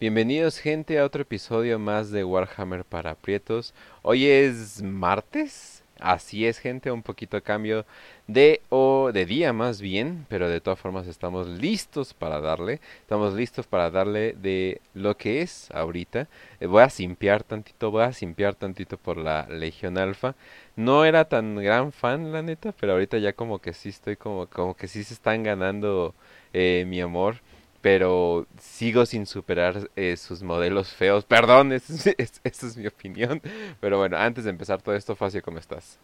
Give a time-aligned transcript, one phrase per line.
[0.00, 3.74] Bienvenidos gente a otro episodio más de Warhammer para aprietos.
[4.02, 5.84] Hoy es martes.
[6.00, 7.86] Así es gente, un poquito cambio
[8.26, 12.80] de o de día más bien, pero de todas formas estamos listos para darle.
[13.02, 16.26] Estamos listos para darle de lo que es ahorita.
[16.58, 20.34] Eh, voy a simpiar tantito, voy a simpiar tantito por la Legión Alfa.
[20.74, 24.48] No era tan gran fan la neta, pero ahorita ya como que sí estoy como
[24.48, 26.16] como que sí se están ganando
[26.52, 27.36] eh, mi amor
[27.84, 31.26] pero sigo sin superar eh, sus modelos feos.
[31.26, 33.42] Perdón, esa es, es, mi opinión.
[33.78, 35.98] Pero bueno, antes de empezar todo esto, Facio, ¿cómo estás?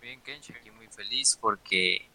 [0.00, 2.08] Bien, Kench, aquí muy feliz porque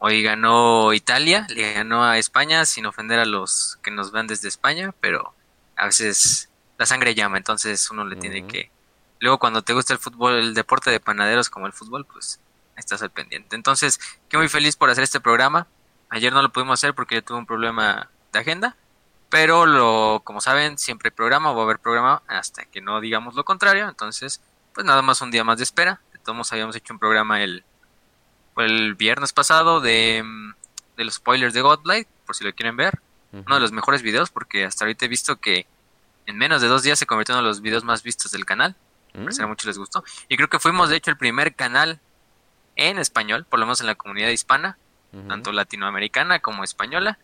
[0.00, 4.48] hoy ganó Italia, le ganó a España, sin ofender a los que nos ven desde
[4.48, 5.34] España, pero
[5.76, 6.48] a veces
[6.78, 8.70] la sangre llama, entonces uno le tiene que...
[9.20, 12.40] Luego cuando te gusta el fútbol, el deporte de panaderos como el fútbol, pues
[12.76, 13.54] estás al pendiente.
[13.54, 15.68] Entonces, que muy feliz por hacer este programa
[16.08, 18.76] Ayer no lo pudimos hacer porque yo tuve un problema de agenda.
[19.28, 23.34] Pero lo, como saben, siempre hay programa, va a haber programa hasta que no digamos
[23.34, 23.88] lo contrario.
[23.88, 24.40] Entonces,
[24.72, 26.00] pues nada más un día más de espera.
[26.12, 27.64] De todos habíamos hecho un programa el,
[28.56, 30.24] el viernes pasado de,
[30.96, 33.00] de los spoilers de Godlight, por si lo quieren ver.
[33.32, 35.66] Uno de los mejores videos, porque hasta ahorita he visto que
[36.24, 38.46] en menos de dos días se convirtió en uno de los videos más vistos del
[38.46, 38.76] canal.
[39.16, 39.28] Mm.
[39.40, 40.04] a muchos les gustó.
[40.28, 42.00] Y creo que fuimos, de hecho, el primer canal
[42.76, 44.78] en español, por lo menos en la comunidad hispana,
[45.28, 47.18] tanto latinoamericana como española,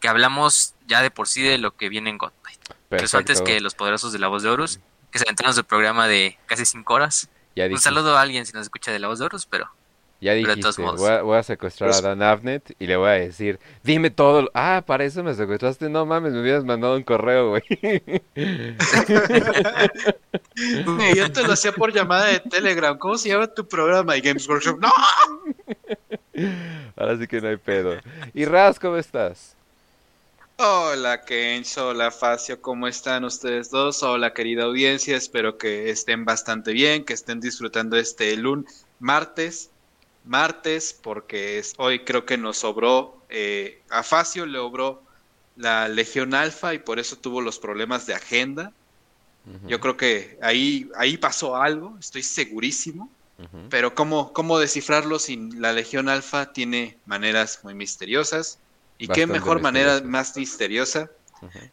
[0.00, 2.60] que hablamos ya de por sí de lo que viene en Godlight.
[2.90, 6.06] Eso antes que Los Poderosos de la Voz de Horus, que se aventaron su programa
[6.06, 7.28] de casi cinco horas.
[7.56, 9.70] Un saludo a alguien si nos escucha de la Voz de Horus, pero
[10.18, 10.82] ya dijiste,
[11.22, 14.50] voy a, secuestrar a pues Dan Avnet y le voy a decir, dime todo.
[14.54, 15.90] Ah, para eso me secuestraste.
[15.90, 17.62] No mames, me hubieras mandado un correo, güey.
[21.14, 22.96] Yo te lo hacía por llamada de Telegram.
[22.96, 24.16] ¿Cómo se llama tu programa?
[24.16, 24.80] Y Games Workshop.
[24.80, 24.88] ¡No!
[26.96, 27.98] Ahora sí que no hay pedo.
[28.34, 29.54] Y Raz, ¿cómo estás?
[30.58, 34.02] Hola Kenzo, hola Facio, ¿cómo están ustedes dos?
[34.02, 39.68] Hola querida audiencia, espero que estén bastante bien, que estén disfrutando este lunes, martes
[40.26, 45.02] martes, porque es, hoy creo que nos sobró, eh, a Facio le obró
[45.56, 48.72] la Legión Alfa y por eso tuvo los problemas de agenda.
[49.68, 53.08] Yo creo que ahí, ahí pasó algo, estoy segurísimo.
[53.68, 56.52] Pero ¿cómo, ¿cómo descifrarlo sin la Legión Alfa?
[56.52, 58.58] Tiene maneras muy misteriosas.
[58.98, 61.10] ¿Y qué mejor manera más misteriosa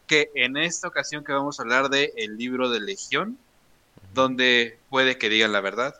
[0.06, 3.38] que en esta ocasión que vamos a hablar de el libro de Legión,
[4.12, 5.94] donde puede que digan la verdad,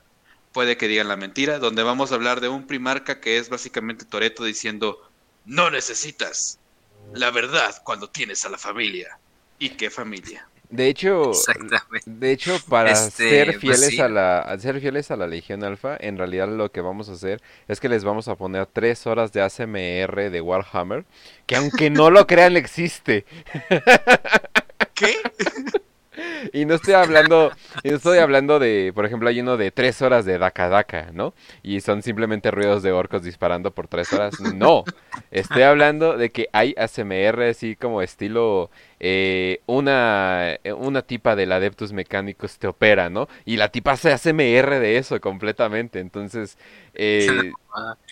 [0.53, 4.05] puede que digan la mentira, donde vamos a hablar de un primarca que es básicamente
[4.05, 4.99] Toreto diciendo,
[5.47, 6.59] no necesitas
[7.13, 9.19] la verdad cuando tienes a la familia.
[9.59, 10.47] ¿Y qué familia?
[10.71, 11.33] De hecho,
[12.07, 15.97] de hecho para este, ser pues fieles a la ser fieles a la Legión Alfa,
[16.01, 19.33] en realidad lo que vamos a hacer es que les vamos a poner tres horas
[19.33, 21.05] de ASMR de Warhammer,
[21.47, 23.25] que aunque no lo crean existe.
[24.95, 25.15] ¿Qué?
[26.53, 27.51] y no estoy hablando,
[27.83, 31.35] no estoy hablando de, por ejemplo, hay uno de tres horas de Daka Daka, ¿no?
[31.63, 34.35] Y son simplemente ruidos de orcos disparando por tres horas.
[34.41, 34.85] No,
[35.31, 38.71] estoy hablando de que hay ASMR así como estilo
[39.07, 43.29] eh, una, una tipa del Adeptus Mecánicos te opera, ¿no?
[43.45, 46.57] Y la tipa hace ASMR de eso completamente, entonces,
[46.95, 47.53] eh,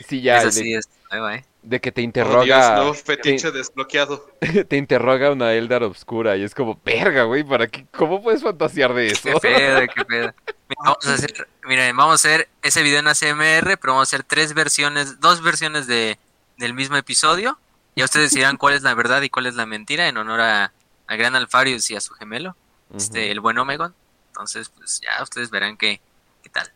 [0.07, 0.43] sí, ya...
[0.43, 1.45] ¿eh?
[1.63, 2.83] de que te interroga.
[2.83, 4.29] Oh, fetiche desbloqueado.
[4.69, 7.87] Te interroga una Eldar obscura y es como, verga, güey, ¿para qué?
[7.97, 9.23] ¿Cómo puedes fantasear de eso?
[9.23, 10.35] Qué pedo, qué pedo.
[10.85, 14.25] vamos a hacer, miren, vamos a hacer ese video en ACMR, pero vamos a hacer
[14.25, 16.19] tres versiones, dos versiones de,
[16.59, 17.59] del mismo episodio.
[17.97, 20.73] Ya ustedes dirán cuál es la verdad y cuál es la mentira en honor a,
[21.07, 22.57] a Gran Alfarius y a su gemelo,
[22.95, 23.95] este, el buen Omegon.
[24.29, 26.01] Entonces, pues ya ustedes verán qué,
[26.43, 26.73] qué tal.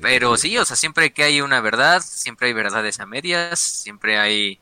[0.00, 4.18] Pero sí, o sea, siempre que hay una verdad, siempre hay verdades a medias, siempre
[4.18, 4.58] hay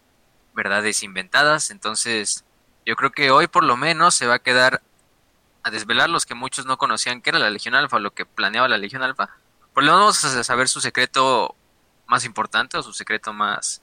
[0.55, 2.45] verdades inventadas, entonces
[2.85, 4.83] yo creo que hoy por lo menos se va a quedar
[5.63, 8.67] a desvelar los que muchos no conocían que era la Legión Alfa, lo que planeaba
[8.67, 9.29] la Legión Alfa.
[9.73, 11.55] Por lo menos vamos a saber su secreto
[12.07, 13.83] más importante o su secreto más...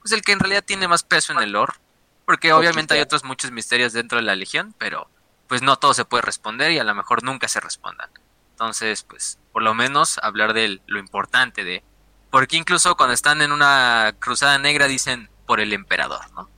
[0.00, 1.74] Pues el que en realidad tiene más peso en el lore,
[2.30, 5.10] porque obviamente hay otros muchos misterios dentro de la Legión, pero
[5.48, 8.08] pues no todo se puede responder y a lo mejor nunca se respondan.
[8.52, 11.82] Entonces, pues, por lo menos hablar de lo importante de...
[12.30, 16.48] Porque incluso cuando están en una cruzada negra dicen por el emperador, ¿no?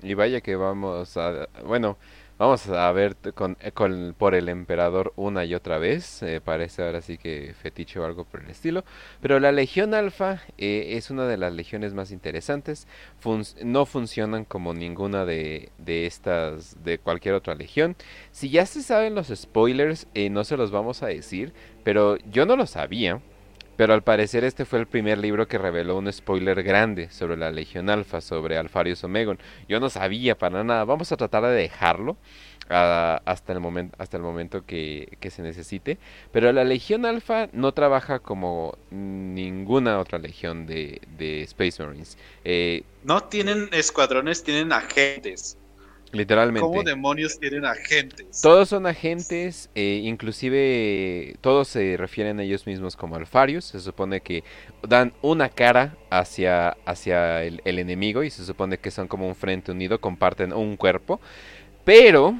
[0.00, 1.46] Y vaya que vamos a...
[1.62, 1.98] Bueno,
[2.42, 6.24] Vamos a ver con, con, por el emperador una y otra vez.
[6.24, 8.82] Eh, parece ahora sí que fetiche o algo por el estilo.
[9.20, 12.88] Pero la Legión Alfa eh, es una de las legiones más interesantes.
[13.62, 17.94] no funcionan como ninguna de, de, estas, de cualquier otra legión.
[18.32, 21.52] Si ya se saben los spoilers, eh, no se los vamos a decir.
[21.84, 23.20] Pero yo no lo sabía.
[23.82, 27.50] Pero al parecer este fue el primer libro que reveló un spoiler grande sobre la
[27.50, 29.40] Legión Alfa, sobre Alfarius Omegon.
[29.68, 32.16] Yo no sabía para nada, vamos a tratar de dejarlo
[32.68, 35.98] hasta el momento hasta el momento que, se necesite.
[36.30, 41.00] Pero la legión alfa no trabaja como ninguna otra legión de,
[41.48, 42.16] Space Marines.
[42.44, 45.58] Eh, no tienen escuadrones tienen agentes
[46.12, 46.60] Literalmente.
[46.60, 48.42] ¿Cómo demonios tienen agentes?
[48.42, 53.64] Todos son agentes, eh, inclusive todos se refieren a ellos mismos como alfarius.
[53.64, 54.44] Se supone que
[54.86, 59.34] dan una cara hacia, hacia el, el enemigo y se supone que son como un
[59.34, 61.20] frente unido, comparten un cuerpo.
[61.84, 62.36] Pero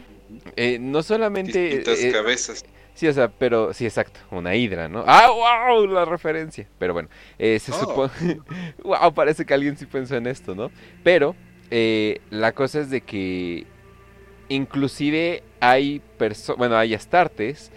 [0.57, 1.83] eh, no solamente...
[1.83, 2.65] Eh, cabezas.
[2.95, 5.03] Sí, o sea, pero sí, exacto, una hidra, ¿no?
[5.07, 5.87] ¡Ah, wow!
[5.87, 6.69] La referencia.
[6.79, 7.09] Pero bueno,
[7.39, 7.81] eh, se oh.
[7.81, 8.41] supone...
[8.83, 9.15] ¡Wow!
[9.15, 10.71] Parece que alguien sí pensó en esto, ¿no?
[11.03, 11.35] Pero
[12.31, 13.67] la cosa es de que
[14.49, 17.71] inclusive hay personas, bueno, hay astartes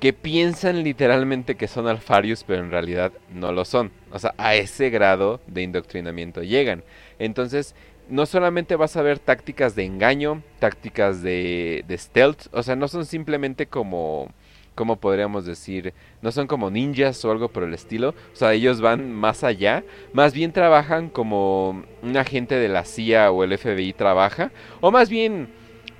[0.00, 3.92] que piensan literalmente que son alfarius, pero en realidad no lo son.
[4.10, 6.82] O sea, a ese grado de indoctrinamiento llegan.
[7.18, 7.74] Entonces,
[8.08, 12.88] no solamente vas a ver tácticas de engaño, tácticas de, de stealth, o sea, no
[12.88, 14.32] son simplemente como,
[14.74, 15.92] como podríamos decir,
[16.22, 19.84] no son como ninjas o algo por el estilo, o sea, ellos van más allá,
[20.12, 25.08] más bien trabajan como un agente de la CIA o el FBI trabaja, o más
[25.08, 25.48] bien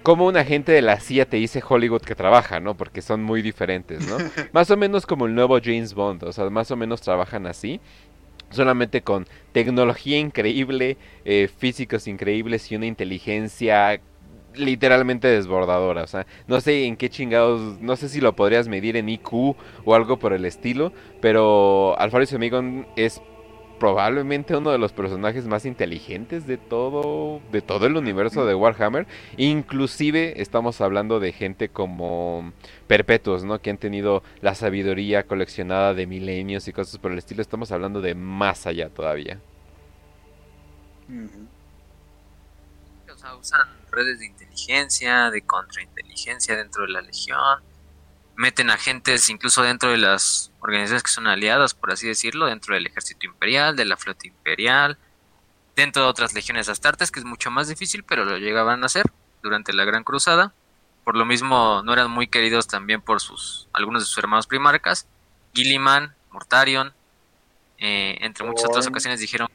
[0.03, 2.77] como un agente de la CIA te dice Hollywood que trabaja, ¿no?
[2.77, 4.17] Porque son muy diferentes, ¿no?
[4.53, 7.81] más o menos como el nuevo James Bond, o sea, más o menos trabajan así.
[8.51, 13.99] Solamente con tecnología increíble, eh, físicos increíbles y una inteligencia
[14.55, 16.03] literalmente desbordadora.
[16.03, 19.57] O sea, no sé en qué chingados, no sé si lo podrías medir en IQ
[19.85, 23.21] o algo por el estilo, pero Alfaro Amigon es
[23.83, 29.09] probablemente uno de los personajes más inteligentes de todo de todo el universo de Warhammer.
[29.37, 32.53] Inclusive estamos hablando de gente como
[32.87, 37.43] perpetuos no que han tenido la sabiduría coleccionada de milenios y cosas por el estilo.
[37.43, 39.41] Estamos hablando de más allá todavía.
[43.13, 47.63] O sea, usan redes de inteligencia de contrainteligencia dentro de la legión
[48.37, 52.87] meten agentes incluso dentro de las organizaciones que son aliadas, por así decirlo, dentro del
[52.87, 54.99] ejército imperial, de la flota imperial,
[55.77, 59.07] dentro de otras legiones astartes, que es mucho más difícil, pero lo llegaban a hacer
[59.43, 60.53] durante la Gran Cruzada.
[61.05, 65.07] Por lo mismo, no eran muy queridos también por sus algunos de sus hermanos primarcas.
[65.53, 66.93] Gilliman, Mortarion,
[67.79, 69.49] eh, entre muchas otras ocasiones dijeron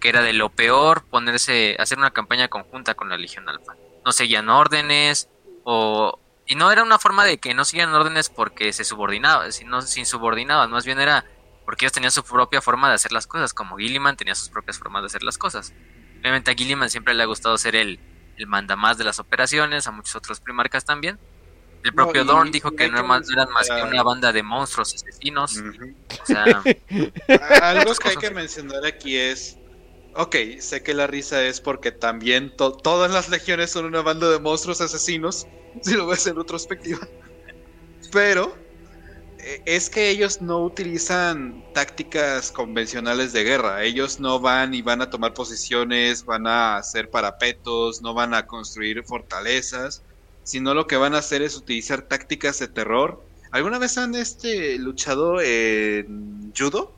[0.00, 3.74] que, era de lo peor ponerse, hacer una campaña conjunta con la Legión Alfa.
[4.04, 5.28] No seguían órdenes
[5.64, 9.82] o y no era una forma de que no siguieran órdenes porque se subordinaban, sino
[9.82, 11.24] sin subordinaban, más bien era
[11.64, 14.76] porque ellos tenían su propia forma de hacer las cosas, como Gilliman tenía sus propias
[14.76, 15.72] formas de hacer las cosas.
[16.18, 18.00] Obviamente a Gilliman siempre le ha gustado ser el,
[18.36, 21.20] el mandamás de las operaciones, a muchos otros primarcas también.
[21.84, 25.62] El propio Dorn dijo que no eran más, que una banda de monstruos asesinos.
[26.22, 26.44] o sea,
[27.62, 29.56] algo que hay que mencionar aquí es
[30.14, 34.40] Ok, sé que la risa es porque también todas las legiones son una banda de
[34.40, 35.46] monstruos asesinos,
[35.82, 37.06] si lo ves en retrospectiva.
[38.10, 38.52] Pero
[39.38, 43.84] eh, es que ellos no utilizan tácticas convencionales de guerra.
[43.84, 48.46] Ellos no van y van a tomar posiciones, van a hacer parapetos, no van a
[48.46, 50.02] construir fortalezas,
[50.42, 53.24] sino lo que van a hacer es utilizar tácticas de terror.
[53.52, 56.92] ¿Alguna vez han este luchado en judo?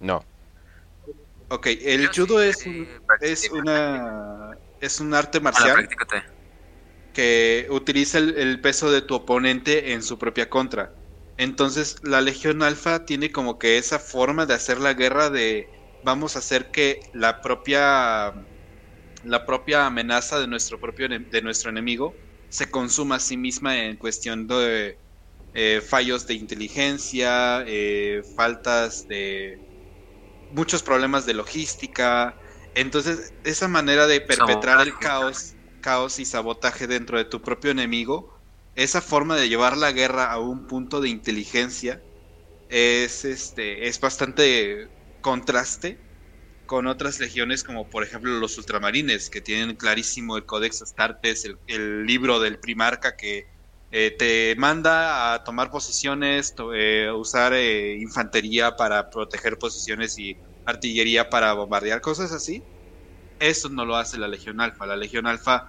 [0.00, 0.24] No.
[1.52, 2.64] Ok, el judo es,
[3.20, 5.86] es una es un arte marcial
[7.12, 10.94] que utiliza el, peso de tu oponente en su propia contra.
[11.36, 16.36] Entonces la Legión Alfa tiene como que esa forma de hacer la guerra de vamos
[16.36, 18.32] a hacer que la propia
[19.22, 22.16] la propia amenaza de nuestro propio de nuestro enemigo
[22.48, 24.98] se consuma a sí misma en cuestión de
[25.52, 29.60] eh, fallos de inteligencia, eh, faltas de
[30.52, 32.38] muchos problemas de logística.
[32.74, 38.32] Entonces, esa manera de perpetrar el caos, caos y sabotaje dentro de tu propio enemigo,
[38.74, 42.02] esa forma de llevar la guerra a un punto de inteligencia
[42.68, 44.88] es este es bastante
[45.20, 46.06] contraste
[46.64, 52.06] con otras legiones como por ejemplo los ultramarines que tienen clarísimo el Codex Astartes, el
[52.06, 53.51] libro del Primarca que
[53.94, 60.34] eh, te manda a tomar posiciones, eh, usar eh, infantería para proteger posiciones y
[60.64, 62.62] artillería para bombardear, cosas así.
[63.38, 64.86] Eso no lo hace la Legión Alfa.
[64.86, 65.68] La Legión Alfa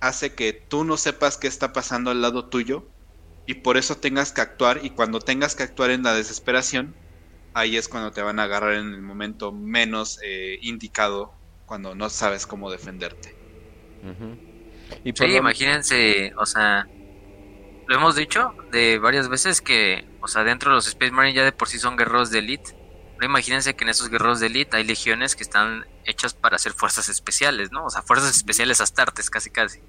[0.00, 2.90] hace que tú no sepas qué está pasando al lado tuyo
[3.46, 6.94] y por eso tengas que actuar y cuando tengas que actuar en la desesperación,
[7.54, 10.18] ahí es cuando te van a agarrar en el momento menos
[10.60, 11.32] indicado,
[11.64, 13.30] cuando no sabes cómo defenderte.
[15.04, 16.86] y sí, imagínense, o sea,
[17.92, 21.44] lo hemos dicho de varias veces que, o sea, dentro de los Space Marines ya
[21.44, 22.74] de por sí son guerreros de elite.
[23.18, 26.72] No imagínense que en esos guerreros de elite hay legiones que están hechas para hacer
[26.72, 27.84] fuerzas especiales, ¿no?
[27.84, 29.80] O sea, fuerzas especiales astartes, casi casi.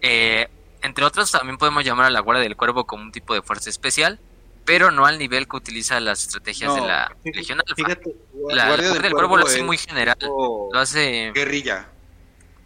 [0.00, 0.48] eh,
[0.80, 3.68] entre otros, también podemos llamar a la Guardia del Cuervo como un tipo de fuerza
[3.68, 4.20] especial,
[4.64, 7.74] pero no al nivel que utiliza las estrategias de la Legión Alfa.
[7.74, 8.14] Fíjate,
[8.48, 11.32] la, Guardia, del, Cuervo, lo hace muy general, lo hace...
[11.34, 11.88] Guerrilla.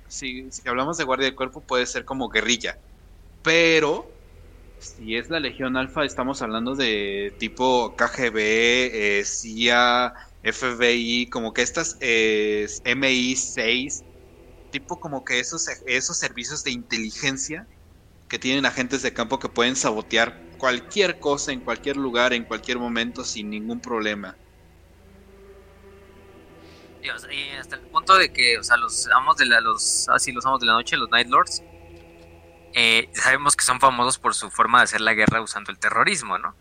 [0.09, 2.78] Si, si hablamos de Guardia del Cuervo puede ser como guerrilla,
[3.43, 4.14] pero
[4.87, 11.62] si es la Legión Alfa, estamos hablando de tipo KGB, eh, CIA, FBI, como que
[11.62, 14.05] estas eh, MI6,
[14.71, 17.66] tipo como que esos, esos servicios de inteligencia
[18.28, 22.78] que tienen agentes de campo que pueden sabotear cualquier cosa en cualquier lugar, en cualquier
[22.78, 24.37] momento, sin ningún problema.
[27.61, 30.61] Hasta el punto de que, o sea, los amos de la, los, así los amos
[30.61, 31.62] de la noche, los Night Lords,
[32.78, 36.37] eh, sabemos que son famosos por su forma de hacer la guerra usando el terrorismo,
[36.37, 36.54] ¿no?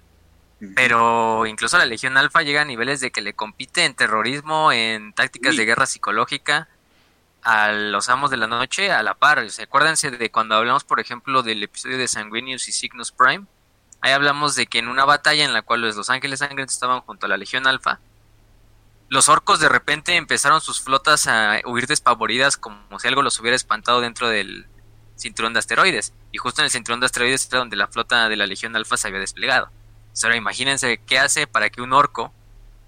[0.74, 5.12] Pero incluso la Legión Alfa llega a niveles de que le compite en terrorismo, en
[5.12, 6.70] tácticas de guerra psicológica
[7.44, 9.46] a los amos de la noche a la par.
[9.62, 13.46] acuérdense de cuando hablamos, por ejemplo, del episodio de Sanguinius y Cygnus Prime.
[14.00, 17.26] Ahí hablamos de que en una batalla en la cual los Ángeles Sangrientos estaban junto
[17.26, 18.00] a la Legión Alfa,
[19.10, 23.58] los orcos de repente empezaron sus flotas a huir despavoridas como si algo los hubiera
[23.58, 24.66] espantado dentro del,
[25.18, 26.14] cinturón de asteroides.
[26.32, 28.98] Y justo en el cinturón de asteroides era donde la flota de la Legión Alfa
[28.98, 29.70] se había desplegado.
[30.24, 32.34] ahora imagínense qué hace para que un orco,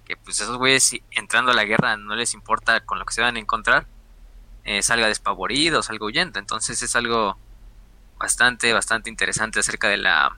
[0.04, 3.20] que pues esos güeyes entrando a la guerra no les importa con lo que se
[3.20, 3.86] van a encontrar,
[4.64, 6.38] eh, salga despavorido, salga huyendo.
[6.38, 7.38] Entonces es algo
[8.18, 10.36] bastante, bastante interesante acerca de la,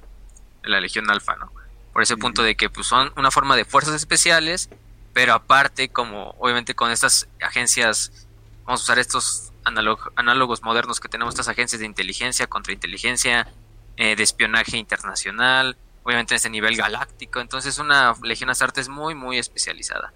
[0.62, 1.52] de la Legión Alfa, ¿no?
[1.92, 4.70] Por ese punto de que pues, son una forma de fuerzas especiales,
[5.12, 8.28] pero aparte, como obviamente con estas agencias,
[8.64, 13.48] vamos a usar estos análogos modernos que tenemos estas agencias de inteligencia, contrainteligencia,
[13.96, 17.40] eh, de espionaje internacional, obviamente en este nivel galáctico.
[17.40, 20.12] Entonces una Legión Astartes muy, muy especializada.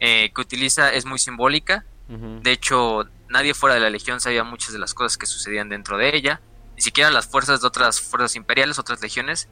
[0.00, 1.84] Eh, que utiliza, es muy simbólica.
[2.08, 5.98] De hecho, nadie fuera de la Legión sabía muchas de las cosas que sucedían dentro
[5.98, 6.40] de ella.
[6.74, 9.48] Ni siquiera las fuerzas de otras fuerzas imperiales, otras legiones,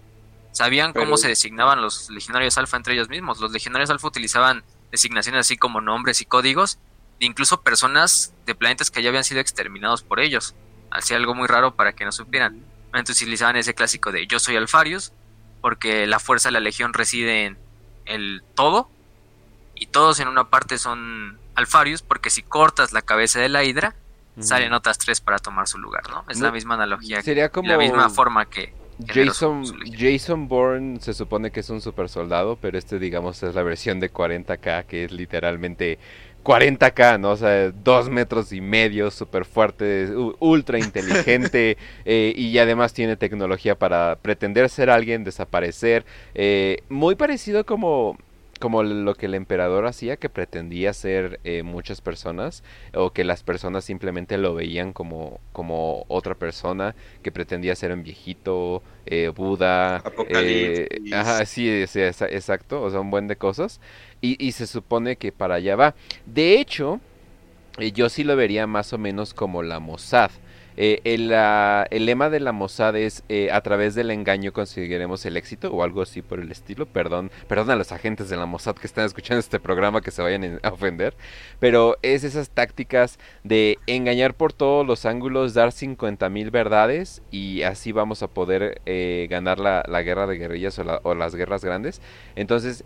[0.52, 3.40] sabían cómo se designaban los legionarios alfa entre ellos mismos.
[3.40, 6.78] Los legionarios alfa utilizaban designaciones así como nombres y códigos
[7.20, 10.54] incluso personas de planetas que ya habían sido exterminados por ellos.
[10.90, 12.64] Hacía algo muy raro para que no supieran.
[12.94, 15.12] Entonces utilizaban ese clásico de yo soy Alfarius,
[15.60, 17.58] porque la fuerza de la legión reside en
[18.06, 18.88] el todo,
[19.74, 23.94] y todos en una parte son Alfarius, porque si cortas la cabeza de la hidra,
[24.40, 26.24] salen otras tres para tomar su lugar, ¿no?
[26.28, 28.74] Es la misma analogía, sería como la misma forma que...
[29.06, 29.62] Jason,
[29.94, 34.00] Jason Bourne se supone que es un super soldado, pero este digamos es la versión
[34.00, 35.98] de 40k que es literalmente
[36.46, 37.32] 40k, ¿no?
[37.32, 43.76] O sea, dos metros y medio, súper fuerte, ultra inteligente eh, y además tiene tecnología
[43.76, 46.06] para pretender ser alguien, desaparecer.
[46.34, 48.16] Eh, muy parecido como
[48.66, 53.44] como lo que el emperador hacía, que pretendía ser eh, muchas personas, o que las
[53.44, 60.02] personas simplemente lo veían como, como otra persona, que pretendía ser un viejito, eh, Buda,
[60.30, 63.80] eh, ajá, sí, exacto, o sea, un buen de cosas,
[64.20, 65.94] y, y se supone que para allá va.
[66.24, 66.98] De hecho,
[67.94, 70.32] yo sí lo vería más o menos como la Mossad,
[70.76, 75.72] eh, el, lema de la Mossad es eh, a través del engaño conseguiremos el éxito
[75.72, 76.86] o algo así por el estilo.
[76.86, 80.22] Perdón, perdón a los agentes de la Mossad que están escuchando este programa que se
[80.22, 81.14] vayan a ofender.
[81.60, 87.62] Pero es esas tácticas de engañar por todos los ángulos, dar 50 mil verdades y
[87.62, 91.64] así vamos a poder eh, ganar la, la, guerra de guerrillas o, o las guerras
[91.64, 92.00] grandes.
[92.34, 92.84] Entonces,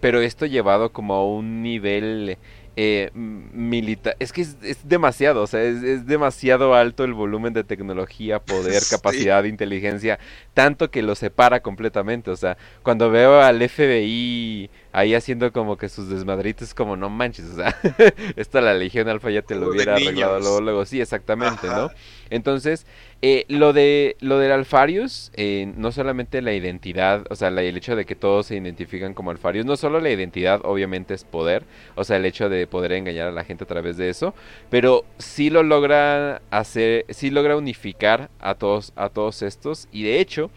[0.00, 2.38] pero esto llevado como a un nivel
[2.76, 4.16] eh, militar.
[4.18, 4.56] Es que es,
[4.88, 10.18] demasiado, o sea, es, demasiado alto el volumen de tecnología, poder, capacidad inteligencia,
[10.54, 12.30] tanto que lo separa completamente.
[12.30, 17.46] O sea, cuando veo al FBI ahí haciendo como que sus desmadritos, como no manches,
[17.46, 17.76] o sea,
[18.36, 21.90] esta la Legión Alfa ya te lo hubiera arreglado luego, luego, sí, exactamente, ¿no?
[22.30, 22.86] Entonces,
[23.26, 27.96] eh, lo de lo del Alfarius, eh, no solamente la identidad, o sea, el hecho
[27.96, 31.64] de que todos se identifican como Alfarius, no solo la identidad, obviamente es poder,
[31.94, 34.34] o sea, el hecho de poder engañar a la gente a través de eso,
[34.68, 40.20] pero sí lo logra hacer, sí logra unificar a todos, a todos estos, y de
[40.20, 40.50] hecho,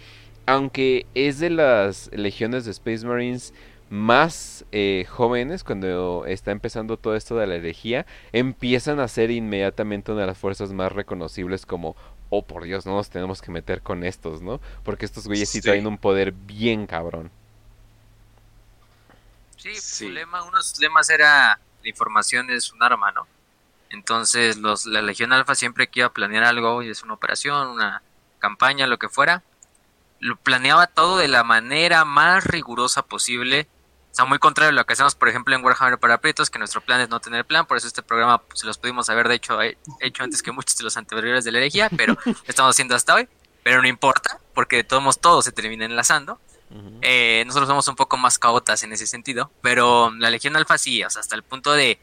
[0.46, 3.54] aunque es de las legiones de Space Marines
[3.90, 10.12] más eh, jóvenes, cuando está empezando todo esto de la herejía, empiezan a ser inmediatamente
[10.12, 11.96] una de las fuerzas más reconocibles como,
[12.30, 14.60] oh por Dios, no nos tenemos que meter con estos, ¿no?
[14.84, 17.32] Porque estos güeyes sí, traen un poder bien cabrón.
[19.58, 23.28] Sí, Su lema, uno de sus lemas era la información es un arma, ¿no?
[23.90, 27.70] Entonces los, la Legión Alfa siempre que iba a planear algo, y es una operación,
[27.70, 28.02] una
[28.40, 29.44] campaña, lo que fuera,
[30.20, 33.68] lo planeaba todo de la manera más rigurosa posible.
[34.18, 36.82] Sea, muy contrario a lo que hacemos, por ejemplo, en Warhammer para Prietos, que nuestro
[36.82, 39.36] plan es no tener plan, por eso este programa pues, se los pudimos haber de
[39.36, 39.60] hecho,
[40.00, 43.14] hecho antes que muchos de los anteriores de la herejía, pero lo estamos haciendo hasta
[43.14, 43.30] hoy.
[43.62, 46.40] Pero no importa, porque de todos modos todo se termina enlazando.
[47.04, 51.04] Eh, nosotros somos un poco más caotas en ese sentido, pero la Legión Alfa sí,
[51.04, 52.00] o sea, hasta el punto de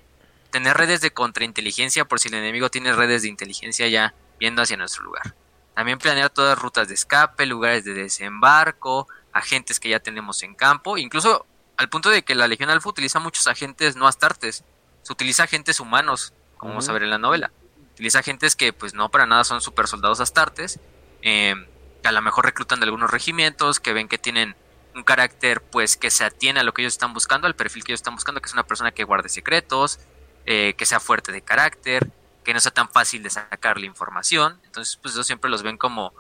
[0.51, 4.77] tener redes de contrainteligencia por si el enemigo tiene redes de inteligencia ya viendo hacia
[4.77, 5.35] nuestro lugar.
[5.75, 10.97] También planear todas rutas de escape, lugares de desembarco, agentes que ya tenemos en campo,
[10.97, 11.45] incluso
[11.77, 14.65] al punto de que la Legión Alfa utiliza muchos agentes no astartes,
[15.03, 17.51] se utiliza agentes humanos, como vamos a ver en la novela.
[17.93, 20.81] Utiliza agentes que pues no para nada son super soldados astartes,
[21.23, 21.55] eh,
[22.03, 24.57] que a lo mejor reclutan de algunos regimientos, que ven que tienen
[24.95, 27.93] un carácter pues que se atiene a lo que ellos están buscando, al perfil que
[27.93, 30.01] ellos están buscando, que es una persona que guarde secretos,
[30.47, 32.11] eh, que sea fuerte de carácter,
[32.45, 34.61] que no sea tan fácil de sacar la información.
[34.65, 36.13] Entonces, pues ellos siempre los ven como,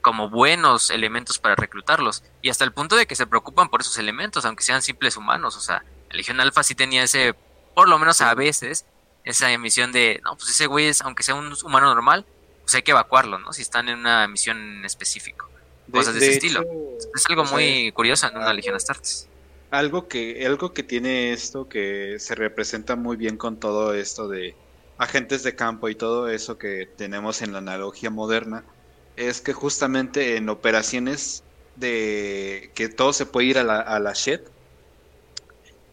[0.00, 2.22] como buenos elementos para reclutarlos.
[2.42, 5.56] Y hasta el punto de que se preocupan por esos elementos, aunque sean simples humanos.
[5.56, 7.34] O sea, la Legión Alfa sí tenía ese,
[7.74, 8.86] por lo menos a veces,
[9.24, 12.24] esa emisión de, no, pues ese güey es, aunque sea un humano normal,
[12.62, 13.52] pues hay que evacuarlo, ¿no?
[13.52, 15.48] Si están en una misión en específico.
[15.90, 16.64] Cosas de, ese estilo.
[17.14, 19.28] Es algo muy curioso en una Legión Astartes.
[19.70, 24.54] Algo que, algo que tiene esto que se representa muy bien con todo esto de
[24.98, 28.64] agentes de campo y todo eso que tenemos en la analogía moderna,
[29.16, 34.12] es que justamente en operaciones de que todo se puede ir a la, a la
[34.12, 34.40] shed,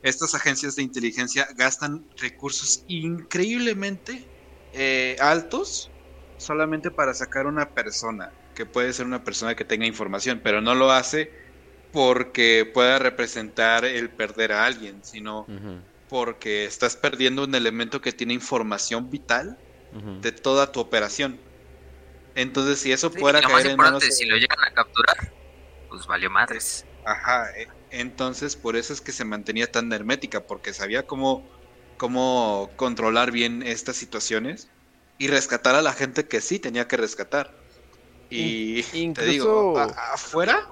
[0.02, 4.32] estas agencias de inteligencia gastan recursos increíblemente
[4.72, 5.94] eh, altos
[6.38, 10.76] solamente para sacar una persona, que puede ser una persona que tenga información, pero no
[10.76, 11.32] lo hace
[11.92, 15.52] porque pueda representar el perder a alguien, sino
[16.08, 19.58] porque estás perdiendo un elemento que tiene información vital
[20.22, 21.47] de toda tu operación.
[22.38, 25.34] Entonces, si eso fuera caer en manos si lo llegan a capturar,
[25.89, 26.86] pues valió madres.
[27.03, 31.44] Ajá, e, entonces por eso es que se mantenía tan hermética, porque sabía cómo,
[31.98, 34.70] cómo controlar bien estas situaciones
[35.17, 37.56] y rescatar a la gente que sí tenía que rescatar.
[38.29, 40.69] Y incluso, te digo, afuera.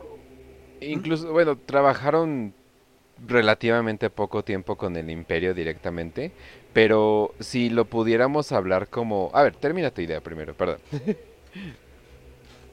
[0.81, 2.53] Incluso, bueno, trabajaron
[3.25, 6.31] relativamente poco tiempo con el imperio directamente,
[6.73, 9.31] pero si lo pudiéramos hablar como...
[9.33, 10.77] A ver, termina tu idea primero, perdón.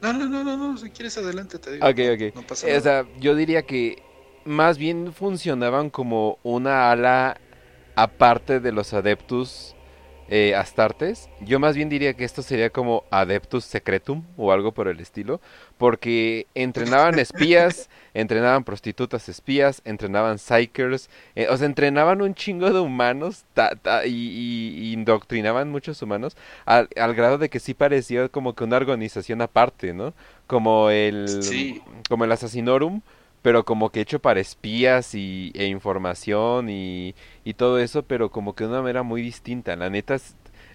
[0.00, 1.86] No, no, no, no, no, si quieres adelante te digo.
[1.86, 2.34] Ok, ok.
[2.34, 2.78] No pasa nada.
[2.78, 3.96] O sea, yo diría que
[4.44, 7.40] más bien funcionaban como una ala
[7.94, 9.76] aparte de los adeptus
[10.34, 11.28] eh, Astartes.
[11.42, 15.42] Yo más bien diría que esto sería como Adeptus Secretum o algo por el estilo,
[15.76, 22.80] porque entrenaban espías, entrenaban prostitutas espías, entrenaban psychers, eh, o sea, entrenaban un chingo de
[22.80, 23.44] humanos
[24.06, 29.92] y, indoctrinaban muchos humanos al, grado de que sí parecía como que una organización aparte,
[29.92, 30.14] ¿no?
[30.46, 31.26] Como el,
[32.08, 33.02] como el Assassinorum
[33.42, 38.54] pero como que hecho para espías y, e información y, y todo eso, pero como
[38.54, 39.76] que de una manera muy distinta.
[39.76, 40.16] La neta,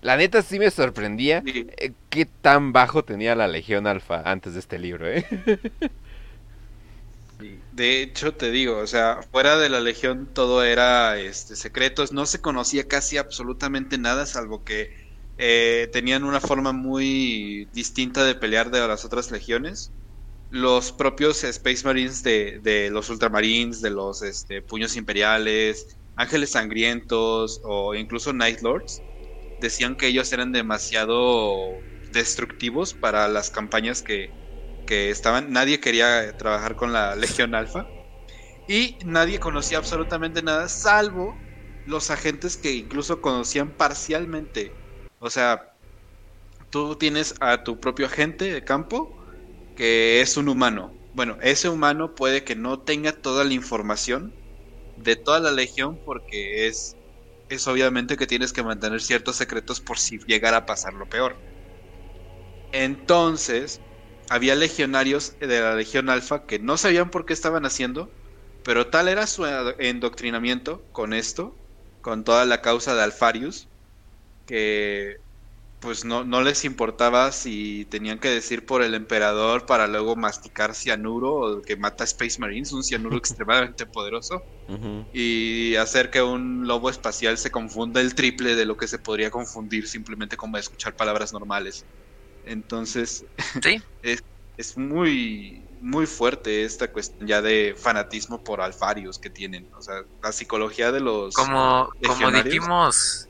[0.02, 4.60] la neta sí me sorprendía eh, qué tan bajo tenía la Legión Alfa antes de
[4.60, 5.26] este libro, ¿eh?
[7.72, 12.26] De hecho, te digo, o sea, fuera de la Legión todo era este, secretos, no
[12.26, 14.92] se conocía casi absolutamente nada, salvo que
[15.38, 19.92] eh, tenían una forma muy distinta de pelear de las otras legiones
[20.50, 27.60] los propios Space Marines de, de los Ultramarines, de los este, Puños Imperiales, Ángeles Sangrientos
[27.64, 29.04] o incluso Night Lords,
[29.58, 34.38] decían que ellos eran demasiado destructivos para las campañas que,
[34.86, 35.52] que estaban.
[35.52, 37.92] Nadie quería trabajar con la Legión Alpha
[38.68, 41.48] y nadie conocía absolutamente nada, salvo
[41.86, 44.80] los agentes que incluso conocían parcialmente.
[45.20, 45.78] O sea,
[46.70, 49.17] tú tienes a tu propio agente de campo
[49.78, 51.00] que es un humano.
[51.14, 54.38] Bueno, ese humano puede que no tenga toda la información
[54.96, 56.98] de toda la legión porque es,
[57.50, 61.42] es obviamente que tienes que mantener ciertos secretos por si llegara a pasar lo peor.
[62.72, 63.84] Entonces,
[64.30, 68.16] había legionarios de la Legión Alfa que no sabían por qué estaban haciendo,
[68.62, 69.46] pero tal era su
[69.80, 71.62] endoctrinamiento con esto,
[72.02, 73.70] con toda la causa de Alfarius,
[74.46, 75.16] que
[75.80, 80.74] pues no, no les importaba si tenían que decir por el emperador para luego masticar
[80.74, 84.42] cianuro o que mata Space Marines, un cianuro extremadamente poderoso,
[85.14, 89.30] y hacer que un lobo espacial se confunda el triple de lo que se podría
[89.30, 91.86] confundir simplemente como escuchar palabras normales.
[92.44, 93.24] Entonces,
[93.62, 93.82] ¿Sí?
[94.02, 94.24] es,
[94.58, 99.70] es muy, muy fuerte esta cuestión ya de fanatismo por Alfarius que tienen.
[99.78, 101.36] O sea, la psicología de los...
[101.36, 103.27] Como, como dijimos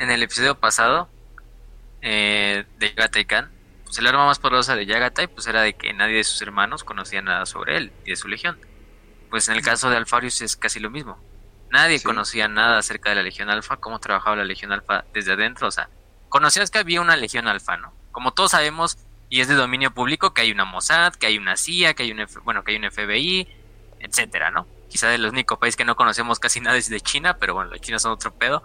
[0.00, 1.08] en el episodio pasado
[2.00, 3.50] eh, de Gataikan,
[3.84, 6.84] pues el arma más poderosa de Yagatai pues era de que nadie de sus hermanos
[6.84, 8.58] conocía nada sobre él y de su legión.
[9.28, 11.22] Pues en el caso de Alfarius es casi lo mismo.
[11.70, 15.68] Nadie conocía nada acerca de la Legión Alfa, cómo trabajaba la Legión Alfa desde adentro,
[15.68, 15.88] o sea,
[16.28, 17.92] conocías que había una Legión Alfa, ¿no?
[18.10, 21.56] Como todos sabemos, y es de dominio público, que hay una Mossad, que hay una
[21.56, 23.46] CIA, que hay un, bueno, que hay un FBI,
[24.00, 24.66] etcétera, ¿no?
[24.88, 27.80] Quizá del único país que no conocemos casi nada es de China, pero bueno, los
[27.80, 28.64] chinos son otro pedo.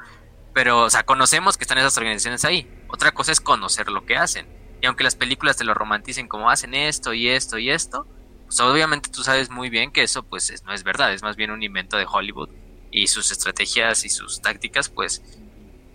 [0.55, 2.65] Pero, o sea, conocemos que están esas organizaciones ahí.
[2.87, 4.47] Otra cosa es conocer lo que hacen.
[4.81, 8.07] Y aunque las películas te lo romanticen como hacen esto y esto y esto,
[8.45, 11.51] pues obviamente tú sabes muy bien que eso pues no es verdad, es más bien
[11.51, 12.49] un invento de Hollywood
[12.89, 15.21] y sus estrategias y sus tácticas pues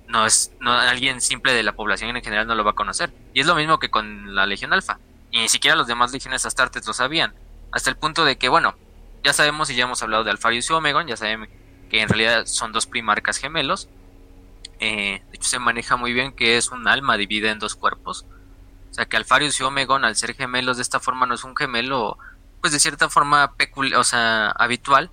[0.08, 3.14] no es no alguien simple de la población en general no lo va a conocer.
[3.32, 4.98] Y es lo mismo que con la Legión Alfa.
[5.30, 7.32] Y ni siquiera los demás legiones astartes lo sabían.
[7.72, 8.76] Hasta el punto de que, bueno,
[9.24, 11.48] ya sabemos y ya hemos hablado de Alfarius y Omegon, ya saben
[11.88, 13.88] que en realidad son dos primarcas gemelos.
[14.80, 18.24] Eh, de hecho se maneja muy bien que es un alma dividida en dos cuerpos.
[18.90, 21.54] O sea que Alfarius y Omegon al ser gemelos de esta forma no es un
[21.54, 22.18] gemelo
[22.60, 23.54] pues de cierta forma
[23.96, 25.10] o sea, habitual,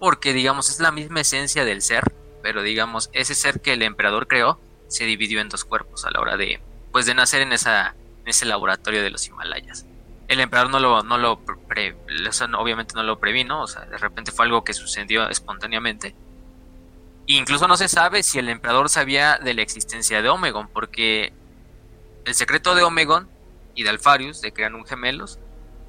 [0.00, 4.26] porque digamos es la misma esencia del ser, pero digamos ese ser que el emperador
[4.26, 6.60] creó se dividió en dos cuerpos a la hora de
[6.92, 9.86] pues de nacer en esa en ese laboratorio de los Himalayas.
[10.28, 11.40] El emperador no lo no lo
[12.58, 16.14] obviamente no lo previno, o sea, de repente fue algo que sucedió espontáneamente.
[17.26, 21.32] Incluso no se sabe si el emperador sabía de la existencia de Omegon, porque
[22.24, 23.28] el secreto de Omegon
[23.74, 25.38] y de Alfarius, de que eran un gemelos,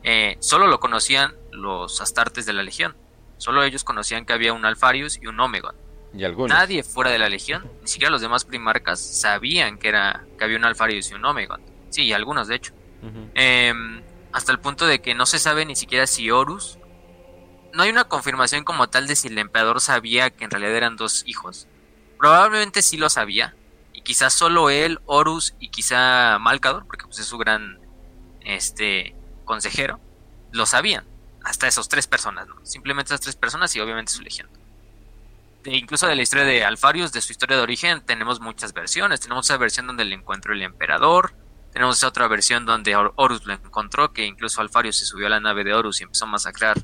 [0.04, 2.96] eh, solo lo conocían los astartes de la Legión.
[3.38, 5.76] Solo ellos conocían que había un Alfarius y un Omegon.
[6.14, 6.56] ¿Y algunos?
[6.56, 10.58] Nadie fuera de la Legión, ni siquiera los demás primarcas, sabían que, era, que había
[10.58, 11.62] un Alfarius y un Omegon.
[11.90, 12.74] Sí, y algunos de hecho.
[13.36, 16.80] Em, hasta el punto de que no se sabe ni siquiera si Horus.
[17.76, 20.96] No hay una confirmación como tal de si el emperador sabía que en realidad eran
[20.96, 21.68] dos hijos.
[22.18, 23.54] Probablemente sí lo sabía.
[23.92, 27.78] Y quizás solo él, Horus y quizá Malcador, porque pues, es su gran
[28.46, 30.00] este, consejero,
[30.54, 31.04] lo sabían.
[31.44, 32.56] Hasta esos tres personas, ¿no?
[32.66, 34.48] Simplemente esas tres personas y obviamente su legión.
[35.66, 39.20] incluso de la historia de Alfarius, de su historia de origen, tenemos muchas versiones.
[39.20, 41.34] Tenemos esa versión donde le encuentra el emperador.
[41.74, 45.66] Tenemos otra versión donde Horus lo encontró, que incluso Alfarius se subió a la nave
[45.66, 46.78] de Horus y empezó a masacrar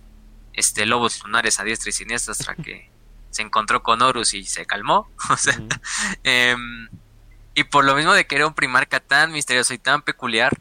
[0.54, 2.90] este, lobos lunares a diestra y siniestra hasta que
[3.30, 5.10] se encontró con Horus y se calmó.
[5.30, 5.58] O sea,
[6.24, 6.90] em,
[7.54, 10.58] y por lo mismo de que era un primarca tan misterioso y tan peculiar,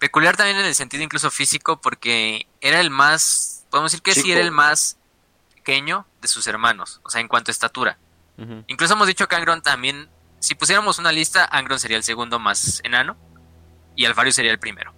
[0.00, 4.32] Peculiar también en el sentido incluso físico porque era el más, podemos decir que sí
[4.32, 4.96] era el más
[5.54, 7.98] pequeño de sus hermanos, o sea, en cuanto a estatura.
[8.66, 12.80] Incluso hemos dicho que Angron también, si pusiéramos una lista, Angron sería el segundo más
[12.82, 13.18] enano
[13.94, 14.94] y Alfarius sería el primero.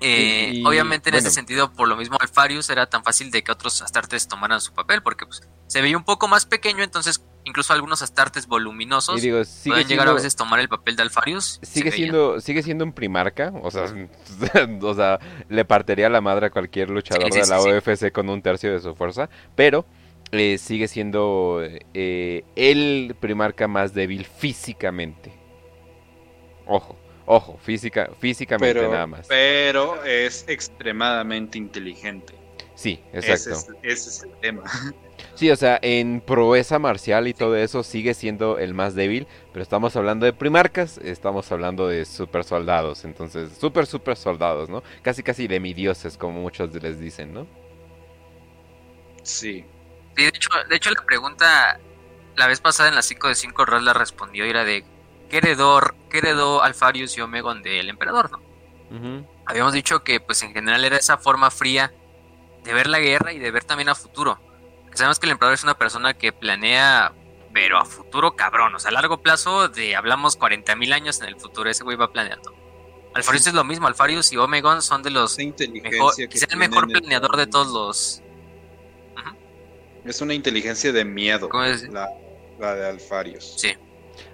[0.00, 3.80] Eh, obviamente en ese sentido, por lo mismo Alfarius era tan fácil de que otros
[3.80, 8.02] astartes tomaran su papel porque pues, se veía un poco más pequeño, entonces incluso algunos
[8.02, 9.22] astartes voluminosos
[9.64, 11.60] pueden llegar a veces tomar el papel de Alfarius.
[11.62, 13.84] Sigue siendo, sigue siendo un primarca, o sea,
[14.82, 18.72] o sea, le partiría la madre a cualquier luchador de la UFC con un tercio
[18.72, 19.86] de su fuerza, pero
[20.32, 21.62] eh, sigue siendo
[21.94, 25.32] eh, el primarca más débil físicamente.
[26.66, 29.26] Ojo, ojo, física, físicamente nada más.
[29.26, 32.34] Pero es extremadamente inteligente.
[32.74, 33.74] Sí, exacto.
[33.82, 34.62] ese es el tema.
[35.34, 39.62] Sí, o sea, en proeza marcial y todo eso sigue siendo el más débil, pero
[39.62, 44.82] estamos hablando de primarcas, estamos hablando de super soldados, entonces, super, super soldados, ¿no?
[45.02, 47.46] Casi, casi de mi dioses, como muchos les dicen, ¿no?
[49.22, 49.64] Sí.
[50.16, 51.78] Sí, de hecho, de hecho la pregunta,
[52.36, 54.84] la vez pasada en la 5 de 5, Ral la respondió y era de,
[55.28, 59.26] ¿qué heredó, qué heredó Alfarius y Omegon del emperador, no?
[59.46, 61.92] Habíamos dicho que, pues, en general era esa forma fría
[62.64, 64.38] de ver la guerra y de ver también a futuro
[64.96, 67.12] sabemos que el emperador es una persona que planea,
[67.52, 71.36] pero a futuro cabrón, o sea, a largo plazo, de hablamos 40.000 años en el
[71.36, 72.54] futuro, ese güey va planeando.
[73.14, 77.36] Alfarius es lo mismo, Alfarius y Omegon son de los mejor, quizá el mejor planeador
[77.36, 78.22] de todos los...
[80.04, 81.48] Es una inteligencia de miedo,
[81.90, 82.08] la,
[82.60, 83.54] la, de Alfarius.
[83.56, 83.74] Sí.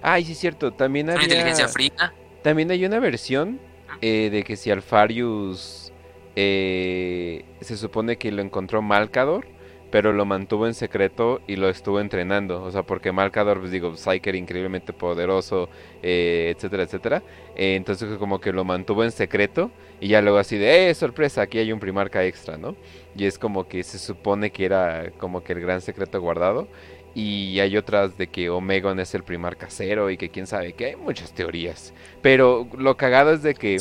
[0.01, 1.17] Ay, sí es cierto, también hay...
[1.17, 2.13] Una inteligencia fría.
[2.43, 3.61] También hay una versión
[4.01, 5.93] eh, de que si Alfarius
[6.35, 9.47] eh, se supone que lo encontró Malcador
[9.93, 12.63] pero lo mantuvo en secreto y lo estuvo entrenando.
[12.63, 15.69] O sea, porque Malcador, pues digo, Psyker increíblemente poderoso,
[16.03, 17.23] eh, etcétera, etcétera.
[17.55, 21.43] Eh, entonces como que lo mantuvo en secreto y ya luego así de, ¡eh, sorpresa!
[21.43, 22.75] Aquí hay un primarca extra, ¿no?
[23.15, 26.69] Y es como que se supone que era como que el gran secreto guardado.
[27.15, 30.87] Y hay otras de que Omegon es el primarca cero y que quién sabe que
[30.87, 31.93] hay muchas teorías.
[32.23, 33.79] Pero lo cagado es de que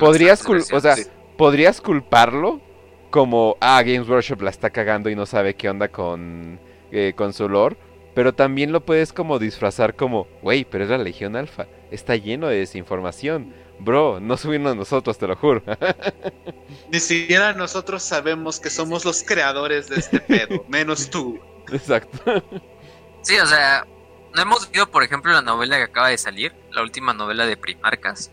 [0.00, 0.96] podrías, o sea,
[1.36, 2.60] podrías culparlo
[3.10, 6.58] como, ah, Games Workshop la está cagando y no sabe qué onda con,
[6.90, 7.76] eh, con su lore.
[8.12, 12.48] pero también lo puedes como disfrazar como, güey, pero es la Legión Alfa, está lleno
[12.48, 13.54] de desinformación.
[13.78, 15.62] Bro, no subimos nosotros, te lo juro.
[16.92, 21.40] Ni siquiera nosotros sabemos que somos los creadores de este pedo, menos tú.
[21.72, 22.42] Exacto.
[23.24, 23.86] Sí, o sea,
[24.34, 27.56] no hemos visto, por ejemplo, la novela que acaba de salir, la última novela de
[27.56, 28.30] Primarcas.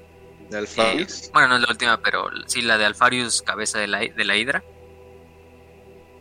[0.50, 1.24] ¿De Alfarius?
[1.24, 4.26] Eh, bueno, no es la última, pero sí, la de Alfarius, cabeza de la, de
[4.26, 4.64] la Hidra.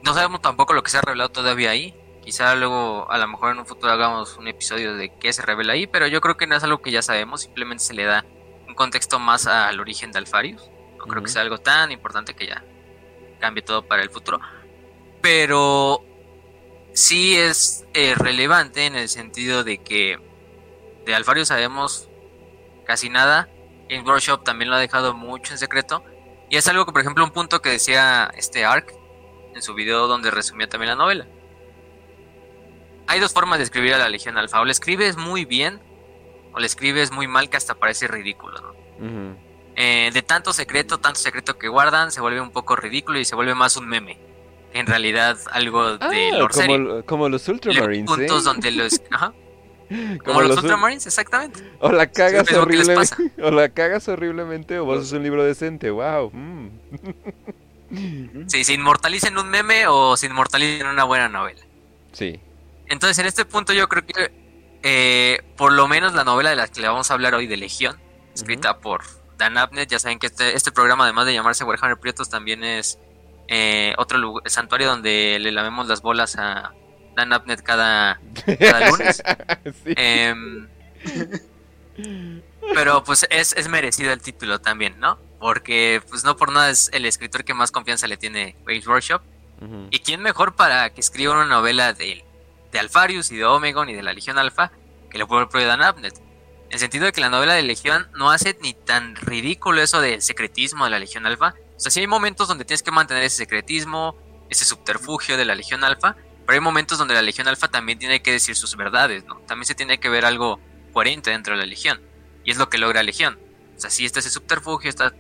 [0.05, 1.95] No sabemos tampoco lo que se ha revelado todavía ahí.
[2.23, 5.73] Quizá luego, a lo mejor en un futuro hagamos un episodio de qué se revela
[5.73, 8.25] ahí, pero yo creo que no es algo que ya sabemos, simplemente se le da
[8.69, 10.71] un contexto más al origen de Alfarius.
[10.99, 12.63] No creo que sea algo tan importante que ya
[13.41, 14.39] cambie todo para el futuro.
[15.23, 16.05] Pero
[16.93, 20.19] sí es eh, relevante en el sentido de que
[21.07, 22.09] de Alfarius sabemos
[22.85, 23.49] casi nada.
[23.89, 26.05] Game Workshop también lo ha dejado mucho en secreto.
[26.49, 28.93] Y es algo que, por ejemplo, un punto que decía este Ark
[29.55, 31.27] en su video donde resumía también la novela.
[33.07, 34.61] Hay dos formas de escribir a la Legión Alfa.
[34.61, 35.81] O le escribes muy bien
[36.53, 39.37] o le escribes muy mal que hasta parece ridículo, ¿no?
[39.77, 43.35] Eh, de tanto secreto, tanto secreto que guardan, se vuelve un poco ridículo y se
[43.35, 44.19] vuelve más un meme.
[44.73, 48.07] En realidad, algo de ah, como, como, los Ultramarines.
[48.07, 48.45] Puntos ¿eh?
[48.45, 49.01] donde los.
[49.11, 49.33] Ajá.
[50.25, 51.61] Como, los, Ultramarines, exactamente.
[51.81, 53.33] O la cagas horriblemente.
[53.43, 55.91] O la cagas horriblemente o vos sos un libro decente.
[55.91, 56.31] Wow.
[56.33, 56.69] Mm.
[58.47, 61.61] Sí, se inmortaliza en un meme o se inmortaliza en una buena novela.
[62.13, 62.39] Sí.
[62.87, 64.31] Entonces, en este punto, yo creo que
[64.83, 67.57] eh, por lo menos la novela de la que le vamos a hablar hoy de
[67.57, 67.97] Legión,
[68.33, 69.03] escrita por
[69.37, 72.99] Dan Abnett, ya saben que este, este programa, además de llamarse Warhammer Prietos, también es
[73.51, 76.73] eh, otro santuario donde le lavemos las bolas a
[77.15, 78.19] Dan Abnett cada,
[78.89, 79.23] lunes.
[79.85, 80.67] Em,
[82.75, 85.19] pero pues es, es, merecido el título también, ¿no?
[85.39, 89.23] Porque pues no por nada es el escritor que más confianza le tiene Waves Workshop.
[89.91, 92.25] ¿Y quién mejor para que escriba una novela de
[92.73, 94.71] de Alfarius y de Omegon y de la Legión Alfa
[95.11, 96.17] que lo puede propio Dan Abnett.
[96.17, 100.01] En el sentido de que la novela de Legión no hace ni tan ridículo eso
[100.01, 101.55] del secretismo de la Legión Alfa.
[101.81, 104.15] O sea, sí hay momentos donde tienes que mantener ese secretismo,
[104.51, 106.15] ese subterfugio de la Legión Alfa,
[106.45, 109.37] pero hay momentos donde la Legión Alfa también tiene que decir sus verdades, ¿no?
[109.47, 110.61] También se tiene que ver algo
[110.93, 112.03] coherente dentro de la Legión.
[112.45, 113.39] Y es lo que logra Legión.
[113.79, 115.15] O sea, sí está ese subterfugio, está...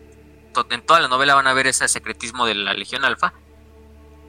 [0.68, 3.32] En toda la novela van a ver ese secretismo de la Legión Alfa,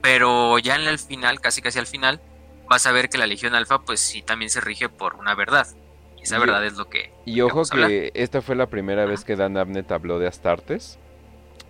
[0.00, 2.22] pero ya en el final, casi casi al final,
[2.66, 5.66] vas a ver que la Legión Alfa pues sí también se rige por una verdad.
[6.16, 7.12] Y esa verdad es lo que...
[7.26, 10.98] Y ojo que esta fue la primera vez que Dan Abnett habló de Astartes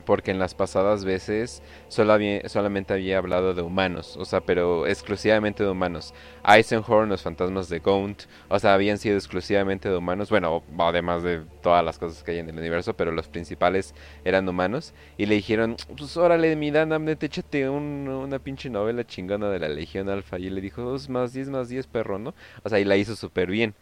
[0.05, 5.65] porque en las pasadas veces solo solamente había hablado de humanos, o sea, pero exclusivamente
[5.65, 6.15] de humanos.
[6.47, 11.43] Eisenhorn, los fantasmas de Gaunt, o sea, habían sido exclusivamente de humanos, bueno, además de
[11.63, 14.95] todas las cosas que hay en el universo, pero los principales eran humanos.
[15.17, 20.09] Y le dijeron, pues órale, mi Dan échate una pinche novela chingona de la Legión
[20.09, 20.39] Alfa.
[20.39, 22.35] Y le dijo, dos más 10 más 10, perro, ¿no?
[22.63, 23.75] O sea, y la hizo súper bien.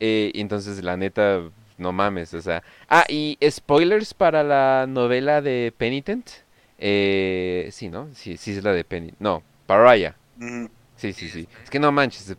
[0.00, 1.42] Eh, entonces, la neta,
[1.78, 2.62] no mames, o sea.
[2.88, 6.30] Ah, y spoilers para la novela de Penitent.
[6.78, 8.08] Eh, sí, ¿no?
[8.14, 9.20] Sí, sí es la de Penitent.
[9.20, 10.14] No, Pariah.
[10.96, 11.48] Sí, sí, sí.
[11.62, 12.36] Es que no manches, se,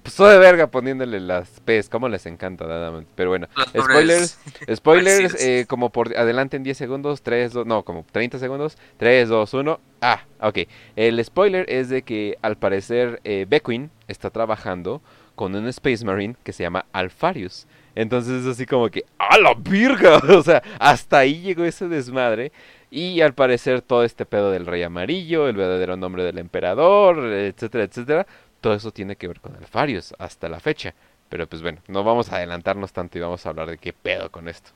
[0.00, 4.38] puso, de verga poniéndole las P's, como les encanta, nada Pero bueno, spoilers,
[4.74, 9.28] spoilers, eh, como por adelante en 10 segundos, 3, 2, no, como 30 segundos, 3,
[9.28, 9.80] 2, 1.
[10.00, 10.58] Ah, ok.
[10.94, 15.02] El spoiler es de que al parecer eh, Beckwin está trabajando
[15.34, 17.66] con un Space Marine que se llama Alfarius.
[18.00, 20.22] Entonces es así como que, ¡a la virga!
[20.30, 22.50] O sea, hasta ahí llegó ese desmadre.
[22.90, 27.84] Y al parecer todo este pedo del rey amarillo, el verdadero nombre del emperador, etcétera,
[27.84, 28.26] etcétera,
[28.62, 30.94] todo eso tiene que ver con Alfarius hasta la fecha.
[31.28, 34.30] Pero pues bueno, no vamos a adelantarnos tanto y vamos a hablar de qué pedo
[34.30, 34.70] con esto.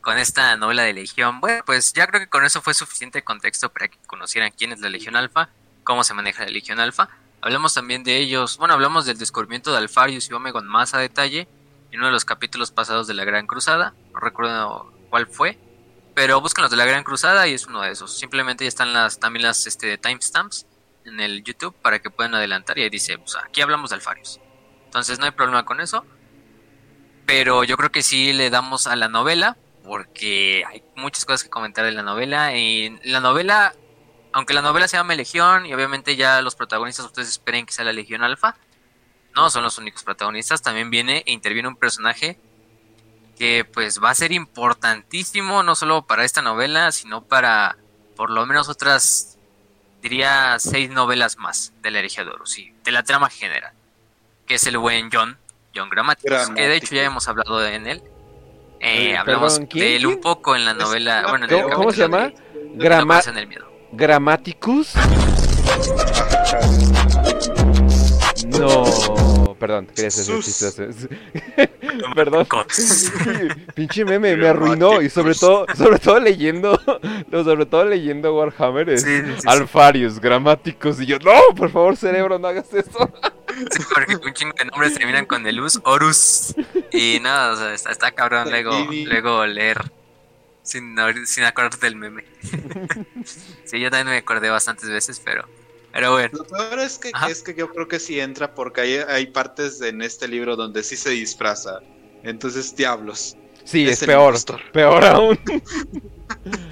[0.00, 3.68] Con esta novela de Legión, bueno, pues ya creo que con eso fue suficiente contexto
[3.68, 5.50] para que conocieran quién es la Legión Alfa,
[5.84, 7.10] cómo se maneja la Legión Alfa.
[7.42, 11.48] Hablamos también de ellos, bueno, hablamos del descubrimiento de Alfarius y Omegon más a detalle
[11.90, 15.58] en uno de los capítulos pasados de la Gran Cruzada, no recuerdo cuál fue,
[16.14, 18.18] pero buscan los de la Gran Cruzada y es uno de esos.
[18.18, 20.66] Simplemente ya están las también las este, timestamps
[21.04, 24.38] en el YouTube para que puedan adelantar y ahí dice, pues aquí hablamos de Alfarius.
[24.84, 26.04] Entonces no hay problema con eso,
[27.26, 31.50] pero yo creo que sí le damos a la novela porque hay muchas cosas que
[31.50, 32.56] comentar de la novela.
[32.56, 33.74] Y la novela
[34.32, 37.84] aunque la novela se llama Legión y obviamente ya los protagonistas ustedes esperen que sea
[37.84, 38.56] la Legión Alfa,
[39.34, 42.38] no son los únicos protagonistas, también viene e interviene un personaje
[43.38, 47.76] que pues va a ser importantísimo no solo para esta novela, sino para
[48.14, 49.38] por lo menos otras,
[50.02, 53.72] diría, seis novelas más de la herejía de sí, de la trama general,
[54.46, 55.38] que es el buen John,
[55.74, 58.02] John Grammaticus, que de hecho ya hemos hablado de en él.
[58.80, 62.30] Eh, hablamos de él un poco en la novela, bueno, en el ¿Cómo se llama?
[62.74, 63.69] Grama en el miedo.
[63.92, 64.94] Grammaticus.
[68.58, 70.44] No, perdón, quería hacer Sus.
[70.44, 71.08] chistes.
[72.14, 72.46] Perdón.
[73.74, 76.78] Pinche meme me arruinó y sobre todo, sobre todo leyendo,
[77.28, 79.48] no, sobre todo leyendo Warhammer es Sí, sí, sí, sí.
[79.48, 83.10] Alfarius, gramáticos y yo, no, por favor, cerebro, no hagas eso.
[83.70, 86.54] Sí, porque un chingo de nombres terminan con el us, Horus.
[86.92, 89.82] Y nada, o sea, está, está cabrón luego, luego leer
[90.62, 90.96] sin,
[91.26, 92.24] sin acordarte del meme.
[93.64, 95.48] sí, yo también me acordé bastantes veces, pero,
[95.92, 96.30] pero bueno.
[96.32, 97.28] Lo peor es que, Ajá.
[97.28, 100.82] es que yo creo que sí entra porque hay, hay partes en este libro donde
[100.82, 101.78] sí se disfraza.
[102.22, 103.36] Entonces, diablos.
[103.64, 104.60] Sí, Es es, el peor, impostor.
[104.72, 105.38] peor aún.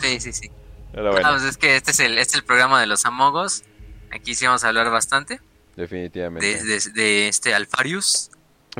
[0.00, 0.50] Sí, sí, sí.
[0.92, 3.04] Pero Ah, bueno, pues es que este es el, este es el programa de los
[3.04, 3.62] amogos.
[4.10, 5.40] Aquí sí vamos a hablar bastante
[5.76, 6.46] definitivamente.
[6.46, 8.30] de, de- de este Alfarius.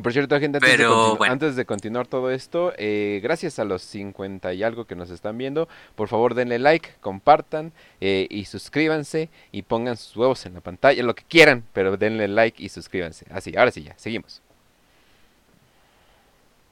[0.03, 1.33] Por cierto, gente, antes, Pero, de, bueno.
[1.33, 5.39] antes de continuar todo esto, eh, gracias a los 50 y algo que nos están
[5.39, 10.61] viendo, por favor denle like, compartan eh, y suscríbanse y pongan sus huevos en la
[10.61, 13.27] pantalla, lo que quieran, pero denle like y suscríbanse.
[13.31, 14.43] Así, ahora sí, ya, seguimos.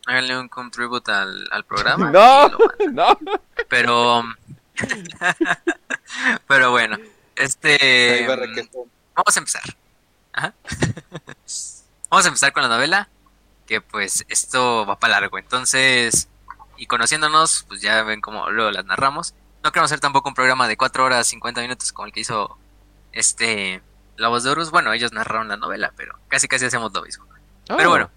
[0.06, 2.10] Háganle un contribute al, al programa.
[2.12, 2.48] No,
[2.92, 3.18] no.
[3.68, 4.22] Pero.
[6.46, 6.96] pero bueno.
[7.34, 8.24] Este.
[8.26, 9.62] Vamos a empezar.
[10.32, 10.54] Ajá.
[12.08, 13.08] Vamos a empezar con la novela.
[13.66, 15.38] Que pues esto va para largo.
[15.38, 16.29] Entonces.
[16.79, 19.35] Y conociéndonos, pues ya ven cómo luego las narramos.
[19.64, 22.57] No queremos hacer tampoco un programa de 4 horas 50 minutos como el que hizo
[23.12, 23.83] este.
[24.16, 24.70] La voz de Horus.
[24.70, 27.24] Bueno, ellos narraron la novela, pero casi casi hacemos lo mismo.
[27.66, 28.11] Pero Oh, bueno.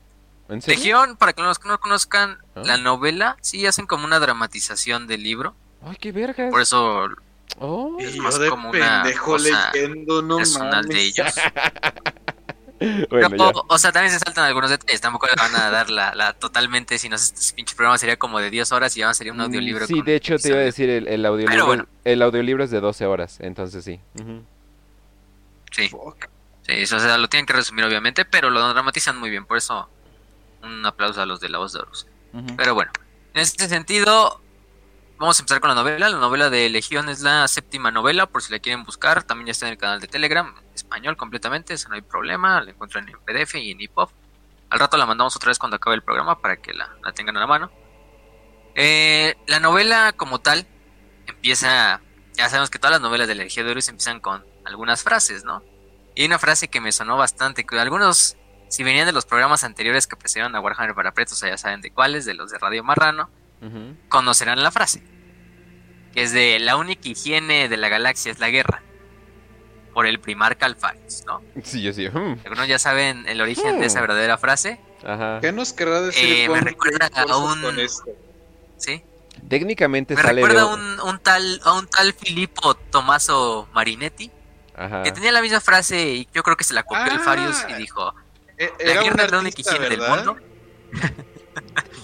[0.65, 2.62] Legión, para que los que no conozcan Ah.
[2.65, 5.55] la novela, sí hacen como una dramatización del libro.
[5.85, 6.49] Ay, qué vergas.
[6.51, 7.07] Por eso
[7.59, 11.17] Oh, es yo más de como una pendejo cosa leyendo, no personal de mames.
[11.19, 11.33] ellos.
[13.09, 15.01] bueno, o sea, también se saltan algunos detalles.
[15.01, 16.97] Tampoco le van a dar la, la totalmente.
[16.97, 19.85] Si no, este pinche programa sería como de 10 horas y ya sería un audiolibro.
[19.85, 21.85] Mm, Sí, con de hecho te iba a decir, el, el audiolibro, Pero bueno.
[22.05, 23.99] el audiolibro es de 12 horas, entonces sí.
[25.71, 26.25] Sí, Fuck.
[26.65, 29.45] sí, eso, o sea, lo tienen que resumir, obviamente, pero lo dramatizan muy bien.
[29.45, 29.89] Por eso,
[30.63, 32.07] un aplauso a los de la voz de Horus.
[32.57, 32.91] Pero bueno,
[33.33, 34.41] en este sentido,
[35.17, 36.09] vamos a empezar con la novela.
[36.09, 39.23] La novela de Legión es la séptima novela, por si la quieren buscar.
[39.23, 40.53] También ya está en el canal de Telegram,
[40.89, 42.62] español completamente, eso no hay problema.
[42.62, 44.10] La encuentran en PDF y en EPUB.
[44.71, 47.38] Al rato la mandamos otra vez cuando acabe el programa para que la, la tengan
[47.38, 47.71] a la mano.
[48.75, 50.65] Eh, la novela como tal
[51.28, 52.02] empieza,
[52.34, 55.43] ya sabemos que todas las novelas de la Legión de Horus empiezan con algunas frases,
[55.43, 55.63] ¿no?
[56.15, 59.63] Y hay una frase que me sonó bastante, que algunos, si venían de los programas
[59.63, 62.52] anteriores que precedieron a Warhammer para Pretos, o sea, ya saben de cuáles, de los
[62.52, 63.30] de Radio Marrano,
[64.08, 65.04] conocerán la frase,
[66.13, 68.82] que es de la única higiene de la galaxia es la guerra,
[69.99, 71.41] por el primarca Alfarius, ¿no?
[71.62, 72.07] Sí, yo sí.
[72.07, 74.03] mm, Algunos ya saben el origen de esa Hmm.
[74.03, 75.39] verdadera frase, Ajá.
[75.41, 78.05] ¿Qué nos querrá decir Eh, me recuerda a un- con esto?
[78.77, 79.03] ¿sí?
[79.49, 80.69] Técnicamente Me sale recuerda de...
[80.69, 84.31] a un, un tal, a un tal Filippo Tommaso Marinetti,
[84.77, 85.03] Ajá.
[85.03, 87.15] que tenía la misma frase y yo creo que se la copió Ah.
[87.15, 88.13] Alfarius y dijo,
[88.57, 90.38] Eh, la guerra es la única higiene del mundo.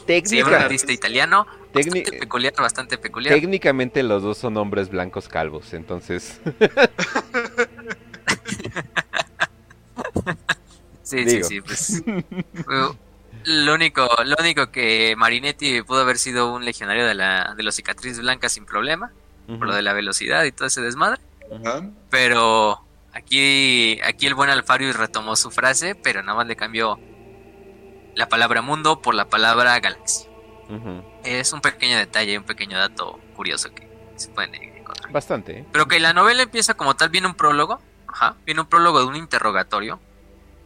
[0.05, 3.33] Sí, un Técnica- artista italiano, Técni- bastante peculiar, bastante peculiar.
[3.33, 6.39] Técnicamente los dos son hombres blancos calvos, entonces...
[11.05, 11.47] Sí, Digo.
[11.47, 12.03] sí, sí, pues.
[12.07, 12.95] uh,
[13.45, 17.75] lo único, lo único que Marinetti pudo haber sido un legionario de la, de los
[17.75, 19.11] cicatrices blancas sin problema,
[19.47, 21.21] por lo de la velocidad y todo ese desmadre.
[21.63, 21.87] Ajá.
[22.09, 26.99] Pero aquí, aquí el buen Alfarius retomó su frase, pero nada más le cambió
[28.15, 30.27] la palabra mundo por la palabra galaxia.
[31.23, 35.11] Es un pequeño detalle, un pequeño dato curioso que se pueden encontrar.
[35.11, 35.65] Bastante, ¿eh?
[35.71, 39.05] Pero que la novela empieza como tal, viene un prólogo, ajá, viene un prólogo de
[39.05, 39.99] un interrogatorio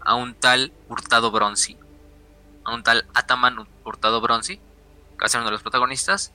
[0.02, 1.78] a un tal Hurtado Bronzi,
[2.66, 6.32] a un tal Ataman Hurtado Bronzi, que va a ser uno de los protagonistas.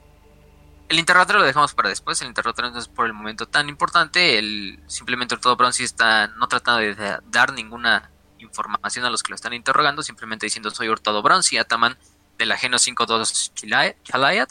[0.87, 4.37] El interrogatorio lo dejamos para después, el interrogatorio no es por el momento tan importante,
[4.37, 9.29] el simplemente Hurtado Bronzi está no tratando de da- dar ninguna información a los que
[9.29, 11.97] lo están interrogando, simplemente diciendo soy Hurtado Bronzi, Ataman
[12.37, 14.49] del ajeno 52 Chilai- Chalayat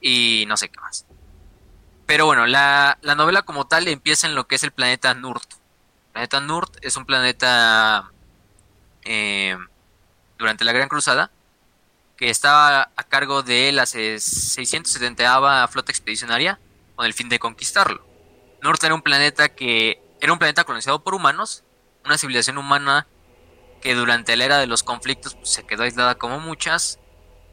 [0.00, 1.06] y no sé qué más.
[2.06, 5.52] Pero bueno, la, la novela como tal empieza en lo que es el planeta Nurt.
[5.52, 8.10] El planeta Nurt es un planeta
[9.04, 9.56] eh,
[10.38, 11.30] durante la Gran Cruzada
[12.16, 16.58] que estaba a cargo de la se- 670 flota expedicionaria
[16.94, 18.04] con el fin de conquistarlo.
[18.62, 21.64] Nurt era un planeta que era un planeta colonizado por humanos,
[22.04, 23.06] una civilización humana
[23.80, 26.98] que durante la era de los conflictos pues, se quedó aislada como muchas,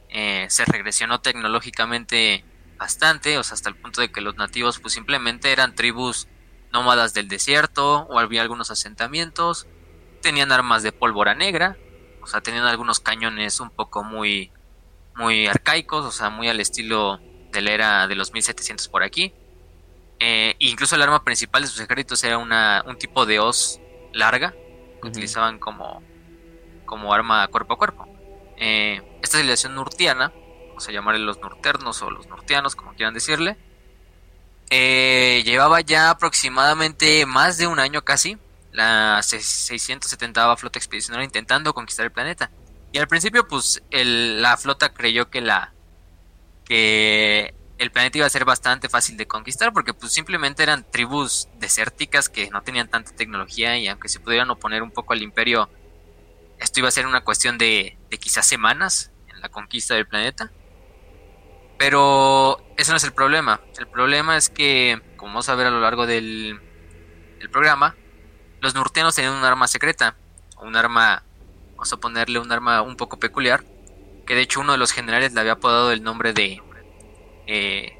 [0.09, 2.43] eh, se regresionó tecnológicamente
[2.78, 6.28] bastante, o sea, hasta el punto de que los nativos pues simplemente eran tribus
[6.74, 9.65] nómadas del desierto o había algunos asentamientos,
[10.22, 11.78] tenían armas de pólvora negra,
[12.22, 14.51] o sea, tenían algunos cañones un poco muy
[15.15, 17.20] muy arcaicos, o sea, muy al estilo
[17.51, 19.34] de la era de los 1700 por aquí.
[20.20, 23.80] Eh, incluso el arma principal de sus ejércitos era una, un tipo de hoz
[24.13, 24.53] larga
[25.01, 26.01] que utilizaban como
[26.86, 28.07] como arma cuerpo a cuerpo.
[28.57, 30.34] Eh, esta civilización nurtiana,
[30.70, 33.57] vamos a llamarle los nurternos o los nurtianos, como quieran decirle,
[34.70, 38.38] eh, llevaba ya aproximadamente más de un año casi
[38.78, 42.51] la 670 flota expedicionaria intentando conquistar el planeta.
[42.91, 45.73] Y al principio, pues, la flota creyó que la
[46.63, 51.47] que el planeta iba a ser bastante fácil de conquistar porque pues simplemente eran tribus
[51.57, 55.69] desérticas que no tenían tanta tecnología y aunque se pudieran oponer un poco al imperio,
[56.59, 60.51] esto iba a ser una cuestión de, de quizás semanas en la conquista del planeta.
[61.80, 63.61] Pero ese no es el problema.
[63.78, 66.59] El problema es que, como vamos a ver a lo largo del
[67.51, 67.95] programa,
[68.62, 70.16] los norteanos tenían un arma secreta,
[70.62, 71.24] un arma,
[71.72, 73.64] vamos a ponerle un arma un poco peculiar,
[74.26, 76.62] que de hecho uno de los generales le había apodado el nombre de,
[77.47, 77.97] eh,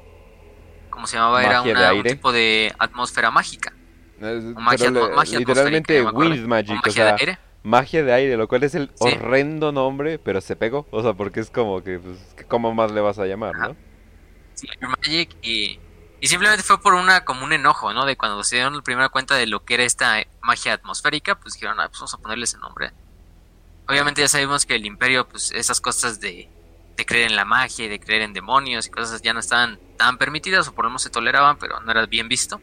[0.90, 1.42] ¿cómo se llamaba?
[1.44, 3.72] Era un tipo de atmósfera mágica.
[4.56, 7.16] magia, literalmente Wind Magic, o sea,
[7.62, 11.40] magia de aire, lo cual es el horrendo nombre, pero se pegó, o sea, porque
[11.40, 13.76] es como que, pues, ¿cómo más le vas a llamar, no?
[14.54, 15.78] Sí, Magic y
[16.20, 18.04] y simplemente fue por una como un enojo, ¿no?
[18.04, 21.54] De cuando se dieron la primera cuenta de lo que era esta magia atmosférica, pues
[21.54, 22.90] dijeron, ah, pues vamos a ponerle ese nombre.
[23.88, 26.48] Obviamente ya sabemos que el imperio, pues esas cosas de,
[26.96, 29.78] de creer en la magia y de creer en demonios y cosas ya no estaban
[29.96, 32.60] tan permitidas o por lo menos se toleraban, pero no era bien visto.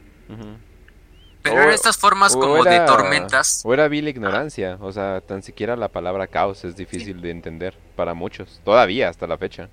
[1.41, 3.61] Pero eran estas formas como de tormentas.
[3.63, 7.77] O era vil ignorancia, o sea, tan siquiera la palabra caos es difícil de entender
[7.95, 9.69] para muchos, todavía hasta la fecha.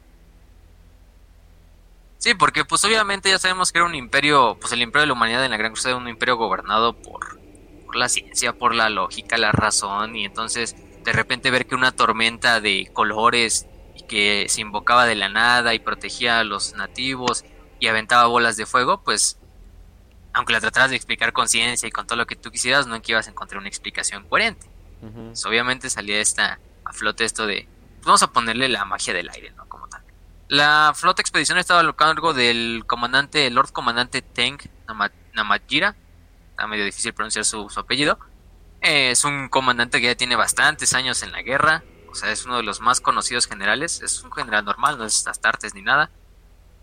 [2.23, 5.13] Sí, porque pues obviamente ya sabemos que era un imperio, pues el imperio de la
[5.15, 7.41] humanidad en la Gran Cruzada era un imperio gobernado por,
[7.85, 11.91] por la ciencia, por la lógica, la razón, y entonces de repente ver que una
[11.91, 13.67] tormenta de colores
[13.97, 17.45] y que se invocaba de la nada y protegía a los nativos
[17.81, 19.41] y aventaba bolas de fuego, pues
[20.33, 23.03] aunque la trataras de explicar con ciencia y con todo lo que tú quisieras, no
[23.03, 24.69] que ibas a encontrar una explicación coherente.
[25.01, 27.67] Pues, obviamente salía esta a flote esto de,
[27.97, 29.69] pues vamos a ponerle la magia del aire, ¿no?
[30.53, 34.59] La flota expedición estaba a cargo del comandante, Lord Comandante Teng
[35.33, 35.97] Namajira.
[36.51, 38.19] Está medio difícil pronunciar su, apellido.
[38.83, 41.83] es un comandante que ya tiene bastantes años en la guerra.
[42.11, 44.03] O sea, es uno de los más conocidos generales.
[44.03, 46.11] Es un general normal, no es Astartes ni nada.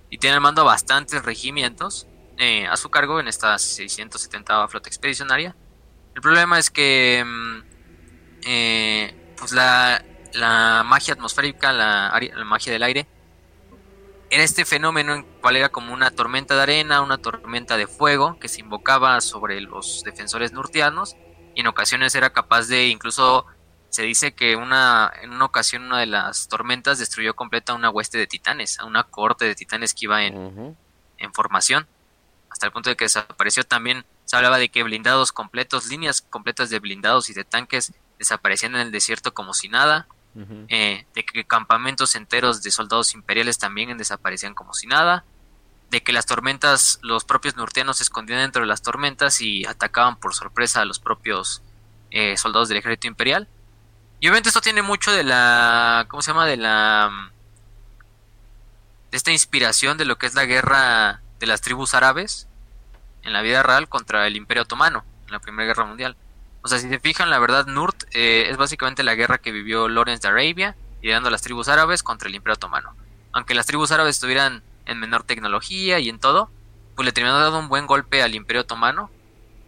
[0.10, 2.08] Y tiene al mando bastantes regimientos
[2.40, 5.56] eh, a su cargo en esta 670 flota expedicionaria.
[6.16, 7.60] El problema es que mm,
[8.48, 10.04] eh, pues la,
[10.88, 13.08] magia atmosférica, la magia del aire,
[14.30, 18.38] era este fenómeno en cual era como una tormenta de arena, una tormenta de fuego
[18.40, 21.16] que se invocaba sobre los defensores nurtianos
[21.56, 23.46] y en ocasiones era capaz de incluso
[23.90, 28.20] se dice que una en una ocasión una de las tormentas destruyó completa una hueste
[28.20, 30.78] de titanes, a una corte de titanes que iba en,
[31.18, 31.88] en formación,
[32.52, 36.70] hasta el punto de que desapareció también se hablaba de que blindados completos, líneas completas
[36.70, 40.08] de blindados y de tanques desaparecían en el desierto como si nada,
[40.70, 45.26] eh, de que campamentos enteros de soldados imperiales también desaparecían como si nada,
[45.90, 50.18] de que las tormentas, los propios norteanos se escondían dentro de las tormentas y atacaban
[50.18, 51.62] por sorpresa a los propios
[52.12, 53.48] eh, soldados del ejército imperial.
[54.20, 56.46] Y obviamente esto tiene mucho de la, ¿cómo se llama?
[56.46, 57.32] De la,
[59.12, 62.48] de esta inspiración de lo que es la guerra de las tribus árabes
[63.24, 66.16] en la vida real contra el imperio otomano en la Primera Guerra Mundial.
[66.62, 69.88] O sea, si se fijan, la verdad, Nurt eh, es básicamente la guerra que vivió
[69.88, 72.96] Lawrence de Arabia, liderando a las tribus árabes contra el Imperio Otomano.
[73.32, 76.50] Aunque las tribus árabes estuvieran en menor tecnología y en todo,
[76.96, 79.10] pues le terminó dando un buen golpe al Imperio Otomano,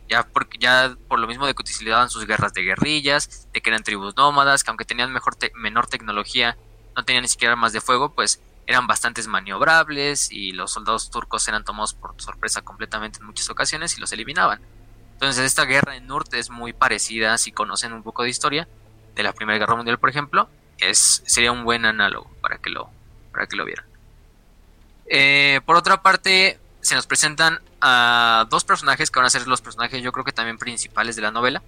[0.09, 3.69] ya, porque, ya por lo mismo de que utilizaban sus guerras de guerrillas, de que
[3.69, 6.57] eran tribus nómadas, que aunque tenían mejor menor tecnología,
[6.97, 11.47] no tenían ni siquiera armas de fuego, pues eran bastante maniobrables y los soldados turcos
[11.47, 14.61] eran tomados por sorpresa completamente en muchas ocasiones y los eliminaban.
[15.21, 18.67] Entonces esta guerra en Norte es muy parecida, si conocen un poco de historia,
[19.13, 20.49] de la Primera Guerra Mundial, por ejemplo,
[20.79, 22.89] es, sería un buen análogo para que lo,
[23.31, 23.85] para que lo vieran.
[25.05, 29.61] Eh, por otra parte, se nos presentan a dos personajes que van a ser los
[29.61, 31.61] personajes yo creo que también principales de la novela.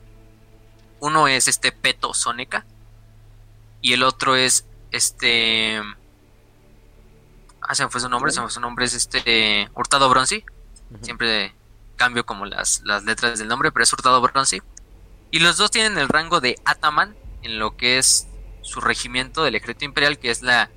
[0.99, 2.66] Uno es este Peto Soneca
[3.82, 5.80] y el otro es este...
[7.62, 10.43] Ah, se me fue su nombre, se me fue su nombre, es este Hurtado Bronzi.
[11.04, 11.54] Siempre
[11.95, 14.61] cambio como las, las letras del nombre, pero es Hurtado Bronce.
[15.31, 18.27] Y los dos tienen el rango de Ataman en lo que es
[18.61, 20.69] su regimiento del ejército imperial, que es la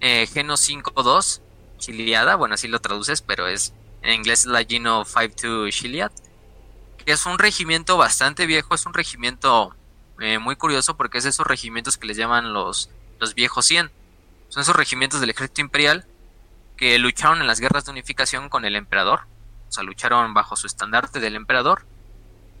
[0.00, 1.42] eh, Geno 52
[1.78, 6.12] Chiliada, bueno, así lo traduces, pero es en inglés la Geno 52 Chiliad,
[7.04, 9.74] que es un regimiento bastante viejo, es un regimiento
[10.20, 13.90] eh, muy curioso porque es esos regimientos que les llaman los, los viejos 100.
[14.48, 16.06] Son esos regimientos del ejército imperial
[16.76, 19.22] que lucharon en las guerras de unificación con el emperador,
[19.76, 21.86] sea, lucharon bajo su estandarte del emperador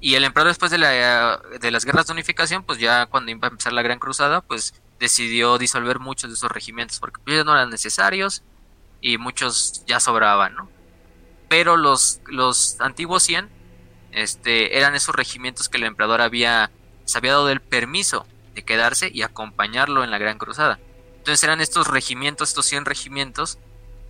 [0.00, 3.48] Y el emperador después de, la, de las guerras de unificación, pues ya cuando iba
[3.48, 7.52] a empezar la Gran Cruzada, pues decidió disolver muchos de esos regimientos porque ya no
[7.52, 8.42] eran necesarios
[9.00, 10.70] y muchos ya sobraban, ¿no?
[11.48, 13.48] Pero los, los antiguos 100
[14.12, 16.70] este, eran esos regimientos que el emperador había,
[17.04, 20.78] se había dado el permiso de quedarse y acompañarlo en la Gran Cruzada.
[21.18, 23.58] Entonces eran estos regimientos, estos 100 regimientos,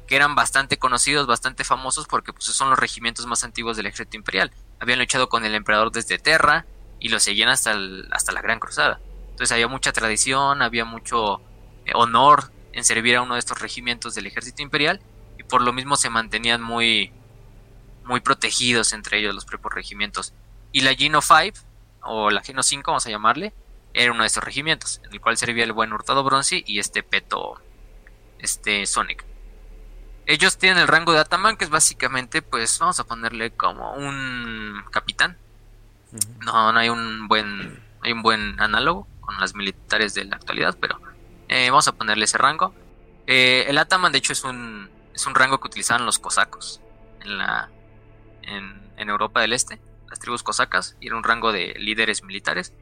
[0.07, 4.17] que eran bastante conocidos, bastante famosos, porque pues, son los regimientos más antiguos del ejército
[4.17, 4.53] imperial.
[4.79, 6.67] Habían luchado con el emperador desde Terra
[7.01, 7.77] y lo seguían hasta,
[8.13, 9.01] hasta la Gran Cruzada.
[9.31, 11.41] Entonces había mucha tradición, había mucho
[11.85, 15.01] eh, honor en servir a uno de estos regimientos del ejército imperial
[15.39, 17.13] y por lo mismo se mantenían muy,
[18.05, 20.33] muy protegidos entre ellos los propios regimientos.
[20.73, 21.59] Y la Geno 5,
[22.03, 23.53] o la Geno 5 vamos a llamarle,
[23.93, 27.03] era uno de estos regimientos, en el cual servía el buen Hurtado Bronzi y este
[27.03, 27.61] Peto,
[28.39, 29.25] este Sonic.
[30.27, 34.83] Ellos tienen el rango de Ataman, que es básicamente, pues, vamos a ponerle como un
[34.91, 35.37] capitán.
[36.45, 40.77] No, no hay un buen, hay un buen análogo con las militares de la actualidad,
[40.81, 41.01] pero
[41.49, 42.75] eh, vamos a ponerle ese rango.
[43.29, 46.81] Eh, el Ataman, de hecho, es un, es un rango que utilizaban los cosacos
[47.21, 47.71] en, la,
[48.43, 52.73] en, en Europa del Este, las tribus cosacas, y era un rango de líderes militares.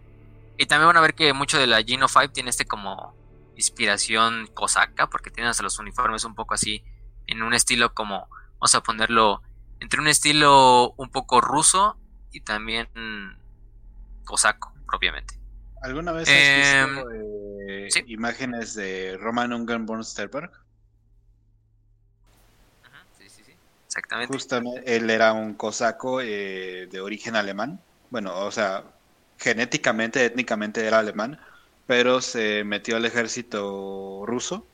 [0.56, 3.14] Y también van a ver que mucho de la Geno 5 tiene este como
[3.56, 6.82] inspiración cosaca, porque tienen hasta los uniformes un poco así,
[7.26, 9.42] en un estilo como, vamos a ponerlo,
[9.80, 11.96] entre un estilo un poco ruso
[12.32, 12.88] y también
[14.24, 15.38] cosaco, propiamente.
[15.82, 20.50] ¿Alguna vez has visto em, imágenes de Roman Ungerborn Sterberg?
[23.18, 23.52] Sí, sí, sí,
[23.86, 24.32] exactamente.
[24.32, 27.80] Justamente, él era un cosaco eh, de origen alemán.
[28.08, 28.84] Bueno, o sea,
[29.38, 31.38] genéticamente, étnicamente era alemán,
[31.86, 34.66] pero se metió al ejército ruso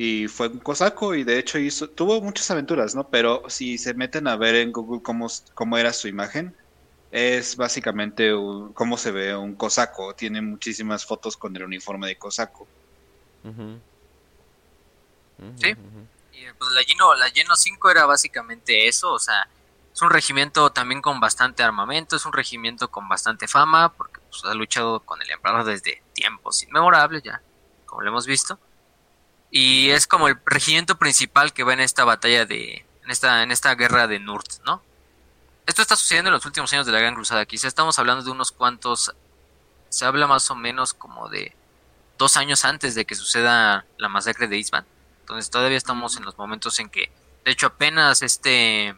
[0.00, 3.08] y fue un cosaco y de hecho hizo, tuvo muchas aventuras, ¿no?
[3.08, 6.54] Pero si se meten a ver en Google cómo, cómo era su imagen,
[7.10, 8.30] es básicamente
[8.74, 10.14] cómo se ve un cosaco.
[10.14, 12.68] Tiene muchísimas fotos con el uniforme de cosaco.
[15.56, 15.74] Sí.
[16.32, 19.48] Y pues la Geno, la Geno 5 era básicamente eso, o sea,
[19.92, 24.44] es un regimiento también con bastante armamento, es un regimiento con bastante fama, porque pues,
[24.44, 27.42] ha luchado con el emperador desde tiempos inmemorables, ya,
[27.84, 28.60] como lo hemos visto.
[29.50, 32.84] Y es como el regimiento principal que va en esta batalla de.
[33.04, 34.82] en esta, en esta guerra de Nurt, ¿no?
[35.66, 37.44] Esto está sucediendo en los últimos años de la Gran Cruzada.
[37.46, 39.14] Quizá estamos hablando de unos cuantos.
[39.90, 41.54] Se habla más o menos como de
[42.18, 44.84] dos años antes de que suceda la masacre de Isban.
[45.20, 47.10] Entonces todavía estamos en los momentos en que,
[47.44, 48.96] de hecho, apenas este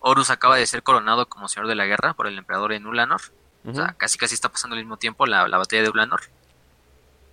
[0.00, 3.20] Horus acaba de ser coronado como señor de la guerra por el emperador en Ulanor.
[3.64, 6.22] O sea, casi casi está pasando al mismo tiempo la, batalla de Ulanor.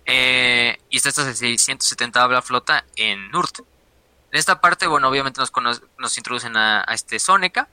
[0.06, 3.60] Eh, y está esta 670 habla flota en Nurt.
[3.60, 7.68] En esta parte, bueno, obviamente nos, introducen a, este Soneca,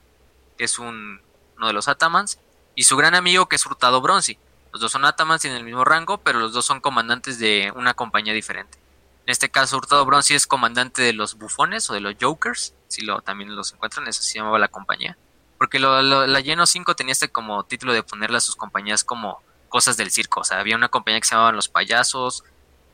[0.56, 1.20] que es un,
[1.56, 2.38] uno de los Atamans,
[2.74, 4.38] y su gran amigo que es Hurtado Bronzi.
[4.72, 7.94] Los dos son Atamans, tienen el mismo rango, pero los dos son comandantes de una
[7.94, 8.78] compañía diferente.
[9.26, 13.02] En este caso, Hurtado Bronzi es comandante de los bufones o de los Jokers, si
[13.02, 15.16] lo también los encuentran, eso se llamaba la compañía.
[15.58, 19.42] Porque lo, la Lleno 5 tenía este como título de ponerle a sus compañías como
[19.68, 20.40] cosas del circo.
[20.40, 22.44] O sea, había una compañía que se llamaban los payasos,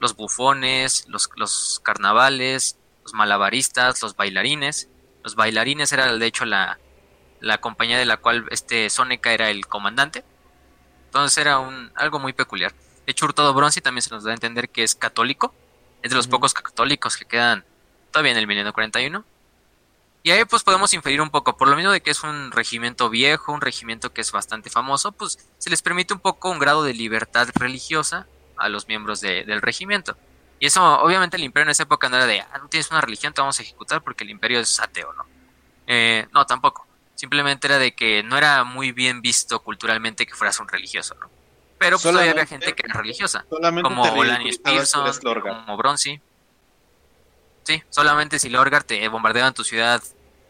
[0.00, 4.88] los bufones, los, los carnavales, los malabaristas, los bailarines.
[5.22, 6.78] Los bailarines era de hecho la,
[7.40, 10.24] la compañía de la cual este Soneca era el comandante.
[11.06, 12.72] Entonces era un, algo muy peculiar.
[13.06, 15.54] De hecho, Hurtado Bronzi también se nos da a entender que es católico
[16.04, 17.64] es de los pocos católicos que quedan
[18.12, 19.24] todavía en el milenio 41.
[20.24, 23.10] Y ahí pues podemos inferir un poco, por lo mismo de que es un regimiento
[23.10, 26.82] viejo, un regimiento que es bastante famoso, pues se les permite un poco un grado
[26.82, 30.16] de libertad religiosa a los miembros del regimiento.
[30.58, 33.02] Y eso, obviamente, el imperio en esa época no era de, ah, no tienes una
[33.02, 35.26] religión, te vamos a ejecutar porque el imperio es ateo, ¿no?
[35.86, 36.86] Eh, no, tampoco.
[37.14, 41.28] Simplemente era de que no era muy bien visto culturalmente que fueras un religioso, ¿no?
[41.76, 43.44] Pero pues todavía había gente que era religiosa.
[43.82, 45.12] Como Olanius Pearson,
[45.42, 46.18] como Bronzy.
[47.64, 50.02] Sí, solamente si Lorgar te bombardeaban tu ciudad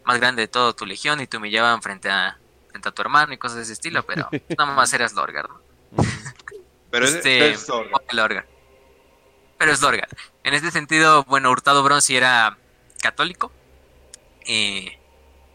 [0.05, 2.39] más grande de toda tu legión y te humillaban frente a,
[2.71, 4.29] frente a tu hermano y cosas de ese estilo, pero
[4.59, 5.49] nada más eras Lorgar,
[6.91, 7.69] Pero este, es,
[8.13, 8.47] Lorgar.
[9.59, 10.09] Pero es Lorgar.
[10.43, 12.59] En este sentido, bueno, Hurtado Bronzy era
[13.01, 13.53] católico.
[14.47, 14.99] Eh,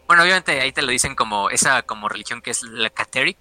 [0.06, 3.38] bueno, obviamente ahí te lo dicen como esa como religión que es la Cateric,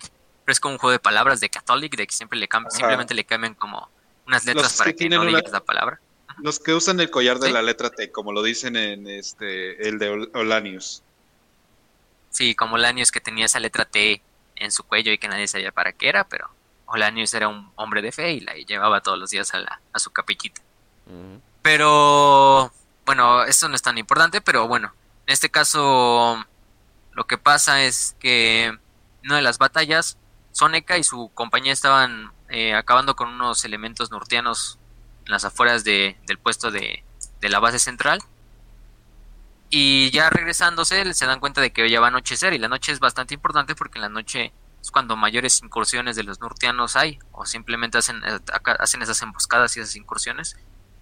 [0.52, 3.24] es como un juego de palabras de Catholic, de que siempre le cambian, simplemente le
[3.24, 3.90] cambian como
[4.28, 6.00] unas letras para que, no digas la palabra.
[6.42, 10.00] Los que usan el collar de la letra T, como lo dicen en este el
[10.00, 11.04] de Olanius.
[12.30, 14.22] Sí, como Olanius que tenía esa letra T
[14.56, 16.50] en su cuello y que nadie sabía para qué era, pero
[16.86, 20.00] Olanius era un hombre de fe y la llevaba todos los días a, la, a
[20.00, 20.62] su capillita.
[21.62, 22.72] Pero,
[23.06, 24.94] bueno, esto no es tan importante, pero bueno,
[25.26, 26.46] en este caso
[27.14, 28.78] lo que pasa es que
[29.24, 30.18] una de las batallas
[30.52, 34.80] Soneca y su compañía estaban eh, acabando con unos elementos norteanos
[35.30, 37.04] en las afueras de, del puesto de,
[37.40, 38.20] de la base central.
[39.70, 42.92] Y ya regresándose se dan cuenta de que ya va a anochecer y la noche
[42.92, 44.52] es bastante importante porque en la noche
[44.82, 48.40] es cuando mayores incursiones de los norteanos hay o simplemente hacen, eh,
[48.80, 50.58] hacen esas emboscadas y esas incursiones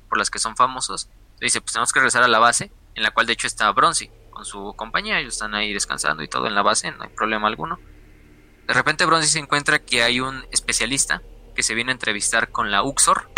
[0.09, 1.09] por las que son famosos.
[1.39, 4.11] dice, pues tenemos que regresar a la base en la cual de hecho está Bronzy
[4.31, 7.47] con su compañía, ellos están ahí descansando y todo en la base, no hay problema
[7.47, 7.79] alguno.
[8.67, 11.21] De repente Bronzy se encuentra que hay un especialista
[11.55, 13.29] que se viene a entrevistar con la Uxor.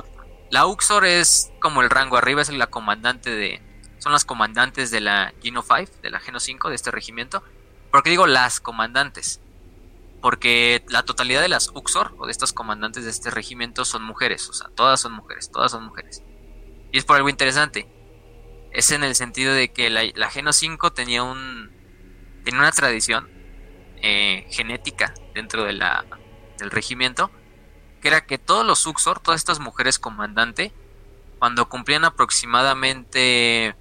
[0.52, 3.62] La Uxor es como el rango arriba, es la comandante de,
[4.00, 7.44] son las comandantes de la Geno 5, de la Geno 5, de este regimiento.
[7.92, 9.42] ¿Por qué digo las comandantes?
[10.22, 14.50] Porque la totalidad de las Uxor, o de estas comandantes de este regimiento, son mujeres.
[14.50, 16.24] O sea, todas son mujeres, todas son mujeres.
[16.92, 17.88] Y es por algo interesante.
[18.72, 21.72] Es en el sentido de que la, Geno 5 tenía un.
[22.44, 23.30] tenía una tradición
[24.02, 26.06] eh, genética dentro de la,
[26.58, 27.32] del regimiento.
[28.02, 30.72] Que era que todos los Uxor, todas estas mujeres comandante,
[31.38, 33.76] cuando cumplían aproximadamente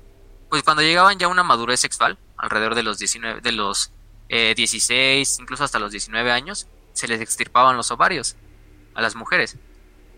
[0.49, 3.93] pues cuando llegaban ya a una madurez sexual, alrededor de los 19, de los
[4.29, 8.37] 16, eh, incluso hasta los 19 años, se les extirpaban los ovarios
[8.95, 9.57] a las mujeres.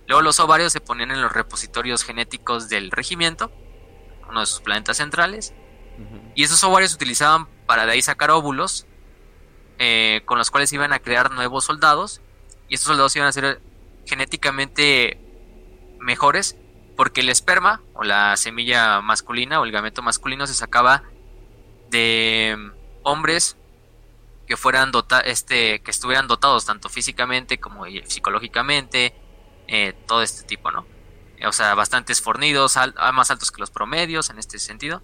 [0.06, 3.52] Luego los ovarios se ponían en los repositorios genéticos del regimiento,
[4.28, 5.52] uno de sus planetas centrales,
[6.34, 8.86] y esos ovarios se utilizaban para de ahí sacar óvulos,
[9.78, 12.20] eh, con los cuales iban a crear nuevos soldados,
[12.68, 13.60] y estos soldados iban a ser
[14.06, 15.20] genéticamente
[15.98, 16.56] mejores
[16.96, 21.04] porque el esperma o la semilla masculina o el gameto masculino se sacaba
[21.90, 22.70] de mm,
[23.04, 23.56] hombres
[24.46, 29.14] que fueran dota este que estuvieran dotados tanto físicamente como psicológicamente
[29.68, 30.84] eh, todo este tipo no
[31.46, 32.76] o sea bastantes fornidos
[33.14, 35.02] más altos que los promedios en este sentido.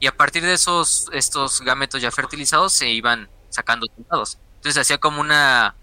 [0.00, 4.98] Y a partir de esos estos gametos ya fertilizados se iban sacando soldados entonces hacía
[4.98, 5.76] como una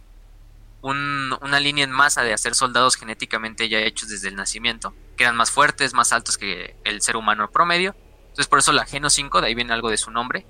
[0.84, 5.38] una línea en masa de hacer soldados genéticamente ya hechos desde el nacimiento, que eran
[5.38, 7.95] más fuertes, más altos que el ser humano promedio.
[8.23, 10.45] Entonces por eso la Geno 5, de ahí viene algo de su nombre,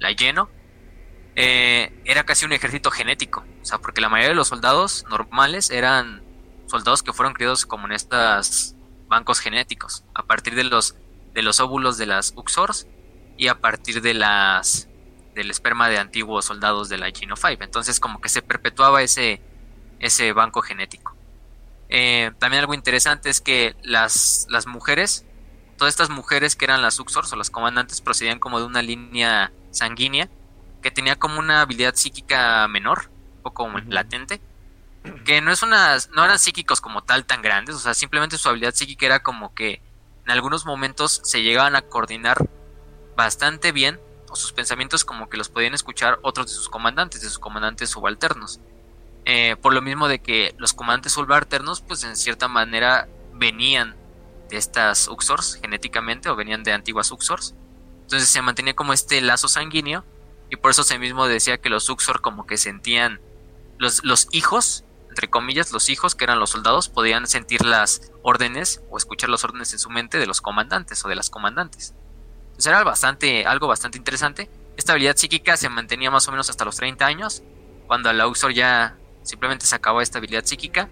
[0.00, 0.50] la Geno,
[1.36, 3.44] eh, era casi un ejército genético.
[3.62, 6.24] O sea, porque la mayoría de los soldados normales eran
[6.66, 8.74] soldados que fueron criados como en estos
[9.06, 10.96] bancos genéticos, a partir de los,
[11.34, 12.88] de los óvulos de las Uxors
[13.36, 14.88] y a partir de las
[15.36, 17.62] del esperma de antiguos soldados de la Geno 5.
[17.62, 19.40] Entonces como que se perpetuaba ese
[20.00, 21.16] ese banco genético.
[21.88, 25.24] Eh, también algo interesante es que las, las mujeres,
[25.76, 29.52] todas estas mujeres que eran las Uxors o las comandantes procedían como de una línea
[29.70, 30.28] sanguínea
[30.82, 34.40] que tenía como una habilidad psíquica menor, un poco latente,
[35.24, 38.48] que no es una, no eran psíquicos como tal tan grandes, o sea, simplemente su
[38.48, 39.82] habilidad psíquica era como que
[40.24, 42.36] en algunos momentos se llegaban a coordinar
[43.16, 43.98] bastante bien,
[44.30, 47.90] o sus pensamientos como que los podían escuchar otros de sus comandantes, de sus comandantes
[47.90, 48.60] subalternos.
[49.30, 53.94] Eh, por lo mismo de que los comandantes subalternos, pues en cierta manera venían
[54.48, 57.54] de estas Uxors genéticamente o venían de antiguas Uxors.
[58.04, 60.02] Entonces se mantenía como este lazo sanguíneo
[60.48, 63.20] y por eso se mismo decía que los Uxor como que sentían
[63.76, 68.80] los, los hijos, entre comillas, los hijos que eran los soldados podían sentir las órdenes
[68.88, 71.92] o escuchar las órdenes en su mente de los comandantes o de las comandantes.
[72.46, 74.48] Entonces era bastante, algo bastante interesante.
[74.78, 77.42] Esta habilidad psíquica se mantenía más o menos hasta los 30 años,
[77.86, 78.97] cuando la Uxor ya
[79.28, 80.88] Simplemente se acabó esta habilidad psíquica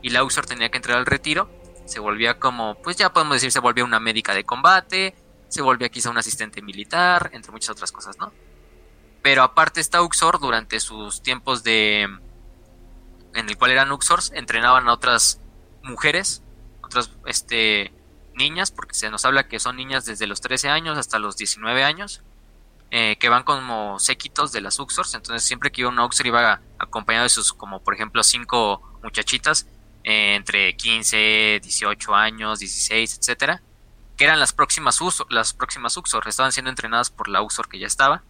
[0.00, 1.50] y la Uxor tenía que entrar al retiro.
[1.84, 5.14] Se volvía como, pues ya podemos decir, se volvía una médica de combate,
[5.48, 8.32] se volvía quizá un asistente militar, entre muchas otras cosas, ¿no?
[9.20, 12.04] Pero aparte esta Uxor, durante sus tiempos de...
[13.34, 15.42] en el cual eran Uxors, entrenaban a otras
[15.82, 16.42] mujeres,
[16.82, 17.92] otras este,
[18.34, 21.84] niñas, porque se nos habla que son niñas desde los 13 años hasta los 19
[21.84, 22.22] años,
[22.92, 26.60] eh, que van como séquitos de las Uxors, entonces siempre que iba un Uxor iba
[26.78, 29.66] acompañado de sus, como por ejemplo, cinco muchachitas
[30.04, 33.60] eh, entre 15, 18 años, 16, etcétera,
[34.16, 37.80] que eran las próximas, Uxor, las próximas Uxor, estaban siendo entrenadas por la Uxor que
[37.80, 38.22] ya estaba,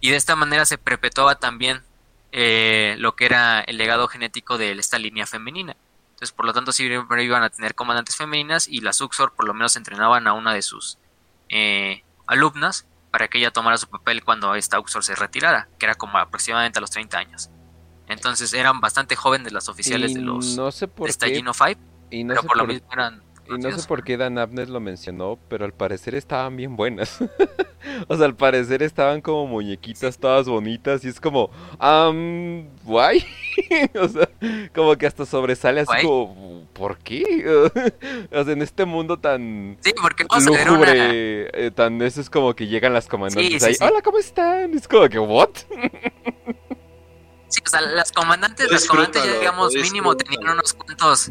[0.00, 1.82] y de esta manera se perpetuaba también
[2.32, 5.76] eh, lo que era el legado genético de esta línea femenina.
[6.10, 9.54] Entonces, por lo tanto, siempre iban a tener comandantes femeninas y las Uxor por lo
[9.54, 10.98] menos entrenaban a una de sus
[12.26, 16.18] alumnas para que ella tomara su papel cuando esta Uxor se retirara, que era como
[16.18, 17.50] aproximadamente a los 30 años.
[18.08, 21.80] Entonces eran bastante jóvenes las oficiales de los no sé por de esta Geno 5,
[22.10, 23.22] y no pero sé por, lo por- mismo eran
[23.54, 27.18] Y no sé por qué Dan Abner lo mencionó, pero al parecer estaban bien buenas.
[28.08, 31.50] o sea, al parecer estaban como muñequitas todas bonitas y es como,
[31.80, 33.24] um, guay.
[34.00, 34.28] o sea,
[34.74, 36.04] como que hasta sobresale así Guay.
[36.04, 37.44] como, ¿por qué?
[38.32, 42.20] o sea, en este mundo tan Sí, porque no, era una- lúgubre, eh, tan eso
[42.20, 43.84] es como que llegan las comandantes Sí, sí, ahí, sí.
[43.84, 44.74] hola, ¿cómo están?
[44.74, 45.50] Es como que, ¿what?
[47.48, 51.30] Sí, o sea, las comandantes, las comandantes ya digamos mínimo tenían unos cuantos...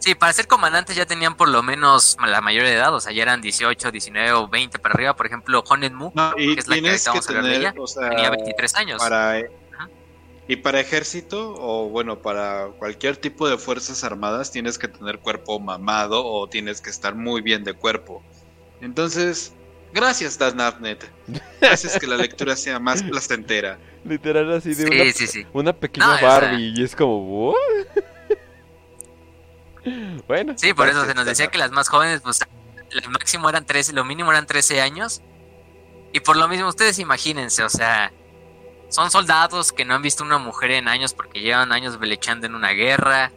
[0.00, 3.12] Sí, para ser comandantes ya tenían por lo menos la mayoría de edad, o sea,
[3.12, 5.14] ya eran 18, 19 o 20 para arriba.
[5.14, 7.74] Por ejemplo, Honen Mu, que es la que estamos hablando de ella,
[8.10, 9.02] tenía 23 años.
[9.02, 9.42] Para,
[10.48, 15.60] y para ejército o bueno, para cualquier tipo de fuerzas armadas tienes que tener cuerpo
[15.60, 18.20] mamado o tienes que estar muy bien de cuerpo.
[18.80, 19.52] Entonces,
[19.92, 21.08] gracias Darnavnet.
[21.60, 23.78] Haces que la lectura sea más placentera.
[24.04, 27.54] Literal así de una, una pequeña Barbie y es como...
[30.26, 30.54] bueno.
[30.56, 32.40] Sí, por eso se nos decía que las más jóvenes, pues,
[32.90, 35.22] lo máximo eran 13, lo mínimo eran 13 años.
[36.12, 38.12] Y por lo mismo, ustedes imagínense, o sea,
[38.88, 42.54] son soldados que no han visto una mujer en años porque llevan años velechando en
[42.54, 43.30] una guerra.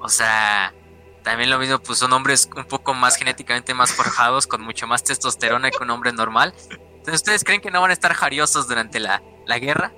[0.00, 0.74] O sea,
[1.22, 5.04] también lo mismo, pues son hombres un poco más genéticamente más forjados, con mucho más
[5.04, 6.52] testosterona que un hombre normal.
[6.70, 9.92] Entonces, ¿ustedes creen que no van a estar jariosos durante la, la guerra?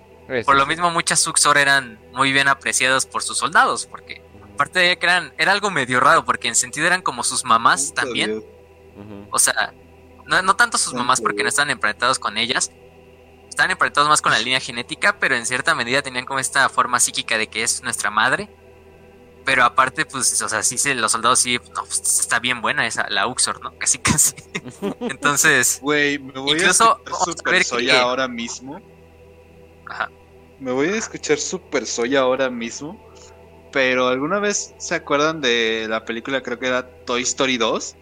[0.47, 4.23] por lo mismo, muchas Suxor eran muy bien apreciadas por sus soldados, porque
[4.55, 7.95] aparte de que eran, era algo medio raro, porque en sentido eran como sus mamás
[7.95, 8.45] también.
[9.31, 9.73] O sea,
[10.27, 12.71] no, no tanto sus mamás porque no estaban emparentados con ellas,
[13.49, 17.01] estaban emparentados más con la línea genética, pero en cierta medida tenían como esta forma
[17.01, 18.49] psíquica de que es nuestra madre.
[19.45, 23.09] Pero aparte, pues, o sea, sí, los soldados sí, no, pues, está bien buena esa,
[23.11, 23.77] la Uxor, ¿no?
[23.79, 24.35] Casi, casi.
[25.01, 28.81] Entonces, güey, me voy incluso, a escuchar Super Soy ahora mismo.
[29.89, 30.11] Ajá.
[30.61, 33.12] Me voy a escuchar Super Soy ahora mismo.
[33.73, 37.97] Pero ¿alguna vez se acuerdan de la película, creo que era Toy Story 2?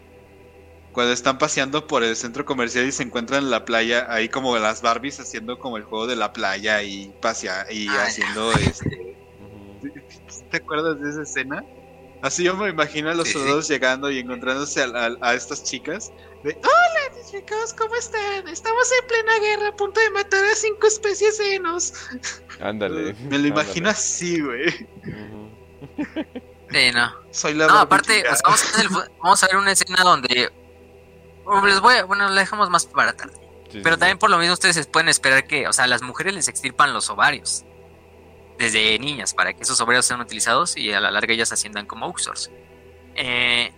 [0.92, 4.58] Cuando están paseando por el centro comercial y se encuentran en la playa, ahí como
[4.58, 9.16] las Barbies haciendo como el juego de la playa y pasea y ah, haciendo este.
[10.50, 11.64] ¿Te acuerdas de esa escena?
[12.22, 16.12] Así yo me imagino a los soldados llegando y encontrándose a, estas chicas.
[16.42, 17.00] De, Hola
[17.30, 18.48] chicos, ¿cómo están?
[18.48, 21.94] Estamos en plena guerra a punto de matar a cinco especies de enos.
[22.60, 23.14] Ándale.
[23.30, 24.88] me lo imagino así, güey.
[26.70, 27.12] Sí, no.
[27.32, 28.22] Soy la no, aparte,
[29.20, 30.50] vamos, a ver una escena donde
[31.64, 33.34] les voy bueno, la dejamos más para tarde.
[33.72, 36.92] Pero también por lo mismo ustedes pueden esperar que, o sea, las mujeres les extirpan
[36.92, 37.64] los ovarios
[38.58, 42.06] desde niñas para que esos ovarios sean utilizados y a la larga ellas asciendan como
[42.08, 42.50] Uxors.
[43.14, 43.72] Eh,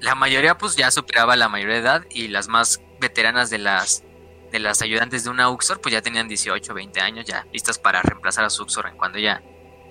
[0.00, 4.04] la mayoría pues ya superaba la mayoría de edad y las más veteranas de las
[4.50, 8.02] de las ayudantes de una Uxor pues ya tenían 18, 20 años ya listas para
[8.02, 9.42] reemplazar a su Uxor cuando ya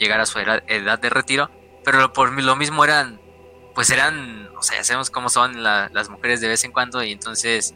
[0.02, 1.49] llegara a su edad, edad de retiro,
[1.86, 3.22] pero por lo mismo eran
[3.74, 7.74] pues eran, o sea, sabemos cómo son las mujeres de vez en cuando y entonces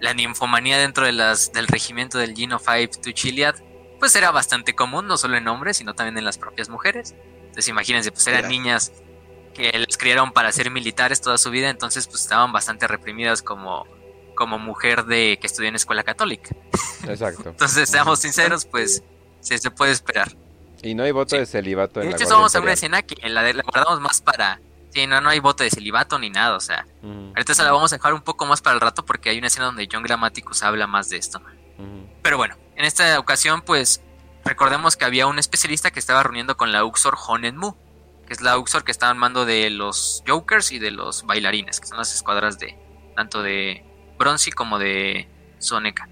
[0.00, 3.54] la ninfomanía dentro de las, del regimiento del Gino 5 to Chiliad,
[4.00, 7.14] pues era bastante común, no solo en hombres, sino también en las propias mujeres.
[7.40, 8.92] Entonces imagínense, pues eran niñas
[9.54, 13.86] que les criaron para ser militares toda su vida, entonces pues estaban bastante reprimidas como,
[14.34, 16.50] como mujer de que estudió en escuela católica.
[17.06, 17.48] Exacto.
[17.50, 19.04] entonces, seamos sinceros, pues
[19.40, 20.34] se, se puede esperar.
[20.82, 23.42] Y no hay voto de celibato en de hecho, vamos a una escena que la,
[23.52, 24.60] la guardamos más para
[24.92, 26.86] Sí, no, no hay voto de celibato ni nada, o sea.
[27.02, 29.46] Ahorita se la vamos a dejar un poco más para el rato porque hay una
[29.46, 31.40] escena donde John Grammaticus habla más de esto.
[32.20, 34.02] Pero bueno, en esta ocasión, pues,
[34.44, 37.72] recordemos que había un especialista que estaba reuniendo con la Uxor Honen Mu,
[38.26, 41.80] que es la Uxor que estaba en mando de los Jokers y de los bailarines,
[41.80, 42.78] que son las escuadras de
[43.16, 43.84] tanto de
[44.18, 45.26] Bronzy como de
[45.58, 46.08] Soneca.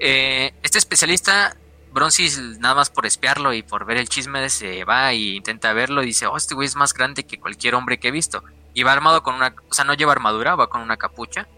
[0.00, 1.56] Eh, este especialista
[1.96, 6.02] Bronzis, nada más por espiarlo y por ver el chisme, se va y intenta verlo
[6.02, 8.44] y dice, oh, este güey es más grande que cualquier hombre que he visto.
[8.74, 11.48] Y va armado con una, o sea, no lleva armadura, va con una capucha,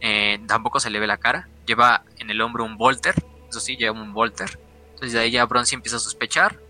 [0.00, 3.14] eh, tampoco se le ve la cara, lleva en el hombro un Volter,
[3.48, 4.60] eso sí, lleva un Volter.
[4.90, 6.60] Entonces de ahí ya Bronzy empieza a sospechar.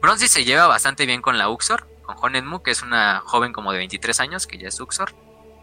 [0.00, 3.72] Bronzy se lleva bastante bien con la Uxor, con Honenmu, que es una joven como
[3.72, 5.12] de 23 años, que ya es Uxor.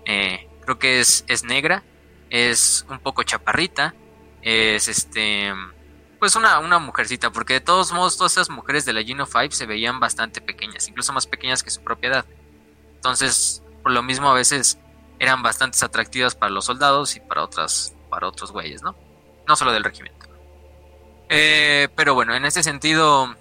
[0.03, 1.81] Eh, creo que es, es negra,
[2.29, 3.95] es un poco chaparrita,
[4.41, 5.53] es este
[6.19, 9.51] pues una, una mujercita, porque de todos modos todas esas mujeres de la Geno 5
[9.51, 12.25] se veían bastante pequeñas, incluso más pequeñas que su propiedad.
[12.95, 14.77] Entonces, por lo mismo a veces
[15.19, 18.95] eran bastante atractivas para los soldados y para otras para otros güeyes, ¿no?
[19.47, 20.27] No solo del regimiento.
[21.29, 23.35] Eh, pero bueno, en ese sentido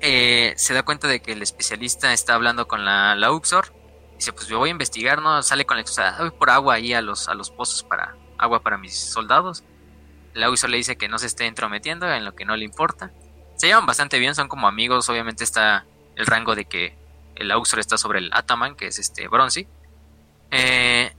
[0.00, 3.72] eh, se da cuenta de que el especialista está hablando con la, la Uxor.
[4.16, 5.42] Dice, pues yo voy a investigar, ¿no?
[5.42, 8.60] Sale con la excusa, voy por agua ahí a los, a los pozos para agua
[8.60, 9.62] para mis soldados.
[10.36, 13.10] La Uxor le dice que no se esté entrometiendo en lo que no le importa.
[13.56, 15.08] Se llevan bastante bien, son como amigos.
[15.08, 16.94] Obviamente está el rango de que
[17.36, 19.66] el Auxor está sobre el Ataman, que es este Bronzy.
[20.50, 21.10] Eh,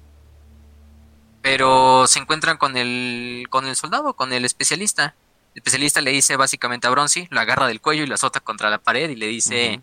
[1.41, 5.15] pero se encuentran con el, con el soldado, con el especialista.
[5.55, 8.69] El especialista le dice básicamente a Bronzy, lo agarra del cuello y lo azota contra
[8.69, 9.81] la pared y le dice,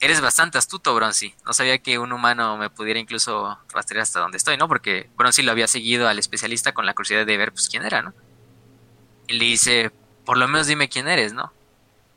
[0.00, 1.34] eres bastante astuto, Bronzy.
[1.44, 4.66] No sabía que un humano me pudiera incluso rastrear hasta donde estoy, ¿no?
[4.66, 8.02] Porque Bronzy lo había seguido al especialista con la curiosidad de ver, pues, quién era,
[8.02, 8.14] ¿no?
[9.28, 9.92] Y le dice,
[10.24, 11.52] por lo menos dime quién eres, ¿no?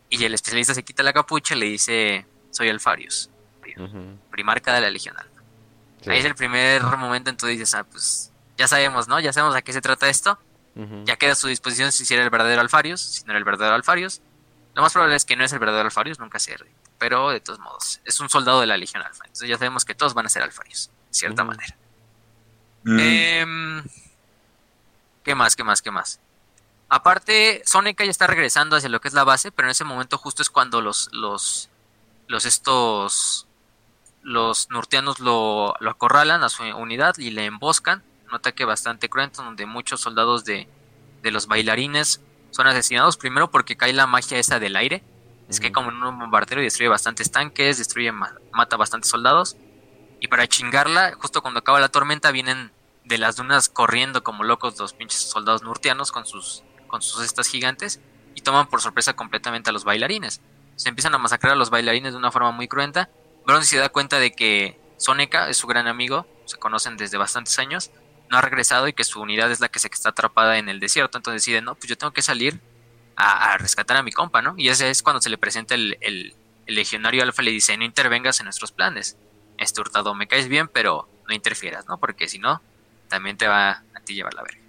[0.10, 3.30] Y el especialista se quita la capucha y le dice, soy Alfarius,
[4.32, 5.42] primarca de la Legión Alfa.
[6.02, 6.10] Sí.
[6.10, 9.20] Ahí es el primer momento en que tú dices, ah, pues ya sabemos, ¿no?
[9.20, 10.40] Ya sabemos a qué se trata esto.
[11.06, 13.76] Ya queda a su disposición si era el verdadero Alfarius, si no era el verdadero
[13.76, 14.22] Alfarius.
[14.74, 16.56] Lo más probable es que no es el verdadero Alfarius, nunca se.
[17.04, 19.26] Pero de todos modos, es un soldado de la Legión Alfa.
[19.26, 21.51] Entonces ya sabemos que todos van a ser Alfarius, de cierta Ujú.
[21.51, 21.76] manera.
[22.84, 22.97] Mm.
[22.97, 23.84] Em,
[25.22, 25.58] ¿Qué más?
[25.58, 25.82] ¿Qué más?
[25.82, 26.22] ¿Qué más?
[26.88, 30.18] Aparte, Soneca ya está regresando hacia lo que es la base, pero en ese momento
[30.18, 31.68] justo es cuando los, los,
[32.28, 33.47] los estos,
[34.22, 38.01] los nurtianos lo, lo acorralan a su unidad y le emboscan.
[38.30, 40.70] Un ataque bastante cruento donde muchos soldados de,
[41.22, 43.18] de los bailarines son asesinados.
[43.18, 45.04] Primero porque cae la magia esa del aire.
[45.50, 49.58] Es que como en un bombardero y destruye bastantes tanques, destruye, ma- mata bastantes soldados.
[50.20, 52.72] Y para chingarla, justo cuando acaba la tormenta, vienen
[53.04, 57.48] de las dunas corriendo como locos los pinches soldados nurtianos con sus, con sus cestas
[57.50, 58.00] gigantes
[58.34, 60.41] y toman por sorpresa completamente a los bailarines.
[60.78, 63.10] Se empiezan a masacrar a los bailarines de una forma muy cruenta.
[63.46, 67.60] Bronzy se da cuenta de que Soneca es su gran amigo, se conocen desde bastantes
[67.60, 67.91] años,
[68.32, 70.80] no ha regresado y que su unidad es la que se está atrapada en el
[70.80, 71.18] desierto.
[71.18, 72.62] Entonces decide, no, pues yo tengo que salir
[73.16, 74.53] a, a rescatar a mi compa, ¿no?
[74.57, 76.36] Y ese es cuando se le presenta el, el-
[76.66, 79.18] el legionario alfa y le dice, no intervengas en nuestros planes.
[79.57, 81.97] Este hurtado, me caes bien, pero no interfieras, ¿no?
[81.97, 82.61] Porque si no,
[83.09, 84.61] también te va a ti llevar la verga.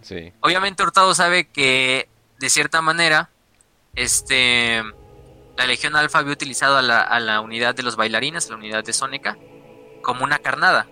[0.00, 0.32] Sí.
[0.40, 3.28] Obviamente Hurtado sabe que de cierta manera,
[3.94, 4.82] este,
[5.56, 8.82] la Legión Alfa había utilizado a la, a la unidad de los bailarines, la unidad
[8.84, 9.36] de Sónica,
[10.02, 10.86] como una carnada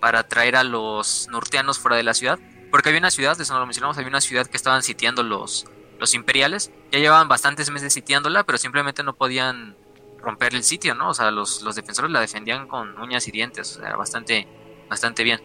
[0.00, 2.38] para traer a los nurtianos fuera de la ciudad.
[2.70, 5.66] Porque había una ciudad, eso no lo mencionamos, había una ciudad que estaban sitiando los,
[6.02, 6.70] los imperiales.
[6.90, 9.76] Ya llevaban bastantes meses sitiándola, pero simplemente no podían
[10.18, 11.10] romper el sitio, ¿no?
[11.10, 14.46] O sea, los, los defensores la defendían con uñas y dientes, o sea, era bastante,
[14.90, 15.40] bastante bien.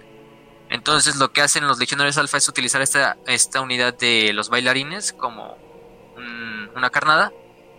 [0.70, 5.14] Entonces lo que hacen los legionarios alfa es utilizar esta, esta unidad de los bailarines
[5.14, 5.58] como
[6.16, 7.32] un- una carnada.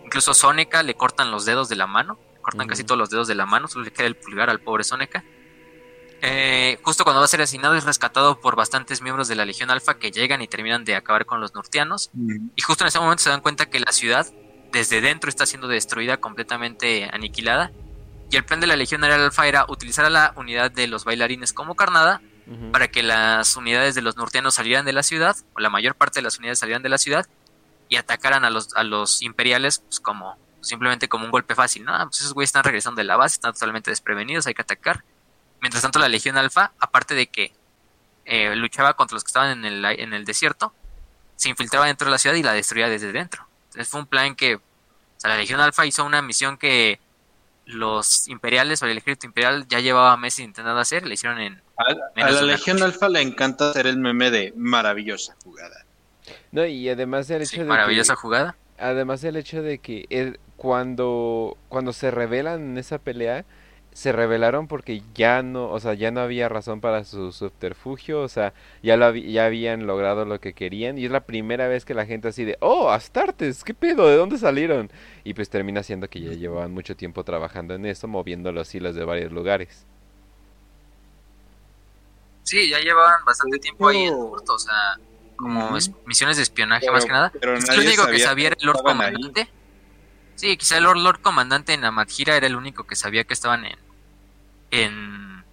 [0.03, 3.35] Incluso Soneca le cortan los dedos de la mano, cortan casi todos los dedos de
[3.35, 5.23] la mano, solo le queda el pulgar al pobre Soneca.
[6.21, 9.71] Eh, justo cuando va a ser asesinado es rescatado por bastantes miembros de la Legión
[9.71, 12.09] Alfa que llegan y terminan de acabar con los nurtianos.
[12.13, 12.49] Mm.
[12.55, 14.27] Y justo en ese momento se dan cuenta que la ciudad
[14.71, 17.71] desde dentro está siendo destruida, completamente aniquilada.
[18.31, 21.53] Y el plan de la Legión Alfa era utilizar a la unidad de los bailarines
[21.53, 22.21] como carnada
[22.71, 26.17] para que las unidades de los norteanos salieran de la ciudad, o la mayor parte
[26.17, 27.27] de las unidades salieran de la ciudad,
[27.89, 31.93] y atacaran a los, a los imperiales pues como simplemente como un golpe fácil, ¿no?
[31.93, 35.03] Ah, pues esos güeyes están regresando de la base, están totalmente desprevenidos, hay que atacar.
[35.61, 37.51] Mientras tanto, la Legión Alfa, aparte de que
[38.25, 40.73] eh, luchaba contra los que estaban en el, en el desierto,
[41.35, 43.45] se infiltraba dentro de la ciudad y la destruía desde dentro.
[43.67, 44.61] Entonces fue un plan que, o
[45.17, 46.99] sea, la Legión Alfa hizo una misión que
[47.65, 51.93] los imperiales o el ejército imperial ya llevaba meses intentando hacer, le hicieron en A,
[52.31, 52.93] la Legión noche.
[52.93, 55.85] Alfa le encanta hacer el meme de maravillosa jugada.
[56.51, 58.55] No, y además el hecho sí, de maravillosa que, jugada.
[58.79, 63.45] además el hecho de que el- cuando cuando se revelan en esa pelea
[63.91, 68.29] se revelaron porque ya no, o sea, ya no había razón para su subterfugio, o
[68.29, 71.93] sea, ya lo ya habían logrado lo que querían y es la primera vez que
[71.93, 74.07] la gente así de, "Oh, Astartes, ¿qué pedo?
[74.07, 74.89] ¿De dónde salieron?"
[75.23, 78.95] Y pues termina siendo que ya llevaban mucho tiempo trabajando en eso, moviendo los hilos
[78.95, 79.85] de varios lugares.
[82.43, 84.13] Sí, ya llevaban bastante tiempo ahí en.
[84.13, 84.97] Hurto, o sea,
[85.35, 85.69] como
[86.05, 87.31] misiones de espionaje Pero- más que nada.
[87.39, 89.13] pero el único que sabía era el Lord ahí.
[90.39, 93.65] Sí, quizá el Lord, Lord Comandante en Amadgira era el único que sabía que estaban
[93.65, 93.77] en
[94.71, 95.43] en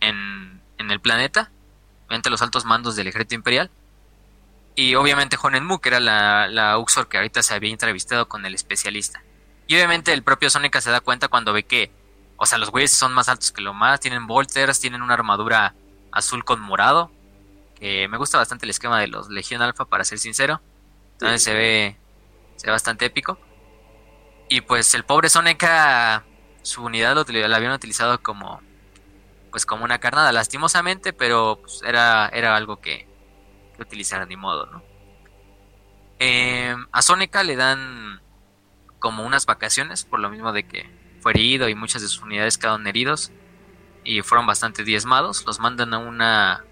[0.00, 1.52] en, en el planeta,
[2.10, 3.70] entre los altos mandos del ejército imperial.
[4.74, 8.56] Y obviamente Honenmu, que era la, la Uxor que ahorita se había entrevistado con el
[8.56, 9.22] especialista.
[9.68, 11.92] Y obviamente el propio Soneca se da cuenta cuando ve que,
[12.38, 15.76] o sea, los güeyes son más altos que lo más, tienen bolters, tienen una armadura
[16.10, 17.12] azul con morado,
[17.78, 20.60] que me gusta bastante el esquema de los Legión Alpha, para ser sincero.
[21.12, 21.96] Entonces se ve,
[22.56, 23.38] se ve bastante épico.
[24.52, 26.26] Y pues el pobre Soneca,
[26.60, 28.60] su unidad la habían utilizado como,
[29.50, 33.08] pues como una carnada, lastimosamente, pero pues, era, era algo que,
[33.74, 34.82] que utilizar ni modo, ¿no?
[36.18, 38.20] Eh, a Soneca le dan
[38.98, 40.86] como unas vacaciones, por lo mismo de que
[41.22, 43.32] fue herido y muchas de sus unidades quedaron heridos
[44.04, 45.46] y fueron bastante diezmados.
[45.46, 46.62] Los mandan a una.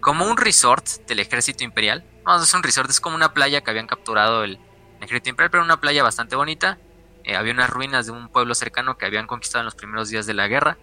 [0.00, 2.04] como un resort del ejército imperial.
[2.26, 4.58] No es un resort, es como una playa que habían capturado el
[5.00, 6.80] ejército imperial, pero una playa bastante bonita.
[7.30, 10.26] Eh, había unas ruinas de un pueblo cercano que habían conquistado en los primeros días
[10.26, 10.78] de la guerra.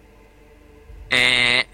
[1.10, 1.66] Eh,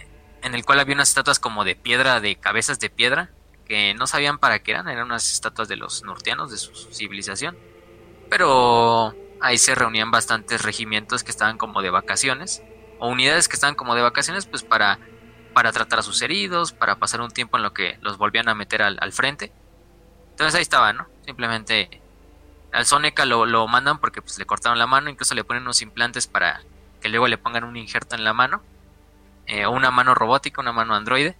[0.43, 3.31] en el cual había unas estatuas como de piedra, de cabezas de piedra,
[3.67, 7.57] que no sabían para qué eran, eran unas estatuas de los norteanos, de su civilización.
[8.29, 12.61] Pero ahí se reunían bastantes regimientos que estaban como de vacaciones,
[12.99, 14.99] o unidades que estaban como de vacaciones, pues para,
[15.53, 18.57] para tratar a sus heridos, para pasar un tiempo en lo que los volvían a
[18.57, 19.53] meter al, al frente.
[20.31, 21.07] Entonces ahí estaban, ¿no?
[21.25, 22.03] Simplemente
[22.75, 25.81] al Soneca lo, lo mandan porque pues le cortaron la mano, incluso le ponen unos
[25.83, 26.61] implantes para
[27.01, 28.63] que luego le pongan un injerto en la mano,
[29.47, 31.37] eh, o una mano robótica, una mano androide.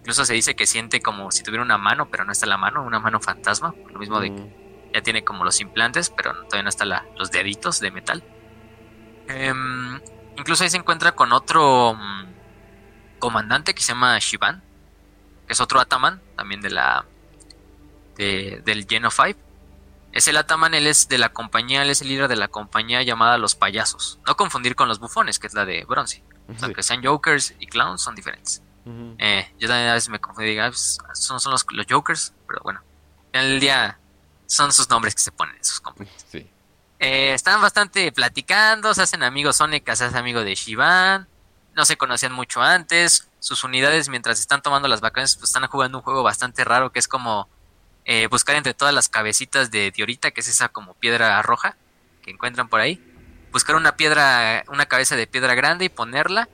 [0.00, 2.82] Incluso se dice que siente como si tuviera una mano, pero no está la mano,
[2.84, 4.92] una mano fantasma, lo mismo de que Mm.
[4.94, 8.22] ya tiene como los implantes, pero todavía no están los deditos de metal.
[9.28, 10.00] Em,
[10.36, 12.24] incluso ahí se encuentra con otro mm,
[13.18, 14.62] comandante que se llama Shivan,
[15.46, 17.04] que es otro Ataman, también de la
[18.16, 19.38] de- del Geno 5.
[20.16, 23.02] Es el Ataman, él es de la compañía, él es el líder de la compañía
[23.02, 24.18] llamada Los Payasos.
[24.26, 26.22] No confundir con los bufones, que es la de Bronzy.
[26.48, 26.54] Sí.
[26.62, 28.62] Aunque sean Jokers y Clowns, son diferentes.
[29.18, 32.32] Eh, yo también a veces me confundí, digo, "Ah, pues, son, son los, los Jokers,
[32.46, 32.80] pero bueno,
[33.30, 33.98] final del día
[34.46, 36.24] son sus nombres que se ponen en sus compañías.
[36.32, 36.50] Sí.
[36.98, 41.28] Eh, están bastante platicando, se hacen amigos Sonic, se hace amigo de Shivan,
[41.74, 45.98] no se conocían mucho antes, sus unidades mientras están tomando las vacaciones pues están jugando
[45.98, 47.50] un juego bastante raro que es como
[48.06, 51.76] eh, buscar entre todas las cabecitas de Diorita, que es esa como piedra roja
[52.22, 53.02] que encuentran por ahí,
[53.52, 56.48] buscar una piedra, una cabeza de piedra grande y ponerla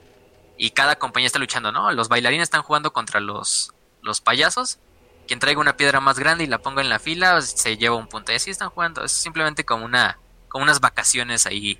[0.57, 1.91] y cada compañía está luchando, ¿no?
[1.91, 4.79] Los bailarines están jugando contra los, los payasos.
[5.27, 8.07] Quien traiga una piedra más grande y la ponga en la fila se lleva un
[8.07, 8.31] punto.
[8.31, 9.03] Y así están jugando.
[9.03, 11.79] Es simplemente como una como unas vacaciones ahí.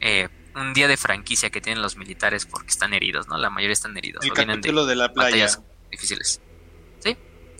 [0.00, 3.38] eh, un día de franquicia que tienen los militares porque están heridos, ¿no?
[3.38, 4.22] La mayoría están heridos.
[4.22, 5.30] El de capítulo de la playa.
[5.30, 5.60] batallas
[5.90, 6.40] difíciles.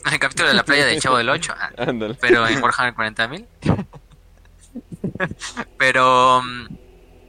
[0.05, 0.11] ¿Sí?
[0.15, 1.55] El capítulo de la playa del Chavo del 8.
[1.57, 2.15] ah, Ándale.
[2.15, 3.87] pero en Warhammer 40.000.
[5.79, 6.67] pero mm,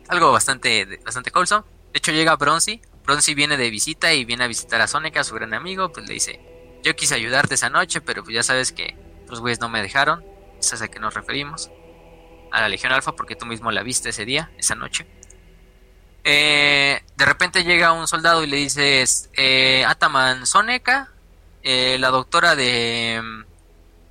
[0.10, 1.66] algo bastante bastante wholesome.
[1.92, 2.82] De hecho llega Bronzy.
[3.04, 5.92] Bronzy viene de visita y viene a visitar a Sonic, a su gran amigo.
[5.92, 8.98] Pues le dice, yo quise ayudarte esa noche, pero pues ya sabes que
[9.30, 10.24] los güeyes no me dejaron.
[10.60, 11.70] ¿Sabes a qué nos referimos?
[12.52, 15.06] A la Legión Alfa porque tú mismo la viste ese día, esa noche.
[16.24, 21.12] Eh, de repente llega un soldado y le dices, eh, Ataman Soneca,
[21.64, 23.22] eh, la doctora de,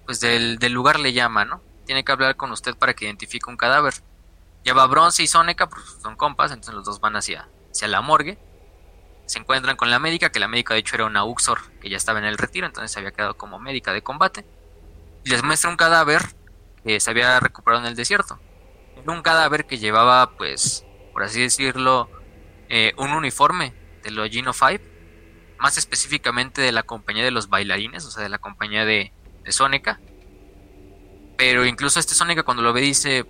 [0.07, 1.61] pues del, del lugar le llama, ¿no?
[1.85, 3.95] Tiene que hablar con usted para que identifique un cadáver.
[4.65, 8.39] Lleva Bronce y Soneca, pues son compas, entonces los dos van hacia, hacia la morgue.
[9.27, 11.97] Se encuentran con la médica, que la médica de hecho era una Uxor, que ya
[11.97, 14.47] estaba en el retiro, entonces se había quedado como médica de combate.
[15.25, 16.23] Y les muestra un cadáver
[16.85, 18.39] que se había recuperado en el desierto.
[18.97, 22.09] Era un cadáver que llevaba, pues, por así decirlo,
[22.69, 24.83] eh, un uniforme de los Geno 5,
[25.63, 29.13] más específicamente de la compañía de los bailarines, o sea, de la compañía de,
[29.49, 30.01] Soneca.
[31.37, 33.25] Pero incluso este Soneca cuando lo ve dice,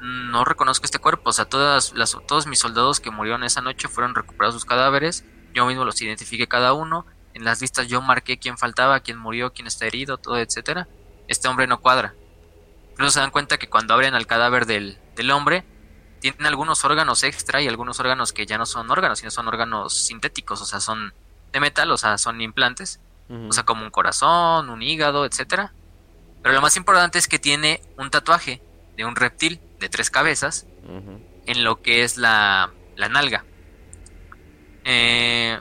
[0.00, 3.62] "Mm, no reconozco este cuerpo, o sea, todas las, todos mis soldados que murieron esa
[3.62, 5.24] noche fueron recuperados sus cadáveres,
[5.54, 7.04] yo mismo los identifiqué cada uno,
[7.34, 10.88] en las listas yo marqué quién faltaba, quién murió, quién está herido, todo, etcétera.
[11.28, 12.14] Este hombre no cuadra.
[12.92, 15.64] Incluso se dan cuenta que cuando abren al cadáver del, del hombre,
[16.20, 20.06] tienen algunos órganos extra y algunos órganos que ya no son órganos, sino son órganos
[20.06, 21.12] sintéticos, o sea, son
[21.52, 25.72] de metal, o sea, son implantes, o sea, como un corazón, un hígado, etcétera.
[26.42, 28.62] Pero lo más importante es que tiene un tatuaje
[28.96, 30.66] de un reptil de tres cabezas
[31.46, 33.44] en lo que es la, la nalga.
[34.84, 35.58] Eh,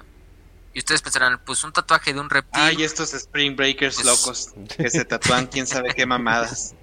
[0.74, 2.62] y ustedes pensarán, pues un tatuaje de un reptil.
[2.62, 6.76] Ay, estos Spring Breakers locos que se tatúan quién sabe qué mamadas.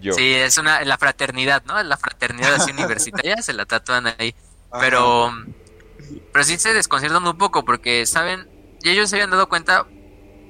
[0.00, 0.14] Yo.
[0.14, 1.80] Sí, es una la fraternidad, ¿no?
[1.82, 4.34] La fraternidad así universitaria, se la tatúan ahí.
[4.70, 4.80] Ajá.
[4.80, 5.32] Pero,
[6.32, 8.48] pero sí se desconciertan un poco porque, ¿saben?
[8.82, 9.86] Y ellos se habían dado cuenta,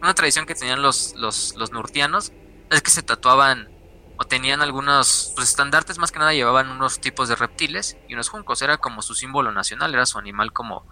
[0.01, 2.33] una tradición que tenían los, los, los nurtianos
[2.71, 3.69] es que se tatuaban
[4.17, 8.29] o tenían algunos pues, estandartes, más que nada llevaban unos tipos de reptiles y unos
[8.29, 10.87] juncos, era como su símbolo nacional, era su animal como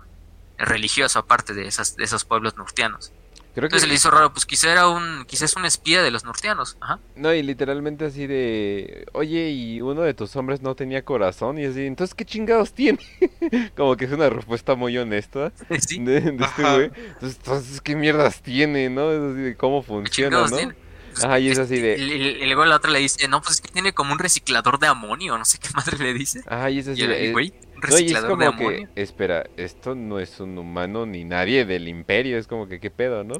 [0.58, 3.12] religioso aparte de, esas, de esos pueblos nurtianos.
[3.52, 6.10] Creo que Entonces se le hizo raro, pues quizá era un, quizás un espía de
[6.12, 7.00] los nurtianos, ajá.
[7.16, 11.64] No, y literalmente así de, oye, y uno de tus hombres no tenía corazón, y
[11.64, 13.00] así, entonces, ¿qué chingados tiene?
[13.76, 15.98] Como que es una respuesta muy honesta Sí.
[15.98, 16.90] de, de este güey.
[17.14, 19.10] Entonces, entonces, ¿qué mierdas tiene, no?
[19.10, 20.56] Es así de cómo ¿Qué funciona, ¿no?
[20.56, 20.74] tiene?
[21.12, 23.56] Pues, Ajá, y es este, así de- Y, luego la otra le dice, no, pues
[23.56, 26.40] es que tiene como un reciclador de amonio, no sé qué madre le dice.
[26.46, 27.52] Ajá, y es así Y el, de, eh, güey,
[27.88, 31.88] no, y es de como que, espera, esto no es un humano ni nadie del
[31.88, 33.34] imperio, es como que, ¿qué pedo, no?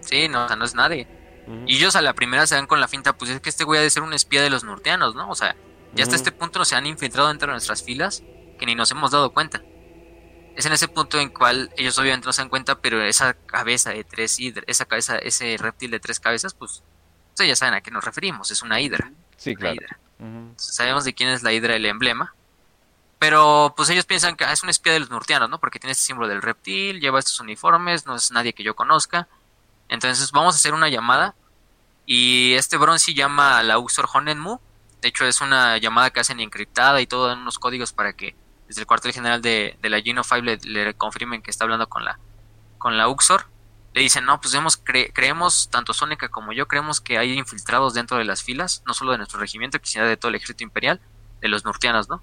[0.00, 1.06] Sí, no, o sea, no es nadie.
[1.66, 3.80] Y ellos a la primera se dan con la finta, pues es que este güey
[3.80, 5.28] ha de ser un espía de los nurtianos, ¿no?
[5.28, 5.56] O sea,
[5.94, 8.22] ya hasta este punto nos se han infiltrado dentro de nuestras filas
[8.56, 9.60] que ni nos hemos dado cuenta.
[10.54, 13.90] Es en ese punto en cual ellos obviamente no se dan cuenta, pero esa cabeza
[13.90, 16.84] de tres hidras, esa cabeza, ese reptil de tres cabezas, pues
[17.38, 19.12] ya saben a qué nos referimos, es una hidra.
[19.36, 19.74] Sí, claro.
[19.74, 19.98] hidra.
[20.56, 22.34] Sabemos de quién es la hidra el emblema.
[23.18, 25.58] Pero pues ellos piensan que ah, es un espía de los nurtianos, ¿no?
[25.60, 29.28] Porque tiene este símbolo del reptil, lleva estos uniformes, no es nadie que yo conozca.
[29.88, 31.34] Entonces vamos a hacer una llamada.
[32.06, 34.58] Y este Bronzy llama a la Uxor Honenmu.
[35.02, 38.34] De hecho es una llamada que hacen encriptada y todo, dan unos códigos para que
[38.68, 42.04] desde el cuartel general de, la Geno 5 le, le confirmen que está hablando con
[42.04, 42.18] la,
[42.78, 43.46] con la Uxor.
[43.92, 48.18] Le dicen, no, pues hemos creemos, tanto Sónica como yo, creemos que hay infiltrados dentro
[48.18, 51.00] de las filas, no solo de nuestro regimiento, sino de todo el ejército imperial,
[51.40, 52.22] de los nurtianos, ¿no?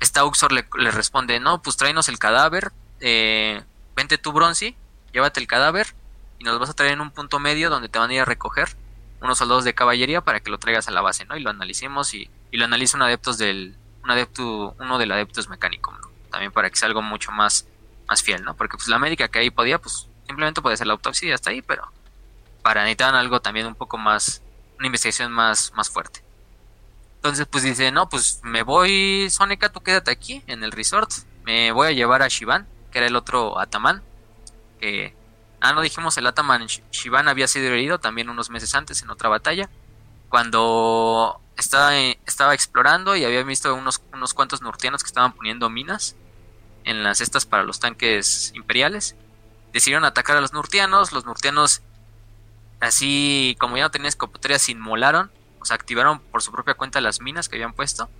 [0.00, 3.62] Esta Uxor le, responde, no, pues tráenos el cadáver, eh,
[3.94, 4.76] vente tú, Bronzy,
[5.12, 5.94] llévate el cadáver
[6.38, 8.24] y nos vas a traer en un punto medio donde te van a ir a
[8.24, 8.76] recoger
[9.20, 11.36] unos soldados de caballería para que lo traigas a la base, ¿no?
[11.36, 15.48] Y lo analicemos y, y lo analiza un adeptos del, un adepto, uno del adeptos
[15.48, 16.10] mecánico, ¿no?
[16.30, 17.66] También para que sea algo mucho más,
[18.06, 18.54] más fiel, ¿no?
[18.54, 21.50] Porque pues la médica que ahí podía, pues simplemente puede hacer la autopsia y hasta
[21.50, 21.90] ahí, pero
[22.62, 24.42] para necesitar algo también un poco más,
[24.78, 26.22] una investigación más, más fuerte.
[27.16, 31.10] Entonces, pues dice, no, pues me voy, Sónica, tú quédate aquí en el resort.
[31.44, 34.02] Me voy a llevar a Shivan, que era el otro Ataman.
[34.78, 35.14] Que,
[35.60, 39.30] ah, no dijimos, el Ataman Shivan había sido herido también unos meses antes en otra
[39.30, 39.70] batalla.
[40.28, 46.16] Cuando estaba, estaba explorando y había visto unos, unos cuantos nortianos que estaban poniendo minas
[46.84, 49.16] en las cestas para los tanques imperiales.
[49.74, 51.12] Decidieron atacar a los nurtianos.
[51.12, 51.82] Los nurtianos,
[52.80, 55.30] así como ya no tenían escopetera, se inmolaron
[55.64, 58.10] o sea, activaron por su propia cuenta las minas que habían puesto.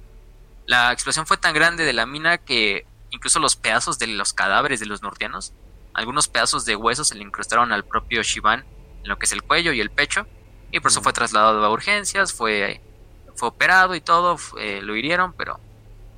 [0.65, 4.81] La explosión fue tan grande de la mina que incluso los pedazos de los cadáveres
[4.81, 5.53] de los nortianos,
[5.93, 8.65] algunos pedazos de huesos se le incrustaron al propio Shivan
[9.03, 10.27] en lo que es el cuello y el pecho,
[10.73, 12.81] y por eso fue trasladado a urgencias, fue,
[13.35, 15.61] fue operado y todo, eh, lo hirieron, pero,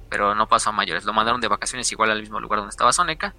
[0.09, 1.05] pero no pasó a mayores.
[1.05, 3.35] Lo mandaron de vacaciones igual al mismo lugar donde estaba Soneca.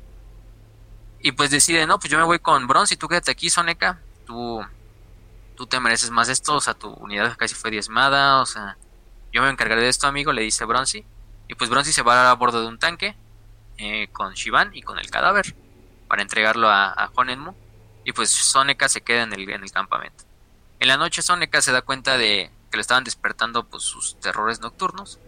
[1.21, 3.99] Y pues decide, no, pues yo me voy con Bronze y tú quédate aquí, Soneca.
[4.25, 4.61] Tú
[5.57, 8.77] tú te mereces más esto, o sea, tu unidad casi fue diezmada, o sea,
[9.33, 11.03] yo me encargaré de esto, amigo, le dice Bronzy.
[11.49, 13.15] Y pues Bronzy se va a bordo de un tanque
[13.77, 15.55] eh, con Shivan y con el cadáver
[16.07, 17.53] para entregarlo a, a Honenmu.
[18.05, 20.23] Y pues Soneka se queda en el, en el campamento.
[20.79, 24.61] En la noche Soneka se da cuenta de que le estaban despertando pues sus terrores
[24.61, 25.19] nocturnos.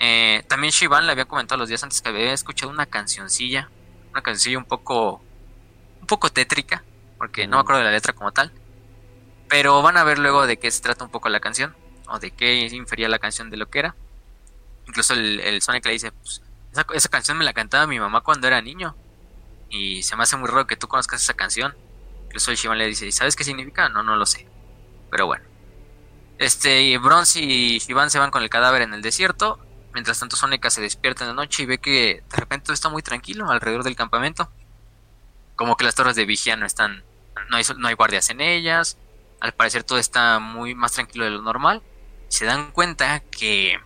[0.00, 3.70] Eh, también Shivan le había comentado los días antes que había escuchado una cancioncilla,
[4.12, 5.22] una cancioncilla un poco,
[6.00, 6.84] un poco tétrica,
[7.18, 8.52] porque no me acuerdo de la letra como tal,
[9.48, 11.74] pero van a ver luego de qué se trata un poco la canción,
[12.08, 13.94] o de qué infería la canción de lo que era.
[14.86, 16.42] Incluso el, Sonic le dice, pues,
[16.94, 18.94] esa, canción me la cantaba mi mamá cuando era niño.
[19.70, 21.74] Y se me hace muy raro que tú conozcas esa canción.
[22.24, 23.88] Incluso el Shivan le dice, ¿sabes qué significa?
[23.88, 24.46] No, no lo sé.
[25.10, 25.44] Pero bueno.
[26.38, 29.58] Este, y Bronze y Shivan se van con el cadáver en el desierto.
[29.92, 32.88] Mientras tanto, Sónica se despierta en la noche y ve que de repente todo está
[32.88, 34.50] muy tranquilo alrededor del campamento.
[35.56, 37.04] Como que las torres de vigía no están.
[37.50, 38.96] No hay, no hay guardias en ellas
[39.42, 41.82] al parecer todo está muy más tranquilo de lo normal.
[42.28, 43.76] Se dan cuenta que,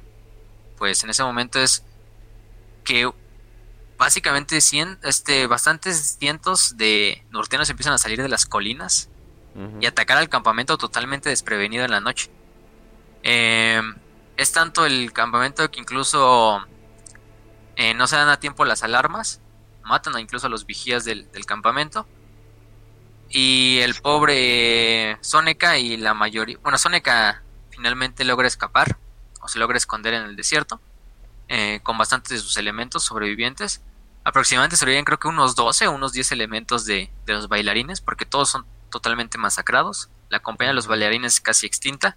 [0.76, 1.82] pues en ese momento es
[2.84, 3.10] que
[3.96, 9.08] básicamente cien, este, bastantes cientos de norteños empiezan a salir de las colinas
[9.80, 12.30] y atacar al campamento totalmente desprevenido en la noche.
[13.22, 13.80] Eh,
[14.36, 16.64] es tanto el campamento que incluso
[17.76, 19.40] eh, no se dan a tiempo las alarmas,
[19.82, 22.06] matan incluso a los vigías del campamento
[23.28, 28.98] y el pobre Soneca y la mayoría, bueno, Soneca finalmente logra escapar
[29.40, 30.80] o se logra esconder en el desierto
[31.48, 33.82] eh, con bastantes de sus elementos sobrevivientes.
[34.24, 38.26] Aproximadamente sobreviven creo que unos 12 o unos 10 elementos de, de los bailarines porque
[38.26, 40.08] todos son totalmente masacrados.
[40.28, 42.16] La compañía de los bailarines es casi extinta.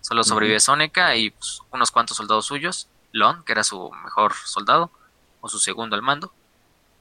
[0.00, 2.88] Solo sobrevive Soneca y pues, unos cuantos soldados suyos.
[3.12, 4.90] Lon, que era su mejor soldado,
[5.40, 6.32] o su segundo al mando.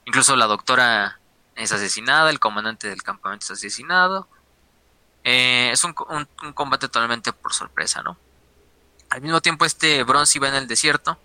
[0.05, 1.19] Incluso la doctora
[1.55, 4.27] es asesinada, el comandante del campamento es asesinado.
[5.23, 8.17] Eh, es un, combate totalmente por sorpresa, ¿no?
[9.09, 11.17] Al mismo tiempo este Bronze va en el desierto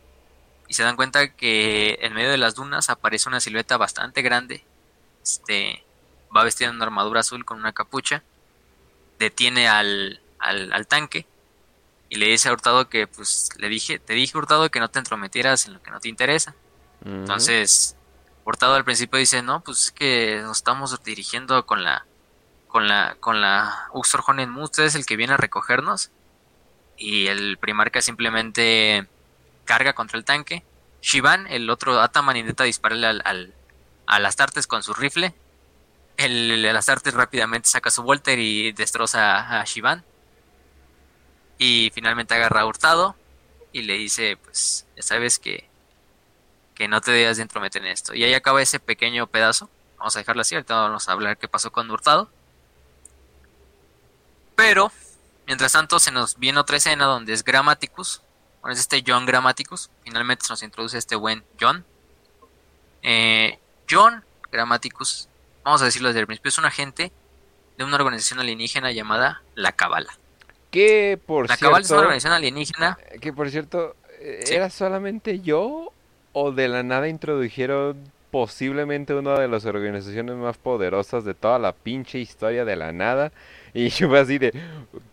[0.69, 4.65] y se dan cuenta que en medio de las dunas aparece una silueta bastante grande.
[5.23, 5.85] Este
[6.35, 8.23] va vestido en una armadura azul con una capucha.
[9.19, 11.27] Detiene al, al, tanque
[12.13, 14.99] y le dice a Hurtado que pues le dije, te dije Hurtado que no te
[14.99, 16.55] entrometieras en lo que no te interesa.
[17.07, 17.97] Entonces
[18.45, 22.05] Hurtado al principio dice, no, pues es que nos estamos dirigiendo con la
[22.69, 24.23] con la con la Uxor
[24.59, 26.11] usted es el que viene a recogernos.
[26.99, 29.09] Y el primarca simplemente
[29.65, 30.63] carga contra el tanque.
[31.01, 33.55] Shivan, el otro Ataman, intenta dispararle al, al,
[34.05, 35.35] al Astartes con su rifle.
[36.19, 40.05] El, el, Astartes rápidamente saca su Volter y destroza a Shivan.
[41.65, 43.15] Y finalmente agarra a Hurtado
[43.71, 45.71] y le dice, pues ya sabes que
[46.75, 48.17] que no te debías de entrometer en esto.
[48.17, 49.71] Y ahí acaba ese pequeño pedazo.
[49.97, 52.29] Vamos a dejarlo así, ahorita vamos a hablar qué pasó con Hurtado.
[54.57, 54.91] Pero,
[55.47, 58.23] mientras tanto, se nos viene otra escena donde es Grammaticus.
[58.61, 59.89] Bueno, es este John Grammaticus.
[60.03, 61.85] Finalmente se nos introduce este buen John.
[63.03, 65.29] Eh, John Grammaticus,
[65.63, 67.13] vamos a decirlo desde el principio, es un agente
[67.79, 70.19] de una organización alienígena llamada La Cabala.
[70.73, 72.99] Que por la Cabala es una organización alienígena.
[73.21, 75.93] Que por cierto, ¿era solamente yo
[76.33, 77.97] o de la nada introdujeron
[78.33, 83.31] posiblemente una de las organizaciones más poderosas de toda la pinche historia de la nada.
[83.75, 84.55] Y yo fue así de,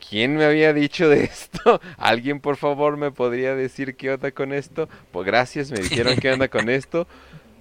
[0.10, 1.82] ¿quién me había dicho de esto?
[1.98, 4.88] ¿Alguien por favor me podría decir qué onda con esto?
[5.12, 7.08] Pues gracias, me dijeron qué onda con esto.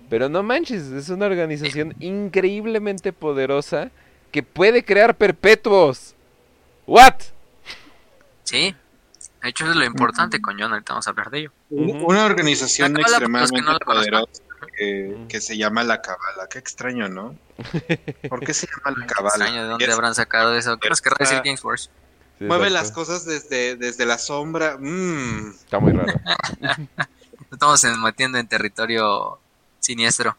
[0.09, 3.91] Pero no manches, es una organización increíblemente poderosa
[4.31, 6.15] que puede crear perpetuos.
[6.87, 7.15] ¿What?
[8.49, 8.75] Sí,
[9.43, 11.53] de hecho, es lo importante con John, ahorita vamos a hablar de ello.
[11.69, 14.43] Una organización extremadamente poderosa
[15.29, 16.49] que, se llama La Cabala.
[16.49, 17.37] Qué extraño, ¿no?
[18.31, 19.45] ¿Por qué se llama La Cabala?
[19.45, 20.79] Extraño, ¿de dónde habrán sacado eso?
[20.79, 21.91] ¿Qué nos querrá decir Games Wars?
[22.41, 24.79] Mueve las cosas desde, desde la sombra.
[24.81, 25.51] Mm.
[25.51, 26.15] Está muy raro.
[27.53, 29.39] Estamos metiendo en territorio
[29.79, 30.39] siniestro.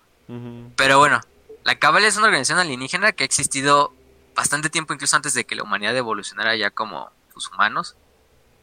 [0.76, 1.22] Pero bueno,
[1.64, 3.94] la Cabala es una organización alienígena que ha existido
[4.36, 7.12] bastante tiempo, incluso antes de que la humanidad evolucionara ya como
[7.48, 7.96] humanos.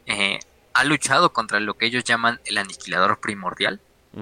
[0.05, 0.39] Eh,
[0.73, 3.81] ha luchado contra lo que ellos llaman el aniquilador primordial.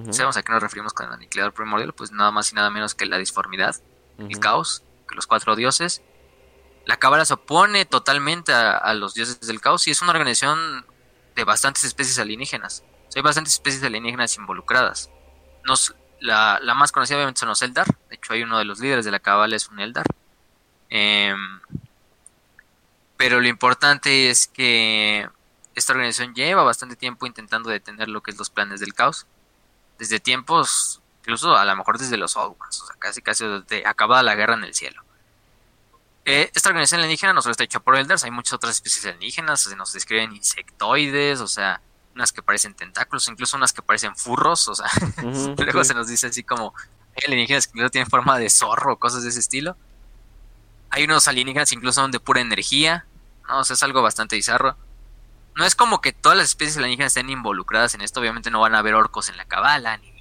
[0.10, 1.94] ¿Sabemos a qué nos referimos con el aniquilador primordial?
[1.94, 3.76] Pues nada más y nada menos que la disformidad,
[4.18, 6.02] el caos, que los cuatro dioses.
[6.86, 10.86] La cábala se opone totalmente a, los dioses del caos y es una organización
[11.36, 12.84] de bastantes especies alienígenas.
[13.16, 15.10] hay bastantes especies alienígenas involucradas.
[15.64, 17.88] Nos, la, más conocida obviamente son los Eldar.
[18.10, 20.06] De hecho, hay uno de los líderes de la cábala es un Eldar.
[20.90, 21.60] Em,
[23.18, 25.28] pero lo importante es que
[25.76, 29.26] esta organización lleva bastante tiempo intentando detener lo que es los planes del caos.
[30.00, 34.24] Desde tiempos, incluso a lo mejor desde los Old o sea, casi casi desde acabada
[34.24, 35.04] la guerra en el cielo.
[36.26, 39.62] Eh, esta organización alienígena no solo está hecha por Elders, hay muchas otras especies alienígenas,
[39.62, 41.82] se nos describen insectoides, o sea,
[42.16, 44.88] unas que parecen tentáculos, incluso unas que parecen furros, o sea,
[45.58, 46.74] luego se nos dice así como
[47.16, 49.78] hay alienígenas que incluso tienen forma de zorro, cosas de ese estilo.
[50.96, 53.06] Hay unos alienígenas incluso son de pura energía,
[53.48, 54.76] no, o sea, es algo bastante bizarro
[55.56, 58.20] no es como que todas las especies alienígenas estén involucradas en esto.
[58.20, 60.14] Obviamente no van a haber orcos en la cabala, ni,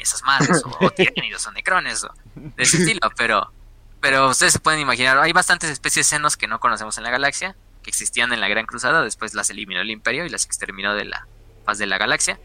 [0.00, 3.10] esas madres, o, o tiránidos, o necrones, o de ese estilo.
[3.16, 3.52] Pero,
[4.00, 7.54] pero ustedes se pueden imaginar, hay bastantes especies senos que no conocemos en la galaxia,
[7.82, 11.04] que existían en la Gran Cruzada, después las eliminó el Imperio y las exterminó de
[11.04, 11.26] la
[11.66, 12.40] faz de la galaxia.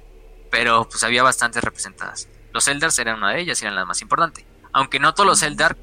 [0.51, 2.27] Pero pues había bastantes representadas.
[2.51, 4.45] Los Eldars eran una de ellas y eran las más importantes.
[4.73, 5.77] Aunque no todos los Eldar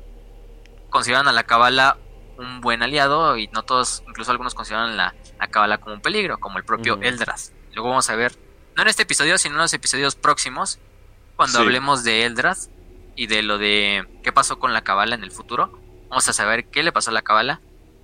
[0.93, 1.99] consideran a la cabala
[2.39, 6.59] un buen aliado y no todos, incluso algunos consideran la, la como un peligro, como
[6.59, 7.51] el propio Eldrath.
[7.75, 8.37] Luego vamos a ver,
[8.77, 10.79] no en este episodio, sino en los episodios próximos,
[11.37, 12.69] cuando hablemos de Eldrath
[13.17, 15.79] y de lo de qué pasó con la cabala en el futuro.
[16.09, 17.61] Vamos a saber qué le pasó a la cabala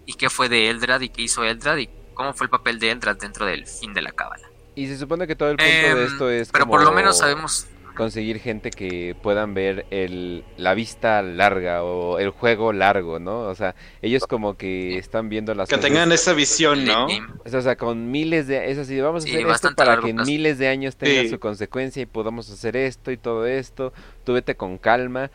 [0.06, 2.90] y qué fue de Eldrath y qué hizo Eldrath y cómo fue el papel de
[2.90, 4.48] Eldrath dentro del fin de la cabala.
[4.74, 6.50] Y se supone que todo el punto de em, esto es.
[6.50, 7.66] Pero por lo menos sabemos
[7.98, 13.40] conseguir gente que puedan ver el, la vista larga o el juego largo, ¿no?
[13.40, 17.08] O sea, ellos como que están viendo las que tengan esa visión, ¿no?
[17.44, 18.70] O sea, con miles de...
[18.70, 22.00] Es así, vamos a hacer esto para que en miles de años tenga su consecuencia
[22.00, 23.92] y podamos hacer esto y todo esto.
[24.24, 25.32] Tú vete con calma.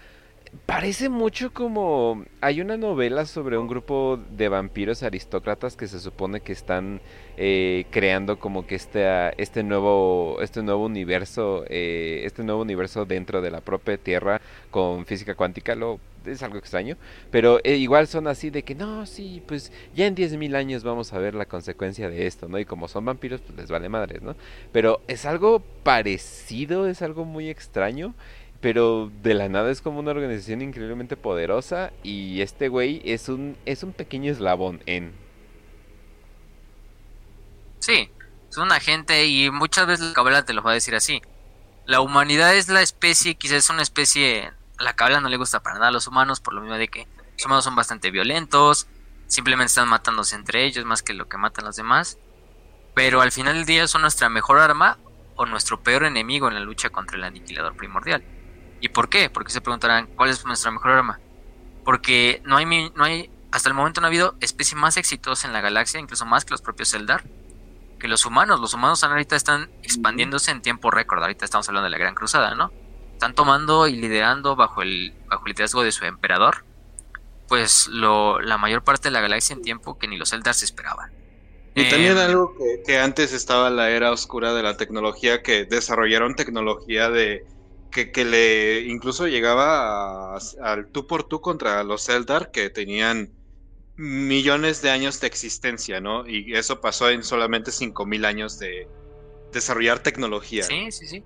[0.68, 6.42] Parece mucho como hay una novela sobre un grupo de vampiros aristócratas que se supone
[6.42, 7.02] que están
[7.38, 9.04] eh, creando como que este,
[9.42, 15.08] este nuevo este nuevo universo eh, este nuevo universo dentro de la propia Tierra con
[15.08, 16.98] física cuántica lo es algo extraño
[17.32, 21.14] pero eh, igual son así de que no sí pues ya en 10.000 años vamos
[21.14, 24.22] a ver la consecuencia de esto no y como son vampiros pues les vale madres
[24.22, 24.36] no
[24.72, 28.14] pero es algo parecido es algo muy extraño
[28.64, 33.58] pero de la nada es como una organización increíblemente poderosa y este güey es un
[33.66, 35.14] es un pequeño eslabón en
[37.80, 38.10] Sí,
[38.50, 41.22] es un agente y muchas veces la cabala te lo va a decir así.
[41.86, 44.50] La humanidad es la especie, quizás es una especie,
[44.80, 47.06] la cabala no le gusta para nada a los humanos por lo mismo de que
[47.34, 48.88] los humanos son bastante violentos,
[49.28, 52.18] simplemente están matándose entre ellos más que lo que matan los demás.
[52.96, 54.98] Pero al final del día son nuestra mejor arma
[55.36, 58.24] o nuestro peor enemigo en la lucha contra el aniquilador primordial.
[58.84, 59.30] ¿Y por qué?
[59.30, 61.22] Porque se preguntarán, ¿cuál es nuestra mejor arma?
[61.86, 65.54] Porque no hay, no hay, hasta el momento no ha habido especie más exitosa en
[65.54, 67.24] la galaxia, incluso más que los propios Eldar,
[67.98, 68.60] que los humanos.
[68.60, 71.22] Los humanos ahorita están expandiéndose en tiempo récord.
[71.22, 72.74] Ahorita estamos hablando de la Gran Cruzada, ¿no?
[73.14, 76.66] Están tomando y liderando bajo el, bajo el liderazgo de su emperador,
[77.48, 80.66] pues lo, la mayor parte de la galaxia en tiempo que ni los Eldar se
[80.66, 81.10] esperaban.
[81.74, 85.64] Y también em, algo que, que, antes estaba la era oscura de la tecnología, que
[85.64, 87.46] desarrollaron tecnología de
[87.94, 93.32] que, le incluso llegaba al tú por tú contra los Eldar que tenían
[93.96, 96.28] millones de años de existencia, ¿no?
[96.28, 98.88] Y eso pasó en solamente 5000 años de
[99.52, 100.64] desarrollar tecnología.
[100.64, 101.24] Sí, sí, sí.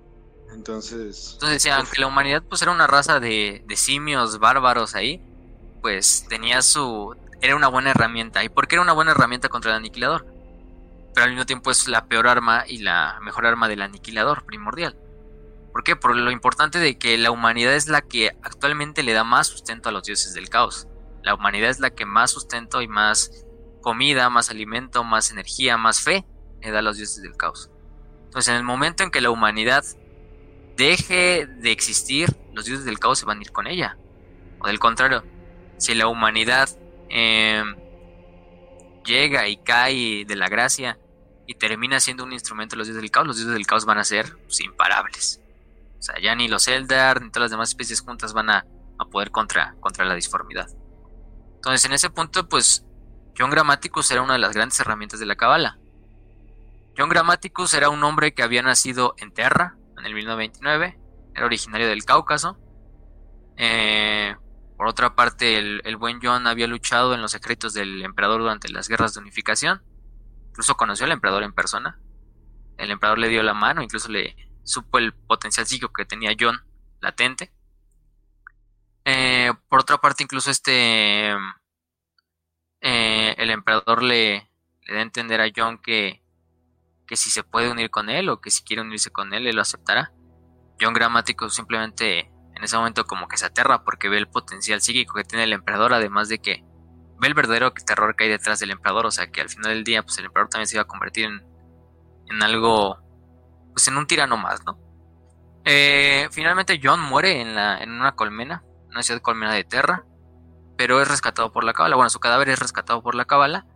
[0.52, 1.32] Entonces.
[1.34, 5.22] Entonces, aunque la humanidad pues era una raza de, de simios bárbaros ahí,
[5.80, 7.16] pues tenía su.
[7.40, 8.44] Era una buena herramienta.
[8.44, 10.26] ¿Y por qué era una buena herramienta contra el aniquilador?
[11.14, 14.96] Pero al mismo tiempo es la peor arma y la mejor arma del aniquilador primordial.
[15.72, 15.96] ¿Por qué?
[15.96, 19.88] Por lo importante de que la humanidad es la que actualmente le da más sustento
[19.88, 20.88] a los dioses del caos.
[21.22, 23.46] La humanidad es la que más sustento y más
[23.82, 26.24] comida, más alimento, más energía, más fe
[26.60, 27.70] le da a los dioses del caos.
[28.24, 29.84] Entonces, en el momento en que la humanidad
[30.76, 33.96] deje de existir, los dioses del caos se van a ir con ella.
[34.60, 35.24] O del contrario,
[35.76, 36.68] si la humanidad
[37.08, 37.62] eh,
[39.04, 40.98] llega y cae de la gracia
[41.46, 43.98] y termina siendo un instrumento de los dioses del caos, los dioses del caos van
[43.98, 45.40] a ser pues, imparables.
[45.98, 48.64] O sea, ya ni los Eldar ni todas las demás especies juntas van a,
[49.10, 50.68] poder contra, contra la disformidad.
[51.56, 52.84] Entonces, en ese punto, pues,
[53.36, 55.78] John Grammaticus era una de las grandes herramientas de la Cabala.
[56.96, 60.98] John Grammaticus era un hombre que había nacido en Terra en el 1929,
[61.34, 62.58] era originario del Cáucaso.
[63.56, 64.34] Eh,
[64.76, 68.68] por otra parte, el, el, buen John había luchado en los secretos del emperador durante
[68.68, 69.82] las guerras de unificación.
[70.50, 71.98] Incluso conoció al emperador en persona.
[72.76, 74.36] El emperador le dio la mano, incluso le,
[74.68, 76.60] supo el potencial psíquico que tenía John
[77.00, 77.50] latente.
[79.04, 81.30] Eh, por otra parte, incluso este
[82.80, 84.50] eh, el emperador le,
[84.82, 86.22] le, da a entender a John que,
[87.06, 89.56] que si se puede unir con él o que si quiere unirse con él, él
[89.56, 90.12] lo aceptará.
[90.78, 95.14] John Gramático simplemente en ese momento como que se aterra porque ve el potencial psíquico
[95.14, 96.62] que tiene el emperador, además de que
[97.18, 99.84] ve el verdadero terror que hay detrás del emperador, o sea que al final del
[99.84, 101.42] día pues el emperador también se iba a convertir en,
[102.26, 103.07] en algo
[103.78, 104.76] pues en un tirano más, ¿no?
[105.64, 110.04] Eh, finalmente John muere en, la, en una colmena, una ciudad colmena de Terra,
[110.76, 111.94] pero es rescatado por la cábala.
[111.94, 113.66] Bueno, su cadáver es rescatado por la cábala.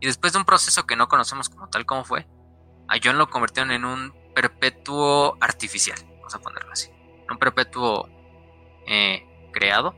[0.00, 2.28] Y después de un proceso que no conocemos como tal como fue,
[2.88, 6.90] a John lo convirtieron en un perpetuo artificial, vamos a ponerlo así.
[7.30, 8.06] Un perpetuo
[8.86, 9.94] eh, creado.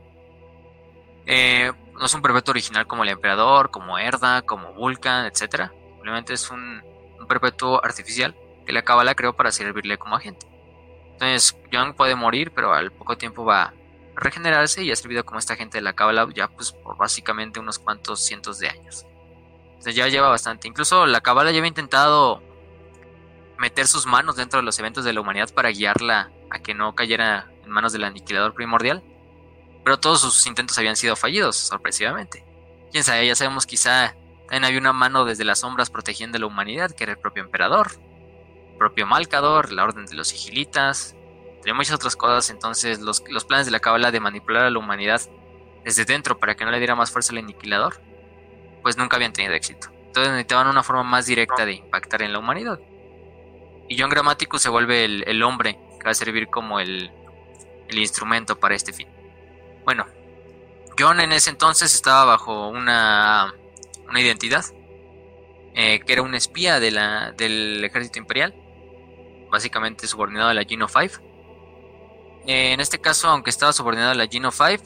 [1.25, 5.71] Eh, no es un perpetuo original como el emperador, como Erda, como Vulcan, etc.
[5.95, 6.81] Simplemente es un
[7.27, 8.33] perpetuo artificial
[8.71, 10.47] que la Cábala creó para servirle como agente.
[11.11, 13.73] Entonces, John puede morir, pero al poco tiempo va a
[14.15, 17.79] regenerarse y ha servido como este agente de la Cábala ya pues por básicamente unos
[17.79, 19.05] cuantos cientos de años.
[19.65, 20.69] Entonces ya lleva bastante.
[20.69, 22.41] Incluso la Cábala ya había intentado
[23.57, 26.95] meter sus manos dentro de los eventos de la humanidad para guiarla a que no
[26.95, 29.03] cayera en manos del aniquilador primordial.
[29.83, 32.45] Pero todos sus intentos habían sido fallidos, sorpresivamente.
[32.89, 34.15] Quién sabe, ya sabemos quizá
[34.47, 37.43] también había una mano desde las sombras protegiendo a la humanidad, que era el propio
[37.43, 37.91] emperador
[38.81, 41.15] propio Malcador, la Orden de los Sigilitas,
[41.55, 42.49] entre muchas otras cosas.
[42.49, 45.21] Entonces, los, los planes de la Cábala de manipular a la humanidad
[45.83, 48.01] desde dentro para que no le diera más fuerza al aniquilador,
[48.81, 49.89] pues nunca habían tenido éxito.
[50.07, 52.79] Entonces necesitaban una forma más directa de impactar en la humanidad.
[53.87, 57.11] Y John Grammaticus se vuelve el, hombre que va a servir como el,
[57.87, 59.07] el instrumento para este fin.
[59.85, 60.07] Bueno,
[60.97, 63.53] John en ese entonces estaba bajo una,
[64.09, 64.65] una identidad,
[65.75, 68.55] eh, que era un espía del ejército imperial,
[69.51, 71.21] básicamente subordinado a la Geno 5.
[72.47, 74.83] Eh, en este caso, aunque estaba subordinado a la Geno 5,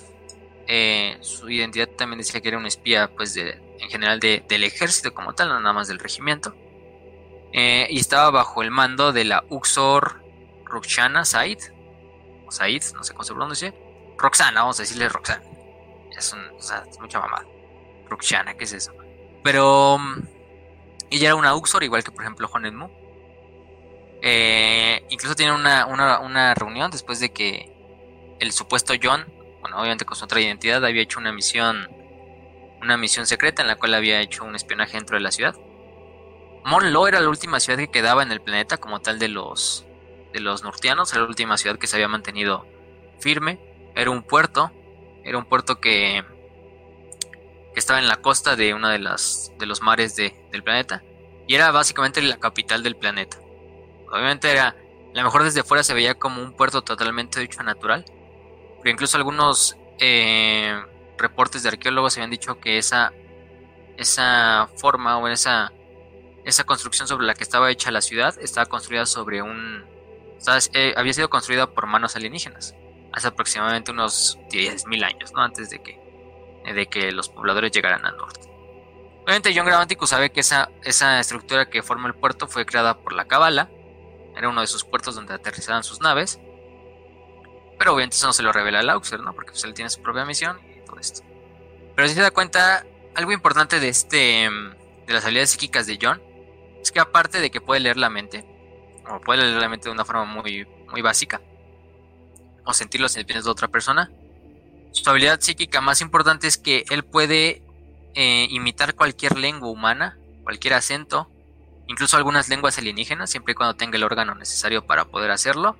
[0.67, 5.33] eh, su identidad también decía que era un espía, pues, en general del ejército como
[5.33, 6.53] tal, no nada más del regimiento.
[7.53, 10.21] Eh, y estaba bajo el mando de la Uxor
[10.65, 11.59] Roxana Said,
[12.45, 13.73] o Said, no sé cómo se pronuncia.
[14.17, 15.43] Roxana, vamos a decirle Roxana.
[16.17, 16.41] Es, un,
[16.99, 17.45] mucha mamada.
[18.09, 18.93] Roxana, ¿qué es eso?
[19.43, 20.21] Pero mm,
[21.11, 23.04] ella era una Uxor, igual que por ejemplo Honenmu.
[24.27, 27.71] Eh, incluso tienen una, reunión después de que
[28.39, 29.23] el supuesto John,
[29.61, 31.87] bueno, obviamente con su otra identidad, había hecho una misión,
[32.81, 35.55] una misión secreta en la cual había hecho un espionaje dentro de la ciudad.
[36.63, 39.85] Monlo era la última ciudad que quedaba en el planeta como tal de los
[40.33, 42.65] de los nortianos, era la última ciudad que se había mantenido
[43.19, 43.59] firme,
[43.93, 44.71] era un puerto,
[45.23, 46.25] era un puerto que,
[47.73, 51.03] que estaba en la costa de una de de los mares del planeta
[51.47, 53.44] y era básicamente la capital del planeta.
[54.11, 58.05] Obviamente era, a lo mejor desde fuera se veía como un puerto totalmente dicho natural,
[58.81, 60.75] pero incluso algunos eh,
[61.17, 63.13] reportes de arqueólogos habían dicho que esa,
[63.97, 65.71] esa forma o esa,
[66.43, 69.85] esa construcción sobre la que estaba hecha la ciudad estaba construida sobre un...
[70.73, 72.75] Eh, había sido construida por manos alienígenas
[73.15, 75.41] hace aproximadamente unos 10.000 años, ¿no?
[75.41, 75.99] Antes de que,
[76.71, 78.41] de que los pobladores llegaran al norte.
[79.23, 83.13] Obviamente John Grammaticus sabe que esa, esa estructura que forma el puerto fue creada por
[83.13, 83.69] la Cabala
[84.35, 86.39] era uno de sus puertos donde aterrizaban sus naves.
[87.77, 89.33] Pero obviamente eso no se lo revela a Lauxer, ¿no?
[89.33, 91.21] Porque pues, él tiene su propia misión y todo esto.
[91.95, 92.85] Pero si se da cuenta,
[93.15, 94.49] algo importante de este.
[95.07, 96.21] de las habilidades psíquicas de John.
[96.81, 98.45] Es que aparte de que puede leer la mente.
[99.09, 101.41] O puede leer la mente de una forma muy, muy básica.
[102.65, 104.11] O sentir los sentimientos de otra persona.
[104.91, 107.61] Su habilidad psíquica más importante es que él puede
[108.13, 111.29] eh, imitar cualquier lengua humana, cualquier acento,
[111.87, 115.75] incluso algunas lenguas alienígenas, siempre y cuando tenga el órgano necesario para poder hacerlo.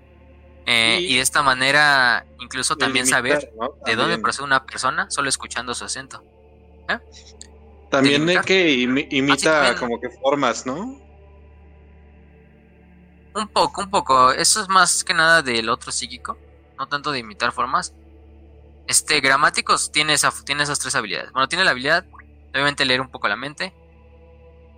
[0.68, 3.66] Eh, Y- y de esta manera, incluso también Limitar, saber ¿no?
[3.68, 4.22] de dónde También.
[4.24, 6.24] procede una persona solo escuchando su acento.
[7.92, 8.46] También es delimitar.
[8.46, 9.78] que imi- imita también.
[9.78, 11.00] como que formas, ¿no?
[13.36, 14.32] Un poco, un poco.
[14.32, 16.38] Eso es más que nada del otro psíquico,
[16.78, 17.94] no tanto de imitar formas.
[18.88, 21.32] Este, gramáticos tiene, esa, tiene esas tres habilidades.
[21.32, 22.10] Bueno, tiene la habilidad, de,
[22.54, 23.74] obviamente, leer un poco la mente.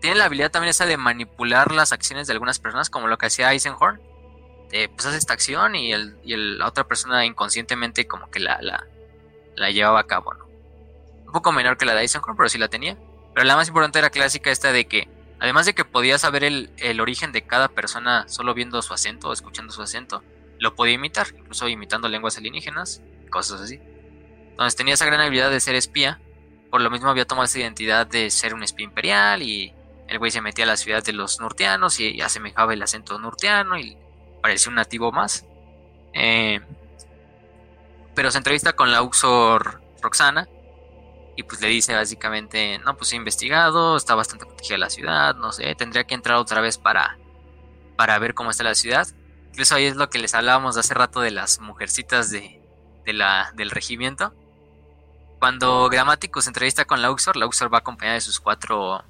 [0.01, 3.27] Tiene la habilidad también esa de manipular las acciones de algunas personas, como lo que
[3.27, 4.01] hacía Eisenhorn.
[4.71, 8.59] Eh, pues hace esta acción y, el, y la otra persona inconscientemente como que la,
[8.61, 8.85] la,
[9.55, 10.45] la llevaba a cabo, ¿no?
[11.25, 12.97] Un poco menor que la de Eisenhorn, pero sí la tenía.
[13.33, 15.07] Pero la más importante era clásica esta de que
[15.39, 19.29] Además de que podía saber el, el origen de cada persona solo viendo su acento
[19.29, 20.23] o escuchando su acento,
[20.59, 23.79] lo podía imitar, incluso imitando lenguas alienígenas, cosas así.
[24.49, 26.19] Entonces tenía esa gran habilidad de ser espía,
[26.71, 29.73] por lo mismo había tomado esa identidad de ser un espía imperial y
[30.07, 33.77] el güey se metía a la ciudad de los nurtianos y asemejaba el acento nurtiano
[33.77, 33.97] y
[34.41, 35.45] parecía un nativo más.
[36.13, 36.61] Eh,
[38.15, 40.47] pero se entrevista con la Uxor Roxana
[41.35, 45.51] y pues le dice básicamente, no, pues he investigado, está bastante protegida la ciudad, no
[45.51, 47.17] sé, tendría que entrar otra vez para,
[47.95, 49.07] para ver cómo está la ciudad.
[49.49, 52.59] Incluso ahí es lo que les hablábamos hace rato de las mujercitas de,
[53.05, 54.33] de la, del regimiento.
[55.39, 59.03] Cuando Gramático se entrevista con la Uxor, la Uxor va acompañada de sus cuatro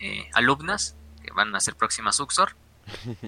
[0.00, 2.54] eh, alumnas, que van a ser próximas Uxor.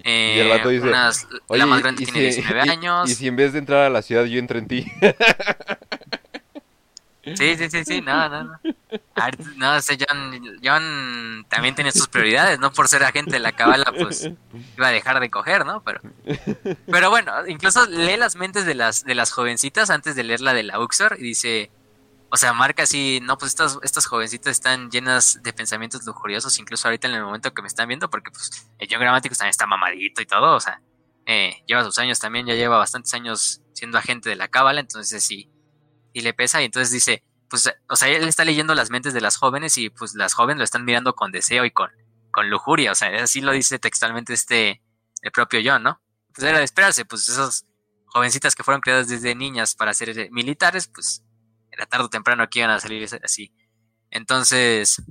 [0.05, 3.11] Eh, Y el vato dice, unas- la más grande tiene si- 19 y- años.
[3.11, 4.87] Y si en vez de entrar a la ciudad yo entro en ti.
[7.37, 8.59] Sí, sí, sí, sí, no, no, no.
[8.63, 13.41] Ver, no, o sea, John, John también tiene sus prioridades, no por ser agente de
[13.41, 14.31] la cabala, pues
[14.77, 15.83] iba a dejar de coger, ¿no?
[15.83, 16.01] Pero,
[16.91, 20.55] pero bueno, incluso lee las mentes de las, de las jovencitas antes de leer la
[20.55, 21.71] de la Uxor y dice,
[22.33, 26.87] o sea, marca así, no, pues estas, estas jovencitas están llenas de pensamientos lujuriosos, incluso
[26.87, 29.67] ahorita en el momento que me están viendo, porque pues el John Gramático también está
[29.67, 30.81] mamadito y todo, o sea,
[31.27, 35.25] eh, lleva sus años también, ya lleva bastantes años siendo agente de la cábala, entonces
[35.25, 35.51] sí,
[36.13, 39.21] y le pesa y entonces dice, pues, o sea, él está leyendo las mentes de
[39.21, 41.91] las jóvenes y pues las jóvenes lo están mirando con deseo y con,
[42.31, 44.83] con lujuria, o sea, así lo dice textualmente este,
[45.23, 46.01] el propio John, ¿no?
[46.33, 47.67] Pues era de esperarse, pues esas
[48.07, 51.25] jovencitas que fueron creadas desde niñas para ser militares, pues
[51.81, 53.53] era tarde o temprano que iban a salir así.
[54.11, 55.03] Entonces,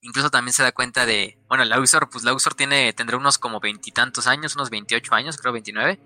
[0.00, 3.38] incluso también se da cuenta de, bueno, la Uxor, pues la Uxor tiene, tendrá unos
[3.38, 5.98] como veintitantos años, unos 28 años, creo 29.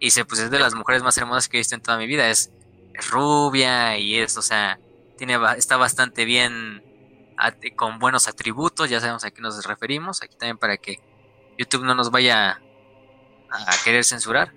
[0.00, 2.06] Y dice, pues es de las mujeres más hermosas que he visto en toda mi
[2.06, 2.50] vida, es,
[2.94, 4.80] es rubia y es, o sea,
[5.16, 6.82] tiene, está bastante bien,
[7.76, 11.00] con buenos atributos, ya sabemos a qué nos referimos, aquí también para que
[11.56, 12.60] YouTube no nos vaya
[13.50, 14.52] a querer censurar.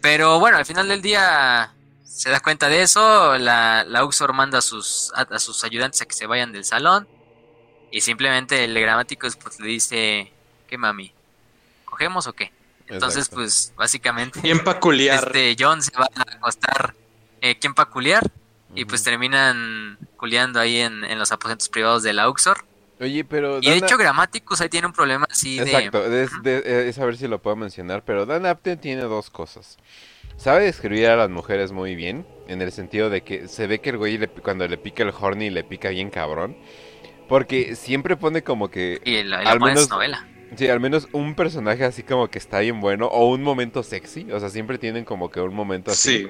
[0.00, 1.76] Pero bueno, al final del día
[2.14, 6.02] se da cuenta de eso, la, la Uxor manda a sus, a, a sus ayudantes
[6.02, 7.08] a que se vayan del salón
[7.90, 10.32] y simplemente el gramático pues, le dice,
[10.68, 11.12] ¿qué mami?
[11.84, 12.52] ¿Cogemos o qué?
[12.88, 13.36] Entonces Exacto.
[13.36, 15.24] pues básicamente Bien peculiar.
[15.24, 16.94] este John se va a acostar
[17.40, 18.22] eh, ¿quién pa' culiar?
[18.74, 22.64] Y pues terminan culiando ahí en, en los aposentos privados de la Uxor.
[23.00, 23.58] Oye, pero...
[23.58, 25.64] Y de Dana- hecho Grammaticus ahí tiene un problema así de...
[25.72, 29.02] Exacto, es, de- eh, es a ver si lo puedo mencionar, pero Dan Apton tiene
[29.02, 29.76] dos cosas.
[30.36, 33.90] Sabe describir a las mujeres muy bien, en el sentido de que se ve que
[33.90, 36.56] el güey le- cuando le pica el horny le pica bien cabrón.
[37.28, 39.00] Porque siempre pone como que...
[39.04, 40.28] Y la, al menos- novela.
[40.56, 44.30] Sí, al menos un personaje así como que está bien bueno o un momento sexy.
[44.32, 46.24] O sea, siempre tienen como que un momento así.
[46.24, 46.28] Sí.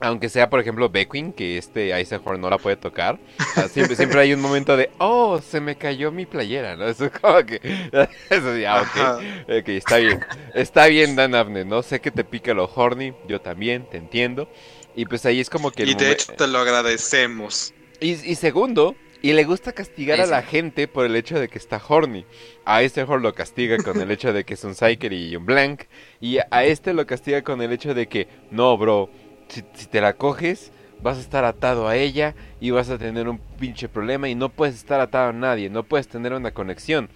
[0.00, 3.18] Aunque sea, por ejemplo, Beckwin, que este Eisenhorn no la puede tocar.
[3.38, 6.86] o sea, siempre, siempre hay un momento de, oh, se me cayó mi playera, ¿no?
[6.86, 7.60] Eso es como que...
[8.30, 9.68] Eso ya, ok.
[9.68, 10.20] Está bien.
[10.54, 11.82] Está bien, Dan Abner, ¿no?
[11.82, 14.48] Sé que te pica lo horny, yo también, te entiendo.
[14.94, 15.82] Y pues ahí es como que...
[15.82, 17.74] Y de hecho te lo agradecemos.
[18.00, 21.58] y, y segundo, y le gusta castigar a la gente por el hecho de que
[21.58, 22.24] está horny.
[22.64, 25.44] A este horn lo castiga con el hecho de que es un psyker y un
[25.44, 25.82] blank.
[26.20, 29.10] Y a este lo castiga con el hecho de que, no, bro,
[29.48, 30.70] si, si te la coges,
[31.02, 34.48] vas a estar atado a ella y vas a tener un pinche problema y no
[34.48, 37.08] puedes estar atado a nadie, no puedes tener una conexión.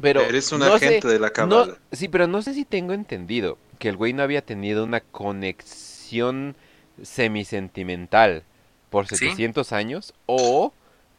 [0.00, 1.78] Pero Eres un no sé- agente de la no, cámara.
[1.92, 6.56] sí, pero no sé si tengo entendido que el güey no había tenido una conexión
[7.02, 8.44] semisentimental
[8.90, 9.16] por ¿Sí?
[9.16, 10.72] 700 años o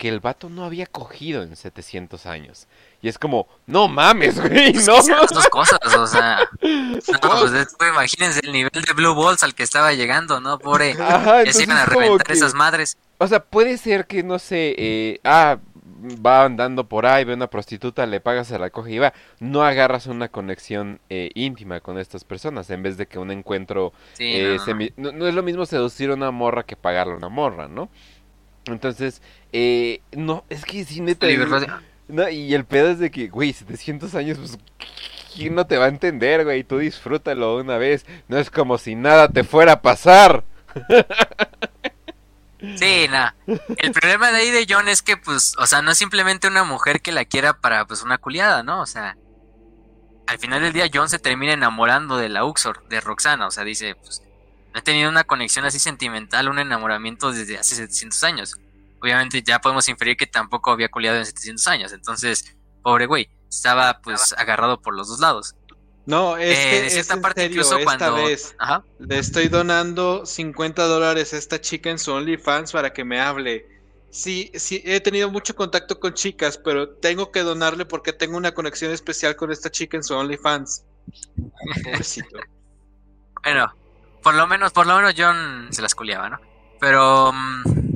[0.04, 2.68] que el vato no había cogido en 700 años.
[3.02, 4.96] Y es como, no mames, güey, Pues no.
[4.98, 6.40] las dos cosas, o sea...
[6.62, 10.60] No, pues después imagínense el nivel de Blue Balls al que estaba llegando, ¿no?
[10.60, 10.92] Pobre...
[11.02, 12.98] Ajá, Ya se iban a es reventar que- esas madres.
[13.18, 15.60] O sea, puede ser que, no sé, eh, ah,
[16.26, 19.14] va andando por ahí, ve una prostituta, le pagas, se la coge y va.
[19.40, 23.94] No agarras una conexión eh, íntima con estas personas en vez de que un encuentro
[24.16, 24.66] Sí, Eh, no, no.
[24.66, 27.70] semi- no, no es lo mismo seducir a una morra que pagarle a una morra,
[27.70, 27.90] ¿no?
[28.66, 29.22] Entonces,
[29.54, 31.28] eh, no, es que sí, neta.
[32.08, 34.58] No, y el pedo es de que, güey, 700 años, pues,
[35.36, 36.64] ¿quién no te va a entender, güey?
[36.64, 38.06] Tú disfrútalo una vez.
[38.28, 40.44] No es como si nada te fuera a pasar.
[42.78, 43.36] Sí, nada.
[43.78, 46.64] El problema de ahí de John es que, pues, o sea, no es simplemente una
[46.64, 48.82] mujer que la quiera para, pues, una culiada, ¿no?
[48.82, 49.18] O sea,
[50.28, 53.48] al final del día John se termina enamorando de la Uxor, de Roxana.
[53.48, 54.24] O sea, dice, pues,
[54.74, 58.58] no he tenido una conexión así sentimental, un enamoramiento desde hace 700 años.
[59.04, 61.92] Obviamente ya podemos inferir que tampoco había culiado en 700 años.
[61.92, 65.56] Entonces, pobre güey, estaba, pues, agarrado por los dos lados.
[66.06, 68.16] No, es Eh, que de es cierta en parte serio, incluso esta cuando...
[68.16, 68.84] vez Ajá.
[69.00, 73.68] le estoy donando 50 dólares a esta chica en su OnlyFans para que me hable.
[74.10, 78.54] Sí, sí, he tenido mucho contacto con chicas, pero tengo que donarle porque tengo una
[78.54, 80.86] conexión especial con esta chica en su OnlyFans.
[81.84, 82.38] Pobrecito.
[83.44, 83.74] Bueno,
[84.22, 86.40] por lo menos, por lo menos John se las culiaba, ¿no?
[86.80, 87.93] Pero mm,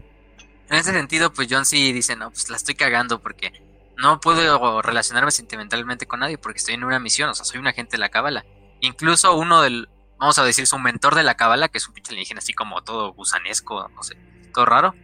[0.69, 3.53] en ese sentido, pues John sí dice, no, pues la estoy cagando porque
[3.97, 7.67] no puedo relacionarme sentimentalmente con nadie porque estoy en una misión, o sea, soy un
[7.67, 8.45] agente de la cábala.
[8.79, 9.89] Incluso uno del,
[10.19, 12.81] vamos a decir, su mentor de la cábala, que es un pinche alienígena así como
[12.83, 14.15] todo gusanesco, no sé,
[14.53, 14.97] todo raro.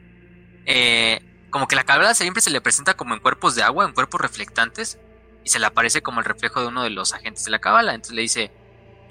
[0.66, 3.94] eh, como que la cábala siempre se le presenta como en cuerpos de agua, en
[3.94, 5.00] cuerpos reflectantes,
[5.44, 7.94] y se le aparece como el reflejo de uno de los agentes de la cábala.
[7.94, 8.54] Entonces le dice,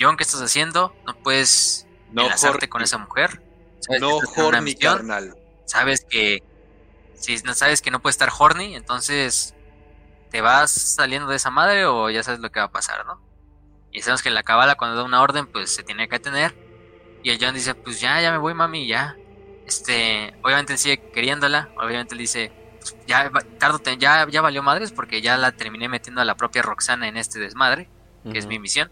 [0.01, 0.95] John, ¿qué estás haciendo?
[1.07, 3.43] No puedes No, enlazarte con esa mujer.
[3.89, 5.37] No misión, carnal.
[5.64, 6.43] Sabes que
[7.14, 9.55] si no sabes que no puedes estar horny, entonces
[10.30, 13.20] te vas saliendo de esa madre o ya sabes lo que va a pasar, ¿no?
[13.93, 16.55] Y sabemos que la cabala cuando da una orden, pues se tiene que tener.
[17.22, 19.16] Y el John dice, pues ya, ya me voy, mami, ya.
[19.66, 21.70] Este, obviamente sigue queriéndola.
[21.76, 26.24] Obviamente dice, pues, ya, tardo, ya, ya valió madres porque ya la terminé metiendo a
[26.24, 27.90] la propia Roxana en este desmadre,
[28.32, 28.90] que es mi misión.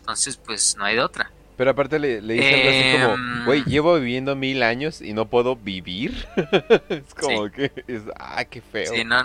[0.00, 1.32] Entonces, pues no hay de otra.
[1.60, 3.44] Pero aparte le, le dice algo así como, Em.
[3.44, 6.26] güey, llevo viviendo mil años y no puedo vivir.
[6.88, 8.90] es como que, es, ah, qué feo.
[8.90, 9.16] Sí, no,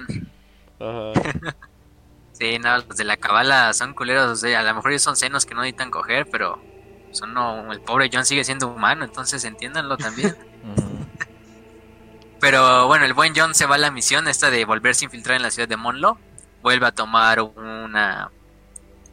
[0.81, 1.13] Ajá.
[2.33, 5.15] Sí, no, los de la cabala son culeros, o sea, a lo mejor ellos son
[5.15, 6.61] senos que no necesitan coger, pero
[7.11, 10.35] son no, el pobre John sigue siendo humano, entonces entiéndanlo también.
[12.41, 15.37] Pero bueno, el buen John se va a la misión esta de volverse a infiltrar
[15.37, 16.17] en la ciudad de Monlo,
[16.61, 18.29] vuelve a tomar una,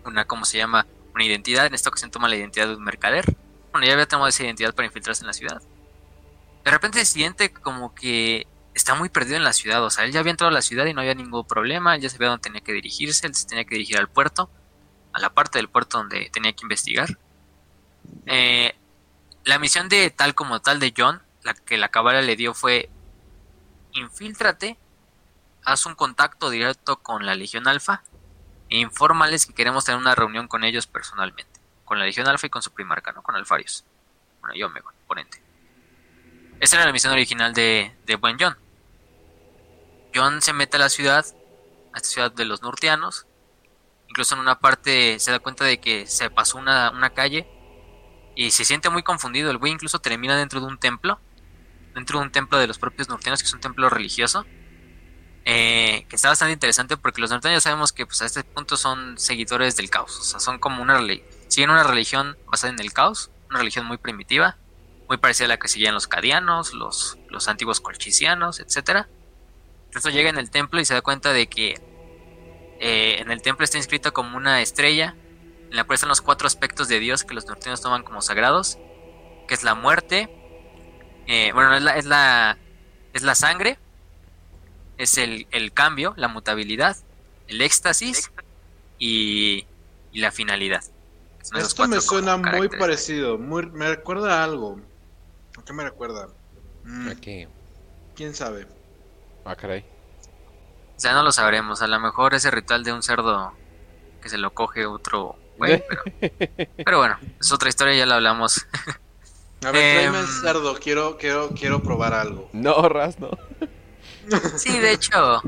[0.05, 0.89] una, ¿cómo se llama?
[1.15, 3.25] Una identidad, en esta ocasión toma la identidad de un mercader.
[3.71, 5.63] Bueno, ya había tomado esa identidad para infiltrarse en la ciudad.
[6.65, 9.85] De repente se siente como que está muy perdido en la ciudad.
[9.85, 11.95] O sea, él ya había entrado a la ciudad y no había ningún problema.
[11.95, 13.27] Él ya sabía dónde tenía que dirigirse.
[13.27, 14.51] Él se tenía que dirigir al puerto.
[15.13, 17.19] A la parte del puerto donde tenía que investigar.
[18.27, 18.75] Eh,
[19.45, 22.89] la misión de tal como tal de John, la que la cabala le dio fue
[23.93, 24.79] infíltrate,
[25.65, 28.03] haz un contacto directo con la Legión Alfa
[28.73, 31.61] e infórmales que queremos tener una reunión con ellos personalmente.
[31.85, 33.23] Con la Legión Alfa y con su primarca, ¿no?
[33.23, 33.85] Con Alfarius.
[34.41, 35.43] Bueno, yo me voy, ponente.
[36.59, 38.57] Esa era la misión original de, de buen John.
[40.15, 41.27] John se mete a la ciudad,
[41.93, 43.27] a esta ciudad de los Nurtianos.
[44.09, 47.47] Incluso en una parte se da cuenta de que se pasó una, una calle
[48.35, 49.51] y se siente muy confundido.
[49.51, 51.21] El güey incluso termina dentro de un templo,
[51.95, 54.47] dentro de un templo de los propios Nurtianos, que es un templo religioso.
[55.45, 59.19] Eh, que está bastante interesante porque los norteños sabemos que pues, a este punto son
[59.19, 60.19] seguidores del caos.
[60.19, 61.01] O sea, son como una
[61.49, 64.57] siguen una religión basada en el caos, una religión muy primitiva,
[65.09, 69.09] muy parecida a la que seguían los cadianos, los, los antiguos colchicianos, etcétera.
[69.87, 71.81] Entonces llega en el templo y se da cuenta de que
[72.81, 75.15] eh, en el templo está inscrito como una estrella,
[75.71, 78.79] en la cual están los cuatro aspectos de Dios que los norteños toman como sagrados,
[79.49, 80.31] que es la muerte,
[81.27, 82.59] eh, bueno, es la,
[83.13, 83.79] es la sangre,
[85.03, 86.97] es el, el cambio, la mutabilidad,
[87.49, 88.31] el éxtasis
[88.99, 89.67] y,
[90.13, 90.83] y la finalidad.
[91.43, 94.81] Son Esto me suena muy parecido, muy, me recuerda a algo.
[95.59, 96.29] ¿A qué me recuerda?
[96.85, 97.47] Mm, Aquí.
[98.15, 98.67] ¿Quién sabe?
[99.45, 99.85] Ah, caray.
[100.97, 101.83] O sea, no lo sabremos.
[101.83, 103.53] A lo mejor ese ritual de un cerdo
[104.23, 106.03] que se lo coge otro güey, pero,
[106.85, 108.67] pero bueno, es otra historia, ya la hablamos.
[109.65, 110.31] A ver, tráeme el Em.
[110.43, 112.49] cerdo, quiero, quiero, quiero probar algo.
[112.53, 113.31] No, Raz, no.
[114.57, 115.43] Sí, de hecho,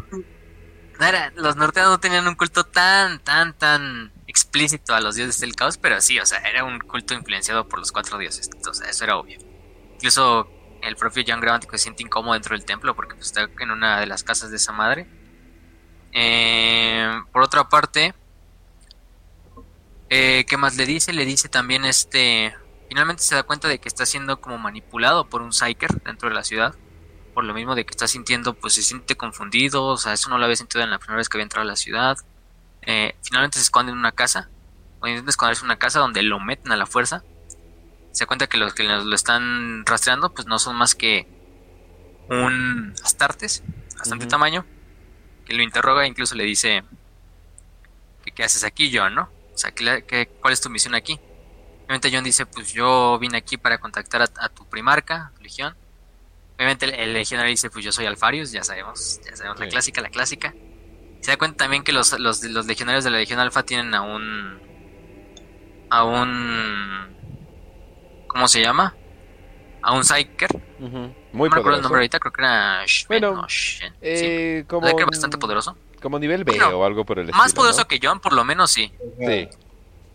[1.01, 5.55] era- los norteanos no tenían un culto tan, tan, tan explícito a los dioses del
[5.55, 8.49] caos, pero sí, o sea, era un culto influenciado por los cuatro dioses.
[8.67, 9.39] O eso era obvio.
[9.95, 10.49] Incluso
[10.83, 14.01] el propio John Gramático se siente incómodo dentro del templo porque pues, está en una
[14.01, 15.07] de las casas de esa madre.
[16.13, 18.15] Eh, por otra parte,
[20.11, 21.13] eh, ¿qué más le dice?
[21.13, 22.55] Le dice también este...
[22.89, 26.35] Finalmente se da cuenta de que está siendo como manipulado por un Psyker dentro de
[26.35, 26.75] la ciudad
[27.35, 30.39] por lo mismo de que está sintiendo, pues se siente confundido, o sea, eso no
[30.39, 32.17] lo había sentido en la primera vez que había entrado a la ciudad.
[32.83, 34.49] Eh, finalmente se esconde en una casa,
[35.01, 37.23] o intenta esconderse en una casa donde lo meten a la fuerza.
[38.13, 41.27] Se da cuenta que los que lo están rastreando, pues no son más que
[42.29, 43.63] un Astartes,
[43.99, 44.65] bastante tamaño,
[45.45, 46.85] que lo interroga e incluso le dice
[48.35, 49.29] qué haces aquí, John, ¿no?
[49.55, 51.19] O sea, ¿qué, cuál es tu misión aquí?
[51.85, 55.77] Obviamente John dice, pues yo vine aquí para contactar a, tu primarca, tu legión.
[56.57, 60.11] Obviamente el, legionario dice, pues yo soy Alfarius, ya sabemos, ya sabemos la clásica, la
[60.11, 60.55] clásica.
[61.21, 64.03] Se da cuenta también que los, los, los legionarios de la Legión Alfa tienen a
[64.03, 64.61] un...
[65.91, 67.17] a un...
[68.29, 68.95] ¿Cómo se llama?
[69.83, 70.51] A un Psyker.
[71.33, 73.47] Muy no recuerdo el nombre ahorita, creo que era bueno,
[74.01, 75.77] eh, como bastante poderoso.
[76.01, 77.43] Como nivel B o algo por el estilo.
[77.43, 78.93] Más poderoso que John, por lo menos sí.
[79.19, 79.49] Sí.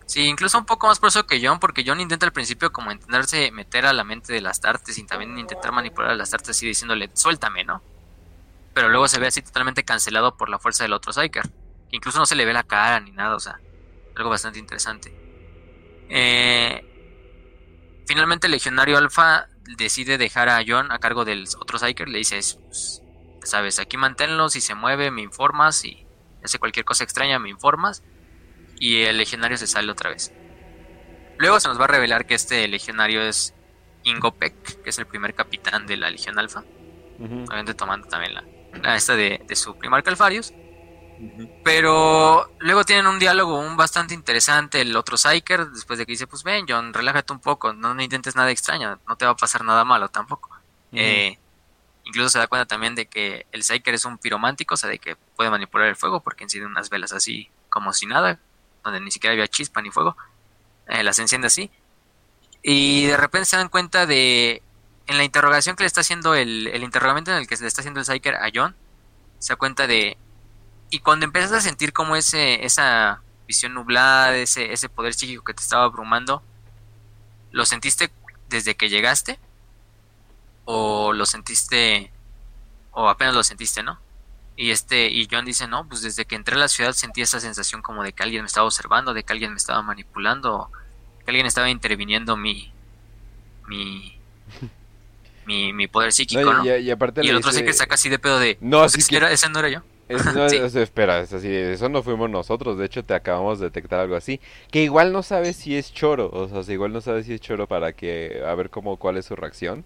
[0.09, 3.51] Sí, incluso un poco más poderoso que John, porque John intenta al principio como intentarse
[3.51, 6.65] meter a la mente de las tartes y también intentar manipular a las tartes así
[6.65, 7.83] diciéndole, suéltame, ¿no?
[8.73, 11.47] Pero luego se ve así totalmente cancelado por la fuerza del otro Psyker.
[11.91, 13.59] Incluso no se le ve la cara ni nada, o sea,
[14.15, 15.13] algo bastante interesante.
[16.09, 16.83] Eh,
[18.07, 19.45] finalmente el legionario Alpha
[19.77, 23.03] decide dejar a John a cargo del otro Psyker, le dice, pues,
[23.43, 26.03] sabes, aquí manténlo, si se mueve me informas, y
[26.43, 28.01] hace cualquier cosa extraña me informas
[28.79, 30.31] y el legionario se sale otra vez.
[31.37, 33.53] Luego se nos va a revelar que este legionario es
[34.03, 36.63] Ingopek, que es el primer capitán de la Legión Alfa.
[37.19, 40.53] Obviamente tomando también la, esta de, su primer Calfarius.
[41.65, 46.27] Pero luego tienen un diálogo un bastante interesante el otro Psyker, después de que dice,
[46.27, 49.65] pues ven John, relájate un poco, no, intentes nada extraño, no te va a pasar
[49.65, 50.49] nada malo tampoco.
[50.93, 51.37] Eh,
[52.05, 54.99] incluso se da cuenta también de que el Psyker es un piromántico, o sea, de
[54.99, 58.39] que puede manipular el fuego porque enciende unas velas así como si nada,
[58.83, 60.15] donde ni siquiera había chispa ni fuego,
[60.87, 61.71] eh, las enciende así.
[62.61, 64.61] Y de repente se dan cuenta de,
[65.07, 67.67] en la interrogación que le está haciendo el, el interrogamiento en el que se le
[67.67, 68.75] está haciendo el Psyker a John,
[69.39, 70.17] se da cuenta de,
[70.89, 75.53] y cuando empiezas a sentir como ese, esa visión nublada, ese, ese poder psíquico que
[75.53, 76.43] te estaba abrumando,
[77.51, 78.11] ¿lo sentiste
[78.49, 79.39] desde que llegaste?
[80.65, 82.11] ¿O lo sentiste,
[82.91, 83.99] o apenas lo sentiste, no?
[84.61, 87.39] Y este, y John dice, no, pues desde que entré a la ciudad sentí esa
[87.39, 90.69] sensación como de que alguien me estaba observando, de que alguien me estaba manipulando,
[91.23, 92.69] que alguien estaba interviniendo mi,
[93.69, 94.19] mi,
[95.71, 96.65] mi, poder psíquico, ¿no?
[96.77, 99.15] Y, aparte y el otro sí que saca así de pedo de, no, pues que...
[99.31, 99.81] ese no era yo.
[100.35, 104.17] no, espera, es así, eso no fuimos nosotros, de hecho te acabamos de detectar algo
[104.17, 104.41] así,
[104.71, 107.65] que igual no sabes si es choro, o sea, igual no sabes si es choro
[107.65, 109.85] para que, a ver cómo, cuál es su reacción,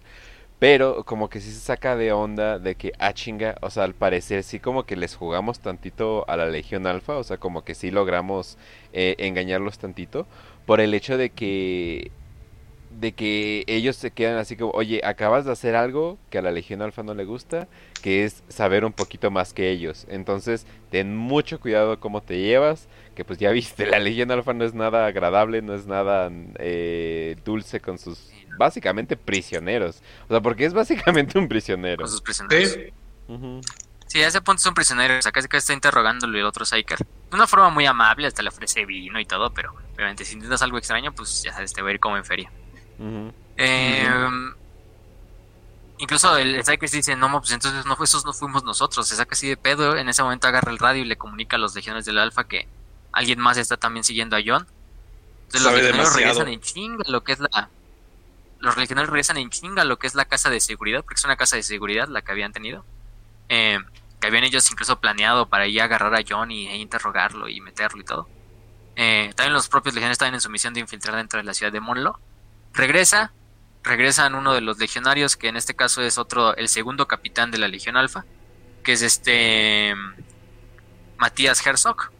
[0.58, 3.94] pero como que sí se saca de onda de que, ah, chinga, o sea, al
[3.94, 7.74] parecer sí como que les jugamos tantito a la Legión Alfa, o sea, como que
[7.74, 8.56] sí logramos
[8.92, 10.26] eh, engañarlos tantito,
[10.66, 12.10] por el hecho de que
[13.00, 16.50] de que ellos se quedan así como, oye, acabas de hacer algo que a la
[16.50, 17.68] Legión Alfa no le gusta,
[18.02, 20.06] que es saber un poquito más que ellos.
[20.08, 24.64] Entonces, ten mucho cuidado cómo te llevas, que pues ya viste, la Legión Alfa no
[24.64, 30.02] es nada agradable, no es nada eh, dulce con sus básicamente prisioneros.
[30.28, 32.02] O sea, porque es básicamente un prisionero.
[32.02, 32.76] Con sus prisioneros.
[34.06, 34.22] Sí.
[34.22, 35.18] a ese punto es un prisionero.
[35.18, 36.98] O sea, casi que está interrogándolo el otro Psyker.
[36.98, 40.62] De una forma muy amable, hasta le ofrece vino y todo, pero obviamente si intentas
[40.62, 42.50] algo extraño, pues ya sabes, te va a ir como en feria.
[43.56, 44.54] Em,
[45.98, 49.08] incluso el Psyker dice, no, pues entonces no, esos no fuimos nosotros.
[49.08, 49.96] Se saca así de pedo.
[49.96, 52.68] En ese momento agarra el radio y le comunica a los legiones del Alfa que
[53.12, 54.66] alguien más está también siguiendo a John.
[55.46, 57.70] Entonces los legionarios regresan en chinga lo que es la,
[58.64, 61.36] los legionarios regresan en chinga lo que es la casa de seguridad, porque es una
[61.36, 62.84] casa de seguridad la que habían tenido.
[63.48, 63.78] Eh,
[64.20, 67.60] que habían ellos incluso planeado para ir a agarrar a John y, e interrogarlo y
[67.60, 68.28] meterlo y todo.
[68.96, 71.70] Eh, también los propios legionarios estaban en su misión de infiltrar dentro de la ciudad
[71.70, 72.18] de Monlo.
[72.72, 73.32] Regresa,
[73.82, 77.58] regresan uno de los legionarios, que en este caso es otro, el segundo capitán de
[77.58, 78.24] la Legión Alfa,
[78.82, 79.94] que es este
[81.18, 82.10] Matías Herzog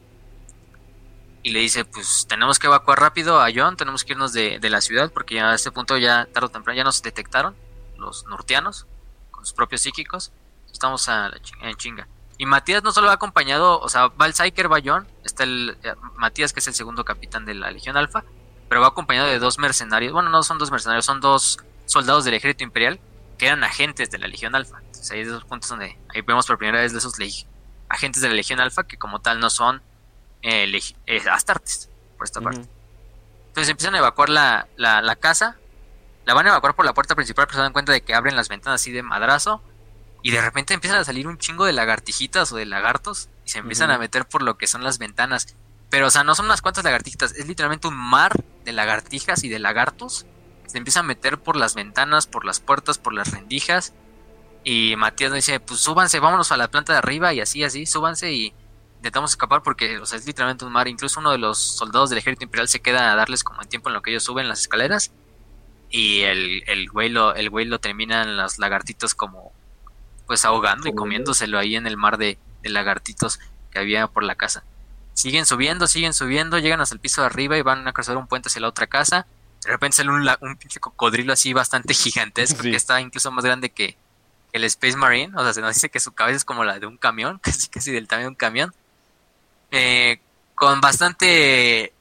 [1.44, 4.80] y le dice, pues tenemos que evacuar rápido a John, tenemos que irnos de, la
[4.80, 7.54] ciudad porque ya a este punto ya tarde o temprano ya nos detectaron
[7.98, 8.86] los norteanos
[9.30, 10.32] con sus propios psíquicos,
[10.72, 11.30] estamos a
[11.60, 12.08] en chinga.
[12.38, 15.76] Y Matías no solo va acompañado, o sea, va el Psyker, va John, está el
[15.82, 18.24] eh, Matías que es el segundo capitán de la Legión Alfa,
[18.70, 22.32] pero va acompañado de dos mercenarios, bueno, no son dos mercenarios, son dos soldados del
[22.32, 22.98] ejército imperial
[23.36, 24.78] que eran agentes de la Legión Alfa.
[24.78, 27.12] Entonces hay dos puntos donde ahí vemos por primera vez de esos
[27.90, 29.82] agentes de la Legión Alfa que como tal no son
[30.44, 32.68] eh, eh, Astartes, por esta parte.
[33.48, 35.56] Entonces empiezan a evacuar la, la, casa,
[36.26, 38.36] la van a evacuar por la puerta principal, pero se dan cuenta de que abren
[38.36, 39.62] las ventanas así de madrazo,
[40.22, 43.58] y de repente empiezan a salir un chingo de lagartijitas o de lagartos, y se
[43.58, 45.56] empiezan a meter por lo que son las ventanas.
[45.88, 48.32] Pero, o sea, no son unas cuantas lagartijitas, es literalmente un mar
[48.64, 50.26] de lagartijas y de lagartos.
[50.66, 53.92] Se empiezan a meter por las ventanas, por las puertas, por las rendijas.
[54.64, 58.32] Y Matías dice, pues súbanse, vámonos a la planta de arriba y así, así, súbanse
[58.32, 58.54] y
[59.04, 60.88] intentamos escapar porque o sea, es literalmente un mar.
[60.88, 63.90] Incluso uno de los soldados del ejército imperial se queda a darles como el tiempo
[63.90, 65.12] en lo que ellos suben las escaleras.
[65.90, 69.52] Y el, el güey lo, el güey lo terminan los lagartitos como
[70.26, 73.38] pues ahogando y comiéndoselo ahí en el mar de, lagartitos
[73.70, 74.64] que había por la casa.
[75.12, 78.26] Siguen subiendo, siguen subiendo, llegan hasta el piso de arriba y van a cruzar un
[78.26, 79.26] puente hacia la otra casa.
[79.64, 83.70] De repente sale un, un pinche cocodrilo así bastante gigantesco, que está incluso más grande
[83.70, 83.98] que,
[84.54, 85.32] el Space Marine.
[85.36, 87.68] O sea, se nos dice que su cabeza es como la de un camión, casi
[87.68, 88.74] casi del tamaño de un camión.
[89.76, 90.20] Eh,
[90.54, 91.92] con bastante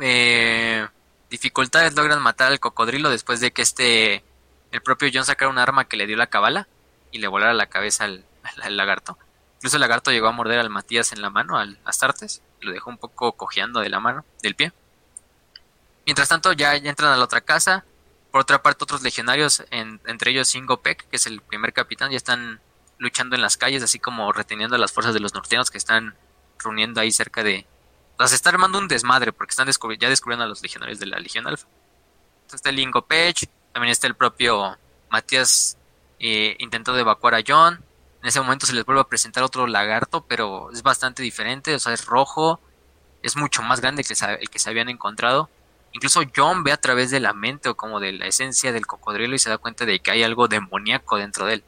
[0.00, 0.88] eh,
[1.30, 4.24] dificultades logran matar al cocodrilo después de que este
[4.72, 6.66] el propio John sacara un arma que le dio la cabala
[7.12, 8.24] y le volara la cabeza al,
[8.76, 9.16] lagarto.
[9.58, 12.90] Incluso el lagarto llegó a morder al Matías en la mano, al Astartes, lo dejó
[12.90, 14.72] un poco cojeando de la mano, del pie.
[16.06, 17.84] Mientras tanto, ya, ya entran a la otra casa.
[18.32, 22.16] Por otra parte, otros legionarios, entre ellos Singo Peck, que es el primer capitán, ya
[22.16, 22.60] están
[22.98, 26.16] luchando en las calles, así como reteniendo a las fuerzas de los norteanos que están
[26.62, 27.66] reuniendo ahí cerca de...
[28.16, 29.66] O sea, se está armando un desmadre porque están
[29.98, 31.66] ya descubriendo a los legionarios de la Legión Alfa.
[32.42, 34.76] Entonces está el Ingo Peck, también está el propio
[35.10, 35.76] Matías
[36.18, 37.82] eh, intentando evacuar a John.
[38.22, 41.78] En ese momento se les vuelve a presentar otro lagarto, pero es bastante diferente, o
[41.78, 42.60] sea, es rojo,
[43.22, 45.48] es mucho más grande que el que se habían encontrado.
[45.92, 49.34] Incluso John ve a través de la mente o como de la esencia del cocodrilo
[49.34, 51.64] y se da cuenta de que hay algo demoníaco dentro de él.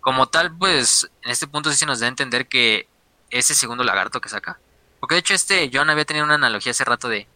[0.00, 2.88] Como tal, pues en este punto sí se nos da a entender que
[3.32, 4.60] ese segundo lagarto que saca.
[5.00, 7.26] Porque de hecho este John había tenido una analogía hace rato de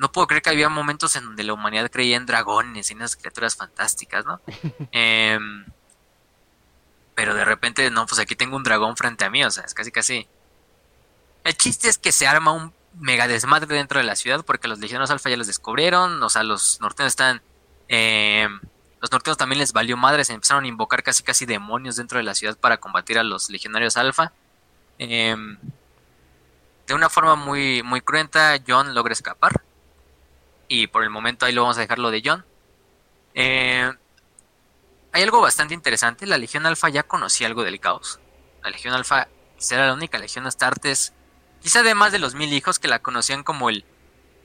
[0.00, 3.02] no puedo creer que había momentos en donde la humanidad creía en dragones y en
[3.02, 4.40] esas criaturas fantásticas, ¿no?
[4.92, 5.66] Em,
[7.14, 9.74] pero de repente, no, pues aquí tengo un dragón frente a mí, o sea, es
[9.74, 10.26] casi casi...
[11.44, 14.78] El chiste es que se arma un mega desmadre dentro de la ciudad porque los
[14.78, 17.42] legionarios alfa ya los descubrieron, o sea, los norteños están...
[17.88, 18.58] Em,
[19.02, 22.24] los norteños también les valió madre, se empezaron a invocar casi casi demonios dentro de
[22.24, 24.32] la ciudad para combatir a los legionarios alfa.
[25.02, 25.56] Em,
[26.86, 29.62] de una forma muy, muy cruenta, John logra escapar
[30.68, 32.44] y por el momento ahí lo vamos a dejar lo de John.
[33.32, 33.90] Eh,
[35.12, 38.20] hay algo bastante interesante, la Legión Alfa ya conocía algo del caos.
[38.62, 39.28] La Legión Alfa
[39.70, 41.14] era la única Legión Astartes,
[41.62, 43.86] quizá además de los mil hijos que la conocían como el,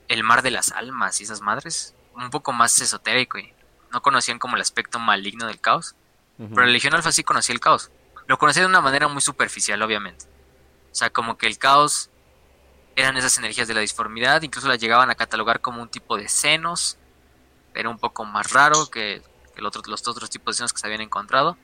[0.08, 3.52] el mar de las almas y esas madres, un poco más esotérico y
[3.92, 5.96] no conocían como el aspecto maligno del caos.
[6.38, 7.90] Pero la Legión Alfa sí conocía el caos.
[8.26, 10.35] Lo conocía de una manera muy superficial, obviamente.
[10.96, 12.08] O sea, como que el caos
[12.96, 16.26] eran esas energías de la disformidad, incluso las llegaban a catalogar como un tipo de
[16.26, 16.96] senos,
[17.74, 19.20] era un poco más raro que,
[19.56, 21.58] los otros tipos de senos que se habían encontrado,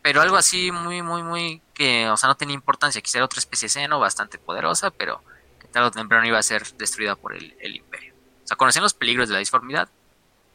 [0.00, 3.40] pero algo así muy, muy, muy, que, o sea, no tenía importancia, quizá era otra
[3.40, 5.22] especie de seno bastante poderosa, pero
[5.60, 8.14] que tarde o temprano iba a ser destruida por el, imperio.
[8.42, 9.90] O sea, conocían los peligros de la disformidad,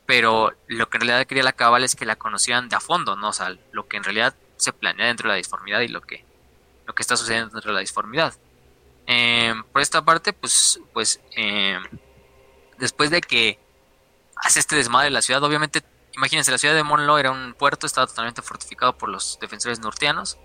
[0.07, 3.15] pero lo que en realidad quería la cabal es que la conocían de a fondo,
[3.15, 3.29] ¿no?
[3.29, 6.25] O sea, lo que en realidad se planea dentro de la disformidad y lo que,
[6.85, 8.33] lo que está sucediendo dentro de la disformidad.
[9.05, 11.83] Em, por esta parte, pues, pues em,
[12.77, 13.59] después de que
[14.35, 15.83] hace este desmadre de la ciudad, obviamente,
[16.15, 20.37] imagínense, la ciudad de Monlo era un puerto, estaba totalmente fortificado por los defensores norteanos,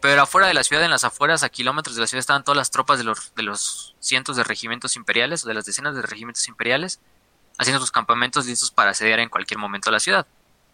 [0.00, 2.56] pero afuera de la ciudad, en las afueras, a kilómetros de la ciudad, estaban todas
[2.56, 6.02] las tropas de los, de los cientos de regimientos imperiales, o de las decenas de
[6.02, 7.00] regimientos imperiales,
[7.58, 10.26] haciendo sus campamentos listos para asediar en cualquier momento a la ciudad.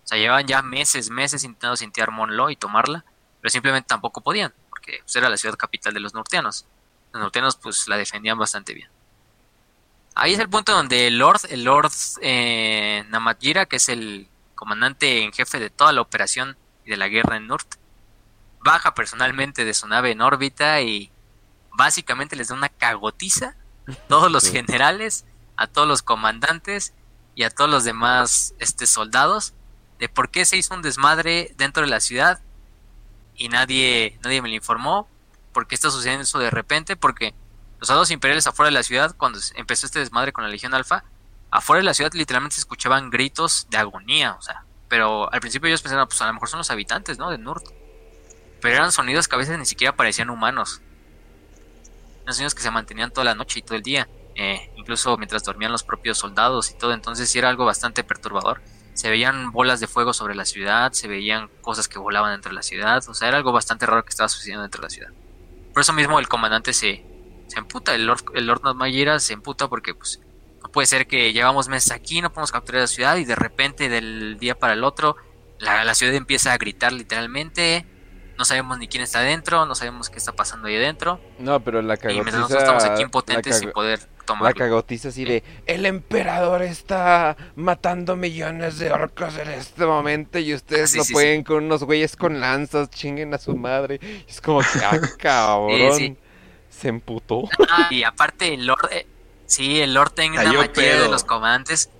[0.04, 3.04] O sea, llevaban ya meses, meses intentando sintiar Monlo y tomarla,
[3.44, 6.64] pero simplemente tampoco podían, porque pues, era la ciudad capital de los norteanos
[7.12, 8.88] los norteanos pues la defendían bastante bien.
[10.14, 11.92] Ahí es el punto donde el Lord, el Lord
[12.22, 16.56] eh, Namatjira, que es el comandante en jefe de toda la operación
[16.86, 17.74] y de la guerra en Nurt,
[18.60, 21.12] baja personalmente de su nave en órbita y
[21.70, 23.56] básicamente les da una cagotiza
[23.86, 25.26] a todos los generales,
[25.58, 26.94] a todos los comandantes
[27.34, 29.52] y a todos los demás este, soldados
[29.98, 32.40] de por qué se hizo un desmadre dentro de la ciudad
[33.36, 35.08] y nadie, nadie me lo informó,
[35.52, 37.34] por qué está sucediendo eso de repente, porque
[37.78, 41.04] los soldados imperiales afuera de la ciudad, cuando empezó este desmadre con la Legión Alfa,
[41.50, 45.68] afuera de la ciudad literalmente se escuchaban gritos de agonía, o sea, pero al principio
[45.68, 47.30] ellos pensaban, pues a lo mejor son los habitantes, ¿no?
[47.30, 47.66] De Nurt.
[48.60, 50.80] Pero eran sonidos que a veces ni siquiera parecían humanos.
[52.22, 55.44] Eran sonidos que se mantenían toda la noche y todo el día, eh, incluso mientras
[55.44, 58.62] dormían los propios soldados y todo, entonces sí era algo bastante perturbador.
[58.94, 62.56] Se veían bolas de fuego sobre la ciudad, se veían cosas que volaban dentro de
[62.56, 65.10] la ciudad, o sea, era algo bastante raro que estaba sucediendo dentro de la ciudad.
[65.72, 67.04] Por eso mismo el comandante se,
[67.48, 70.20] se emputa, el Lord, el Lord se emputa porque pues
[70.62, 73.88] no puede ser que llevamos meses aquí, no podemos capturar la ciudad y de repente
[73.88, 75.16] del día para el otro
[75.58, 77.86] la, ciudad empieza a gritar literalmente,
[78.38, 81.20] no sabemos ni quién está adentro, no sabemos qué está pasando ahí adentro.
[81.38, 82.28] No, pero la cagotiza...
[82.28, 84.00] Y nosotros estamos aquí impotentes sin poder
[84.40, 90.54] La cagotiza así de, el emperador está matando millones de orcos en este momento y
[90.54, 94.00] ustedes no pueden con unos güeyes con lanzas, chinguen a su madre.
[94.26, 96.18] es como que, ah, cabrón,
[96.68, 97.48] se emputó.
[97.68, 99.06] Ah, y aparte el Lord, eh,
[99.46, 101.90] sí, el Lord tenga una maquilla de los comandantes.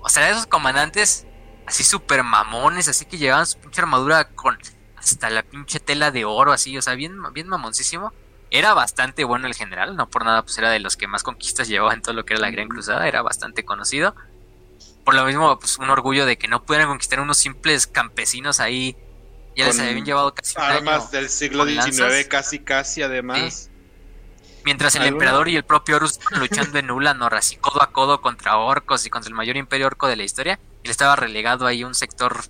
[0.00, 1.26] O sea, esos comandantes
[1.66, 4.56] así súper mamones, así que llevaban su pinche armadura con
[4.96, 8.12] hasta la pinche tela de oro, así, o sea, bien, bien mamoncísimo.
[8.50, 11.68] Era bastante bueno el general, no por nada, pues era de los que más conquistas
[11.68, 14.14] llevaba en todo lo que era la Gran Cruzada, era bastante conocido.
[15.04, 18.96] Por lo mismo, pues un orgullo de que no pudieran conquistar unos simples campesinos ahí.
[19.56, 23.70] Ya les Con habían llevado casi Armas año del siglo XIX, casi, casi, además.
[24.64, 25.14] Mientras el ¿Alguna?
[25.16, 29.06] emperador y el propio Horus estaban luchando en Ulanor, así codo a codo contra orcos
[29.06, 31.86] y contra el mayor imperio orco de la historia, y él estaba relegado ahí a
[31.86, 32.44] un sector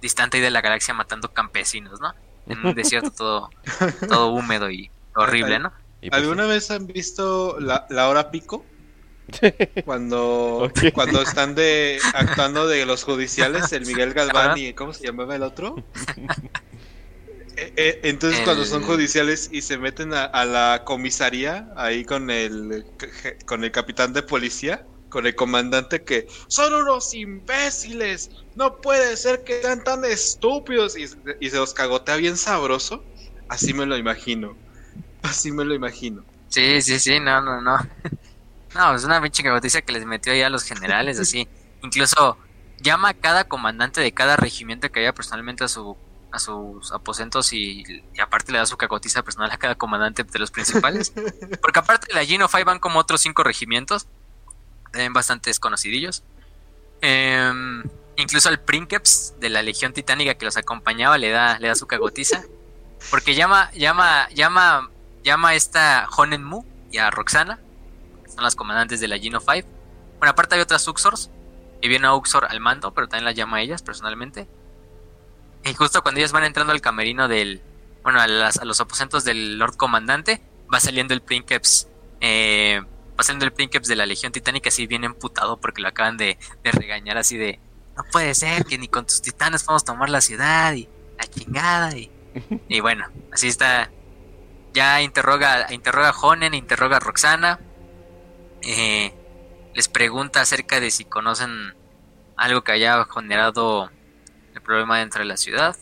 [0.00, 2.14] distante ahí de la galaxia matando campesinos, ¿no?
[2.46, 3.50] En un desierto todo,
[4.08, 5.72] todo húmedo y horrible, ¿no?
[6.00, 8.72] Y pues ¿Alguna vez han visto la, la hora pico?
[9.84, 15.36] Cuando, cuando están de actuando de los judiciales, el Miguel Galván y ¿cómo se llamaba
[15.36, 15.86] el otro?
[17.56, 22.04] Eh, eh, Entonces El- cuando son judiciales y se meten a, a la comisaría ahí
[22.04, 22.84] con el
[23.46, 29.42] con el capitán de policía, con el comandante que son unos imbéciles, no puede ser
[29.44, 31.06] que sean tan estúpidos y,
[31.40, 33.08] y se los cagotea bien sabroso,
[33.48, 34.60] así me lo imagino,
[35.26, 36.24] así me lo imagino.
[36.48, 37.78] Sí, sí, sí, no, no, no.
[38.74, 41.48] No, es una pinche noticia que les metió ahí a los generales, así.
[41.82, 42.36] Incluso
[42.78, 45.96] llama a cada comandante de cada regimiento que haya personalmente a su
[46.32, 50.38] a sus aposentos y, y aparte le da su cacotiza personal a cada comandante de
[50.38, 51.12] los principales.
[51.62, 54.06] Porque aparte de la Gino 5 van como otros cinco regimientos,
[54.92, 56.22] también bastante desconocidillos.
[57.00, 57.82] Em,
[58.16, 61.86] incluso al Princeps de la Legión Titánica que los acompañaba le da, le da su
[61.86, 62.44] cagotiza.
[63.10, 64.90] Porque llama, llama, llama,
[65.26, 67.58] llama a esta Honen Mu y a Roxana,
[68.24, 69.68] que son las comandantes de la Gino 5.
[70.18, 71.30] Bueno, aparte hay otras Uxors,
[71.82, 74.48] y viene a Uxor al mando, pero también las llama a ellas personalmente.
[75.64, 77.60] Y justo cuando ellas van entrando al camerino del,
[78.02, 80.40] bueno, a, las- a los aposentos del Lord Comandante,
[80.72, 81.88] va saliendo el Princeps,
[82.20, 82.80] eh,
[83.18, 86.38] va saliendo el Princeps de la Legión Titánica así bien emputado porque lo acaban de,
[86.62, 87.58] de regañar así de,
[87.96, 90.88] no puede ser que ni con tus titanes podemos tomar la ciudad y
[91.18, 92.10] la chingada y,
[92.68, 93.90] y bueno, así está.
[94.76, 97.58] Ya interroga, interroga a Honen, interroga a Roxana,
[98.60, 99.14] eh,
[99.74, 101.74] les pregunta acerca de si conocen
[102.36, 103.90] algo que haya generado
[104.52, 105.74] el problema dentro de la ciudad.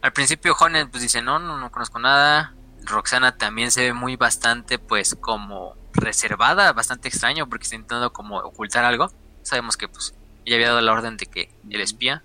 [0.00, 2.54] Al principio Honen pues dice no, no, no conozco nada.
[2.84, 8.36] Roxana también se ve muy bastante pues como reservada, bastante extraño porque está intentando como
[8.36, 9.10] ocultar algo.
[9.42, 10.14] Sabemos que pues
[10.44, 12.22] ella había dado la orden de que el espía,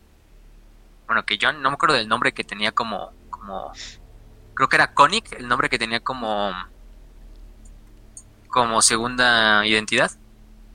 [1.08, 3.72] bueno que John, no me acuerdo del nombre que tenía como, como,
[4.58, 6.52] creo que era Konik, el nombre que tenía como,
[8.48, 10.12] como segunda identidad.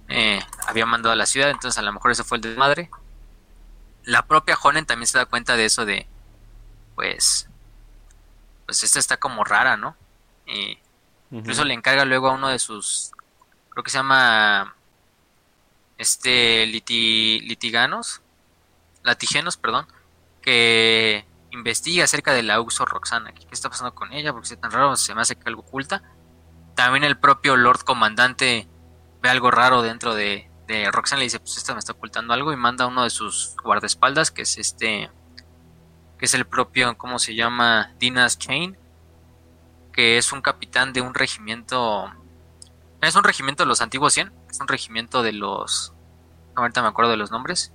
[0.09, 2.91] Eh, había mandado a la ciudad, entonces a lo mejor eso fue el desmadre.
[4.05, 6.07] La propia Honen también se da cuenta de eso de,
[6.95, 7.49] pues,
[8.67, 9.97] pues esta está como rara, ¿no?
[10.47, 10.79] Y
[11.33, 13.11] incluso le encarga luego a uno de sus,
[13.71, 14.77] creo que se llama,
[15.99, 18.21] este, liti- litiganos,
[19.03, 19.89] latigenos, perdón,
[20.41, 23.33] que investiga acerca de la Uxor Roxana.
[23.33, 24.33] ¿Qué está pasando con ella?
[24.33, 26.03] Porque es tan raro, se me hace que algo oculta.
[26.75, 28.69] También el propio Lord Comandante
[29.21, 32.53] ve algo raro dentro de, de Roxana le dice, pues esta me está ocultando algo
[32.53, 35.11] y manda a uno de sus guardaespaldas, que es este,
[36.19, 37.93] que es el propio, ¿cómo se llama?
[37.99, 38.77] Dinas Chain,
[39.93, 42.11] que es un capitán de un regimiento,
[43.01, 45.93] es un regimiento de los antiguos 100, es un regimiento de los,
[46.57, 47.73] ahorita me acuerdo de los nombres,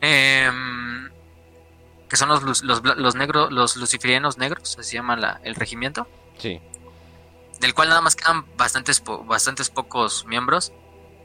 [0.00, 1.10] Em,
[2.10, 6.06] que son los, los, negros, los luciferianos negros, así se llama la- el regimiento
[6.38, 6.60] Sí.
[7.60, 10.72] del cual nada más quedan bastantes, po- bastantes pocos miembros.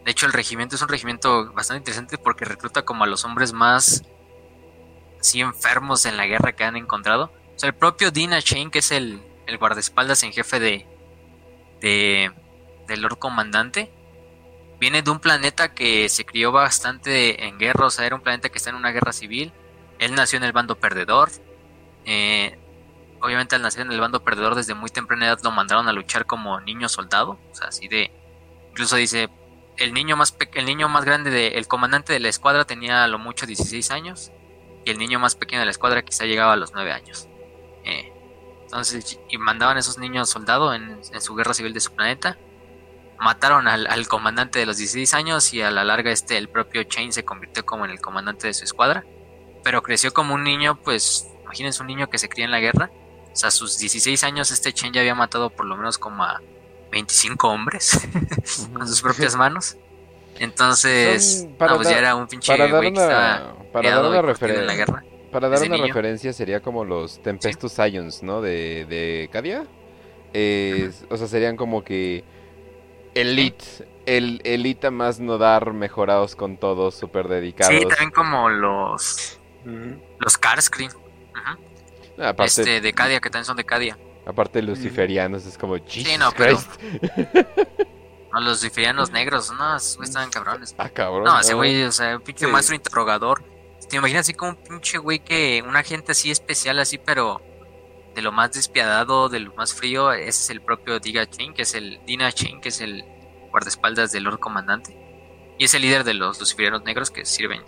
[0.06, 3.52] De hecho, el regimiento es un regimiento bastante interesante porque recluta como a los hombres
[3.52, 4.04] más
[5.20, 7.32] así enfermos en la guerra que han encontrado.
[7.56, 10.86] O sea, el propio Dina Shane, que es el, el guardaespaldas en jefe de,
[11.82, 12.32] de
[12.88, 13.92] del Lord Comandante,
[14.80, 18.50] viene de un planeta que se crió bastante en guerra, o sea, era un planeta
[18.50, 19.52] que está en una guerra civil.
[20.00, 21.30] Él nació en el bando perdedor.
[22.06, 22.58] Eh,
[23.22, 26.26] obviamente al nacer en el bando perdedor desde muy temprana edad lo mandaron a luchar
[26.26, 28.12] como niño soldado, o sea, así de
[28.70, 29.30] incluso dice
[29.78, 33.08] el niño más el niño más grande de el comandante de la escuadra tenía a
[33.08, 34.32] lo mucho 16 años
[34.86, 37.28] y el niño más pequeño de la escuadra quizá llegaba a los 9 años.
[37.84, 38.12] Eh,
[38.64, 42.38] entonces y mandaban a esos niños soldados en, en su guerra civil de su planeta.
[43.18, 46.84] Mataron al, al comandante de los 16 años y a la larga este el propio
[46.84, 49.06] Chain se convirtió como en el comandante de su escuadra,
[49.66, 52.90] pero creció como un niño, pues imagínense un niño que se cría en la guerra
[53.34, 56.24] o sea, a sus 16 años este Chen ya había matado por lo menos como
[56.24, 56.40] a
[56.92, 58.00] 25 hombres
[58.74, 59.76] con sus propias manos.
[60.40, 63.72] Entonces, Son- para no, pues ya era un pinche Para dar güey que estaba una,
[63.74, 65.04] para dar una en la guerra.
[65.32, 65.88] para dar una niño.
[65.88, 68.40] referencia sería como los Tempestus Scions, ¿no?
[68.42, 69.66] De, de Cadia.
[70.32, 72.24] Es- O sea, serían como que
[73.14, 73.66] elite,
[74.06, 77.74] el elite a más no dar mejorados con todos, súper dedicados.
[77.76, 79.40] Sí, también como los
[80.20, 80.92] Los Carscreen.
[80.92, 82.22] Ujú.
[82.24, 83.98] Aparte, Este, de Cadia, que también son de Cadia.
[84.26, 87.46] Aparte de luciferianos, es como, Jesus Sí, no, pero- Christ.
[88.34, 90.76] No, los luciferianos negros, no, esos güeyes estaban cabrones.
[90.78, 91.24] Ah, cabrón.
[91.24, 91.56] No, ese ah.
[91.56, 92.52] güey, o sea, un pinche Sí.
[92.52, 93.42] maestro interrogador.
[93.90, 97.42] ¿Te imaginas así como un pinche güey que, un agente así especial, así, pero
[98.14, 100.12] de lo más despiadado, de lo más frío?
[100.12, 103.06] Ese es el propio Diga Chain, que es el Dina Chain, que es el
[103.52, 104.98] guardaespaldas del Lord Comandante.
[105.58, 107.62] Y es el líder de los luciferianos negros que sirven.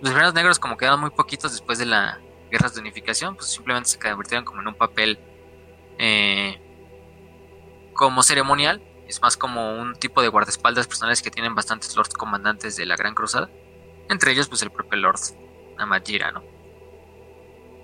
[0.00, 2.20] Los luciferianos negros, como quedaron muy poquitos después de la
[2.50, 5.18] guerras de unificación, pues simplemente se convirtieron como en un papel
[5.98, 6.58] eh,
[7.92, 8.82] como ceremonial.
[9.06, 12.96] Es más como un tipo de guardaespaldas personales que tienen bastantes Lord Comandantes de la
[12.96, 13.50] Gran Cruzada.
[14.08, 15.20] Entre ellos, pues el propio Lord
[15.76, 16.42] Namajira, ¿no?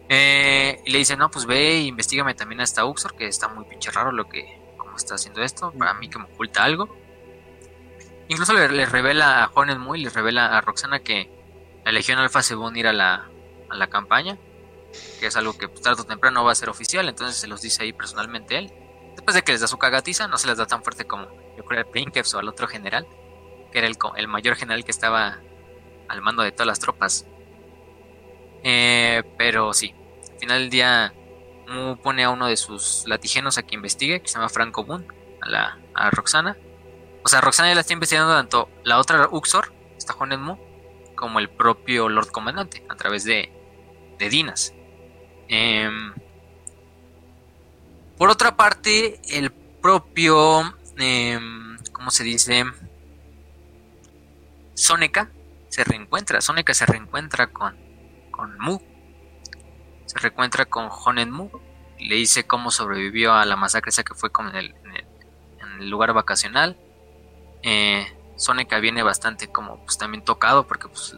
[0.08, 3.48] Eh, y le dice, no, pues ve e investigame también a esta Uxor, que está
[3.48, 6.88] muy pinche raro lo que, cómo está haciendo esto, para mí que me oculta algo.
[8.28, 11.35] Incluso le, le revela a Juan Muy, le revela a Roxana que
[11.86, 13.30] la Legión Alfa se va a unir a la,
[13.70, 14.36] a la campaña,
[15.20, 17.84] que es algo que tarde o temprano va a ser oficial, entonces se los dice
[17.84, 18.72] ahí personalmente él.
[19.14, 21.64] Después de que les da su cagatiza, no se les da tan fuerte como yo
[21.64, 23.06] creo al Princeps o al otro general,
[23.70, 25.38] que era el, el mayor general que estaba
[26.08, 27.24] al mando de todas las tropas.
[28.64, 29.94] Eh, pero sí,
[30.32, 31.14] al final del día
[31.68, 35.06] Mu pone a uno de sus latigenos a que investigue, que se llama Franco Boone,
[35.40, 36.56] a, la, a Roxana.
[37.24, 40.56] O sea, Roxana ya la está investigando tanto la otra Uxor, esta Juan Mu,
[41.16, 43.50] como el propio Lord Comandante, a través de,
[44.18, 44.72] de Dinas.
[45.48, 46.12] Em,
[48.16, 50.60] por otra parte, el propio,
[50.96, 52.64] em, ¿cómo se dice?
[54.74, 55.30] Soneca
[55.68, 57.76] se reencuentra, Soneca se reencuentra con,
[58.30, 58.78] con Mu,
[60.06, 61.50] se reencuentra con Honen Mu,
[61.98, 64.74] le dice cómo sobrevivió a la masacre esa que fue el,
[65.60, 66.76] en el lugar vacacional.
[67.62, 68.06] Eh,
[68.36, 71.16] Soneca viene bastante como pues también tocado porque pues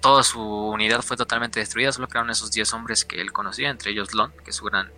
[0.00, 3.90] toda su unidad fue totalmente destruida, solo quedaron esos 10 hombres que él conocía, entre
[3.90, 4.92] ellos Lon, que es su gran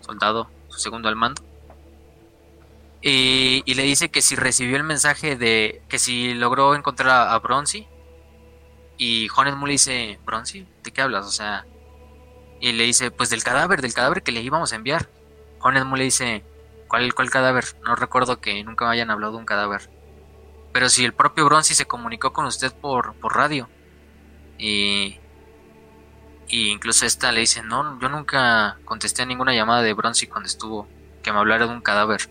[0.00, 1.42] soldado, su segundo al mando.
[3.02, 7.34] Y, y le dice que si recibió el mensaje de que si logró encontrar a,
[7.34, 7.88] a Bronzy.
[8.96, 10.68] Y Jones Mu le dice, ¿Bronzy?
[10.84, 11.26] ¿De qué hablas?
[11.26, 11.66] O sea,
[12.60, 15.08] y le dice, pues del cadáver, del cadáver que le íbamos a enviar.
[15.58, 16.44] Jones Mu le dice,
[16.86, 17.64] ¿cuál, ¿cuál cadáver?
[17.84, 19.90] No recuerdo que nunca me hayan hablado de un cadáver.
[20.72, 23.68] Pero si el propio Bronzy se comunicó con usted por, por radio.
[24.58, 25.18] Y,
[26.48, 30.46] y incluso esta le dice, no, yo nunca contesté a ninguna llamada de Bronzy cuando
[30.46, 30.88] estuvo,
[31.22, 32.28] que me hablara de un cadáver.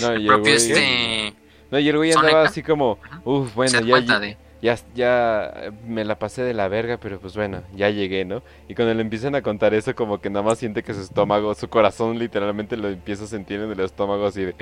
[0.00, 1.34] No, y El el propio güey, este
[1.70, 4.36] no, y el güey andaba así como, uff, bueno, ya, ya, de...
[4.60, 8.42] ya, ya me la pasé de la verga, pero pues bueno, ya llegué, ¿no?
[8.68, 11.54] Y cuando le empiezan a contar eso, como que nada más siente que su estómago,
[11.54, 14.54] su corazón literalmente lo empieza a sentir en el estómago así de,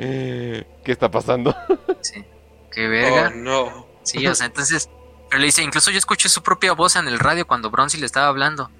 [0.84, 1.54] ¿qué está pasando?
[2.00, 2.24] Sí.
[2.70, 3.32] Qué verga.
[3.32, 3.86] Oh, no.
[4.02, 4.88] Sí, o sea, entonces.
[5.28, 8.06] Pero le dice, incluso yo escuché su propia voz en el radio cuando Bronzy le
[8.06, 8.70] estaba hablando.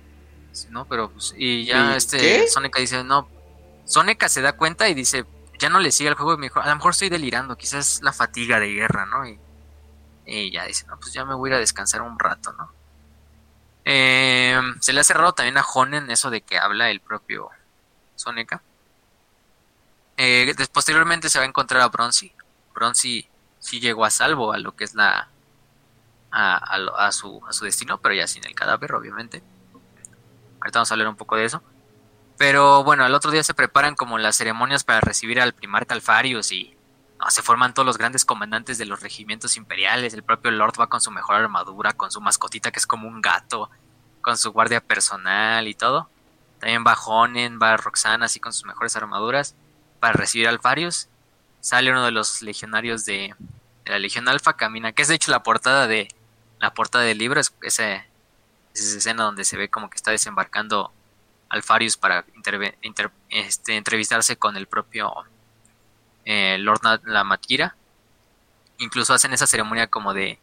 [0.70, 0.86] ¿No?
[0.86, 1.34] Pero pues.
[1.36, 2.18] Y ya ¿Y este.
[2.18, 2.48] qué?
[2.48, 3.28] Soneca dice, no.
[3.84, 5.24] Soneca se da cuenta y dice,
[5.58, 6.34] ya no le sigue el juego.
[6.34, 9.26] Y me dijo, a lo mejor estoy delirando, quizás la fatiga de guerra, ¿no?
[9.26, 9.38] Y,
[10.26, 12.72] y ya dice, no, pues ya me voy a ir a descansar un rato, ¿no?
[13.84, 17.50] Eh, se le ha cerrado también a Honen eso de que habla el propio
[18.14, 18.62] Soneca.
[20.16, 22.32] Eh, posteriormente se va a encontrar a Bronzy.
[22.74, 23.29] Bronzy
[23.60, 25.28] sí llegó a salvo a lo que es la
[26.32, 26.56] a,
[27.06, 29.42] a su, a su destino, pero ya sin el cadáver, obviamente.
[30.60, 31.62] Ahorita vamos a hablar un poco de eso.
[32.36, 36.52] Pero bueno, al otro día se preparan como las ceremonias para recibir al primarca Alfarius
[36.52, 36.74] y
[37.28, 40.14] se forman todos los grandes comandantes de los regimientos imperiales.
[40.14, 43.20] El propio Lord va con su mejor armadura, con su mascotita que es como un
[43.20, 43.70] gato,
[44.22, 46.08] con su guardia personal y todo.
[46.58, 49.54] También va Honen, va Roxana así con sus mejores armaduras
[49.98, 51.09] para recibir a Alfarius.
[51.60, 53.34] Sale uno de los legionarios de,
[53.86, 56.08] la Legión Alfa, camina, que es de hecho la portada de
[56.58, 58.04] la portada del libro, es esa
[58.74, 60.92] escena donde se ve como que está desembarcando
[61.48, 62.24] Alfarius para
[63.30, 65.12] este, entrevistarse con el propio
[66.24, 67.76] eh, Lord Lamatira.
[68.78, 70.38] Incluso hacen esa ceremonia como de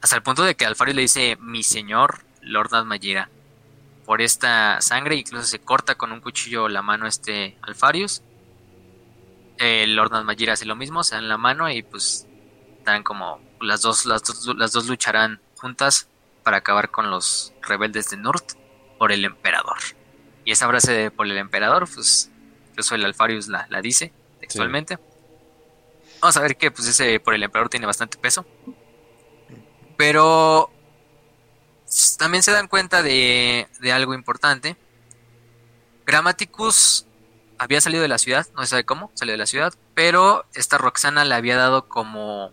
[0.00, 3.28] hasta el punto de que Alfarius le dice mi señor Lord Nadmayira
[4.06, 8.22] por esta sangre, incluso se corta con un cuchillo la mano este Alfarius.
[9.60, 12.26] El Lord Nadmayira hace lo mismo, se dan la mano y pues
[12.78, 16.08] estarán como las dos, las dos, las dos lucharán juntas
[16.42, 18.52] para acabar con los rebeldes de Nurt
[18.98, 19.76] por el emperador.
[20.46, 22.30] Y esa frase de por el emperador, pues
[22.70, 24.98] incluso el Alfarius la, la dice textualmente.
[26.22, 28.46] Vamos a ver que pues ese por el emperador tiene bastante peso.
[29.98, 30.70] Pero
[32.16, 34.78] también se dan cuenta de, de algo importante.
[36.06, 37.06] Grammaticus
[37.60, 40.78] había salido de la ciudad, no se sabe cómo, salió de la ciudad, pero esta
[40.78, 42.52] Roxana le había dado como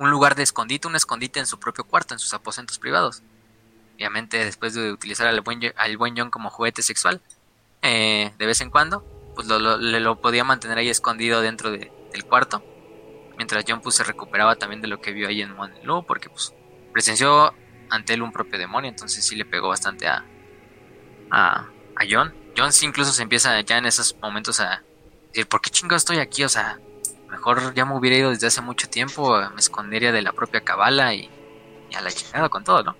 [0.00, 3.22] un lugar de escondite, un escondite en su propio cuarto, en sus aposentos privados.
[3.94, 7.20] Obviamente después de utilizar al buen, al buen John como juguete sexual,
[7.82, 9.04] eh, de vez en cuando,
[9.36, 12.64] pues lo, lo, lo podía mantener ahí escondido dentro de, del cuarto.
[13.36, 16.52] Mientras John pues se recuperaba también de lo que vio ahí en Monelu, porque pues
[16.92, 17.54] presenció
[17.90, 20.24] ante él un propio demonio, entonces sí le pegó bastante a,
[21.30, 21.68] a
[22.10, 22.41] John.
[22.56, 24.82] John sí incluso se empieza ya en esos momentos a
[25.28, 26.44] decir, ¿por qué chingo estoy aquí?
[26.44, 26.78] O sea,
[27.30, 31.14] mejor ya me hubiera ido desde hace mucho tiempo, me escondería de la propia cabala
[31.14, 31.30] y,
[31.90, 32.96] y a la chingada con todo, ¿no?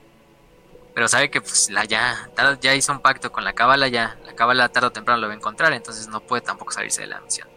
[0.94, 2.30] Pero sabe que pues la ya,
[2.60, 5.32] ya hizo un pacto con la cábala, ya la cábala tarde o temprano lo va
[5.32, 7.48] a encontrar, entonces no puede tampoco salirse de la misión.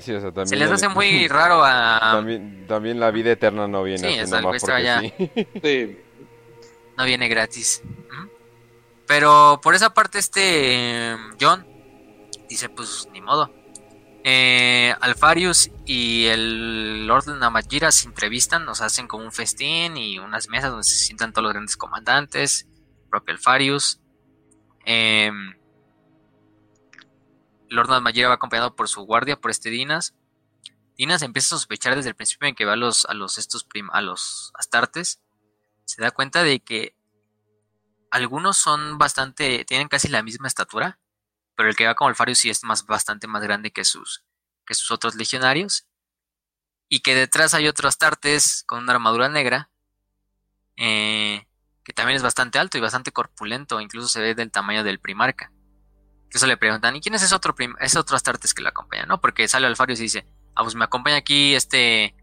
[0.00, 1.98] Sí, o sea, también Se les hace muy raro a...
[2.00, 5.12] También, también la vida eterna no viene Sí, así es algo nomás porque extra sí.
[5.62, 5.98] Sí.
[6.96, 7.82] no viene gratis.
[7.84, 8.30] Ujú.
[9.12, 11.66] Pero por esa parte este John
[12.48, 13.52] dice pues ni modo.
[14.24, 20.48] Eh, Alfarius y el Lord Namajira se entrevistan, nos hacen como un festín y unas
[20.48, 22.66] mesas donde se sientan todos los grandes comandantes,
[23.10, 24.00] propio Alfarius.
[24.86, 25.30] Eh,
[27.68, 30.14] Lord Namajira va acompañado por su guardia, por este Dinas.
[30.96, 33.64] Dinas empieza a sospechar desde el principio en que va a los, a los estos
[33.64, 35.20] prim- a los Astartes.
[35.84, 36.94] Se da cuenta de que
[38.12, 41.00] algunos son bastante, tienen casi la misma estatura,
[41.56, 44.22] pero el que va como Alfarius sí es más, bastante más grande que sus,
[44.66, 45.86] que sus otros legionarios.
[46.90, 49.70] Y que detrás hay otro Astartes con una armadura negra,
[50.76, 51.46] eh,
[51.82, 55.50] que también es bastante alto y bastante corpulento, incluso se ve del tamaño del primarca.
[56.30, 59.06] Eso le preguntan, ¿y quién es ese otro, ese otro Astartes que lo acompaña?
[59.06, 59.22] ¿No?
[59.22, 62.14] Porque sale Alfarius y dice, ah, pues me acompaña aquí este,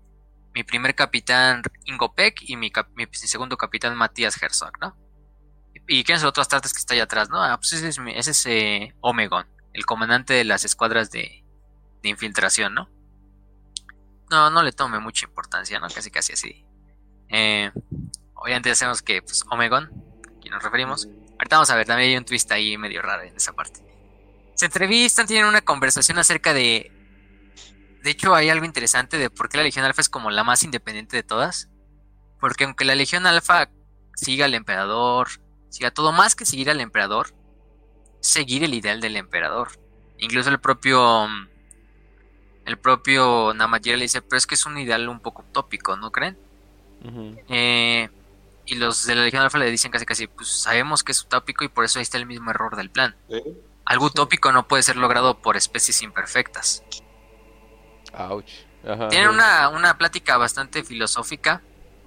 [0.54, 5.09] mi primer capitán Ingo Peck y mi, mi segundo capitán Matías Herzog, ¿no?
[5.92, 7.44] ¿Y quién es el otro Astartes que está allá atrás, no?
[7.44, 11.44] Ah, pues ese es, ese es eh, Omegon, el comandante de las escuadras de,
[12.04, 12.88] infiltración, ¿no?
[14.30, 15.88] No, no le tome mucha importancia, ¿no?
[15.90, 16.64] Casi casi así.
[17.30, 17.72] Eh,
[18.36, 21.08] obviamente ya sabemos que pues, Omegon, a quien nos referimos.
[21.40, 23.84] Ahorita vamos a ver, también hay un twist ahí medio raro en esa parte.
[24.54, 26.92] Se entrevistan, tienen una conversación acerca de...
[28.04, 30.62] De hecho, hay algo interesante de por qué la Legión Alfa es como la más
[30.62, 31.68] independiente de todas.
[32.40, 33.70] Porque aunque la Legión Alfa
[34.16, 35.30] siga al emperador,
[35.70, 37.34] siga todo más que seguir al emperador,
[38.20, 39.70] seguir el ideal del emperador.
[40.18, 41.28] Incluso el propio
[42.66, 46.12] el propio Namayera le dice, pero es que es un ideal un poco utópico, ¿no
[46.12, 46.38] creen?
[47.48, 48.10] Eh,
[48.66, 51.64] y los de la Legión Alfa le dicen casi casi, pues sabemos que es utópico
[51.64, 53.16] y por eso ahí está el mismo error del plan.
[53.30, 53.42] ¿Eh?
[53.86, 56.84] Algo utópico no puede ser logrado por especies imperfectas.
[58.14, 58.52] Ouch.
[58.88, 59.08] Ajá.
[59.08, 61.62] Tienen una, una plática bastante filosófica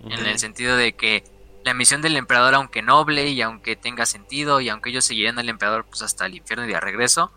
[0.05, 1.25] en el sentido de que
[1.65, 5.49] la misión del emperador, aunque noble y aunque tenga sentido y aunque ellos seguirían al
[5.49, 7.33] emperador pues hasta el infierno y de regreso,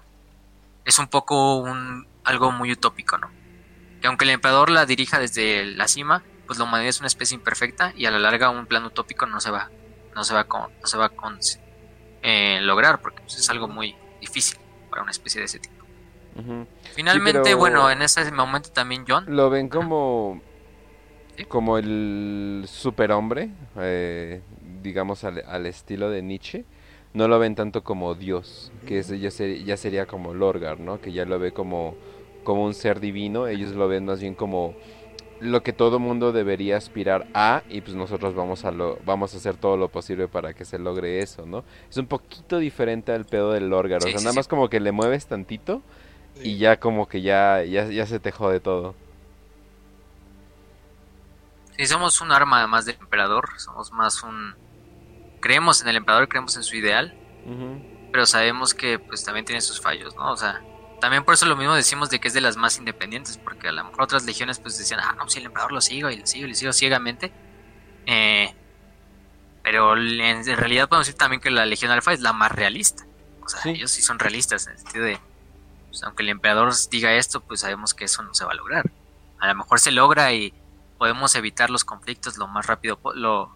[0.83, 3.29] es un poco un algo muy utópico, ¿no?
[4.01, 7.35] Que aunque el emperador la dirija desde la cima, pues la humanidad es una especie
[7.35, 9.69] imperfecta y a la larga un plan utópico no se va,
[10.15, 11.39] no se va con, no se va con
[12.23, 14.57] eh, lograr porque pues, es algo muy difícil
[14.89, 15.85] para una especie de ese tipo.
[16.93, 20.41] Finalmente, pero- bueno, en ese momento también John Lo ven como.
[21.43, 24.41] Como el superhombre, eh,
[24.81, 26.63] digamos al, al estilo de Nietzsche.
[27.13, 30.99] No lo ven tanto como Dios, que ese ya, ser- ya sería como Lorgar, ¿no?
[30.99, 31.95] Que ya lo ve como,
[32.43, 33.47] como un ser divino.
[33.47, 34.73] Ellos lo ven más bien como
[35.39, 39.37] lo que todo mundo debería aspirar a y pues nosotros vamos a lo vamos a
[39.37, 41.63] hacer todo lo posible para que se logre eso, ¿no?
[41.89, 44.35] Es un poquito diferente al pedo del Lorgar, o sea, sí, nada sí.
[44.35, 45.81] más como que le mueves tantito
[46.41, 48.95] y ya como que ya ya, ya se te jode todo.
[51.77, 54.55] Si somos un arma más del emperador, somos más un...
[55.41, 57.13] Creemos en el emperador, creemos en su ideal,
[58.11, 60.31] pero sabemos que pues también tiene sus fallos, ¿no?
[60.31, 60.61] O sea,
[61.01, 63.71] también por eso lo mismo decimos de que es de las más independientes, porque a
[63.71, 66.25] lo mejor otras legiones pues decían, ah, no, si el emperador lo sigo y lo
[66.25, 67.31] sigo y lo sigo ciegamente.
[68.07, 68.53] Eh,
[69.63, 73.05] pero en, en realidad podemos decir también que la legión alfa es la más realista.
[73.43, 73.69] O sea, Sí.
[73.71, 75.19] ellos sí son realistas en el sentido de,
[75.89, 78.89] pues, aunque el emperador diga esto, pues sabemos que eso no se va a lograr.
[79.39, 80.53] A lo mejor se logra y
[80.97, 83.55] podemos evitar los conflictos lo más rápido, lo,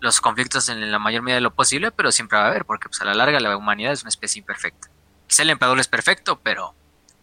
[0.00, 2.88] los conflictos en la mayor medida de lo posible, pero siempre va a haber, porque
[2.88, 4.88] pues a la larga la humanidad es una especie imperfecta.
[5.26, 6.74] Quizá el emperador es perfecto, pero,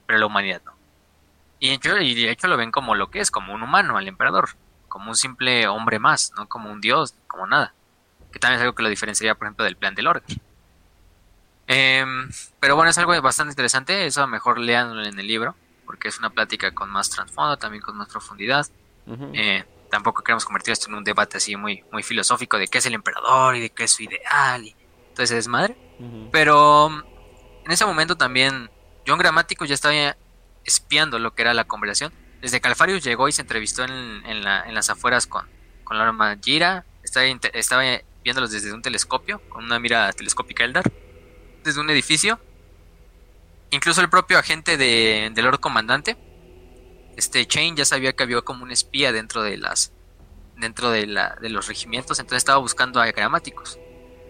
[0.05, 0.73] pero la humanidad no.
[1.59, 3.97] Y de, hecho, y de hecho lo ven como lo que es, como un humano,
[3.97, 4.49] al emperador,
[4.87, 7.73] como un simple hombre más, no como un dios, como nada.
[8.31, 10.23] Que también es algo que lo diferenciaría, por ejemplo, del plan del Orgar.
[11.67, 12.29] Em,
[12.59, 16.29] pero bueno, es algo bastante interesante, eso mejor leanlo en el libro, porque es una
[16.29, 18.67] plática con más trasfondo, también con más profundidad.
[19.33, 22.85] Eh, tampoco queremos convertir esto en un debate así muy, muy filosófico de qué es
[22.85, 24.75] el emperador y de qué es su ideal y
[25.13, 25.77] todo ese desmadre.
[26.31, 26.89] Pero
[27.65, 28.69] en ese momento también
[29.07, 30.15] John Gramático ya estaba
[30.65, 32.11] espiando lo que era la conversación.
[32.41, 33.91] Desde que Alfarius llegó y se entrevistó en,
[34.25, 35.47] en la- en las afueras con,
[35.85, 37.83] con la arma Gira, estaba
[38.23, 40.83] viéndolos desde un telescopio, con una mira telescópica Eldar,
[41.63, 42.39] desde un edificio.
[43.71, 46.15] incluso el propio agente de, del Lord Comandante,
[47.17, 49.91] este Chain ya sabía que había como un espía dentro de las
[50.55, 53.77] dentro de, la, de los regimientos, entonces estaba buscando a gramáticos.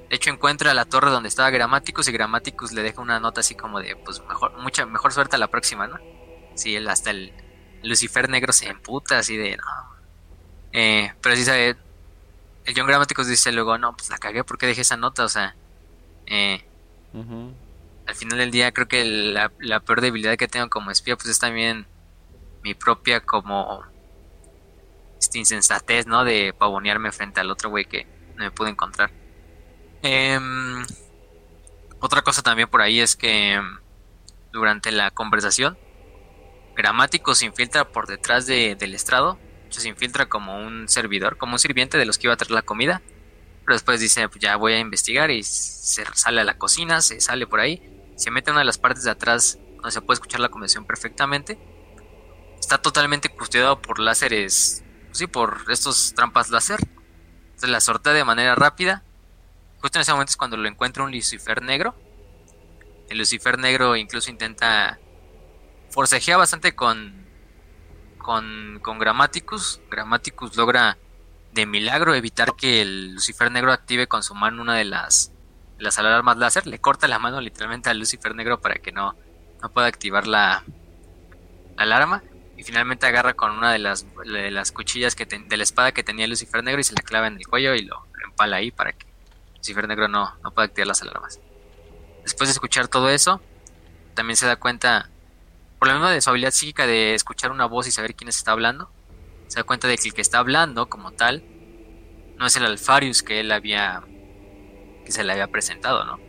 [0.09, 3.55] De hecho encuentra la torre donde estaba Gramáticos y Gramáticos le deja una nota así
[3.55, 5.99] como de pues mejor mucha mejor suerte a la próxima, ¿no?
[6.55, 7.33] Sí, él, hasta el,
[7.83, 9.63] Lucifer negro se emputa así de no.
[10.71, 11.75] Eh, pero sí sabe
[12.65, 15.55] el John Gramáticos dice luego, no, pues la cagué porque dejé esa nota, o sea,
[16.25, 16.65] eh,
[17.13, 21.29] al final del día creo que la, la peor debilidad que tengo como espía pues
[21.29, 21.85] es también
[22.67, 23.85] mi propia como
[25.19, 26.23] este, insensatez, ¿no?
[26.23, 29.09] De pavonearme frente al otro güey que no me pude encontrar.
[30.03, 30.85] Em,
[31.99, 33.79] otra cosa también por ahí es que em,
[34.51, 35.77] durante la conversación,
[36.75, 39.39] Gramático se infiltra por detrás del estrado,
[39.69, 42.61] se infiltra como un servidor, como un sirviente de los que iba a traer la
[42.61, 43.01] comida,
[43.65, 47.19] pero después dice, pues ya voy a investigar y se sale a la cocina, se
[47.19, 47.81] sale por ahí,
[48.15, 50.85] se mete en una de las partes de atrás donde se puede escuchar la conversación
[50.85, 51.57] perfectamente
[52.59, 56.79] está totalmente custodiado por láseres, sí, por estos trampas láser.
[57.55, 59.03] Se la sortea de manera rápida.
[59.81, 61.95] Justo en ese momento es cuando lo encuentra un Lucifer negro.
[63.09, 64.99] El Lucifer negro incluso intenta
[65.89, 67.25] forcejea bastante con
[68.17, 69.79] con, con Grammaticus.
[69.89, 70.97] Grammaticus logra
[71.53, 75.31] de milagro evitar que el Lucifer negro active con su mano una de las,
[75.79, 76.67] las alarmas láser.
[76.67, 79.15] Le corta la mano literalmente al Lucifer negro para que no,
[79.61, 80.63] no pueda activar la,
[81.77, 82.21] la alarma
[82.57, 86.03] y finalmente agarra con una de las, de las cuchillas que de la espada que
[86.03, 88.93] tenía Lucifer Negro y se la clava en el cuello y lo, empala ahí para
[88.93, 89.05] que
[89.57, 91.39] Lucifer Negro no, no pueda activar las alarmas.
[92.23, 93.41] Después de escuchar todo eso,
[94.15, 95.09] también se da cuenta,
[95.77, 98.53] por la misma de su habilidad psíquica de escuchar una voz y saber quién está
[98.53, 98.89] hablando,
[99.47, 101.43] se da cuenta de que el que está hablando como tal
[102.37, 104.03] no es el Alfarius que él había
[105.05, 106.19] que se le había presentado, ¿no?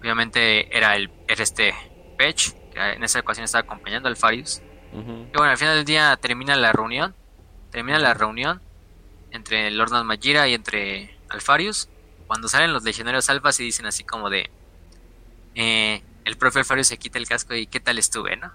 [0.00, 1.74] Obviamente era el era este
[2.16, 6.16] Pech, que en esa ocasión estaba acompañando al Alfarius y bueno, al final del día
[6.16, 7.14] termina la reunión.
[7.70, 8.60] Termina la reunión
[9.30, 11.88] entre Lord Majira y entre Alfarius.
[12.26, 14.50] Cuando salen los legionarios alfas y dicen así como de...
[15.54, 18.52] Eh, el profe Alfarius se quita el casco y ¿qué tal estuve, no?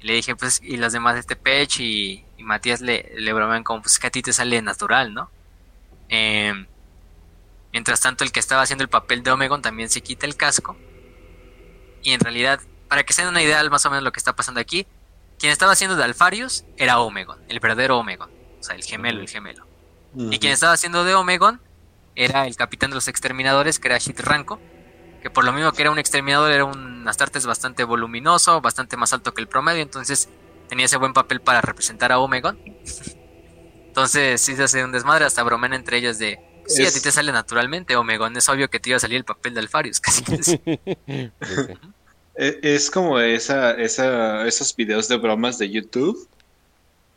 [0.00, 3.82] Y le dije, pues, y los demás, este Pech y, Matías le, le bromean como,
[3.82, 5.30] pues que a ti te sale natural, ¿no?
[6.08, 6.66] Em,
[7.72, 10.76] mientras tanto, el que estaba haciendo el papel de Omegon también se quita el casco.
[12.02, 14.34] Y en realidad, para que se den una idea más o menos lo que está
[14.34, 14.86] pasando aquí,
[15.40, 18.30] quien estaba haciendo de Alfarius era Omegon, el verdadero Omegon,
[18.60, 19.66] o sea, el gemelo, el gemelo.
[20.14, 21.60] Y quien estaba haciendo de Omegon
[22.14, 24.60] era el capitán de los exterminadores, que era Shit Ranko,
[25.22, 29.14] que por lo mismo que era un exterminador, era un Astartes bastante voluminoso, bastante más
[29.14, 30.28] alto que el promedio, entonces
[30.68, 32.58] tenía ese buen papel para representar a Omegon.
[33.86, 37.10] entonces sí se hace un desmadre, hasta bromen entre ellos de, sí, a ti te
[37.12, 40.22] sale naturalmente, Omegon, es obvio que te iba a salir el papel de Alfarius, casi.
[40.22, 40.60] casi.
[42.36, 46.28] E, es como esa, esa, esos videos de bromas de YouTube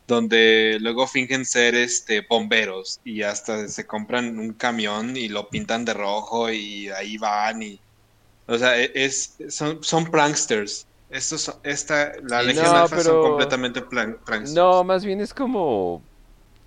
[0.06, 5.84] donde luego fingen ser este bomberos y hasta se compran un camión y lo pintan
[5.84, 7.80] de rojo y ahí van y
[8.46, 10.86] o sea e, es son, son pranksters.
[11.10, 14.52] Estos esta la legión alfa son completamente pranksters.
[14.52, 16.02] no más bien es como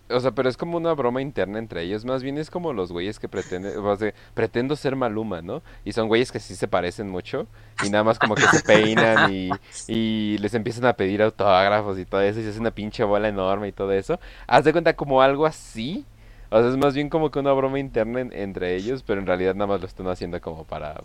[0.09, 2.05] o sea, pero es como una broma interna entre ellos.
[2.05, 3.77] Más bien es como los güeyes que pretenden.
[3.77, 5.61] O sea, pretendo ser Maluma, ¿no?
[5.83, 7.47] Y son güeyes que sí se parecen mucho.
[7.83, 9.49] Y nada más como que se peinan y,
[9.87, 12.39] y les empiezan a pedir autógrafos y todo eso.
[12.39, 14.19] Y se hace una pinche bola enorme y todo eso.
[14.47, 16.05] Haz de cuenta como algo así.
[16.49, 19.03] O sea, es más bien como que una broma interna entre ellos.
[19.03, 21.01] Pero en realidad nada más lo están haciendo como para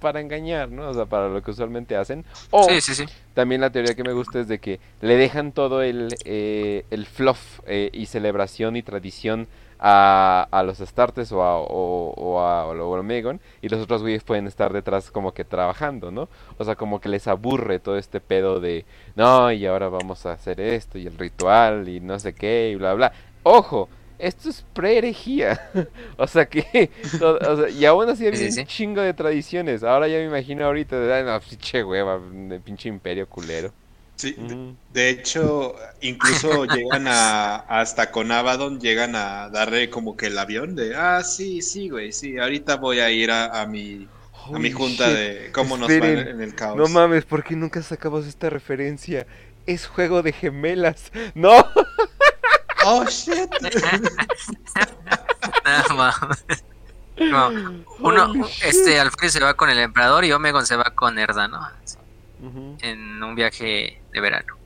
[0.00, 0.88] para engañar, ¿no?
[0.88, 2.24] O sea, para lo que usualmente hacen.
[2.50, 3.04] O sí, sí, sí.
[3.34, 7.06] también la teoría que me gusta es de que le dejan todo el, eh, el
[7.06, 9.46] fluff eh, y celebración y tradición
[9.80, 14.46] a, a los Astartes o a, o, o a, Omegon y los otros güeyes pueden
[14.46, 16.28] estar detrás como que trabajando, ¿no?
[16.58, 18.84] O sea, como que les aburre todo este pedo de,
[19.16, 22.76] no, y ahora vamos a hacer esto y el ritual y no sé qué y
[22.76, 23.12] bla, bla.
[23.42, 23.88] Ojo,
[24.20, 25.70] esto es pre-herejía.
[26.16, 26.90] o sea que.
[27.78, 29.82] y aún así había un chingo de tradiciones.
[29.82, 31.24] Ahora ya me imagino ahorita de.
[31.24, 33.72] No, pinche hueva, de pinche imperio culero.
[34.16, 34.36] Sí,
[34.92, 37.56] de, hecho, incluso llegan a.
[37.56, 40.94] Hasta con Abaddon llegan a darle como que el avión de.
[40.94, 42.38] Ah, sí, sí, güey, sí.
[42.38, 44.06] Ahorita voy a ir a, mi.
[44.52, 46.76] a mi junta de cómo nos va en el caos.
[46.76, 49.26] No mames, ¿por qué nunca sacamos esta referencia?
[49.66, 51.12] Es juego de gemelas.
[51.34, 51.64] ¡No!
[52.92, 53.48] Oh shit.
[57.20, 57.50] no,
[58.00, 58.32] uno,
[58.64, 61.60] este Alfred se va con el emperador y Omegon se va con Erda, ¿no?
[62.80, 64.56] En un viaje de verano.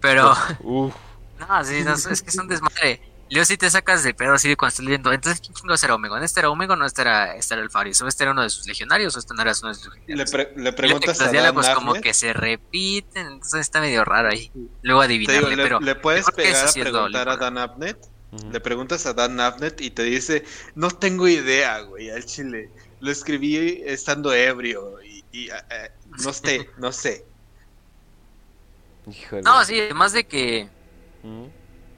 [0.00, 0.34] Pero.
[1.40, 3.00] No, sí, es que es un desmadre.
[3.30, 5.12] Luego sí te sacas de pedo así de cuando estás leyendo.
[5.12, 6.22] Entonces, ¿quién chingados era Omegon?
[6.22, 8.02] ¿Este era Omegon o este era, este era Alfarius?
[8.02, 10.16] ¿O este era uno de sus legionarios o este no era uno de sus Le,
[10.16, 10.30] legionarios?
[10.32, 13.80] pre- le Y luego preguntas los a Dan diálogos como que se repiten, entonces está
[13.80, 14.50] medio raro ahí.
[14.82, 17.98] Luego te digo, adivinarle, le, pero le puedes pegar a preguntar a Dan Abnett.
[18.32, 18.50] Ujú.
[18.50, 20.44] Le preguntas a Dan Abnett y te dice,
[20.74, 22.70] no tengo idea, güey, al chile.
[23.00, 25.90] Lo escribí estando ebrio y, y, eh, eh,
[26.24, 27.24] no sé, no sé.
[29.10, 29.42] Híjole.
[29.42, 30.68] No, sí, además de que.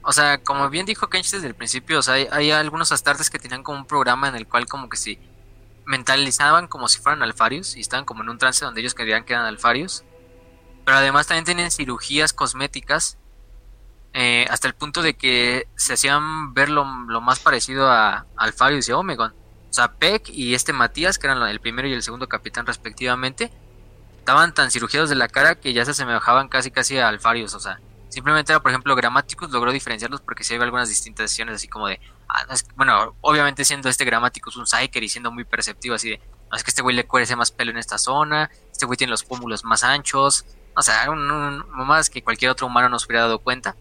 [0.03, 3.29] O sea, como bien dijo Kench desde el principio, o sea, hay, hay algunos astartes
[3.29, 5.19] que tenían como un programa en el cual como que se
[5.85, 9.33] mentalizaban como si fueran alfarius y estaban como en un trance donde ellos creían que
[9.33, 10.03] eran alfarius.
[10.85, 13.17] Pero además también tienen cirugías cosméticas
[14.13, 18.91] eh, hasta el punto de que se hacían ver lo, más parecido a Alfarius y
[18.91, 19.31] a Omegon.
[19.31, 23.51] O sea, Peck y este Matías, que eran el primero y el segundo capitán respectivamente,
[24.19, 27.55] estaban tan cirugiados de la cara que ya se asemejaban casi casi a Alfarius.
[27.55, 27.79] O sea,
[28.13, 31.99] simplemente era, por ejemplo, Grammaticus logró diferenciarlos porque sí había algunas distinciones así como de,
[32.29, 35.95] ah, no, es que- bueno, obviamente siendo este Grammaticus un Psyker y siendo muy perceptivo
[35.95, 36.21] así de,
[36.51, 39.11] no, es que este güey le cuece más pelo en esta zona, este güey tiene
[39.11, 40.45] los pómulos más anchos,
[40.75, 43.75] o sea, un, un, mamadas que cualquier otro humano no se hubiera dado cuenta.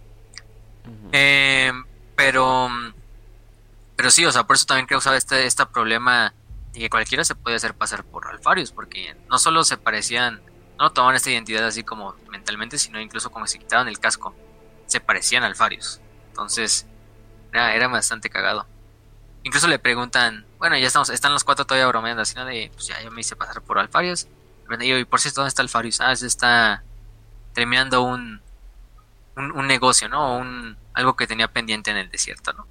[1.12, 1.72] Eh,
[2.16, 2.68] pero,
[3.96, 6.34] pero sí, o sea, por eso también causaba este, este problema
[6.72, 10.40] de que cualquiera se puede hacer pasar por Alfarius, porque no solo se parecían,
[10.78, 14.34] no tomaban esta identidad así como mentalmente, sino incluso como si quitaban el casco,
[14.86, 16.00] se parecían a Alfarius.
[16.28, 16.86] Entonces,
[17.52, 18.66] era, era bastante cagado.
[19.44, 22.44] Incluso le preguntan, bueno, ya estamos, están los cuatro todavía bromeando, así, ¿no?
[22.44, 24.26] De, pues ya yo me hice pasar por Alfarius.
[24.80, 26.00] Y yo, y por cierto, ¿dónde está Alfarius?
[26.00, 26.82] Ah, se está
[27.52, 28.40] terminando un,
[29.36, 30.38] un, un negocio, ¿no?
[30.38, 32.66] Un, algo que tenía pendiente en el desierto, ¿no?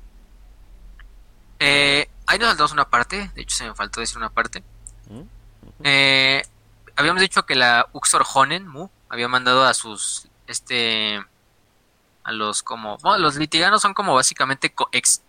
[1.59, 4.63] Eh, ahí nos saltamos una parte, de hecho se me faltó decir una parte.
[5.09, 5.27] Ujú.
[5.83, 6.43] Eh,
[6.95, 11.23] habíamos dicho que la Uxor Honen Mu había mandado a sus, este,
[12.23, 15.21] a los como, los litiganos son como básicamente ex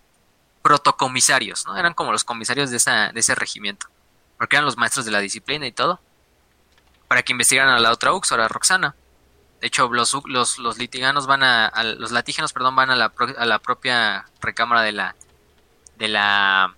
[0.61, 1.75] protocomisarios, ¿no?
[1.77, 3.87] Eran como los comisarios de, esa, de ese regimiento,
[4.37, 5.99] porque eran los maestros de la disciplina y todo,
[7.07, 8.95] para que investigaran a la otra Uxor, a Roxana.
[9.59, 13.09] De hecho, los, los, los litiganos van a, a- los latígenos, perdón, van a la,
[13.09, 15.15] pro- a la propia recámara de la,
[15.97, 16.75] de la,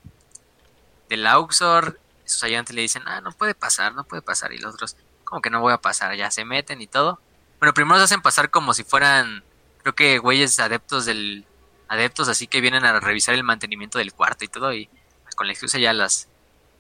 [1.10, 1.99] de la Uxor.
[2.26, 4.52] Sus ayudantes le dicen, ah, no puede pasar, no puede pasar.
[4.54, 7.20] Y los otros, como que no voy a pasar, ya se meten y todo.
[7.60, 9.44] Bueno, primero se hacen pasar como si fueran,
[9.82, 11.46] creo que güeyes adeptos del,
[11.88, 14.74] adeptos así que vienen a revisar el mantenimiento del cuarto y todo.
[14.74, 14.90] Y
[15.36, 16.28] con la excusa ya las,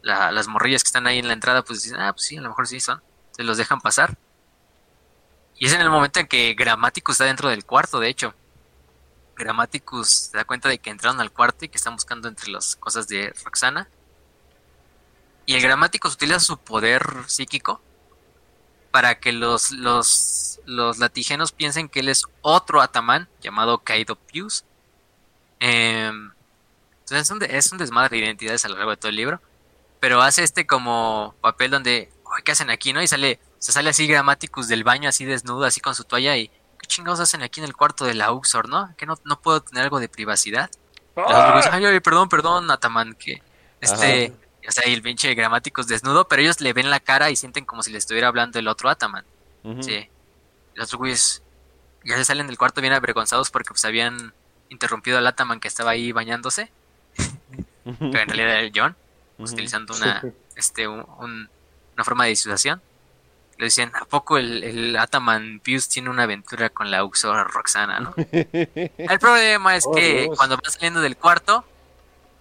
[0.01, 2.41] la- las morrillas que están ahí en la entrada, pues dicen, ah, pues sí, a
[2.41, 3.01] lo mejor sí son.
[3.31, 4.17] Se los dejan pasar.
[5.57, 8.33] Y es en el momento en que Grammaticus está dentro del cuarto, de hecho.
[9.35, 12.75] Grammaticus se da cuenta de que entraron al cuarto y que están buscando entre las
[12.75, 13.87] cosas de Roxana.
[15.45, 17.81] Y el Grammaticus utiliza su poder psíquico
[18.91, 24.63] para que los, los, los latigenos piensen que él es otro Ataman llamado Kaido Pius.
[25.59, 26.31] Em,
[27.01, 29.15] entonces es un, de- es un desmadre de identidades a lo largo de todo el
[29.15, 29.41] libro.
[29.99, 33.01] Pero hace este como papel donde, "Ay, ¿qué hacen aquí, no?
[33.01, 36.47] Y sale, se sale así Grammaticus del baño, así desnudo, así con su toalla y,
[36.47, 38.93] ¿qué chingados hacen aquí en el cuarto de la Uxor, no?
[38.97, 40.69] ¿Que no, no puedo tener algo de privacidad?
[41.15, 43.41] Los güeyes, ay, ay, perdón, perdón, Ataman, que
[43.81, 44.33] este,
[44.67, 47.65] o sea, y el pinche Grammaticus desnudo, pero ellos le ven la cara y sienten
[47.65, 49.25] como si le estuviera hablando el otro Ataman.
[49.81, 50.07] Sí.
[50.75, 51.41] Los güeyes
[52.03, 54.33] ya se salen del cuarto bien avergonzados porque pues habían
[54.69, 56.71] interrumpido al Ataman que estaba ahí bañándose,
[57.15, 58.95] que en realidad era el John,
[59.37, 60.23] pues, utilizando una,
[60.55, 61.49] este, un- un-
[61.95, 62.81] una forma de disuasión.
[63.57, 68.01] Le decían, ¿a poco el, el Ataman Pius tiene una aventura con la Uxor Roxana,
[68.01, 68.13] no?
[68.33, 70.35] El problema es Oh, que Dios.
[70.37, 71.63] cuando van saliendo del cuarto,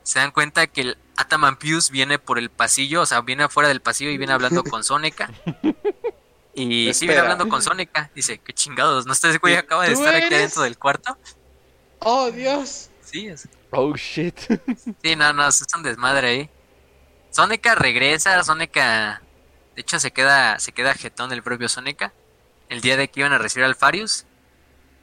[0.02, 3.68] se dan cuenta que el Ataman Pius viene por el pasillo, o sea, viene afuera
[3.68, 5.30] del pasillo y viene hablando con Soneca.
[6.56, 6.62] Y
[6.94, 7.22] sí, viene Espera.
[7.22, 8.12] hablando con Soneca.
[8.14, 10.38] Dice, qué chingados, ¿no está ese güey acaba de ¿Tú estar aquí eres?
[10.38, 11.18] adentro del cuarto?
[11.98, 12.90] Oh, Dios.
[13.02, 14.38] Sí, es- Oh shit.
[15.02, 16.50] sí, no, no, es un desmadre ahí.
[17.30, 19.20] Soneca regresa, Soneca,
[19.74, 22.12] de hecho se queda, se queda jetón el propio Soneca.
[22.68, 24.24] El día de que iban a recibir al Farius,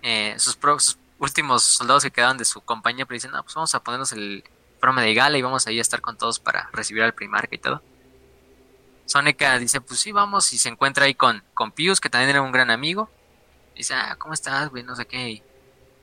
[0.03, 3.55] eh, sus, pro- sus últimos soldados que quedaban de su compañía, pero dicen, no, pues
[3.55, 4.45] vamos a ponernos el
[4.81, 7.59] forma de gala y vamos ahí a estar con todos para recibir al primarca y
[7.59, 7.81] todo.
[9.05, 12.41] Soneca dice, pues sí, vamos, y se encuentra ahí con, con Pius, que también era
[12.41, 13.09] un gran amigo.
[13.75, 14.83] Dice, ah, ¿cómo estás, güey?
[14.83, 15.29] No sé qué.
[15.29, 15.43] Y,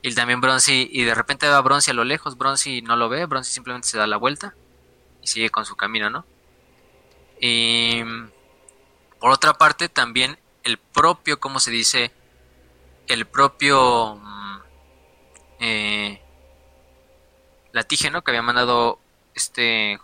[0.01, 3.25] y también Bronzy, y de repente va Bronzy a lo lejos, Bronzy no lo ve,
[3.25, 4.55] Bronzy simplemente se da la vuelta
[5.21, 6.25] y sigue con su camino, ¿no?
[7.41, 8.01] Y
[9.19, 12.11] por otra parte, también el propio, ¿cómo se dice?
[13.07, 14.57] El propio mm,
[15.59, 16.21] eh,
[17.71, 18.99] latígeno que había mandado
[19.35, 19.99] este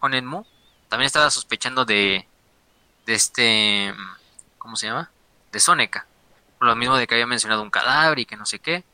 [0.00, 0.44] Honenmu
[0.88, 2.26] también estaba sospechando de
[3.06, 3.94] de este
[4.58, 5.10] ¿cómo se llama?
[5.52, 6.06] de Soneca
[6.58, 8.84] por lo mismo de que había mencionado un cadáver y que no sé qué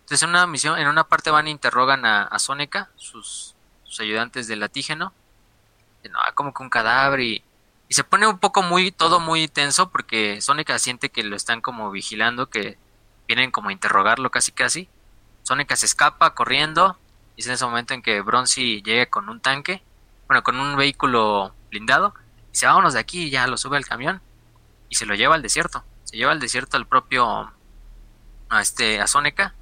[0.00, 3.54] Entonces en una misión, en una parte van e interrogan a, a Soneca, sus,
[3.98, 5.12] ayudantes del latígeno.
[6.10, 7.42] No, como que un cadáver y,
[7.88, 11.60] y se pone un poco muy, todo muy tenso porque Soneca siente que lo están
[11.60, 12.78] como vigilando, que
[13.26, 14.88] vienen como a interrogarlo casi casi.
[15.42, 16.96] Soneca se escapa corriendo
[17.36, 19.82] y es en ese momento en que Bronzy llega con un tanque,
[20.26, 22.14] bueno, con un vehículo blindado,
[22.48, 24.20] y dice, vámonos de aquí, y ya lo sube al camión
[24.88, 25.84] y se lo lleva al desierto.
[26.04, 27.52] Se lleva al desierto al propio,
[28.48, 29.54] a este, a Soneca,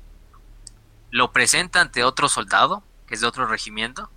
[1.10, 4.10] lo presenta ante otro soldado, que es de otro regimiento.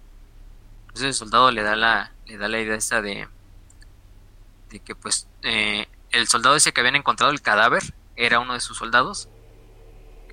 [0.87, 3.27] Entonces el soldado le da la, le da la idea esta de,
[4.69, 7.83] de que pues eh, el soldado ese que habían encontrado el cadáver
[8.15, 9.29] era uno de sus soldados.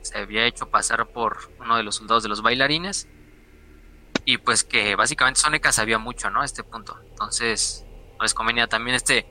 [0.04, 3.08] Se había hecho pasar por uno de los soldados de los bailarines
[4.26, 6.42] y pues que básicamente Soneca sabía mucho, ¿no?
[6.42, 6.98] A este punto.
[7.10, 7.84] Entonces,
[8.16, 9.26] no les convenía también este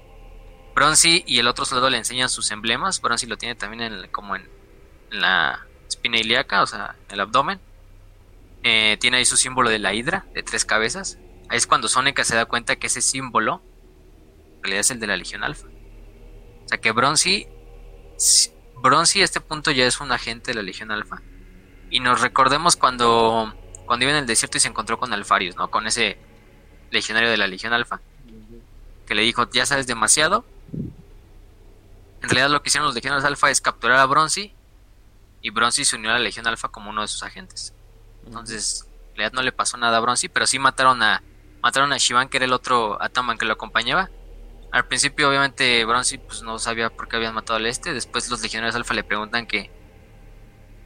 [0.76, 3.02] Bronzy y el otro soldado le enseñan sus emblemas.
[3.02, 4.50] Bronzy lo tiene también en, como en,
[5.12, 7.60] la espina ilíaca, o sea, en el abdomen.
[8.64, 11.20] Eh, tiene ahí su símbolo de la hidra, de tres cabezas.
[11.50, 13.62] Ahí es cuando Soneca se da cuenta que ese símbolo
[14.58, 15.68] en realidad es el de la Legión Alfa.
[15.68, 17.48] O sea que Bronzy,
[18.84, 21.22] Bronzy a este punto ya es un agente de la Legión Alfa.
[21.89, 23.53] Y nos recordemos cuando
[23.85, 25.72] cuando iba en el desierto y se encontró con Alfarius, ¿no?
[25.72, 26.18] Con ese
[26.91, 28.01] legionario de la Legión Alfa.
[29.07, 30.43] Que le dijo, ya sabes demasiado.
[30.73, 34.53] En realidad lo que hicieron los legionarios Alfa es capturar a Bronzy.
[35.41, 37.73] Y Bronzy se unió a la Legión Alfa como uno de sus agentes.
[38.26, 41.23] Entonces, en realidad no le pasó nada a Bronzy, pero sí mataron a
[41.61, 44.10] mataron a Shivan, que era el otro Ataman que lo acompañaba.
[44.74, 47.94] Al principio, obviamente, Bronzy pues, no sabía por qué habían matado al este.
[47.94, 49.70] Después los legionarios Alfa le preguntan que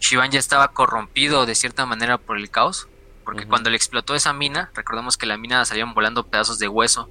[0.02, 2.90] Shivan ya estaba corrompido de cierta manera por el caos,
[3.24, 7.10] porque cuando le explotó esa mina, recordemos que la mina salían volando pedazos de hueso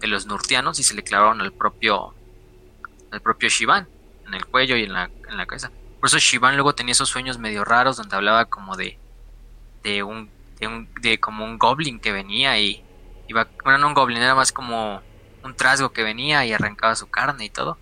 [0.00, 2.12] de los nurtianos y se le clavaron al propio
[3.12, 3.88] al propio Shivan
[4.26, 5.70] en el cuello y en la, en la cabeza.
[6.00, 8.98] Por eso Shivan luego tenía esos sueños medio raros donde hablaba como de
[9.84, 10.28] de un
[10.58, 12.82] de, un, de como un goblin que venía y
[13.28, 15.02] iba, bueno, no un goblin, era más como
[15.46, 17.78] un trasgo que venía y arrancaba su carne y todo.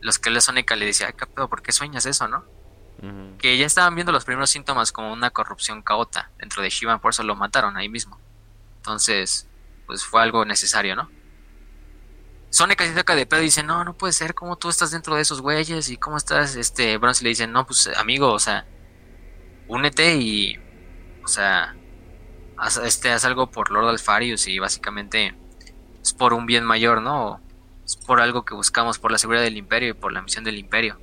[0.00, 1.48] Los que le Sónica le decía, ¿qué pedo?
[1.48, 2.44] ¿Por qué sueñas eso, no?
[3.38, 7.10] que ya estaban viendo los primeros síntomas como una corrupción caota dentro de Shivan, por
[7.10, 8.20] eso lo mataron ahí mismo.
[8.76, 9.48] Entonces,
[9.86, 11.10] pues fue algo necesario, ¿no?
[12.50, 15.16] Sonic se saca de pedo y dice, no, no puede ser, ¿cómo tú estás dentro
[15.16, 15.88] de esos güeyes?
[15.88, 16.54] ¿Y cómo estás?
[16.54, 18.66] Este, Bronze le dice, no, pues amigo, o sea,
[19.68, 20.58] únete y,
[21.24, 21.74] o sea,
[22.58, 25.34] haz, este, haz algo por Lord Alfarius y básicamente
[26.02, 27.40] es por un bien mayor, ¿no?
[27.84, 30.58] Es por algo que buscamos, por la seguridad del imperio y por la misión del
[30.58, 30.98] imperio.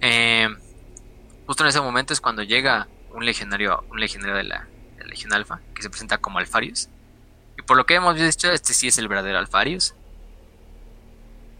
[0.00, 0.48] eh,
[1.46, 4.68] Justo en ese momento es cuando llega un legionario, un legionario de la,
[5.04, 6.88] Legión Alfa, que se presenta como Alfarius.
[7.58, 9.94] Y por lo que hemos visto, este sí es el verdadero Alfarius.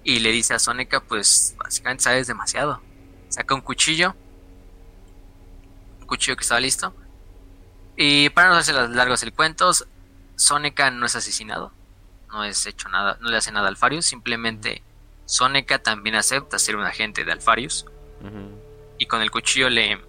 [0.05, 2.81] Y le dice a Soneca, pues básicamente sabes demasiado.
[3.29, 4.15] Saca un cuchillo.
[6.01, 6.95] Un cuchillo que estaba listo.
[7.97, 9.73] Y para no hacer largos el cuento,
[10.37, 11.73] Soneca no es asesinado.
[12.33, 14.07] No es hecho nada, no le hace nada a Alfarius.
[14.07, 14.83] Simplemente
[15.27, 17.87] Soneca también acepta ser un agente de Alfarius
[18.99, 20.01] y con el cuchillo le,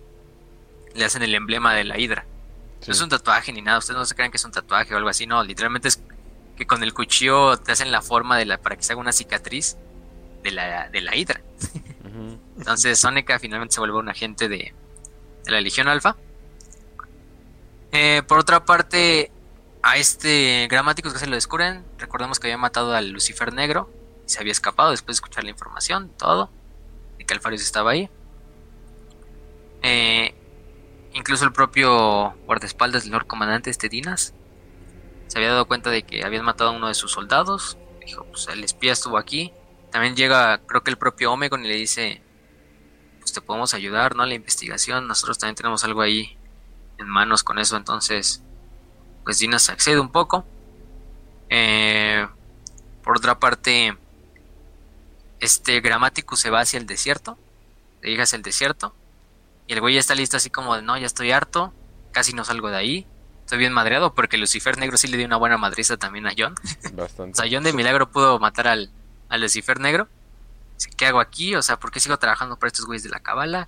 [0.93, 2.25] le hacen el emblema de la hidra.
[2.85, 4.97] No es un tatuaje ni nada, ustedes no se crean que es un tatuaje o
[4.97, 6.01] algo así, no, literalmente es
[6.57, 9.11] que con el cuchillo te hacen la forma de la para que se haga una
[9.11, 9.77] cicatriz
[10.43, 11.41] de la, de la hidra.
[12.57, 14.73] Entonces Soneca finalmente se vuelve un agente de,
[15.45, 16.15] de la Legión Alfa.
[17.91, 19.31] Eh, por otra parte,
[19.83, 23.89] a este gramático que se lo descubren, recordemos que había matado al Lucifer Negro
[24.25, 26.49] y se había escapado después de escuchar la información, todo,
[27.17, 28.09] y que Alfarius estaba ahí.
[29.83, 30.35] Eh,
[31.13, 34.33] incluso el propio guardaespaldas del Lord Comandante este Dinas
[35.31, 37.77] se había dado cuenta de que habían matado a uno de sus soldados.
[38.05, 39.53] Dijo, pues el espía estuvo aquí.
[39.89, 42.21] También llega, creo que el propio Omegon y le dice,
[43.19, 44.25] pues te podemos ayudar, ¿no?
[44.25, 45.07] La investigación.
[45.07, 46.37] Nosotros también tenemos algo ahí
[46.97, 47.77] en manos con eso.
[47.77, 48.43] Entonces,
[49.23, 50.45] pues Dinas accede un poco.
[51.49, 52.27] Eh,
[53.03, 53.97] por otra parte,
[55.39, 57.37] este Grammaticus se va hacia el desierto.
[58.01, 58.95] Le llega hacia el desierto.
[59.67, 61.73] Y el güey ya está listo así como de, no, ya estoy harto,
[62.11, 63.07] casi no salgo de ahí.
[63.41, 66.55] Estoy bien madreado porque Lucifer Negro sí le dio una buena madriza también a John.
[66.93, 67.39] Bastante.
[67.39, 68.91] o sea, John de milagro pudo matar al,
[69.29, 70.07] al Lucifer Negro.
[70.97, 71.55] ¿Qué hago aquí?
[71.55, 73.67] O sea, ¿por qué sigo trabajando para estos güeyes de la cabala?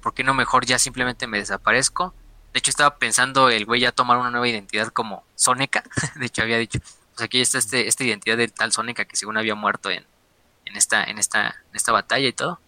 [0.00, 2.14] ¿Por qué no mejor ya simplemente me desaparezco?
[2.52, 5.82] De hecho, estaba pensando el güey ya tomar una nueva identidad como Soneca.
[6.16, 9.36] de hecho, había dicho, pues aquí está este, esta identidad de tal Soneca que según
[9.36, 10.04] había muerto en,
[10.66, 12.60] en, esta, en, esta, en esta batalla y todo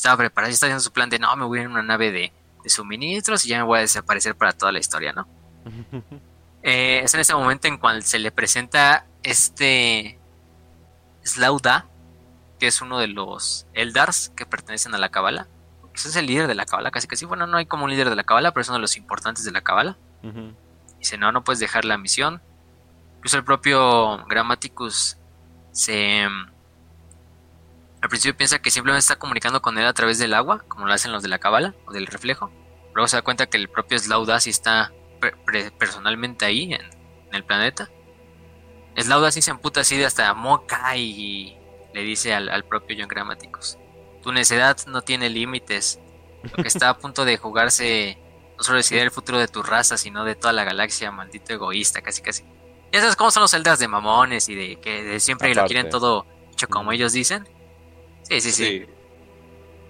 [0.00, 2.10] estaba preparado, estaba haciendo su plan de no, me voy a ir en una nave
[2.10, 2.32] de,
[2.66, 5.28] suministros y ya me voy a desaparecer para toda la historia, ¿no?
[6.62, 10.18] Eh, es en ese momento en cual se le presenta este
[11.24, 11.86] Slauda,
[12.58, 15.08] que es uno de los Eldars que pertenecen a la
[15.92, 16.08] Kabbalah.
[16.08, 17.24] es el líder de la cabala, casi casi.
[17.24, 19.44] Bueno, no hay como un líder de la cabala, pero es uno de los importantes
[19.44, 19.96] de la cabala.
[20.22, 20.54] Ujú.
[20.98, 22.40] Dice, no, no puedes dejar la misión.
[23.16, 25.16] Incluso el propio Grammaticus
[25.72, 26.22] se...
[28.02, 30.92] Al principio piensa que simplemente está comunicando con él a través del agua, como lo
[30.92, 32.50] hacen los de la cabala, o del reflejo.
[32.94, 34.90] Luego se da cuenta que el propio Slaudasi está
[35.78, 37.90] personalmente ahí, en, en el planeta.
[38.96, 41.58] Slaudasi se emputa así de hasta moca y
[41.92, 43.78] le dice al, al propio John Grammaticus,
[44.22, 46.00] tu necedad no tiene límites.
[46.42, 48.18] Lo que está a punto de jugarse
[48.56, 52.02] no solo decidir el futuro de tu raza, sino de toda la galaxia, maldito egoísta,
[52.02, 52.44] casi casi.
[52.92, 55.88] Ya sabes cómo son los celdas de mamones y de que de siempre lo quieren
[55.90, 57.48] todo hecho como ellos dicen.
[58.22, 58.64] Sí, sí, sí.
[58.64, 58.86] Sí.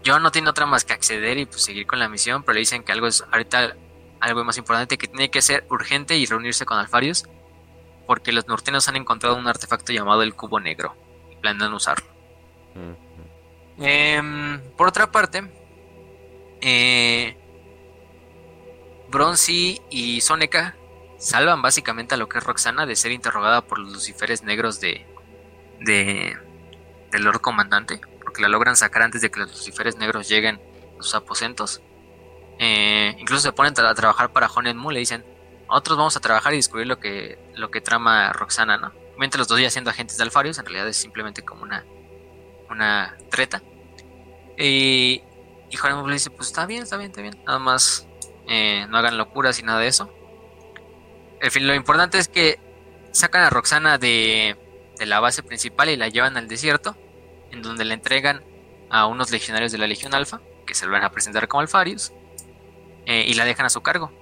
[0.04, 2.60] John no tiene otra más que acceder y pues seguir con la misión, pero le
[2.60, 3.76] dicen que algo es ahorita
[4.20, 7.24] algo más importante que tiene que ser urgente y reunirse con Alfarius,
[8.06, 10.94] porque los norteños han encontrado un artefacto llamado el cubo negro
[11.30, 12.06] y planean usarlo.
[12.74, 13.09] Ujú.
[13.80, 15.42] Em, por otra parte,
[16.60, 17.36] eh,
[19.08, 20.76] Bronzy y Soneca
[21.18, 25.06] salvan básicamente a lo que es Roxana de ser interrogada por los luciferes negros de,
[25.80, 26.36] de
[27.10, 30.60] del Lord Comandante, porque la logran sacar antes de que los luciferes negros lleguen
[30.98, 31.82] a sus aposentos.
[32.58, 35.24] Eh, incluso se ponen a trabajar para Honen Mu, le dicen,
[35.66, 38.92] nosotros vamos a trabajar y descubrir lo que, lo que trama Roxana, ¿no?
[39.18, 41.84] Mientras los dos ya siendo agentes de Alfarius, en realidad es simplemente como una,
[42.68, 43.62] una treta.
[44.60, 45.22] Y,
[45.70, 45.76] y
[46.06, 48.06] le dice, pues está bien, está bien, está bien, nada más
[48.46, 50.12] eh, no hagan locuras y nada de eso.
[51.40, 52.60] En fin, lo importante es que
[53.12, 54.56] sacan a Roxana de,
[54.98, 56.94] de la base principal y la llevan al desierto,
[57.50, 58.44] en donde la entregan
[58.90, 62.12] a unos legionarios de la Legión Alfa, que se lo van a presentar como Alfarius,
[63.06, 64.12] eh, y la dejan a su cargo.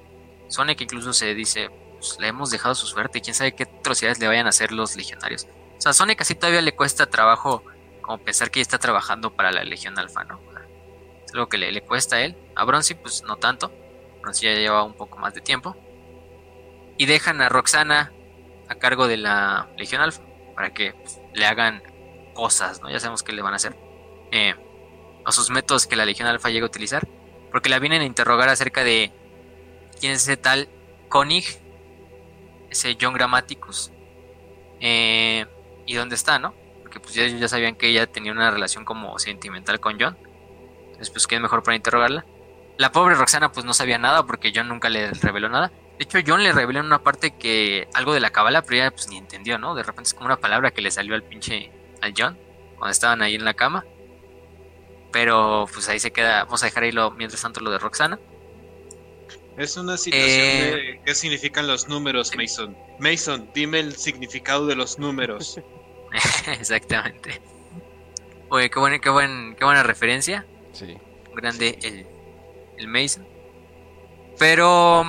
[0.46, 4.28] Sonic incluso se dice, pues, le hemos dejado su suerte, quién sabe qué atrocidades le
[4.28, 5.48] vayan a hacer los legionarios.
[5.76, 7.64] O sea, Sonic así todavía le cuesta trabajo
[8.08, 10.40] como pensar que ya está trabajando para la Legión Alfa, ¿no?
[11.26, 12.34] Es algo que le, cuesta a él.
[12.56, 13.70] A Bronzy, pues no tanto.
[14.22, 15.76] Bronzy ya lleva un poco más de tiempo.
[16.96, 18.10] Y dejan a Roxana
[18.66, 20.22] a cargo de la Legión Alfa
[20.54, 21.82] para que pues, le hagan
[22.32, 22.88] cosas, ¿no?
[22.88, 23.76] Ya sabemos qué le van a hacer.
[24.32, 24.54] Eh,
[25.26, 27.06] o sus métodos que la Legión Alfa llega a utilizar.
[27.50, 29.12] Porque la vienen a interrogar acerca de
[30.00, 30.66] quién es ese tal
[31.10, 31.60] Koenig,
[32.70, 33.92] ese John Grammaticus.
[34.80, 35.44] Eh,
[35.84, 36.54] y dónde está, ¿no?
[36.98, 40.16] Porque pues ya, ellos ya sabían que ella tenía una relación como sentimental con John.
[40.86, 42.24] Entonces, pues, ¿quién mejor para interrogarla?
[42.76, 45.70] La pobre Roxana, pues, no sabía nada porque John nunca le reveló nada.
[45.98, 48.90] De hecho, John le reveló en una parte que algo de la cabala, pero ella,
[48.90, 49.74] pues, ni entendió, ¿no?
[49.74, 52.38] De repente es como una palabra que le salió al pinche, al John,
[52.76, 53.84] cuando estaban ahí en la cama.
[55.12, 58.18] Pero, pues, ahí se queda, vamos a dejar ahí lo, mientras tanto lo de Roxana.
[59.56, 62.76] Es una situación Eh, de qué significan los números, Mason.
[63.00, 65.60] Mason, dime el significado de los números.
[66.46, 67.40] Exactamente.
[68.50, 70.46] Oye, qué buena, qué, buen, qué buena referencia.
[70.72, 70.96] Sí.
[71.34, 72.06] grande el,
[72.76, 73.26] el Mason.
[74.38, 75.04] Pero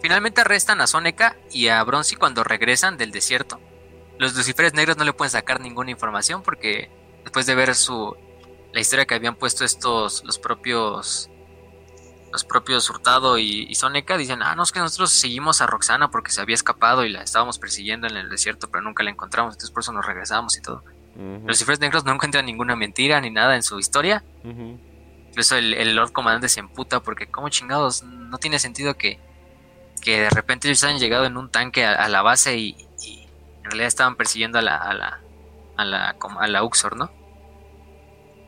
[0.00, 3.60] finalmente arrestan a Soneca y a Bronzy cuando regresan del desierto.
[4.18, 6.90] Los luciferes negros no le pueden sacar ninguna información porque
[7.22, 8.16] después de ver su
[8.72, 11.30] la historia que habían puesto estos los propios
[12.34, 16.10] los propios Hurtado y, y Soneca dicen, ah, no, es que nosotros seguimos a Roxana
[16.10, 19.54] porque se había escapado y la estábamos persiguiendo en el desierto, pero nunca la encontramos,
[19.54, 20.82] entonces por eso nos regresamos y todo.
[21.16, 24.78] Los luciferes negros no encuentran ninguna mentira ni nada en su historia, Ujú.
[25.28, 29.18] Incluso el, el Lord Comandante se emputa porque como chingados, no tiene sentido que,
[30.00, 33.28] que de repente ellos hayan llegado en un tanque a, a la base y, y
[33.58, 35.20] en realidad estaban persiguiendo a la, a la,
[35.76, 37.10] a la, com- a la Uxor, ¿no?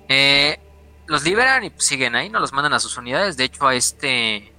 [0.09, 0.59] Eh,
[1.07, 3.37] los liberan y pues, siguen ahí, no los mandan a sus unidades.
[3.37, 4.53] De hecho, a este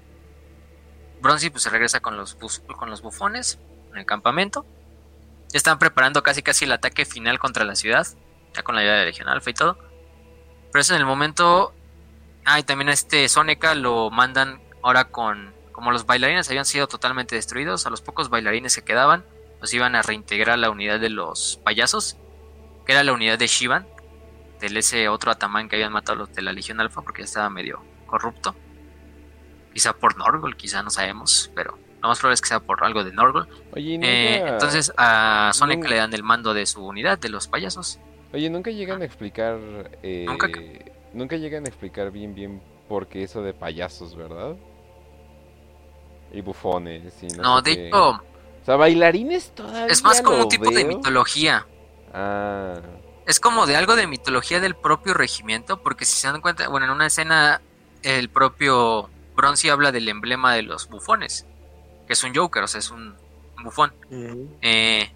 [1.21, 2.35] Bronzy pues se regresa con los,
[2.77, 3.59] con los bufones
[3.91, 4.65] en el campamento.
[5.53, 8.05] Están preparando casi casi el ataque final contra la ciudad,
[8.53, 9.77] ya con la ayuda de Legión Alpha y todo.
[10.71, 11.73] Pero eso en el momento
[12.49, 15.53] Ah, y también a este Soneca lo mandan ahora con.
[15.73, 19.25] Como los bailarines habían sido totalmente destruidos, a los pocos bailarines que quedaban,
[19.59, 22.15] los iban a reintegrar a la unidad de los payasos,
[22.85, 23.85] que era la unidad de Shivan,
[24.59, 27.49] del ese otro atamán que habían matado los de la Legión Alfa, porque ya estaba
[27.49, 28.55] medio corrupto.
[29.73, 33.03] Quizá por Norgol, quizá no sabemos, pero lo más probable es que sea por algo
[33.03, 33.47] de Norgol.
[33.73, 37.29] Oye, ¿y nunca, Eh, entonces a nunca- le dan el mando de su unidad, de
[37.29, 37.99] los payasos.
[38.33, 39.57] oye, nunca llegan a explicar.
[40.03, 40.47] eh, Nunca
[41.13, 44.55] nunca llegan a explicar bien, bien por qué eso de payasos, ¿verdad?
[46.33, 48.21] Y bufones y no, No, sé de hecho, O
[48.65, 49.85] sea, bailarines todavía.
[49.87, 51.65] es más como un tipo de mitología.
[52.13, 52.79] Ah,
[53.27, 56.85] Es como de algo de mitología del propio regimiento, porque si se dan cuenta, bueno,
[56.87, 57.61] en una escena
[58.03, 61.45] el propio Bronzy habla del emblema de los bufones,
[62.07, 63.15] que es un Joker, o sea, es un,
[63.63, 63.93] bufón.
[64.61, 65.11] Eh,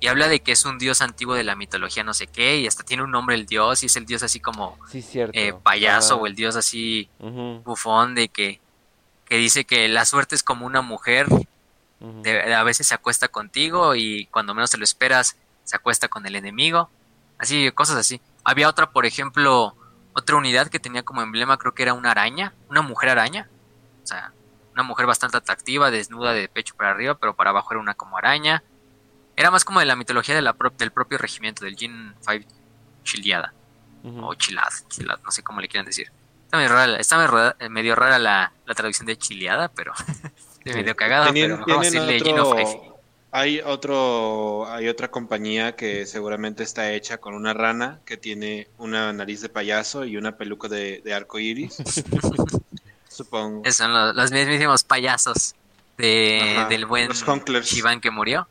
[0.00, 2.66] y habla de que es un dios antiguo de la mitología no sé qué y
[2.66, 5.02] hasta tiene un nombre el dios y es el dios así como Sí,
[5.34, 7.10] eh, payaso Ah, o el dios así
[7.64, 8.60] bufón de que,
[9.26, 11.26] que dice que la suerte es como una mujer,
[12.22, 16.24] de- a veces se acuesta contigo y cuando menos te lo esperas se acuesta con
[16.26, 16.88] el enemigo,
[17.40, 18.20] así, cosas así.
[18.44, 19.74] Había otra, por ejemplo,
[20.12, 23.48] otra unidad que tenía como emblema, creo que era una araña, una mujer araña,
[24.02, 24.32] o sea,
[24.72, 28.16] una mujer bastante atractiva, desnuda de pecho para arriba, pero para abajo era una como
[28.16, 28.62] araña.
[29.36, 32.46] Era más como de la mitología de la pro- del propio regimiento, del Jin 5
[33.04, 33.52] Chiliada
[34.22, 36.10] o chilad, chilad, no sé cómo le quieran decir.
[36.44, 39.92] Está medio rara, está medio rara, eh, medio rara la, la traducción de chileada, pero
[40.64, 42.62] de medio cagada, pero vamos a decirle Gino Five.
[42.64, 42.89] otro,
[43.32, 49.12] hay otro, hay otra compañía que seguramente está hecha con una rana que tiene una
[49.12, 51.76] nariz de payaso y una peluca de, de arco iris.
[53.08, 53.62] Supongo.
[53.64, 55.54] Esos son los, los mismísimos payasos
[55.96, 57.10] de, Ajá, del buen.
[57.10, 58.48] Shivan que murió,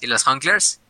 [0.00, 0.80] y los Hunklers.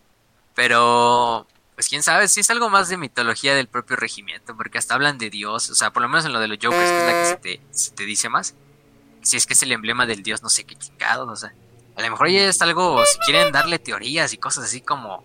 [0.54, 4.94] Pero, pues quién sabe, si es algo más de mitología del propio regimiento, porque hasta
[4.94, 7.06] hablan de Dios, o sea, por lo menos en lo de los Jokers, que es
[7.06, 8.54] la que se te, se te dice más.
[9.22, 11.54] Si es que es el emblema del Dios, no sé qué chingados, o sea.
[11.98, 15.24] A lo mejor ya es algo, si quieren darle teorías y cosas así como,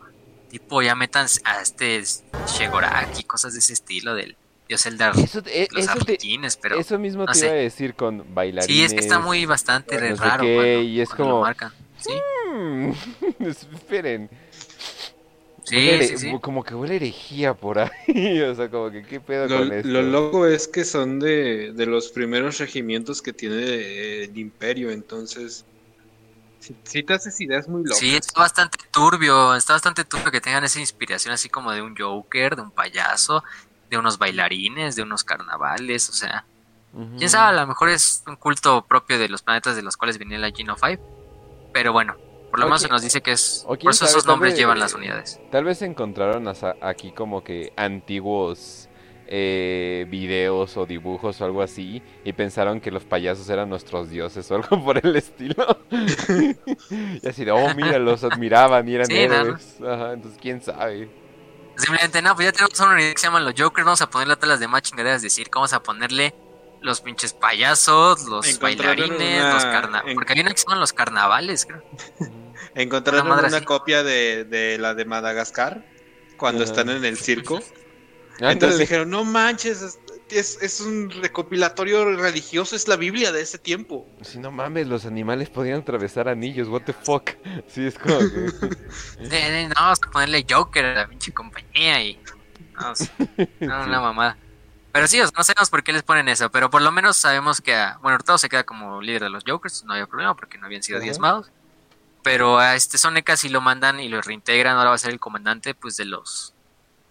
[0.49, 2.03] tipo, ya metan a este
[2.47, 4.35] Shegoraki, cosas de ese estilo del
[4.67, 6.17] Dios Eldar, Eso, eh, los eso, te-
[6.61, 6.79] pero...
[6.79, 7.45] eso mismo no te sé.
[7.45, 8.75] iba a decir con bailarines.
[8.75, 11.71] Sí, es que está muy bastante no raro qué, cuando, y es lo como- marcan.
[11.99, 12.11] Sí,
[12.51, 12.91] Mm,
[13.39, 14.29] Esperen.
[15.63, 16.31] sí, Huele sí.
[16.41, 18.41] Como que huele herejía por ahí.
[18.41, 19.87] O sea, como que qué pedo Lo, con esto.
[19.87, 25.65] lo loco es que son de, de los primeros regimientos que tiene el imperio, entonces...
[26.63, 27.97] Si, si te haces ideas muy locas.
[27.99, 31.95] Sí, está bastante turbio, está bastante turbio que tengan esa inspiración así como de un
[31.97, 33.43] Joker, de un payaso,
[33.89, 36.45] de unos bailarines, de unos carnavales, o sea,
[37.17, 40.17] quién sabe, a lo mejor es un culto propio de los planetas de los cuales
[40.17, 42.15] venía la Geno 5, pero bueno,
[42.49, 44.79] por lo menos se nos dice que es, por eso sabe, esos nombres vez- llevan
[44.79, 45.39] las unidades.
[45.51, 46.47] Tal vez encontraron
[46.81, 48.87] aquí como que antiguos
[49.27, 54.49] eh, videos o dibujos o algo así y pensaron que los payasos eran nuestros dioses
[54.51, 55.55] o algo por el estilo.
[57.21, 59.33] y así de, oh, mira, los admiraban y eran Sí, ¿no?
[59.35, 59.77] héroes.
[59.81, 61.09] Ajá, entonces, quién sabe.
[61.75, 64.33] Simplemente, no, pues ya tenemos una unidad que se llaman los Jokers, vamos a ponerle
[64.33, 66.35] a todas las demás chingaderas, es decir, vamos a ponerle
[66.81, 70.93] los pinches payasos, los bailarines, una- los carnavales, porque hay una que se llaman los
[70.93, 71.81] carnavales, creo.
[72.75, 75.83] Encontraron Una copia de, de la de Madagascar
[76.37, 77.59] cuando están en el circo.
[78.39, 78.77] Entonces Ándale.
[78.77, 79.99] dijeron, no manches, es,
[80.29, 84.07] es, es un recopilatorio religioso, es la Biblia de ese tiempo.
[84.21, 87.31] Si no mames, los animales podían atravesar anillos, what the fuck.
[87.67, 88.51] Sí, es como que...
[89.67, 92.19] No, vamos a ponerle Joker a la pinche compañía y.
[92.73, 93.09] No, sí,
[93.61, 94.37] no, una mamada.
[94.91, 97.73] Pero sí, no sabemos por qué les ponen eso, pero por lo menos sabemos que.
[97.75, 100.65] a- bueno, Hurtado se queda como líder de los Jokers, no había problema porque no
[100.65, 101.03] habían sido Ajá.
[101.03, 101.51] diezmados.
[102.23, 105.19] Pero a este Soneca sí lo mandan y lo reintegran, ahora va a ser el
[105.19, 106.52] comandante pues de los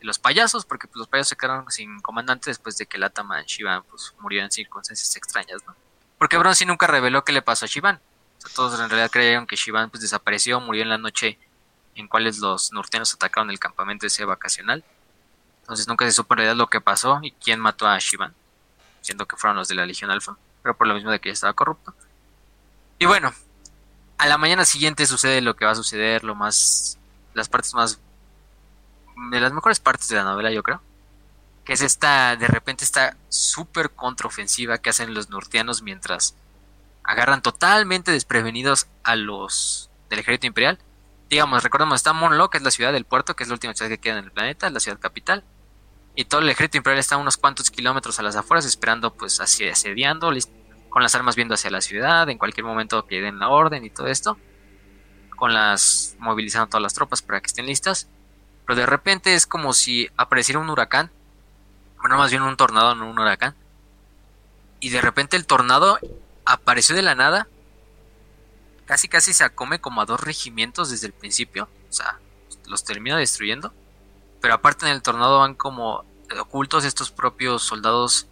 [0.02, 3.44] los payasos, porque pues, los payasos se quedaron sin comandante después de que el Ataman
[3.44, 5.74] Shivan pues, murió en circunstancias extrañas, ¿no?
[6.18, 7.96] Porque Bronzy nunca reveló qué le pasó a Shivan.
[7.96, 11.38] O sea, todos en realidad creyeron que Shivan pues, desapareció, murió en la noche
[11.94, 14.84] en cuales los norteanos atacaron el campamento ese vacacional.
[15.60, 18.34] Entonces nunca se supo en realidad lo que pasó y quién mató a Shivan,
[19.00, 21.34] siendo que fueron los de la Legión Alfa, pero por lo mismo de que ya
[21.34, 21.94] estaba corrupto.
[22.98, 23.32] Y bueno,
[24.18, 26.98] a la mañana siguiente sucede lo que va a suceder, lo más,
[27.34, 28.00] las partes más,
[29.30, 30.82] de las mejores partes de la novela yo creo,
[31.64, 36.34] que es esta, de repente esta súper contraofensiva que hacen los norteanos mientras
[37.04, 40.78] agarran totalmente desprevenidos a los del ejército imperial
[41.32, 43.88] digamos, recordemos, está Monlo, que es la ciudad del puerto, que es la última ciudad
[43.88, 45.42] que queda en el planeta, la ciudad capital.
[46.14, 49.40] Y todo el ejército imperial está a unos cuantos kilómetros a las afueras, esperando, pues,
[49.40, 50.30] así, asediando,
[50.90, 53.88] con las armas viendo hacia la ciudad, en cualquier momento que den la orden y
[53.88, 54.36] todo esto.
[55.34, 58.10] Con las, movilizando todas las tropas para que estén listas.
[58.72, 61.10] Pero de repente es como si apareciera un huracán.
[62.00, 63.54] Bueno, más bien un tornado, no un huracán.
[64.80, 65.98] Y de repente el tornado
[66.46, 67.48] apareció de la nada
[68.86, 72.18] casi casi se acome como a dos regimientos desde el principio, o sea,
[72.66, 73.74] los termina destruyendo,
[74.40, 76.06] pero aparte en el tornado van como
[76.40, 78.26] ocultos estos propios soldados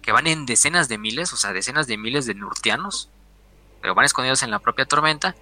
[0.00, 3.10] que van en decenas de miles, o sea, decenas de miles de nurtianos,
[3.82, 5.36] pero van escondidos en la propia tormenta.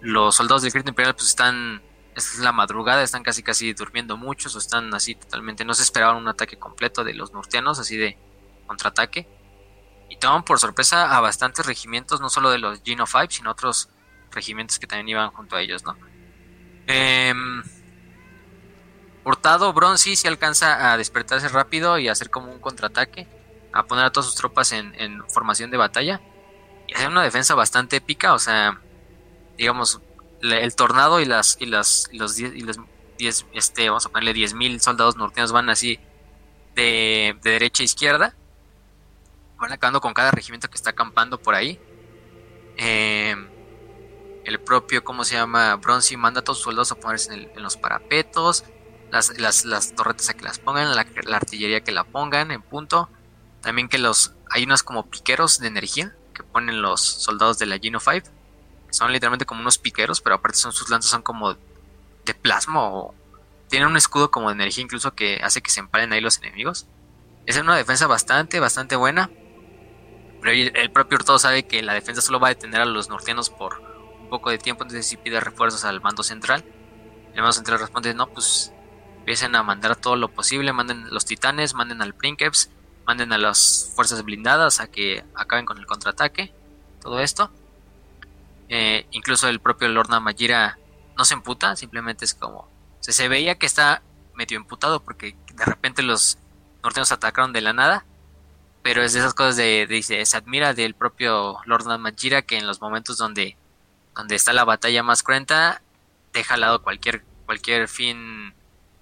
[0.00, 1.82] Los soldados del ejército imperial pues están,
[2.14, 6.16] es la madrugada, están casi casi durmiendo muchos o están así totalmente, no se esperaban
[6.16, 8.16] un ataque completo de los nurtianos, así de
[8.66, 9.26] contraataque
[10.08, 13.88] y toman por sorpresa a bastantes regimientos, no solo de los Geno 5, sino otros
[14.30, 15.96] regimientos que también iban junto a ellos, ¿no?
[16.86, 17.62] Em,
[19.24, 23.26] Hurtado, Bronzy sí alcanza a despertarse rápido y a hacer como un contraataque,
[23.72, 26.20] a poner a todas sus tropas en, en formación de batalla
[26.86, 28.80] y hacer una defensa bastante épica, o sea,
[29.56, 30.00] digamos,
[30.52, 32.78] el tornado y las y las los 10 y los
[33.18, 35.98] 10 este vamos a ponerle 10.000 soldados norteños van así
[36.74, 38.34] de, de derecha a izquierda
[39.58, 41.78] van acabando con cada regimiento que está acampando por ahí
[42.76, 43.36] eh,
[44.44, 45.74] el propio, ¿cómo se llama?
[45.76, 48.64] Bronzy manda a todos sus soldados a ponerse en, los parapetos,
[49.10, 51.06] las, las, las, torretas a que las pongan, la,
[51.36, 53.08] artillería que la pongan en punto.
[53.62, 57.78] También que los hay unos como piqueros de energía que ponen los soldados de la
[57.78, 58.28] Geno 5.
[58.94, 63.12] Son literalmente como unos piqueros, pero aparte son sus lanzas son como de plasma o
[63.68, 66.86] tienen un escudo como de energía incluso que hace que se empalen ahí los enemigos.
[67.44, 69.30] Es una defensa bastante, bastante buena.
[70.40, 73.50] Pero el propio Hurtado sabe que la defensa solo va a detener a los norteanos
[73.50, 73.80] por
[74.20, 76.64] un poco de tiempo, entonces si pide refuerzos al mando central.
[77.32, 78.72] El mando central responde, no, pues
[79.18, 82.70] empiecen a mandar todo lo posible, manden los titanes, manden al Princeps,
[83.06, 86.54] manden a las fuerzas blindadas a que acaben con el contraataque,
[87.00, 87.50] todo esto.
[88.68, 90.78] Eh, incluso el propio Lord Majira
[91.16, 92.68] no se emputa, simplemente es como...
[93.00, 94.02] se veía que está
[94.34, 96.38] medio emputado porque de repente los
[96.82, 98.04] norteanos atacaron de la nada
[98.84, 102.66] pero es de esas cosas de, dice, se admira del propio Lord Majira que en
[102.66, 103.56] los momentos donde,
[104.14, 105.80] donde está la batalla más cruenta,
[106.34, 108.52] deja al lado cualquier, cualquier fin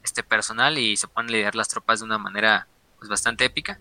[0.05, 3.81] este personal y se pone a liderar las tropas de una manera pues bastante épica.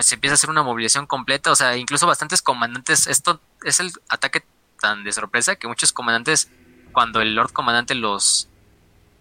[0.00, 3.92] se empieza a hacer una movilización completa, o sea, incluso bastantes comandantes, esto es el
[4.08, 4.44] ataque
[4.84, 6.50] tan de sorpresa que muchos comandantes,
[6.92, 8.50] cuando el Lord Comandante los,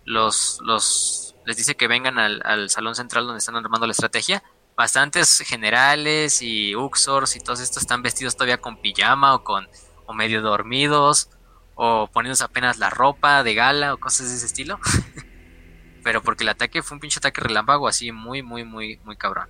[0.04, 4.44] los, los les dice que vengan al, al salón central donde están armando la estrategia,
[4.76, 9.70] bastantes generales y Uxors y todos estos están vestidos todavía con pijama o con
[10.06, 11.30] o medio dormidos
[11.76, 14.80] o poniéndose apenas la ropa de gala o cosas de ese estilo.
[16.04, 19.48] Pero porque el ataque fue un pinche ataque relámpago así muy muy muy muy cabrón.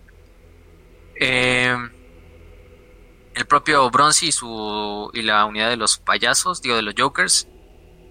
[1.20, 1.76] Eh,
[3.36, 7.48] el propio Bronzy y su y la unidad de los payasos, digo de los Jokers,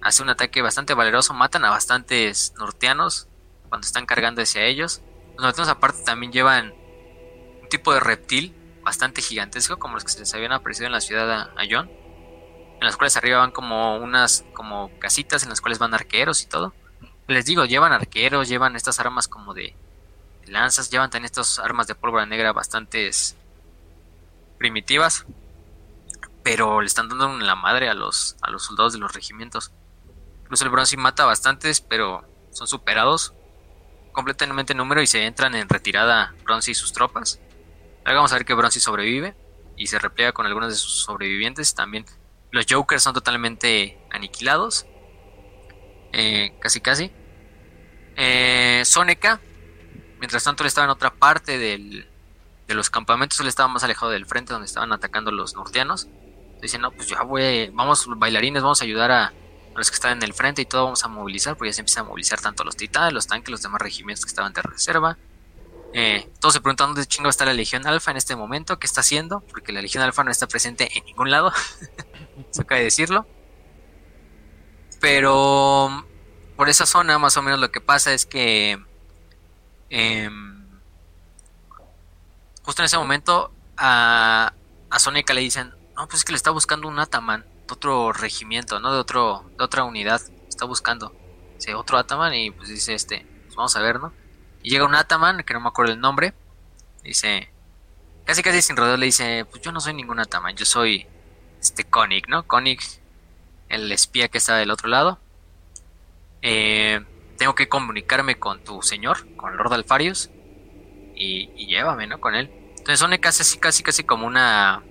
[0.02, 3.28] hace un ataque bastante valeroso, matan a bastantes norteanos
[3.68, 5.02] cuando están cargando hacia ellos.
[5.36, 6.74] Los norteanos aparte también llevan
[7.70, 11.30] tipo de reptil bastante gigantesco, como los que se les habían aparecido en la ciudad
[11.30, 15.94] a, John, en las cuales arriba van como unas como casitas en las cuales van
[15.94, 16.74] arqueros y todo.
[17.28, 19.74] Les digo, llevan arqueros, llevan estas armas como de,
[20.46, 23.36] lanzas, llevan también estas armas de pólvora negra bastantes
[24.62, 25.26] primitivas,
[26.44, 29.72] pero le están dando la madre a los, a los soldados de los regimientos.
[30.42, 33.34] Incluso el Bronzy mata bastantes, pero son superados
[34.12, 37.40] completamente en número y se entran en retirada Bronzy y sus tropas.
[38.04, 39.34] Ahora vamos a ver que Bronzy sobrevive
[39.76, 41.74] y se repliega con algunos de sus sobrevivientes.
[41.74, 42.06] También
[42.52, 44.86] los Jokers son totalmente aniquilados.
[46.12, 47.10] Eh, casi casi.
[48.14, 49.40] Eh, Soneca,
[50.20, 52.11] mientras tanto, él estaba en otra parte del,
[52.72, 53.38] de los campamentos.
[53.40, 56.08] Él estaba más alejado del frente donde estaban atacando los norteanos.
[56.60, 59.32] Dicen, no, pues ya voy, vamos bailarines, vamos a ayudar a,
[59.74, 62.00] los que están en el frente y todo vamos a movilizar, porque ya se empieza
[62.00, 65.18] a movilizar tanto los titanes, los tanques, los demás regimientos que estaban de reserva.
[65.94, 69.00] Eh, todos se preguntan dónde chingo está la Legión Alfa en este momento, qué está
[69.00, 71.52] haciendo, porque la Legión Alfa no está presente en ningún lado,
[72.58, 73.26] acaba de decirlo.
[75.00, 76.06] Pero
[76.56, 78.78] por esa zona más o menos lo que pasa es que
[79.90, 80.51] em,
[82.62, 84.52] justo en ese momento a,
[84.90, 88.12] a Sónica le dicen, no, pues es que le está buscando un Ataman de otro
[88.12, 88.92] regimiento, ¿no?
[88.92, 91.14] De, otro, de otra unidad, está buscando.
[91.76, 94.12] Otro Ataman y pues dice este, pues vamos a ver, ¿no?
[94.62, 96.34] Y llega un Ataman, que no me acuerdo el nombre.
[97.04, 97.50] Dice,
[98.24, 101.06] casi casi sin rodeo le dice, pues yo no soy ningún Ataman, yo soy
[101.60, 102.42] este Konig, ¿no?
[102.44, 102.80] Konig,
[103.68, 105.20] el espía que está del otro lado.
[106.42, 107.04] Eh,
[107.38, 110.30] tengo que comunicarme con tu señor, con Lord Alfarius.
[111.24, 112.20] Y, llévame, ¿no?
[112.20, 112.50] Con él.
[112.70, 114.82] Entonces son casi, casi, casi, casi como una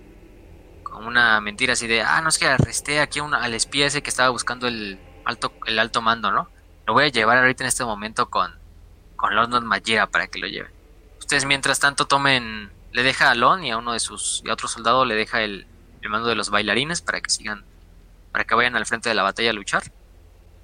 [0.84, 4.10] como una mentira así de, ah, no es que arresté aquí al espía ese que
[4.10, 6.50] estaba buscando el alto, el alto mando, ¿no?
[6.86, 8.54] Lo voy a llevar ahorita en este momento con,
[9.16, 10.70] con London Majira para que lo lleve.
[11.18, 14.54] Ustedes mientras tanto tomen, le deja a Lon y a uno de sus, y a
[14.54, 15.66] otro soldado le deja el,
[16.10, 17.64] mando de los bailarines para que sigan,
[18.32, 19.84] para que vayan al frente de la batalla a luchar.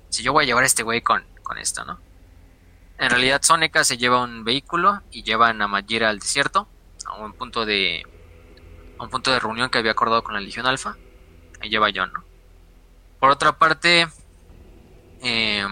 [0.09, 1.99] Si yo voy a llevar a este güey con, con esto, ¿no?
[2.99, 6.67] En realidad Soneca se lleva un vehículo y llevan a Majira al desierto,
[7.05, 8.05] a un punto de,
[8.97, 10.97] a un punto de reunión que había acordado con la Legión Alfa.
[11.61, 12.23] Ahí lleva John, ¿no?
[13.19, 14.07] Por otra parte,
[15.21, 15.65] eh,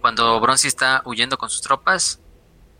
[0.00, 2.20] cuando Bronzy está huyendo con sus tropas,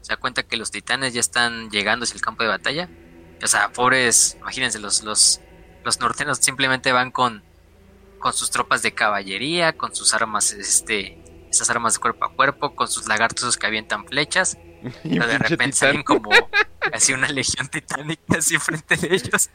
[0.01, 2.89] se da cuenta que los titanes ya están llegando hacia el campo de batalla.
[3.43, 5.41] O sea, pobres, imagínense, los, los,
[5.85, 7.45] los norteños simplemente van con,
[8.19, 11.22] con sus tropas de caballería, con sus armas, este,
[11.53, 14.59] esas armas de cuerpo a cuerpo, con sus lagartos que avientan flechas.
[15.05, 16.31] Pero de repente salen como
[16.93, 19.49] así una legión titánica así frente de ellos.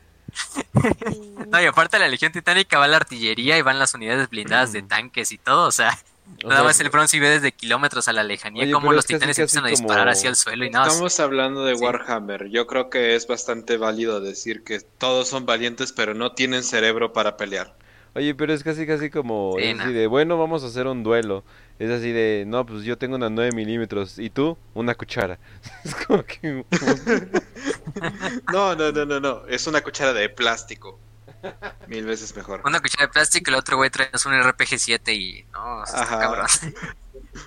[1.49, 4.81] no, y aparte la Legión Titánica va la artillería y van las unidades blindadas de
[4.83, 5.97] tanques y todo, o sea,
[6.43, 9.05] O nada sea, más el Bronze ve desde kilómetros a la lejanía Oye, pero los
[9.05, 10.87] titanes empiezan a disparar como- hacia el suelo y nada.
[10.87, 11.83] Estamos hablando de Sí.
[11.83, 12.49] Warhammer.
[12.49, 17.13] Yo creo que es bastante válido decir que todos son valientes, pero no tienen cerebro
[17.13, 17.75] para pelear.
[18.13, 19.93] Oye, pero es casi casi como, Sí, es así no.
[19.93, 21.43] de, bueno, vamos a hacer un duelo.
[21.79, 25.37] Es así de, no, pues yo tengo una 9 milímetros y tú una cuchara.
[25.83, 26.65] Es como que...
[28.51, 29.47] No, no, no, no, no.
[29.47, 30.99] Es una cuchara de plástico.
[31.87, 32.61] Mil veces mejor.
[32.65, 36.03] Una cuchara de plástico y el otro güey trae un RPG-7 y no, o sea,
[36.03, 36.47] está cabrón.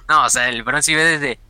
[0.09, 1.41] No, o sea, el Bronze ve desde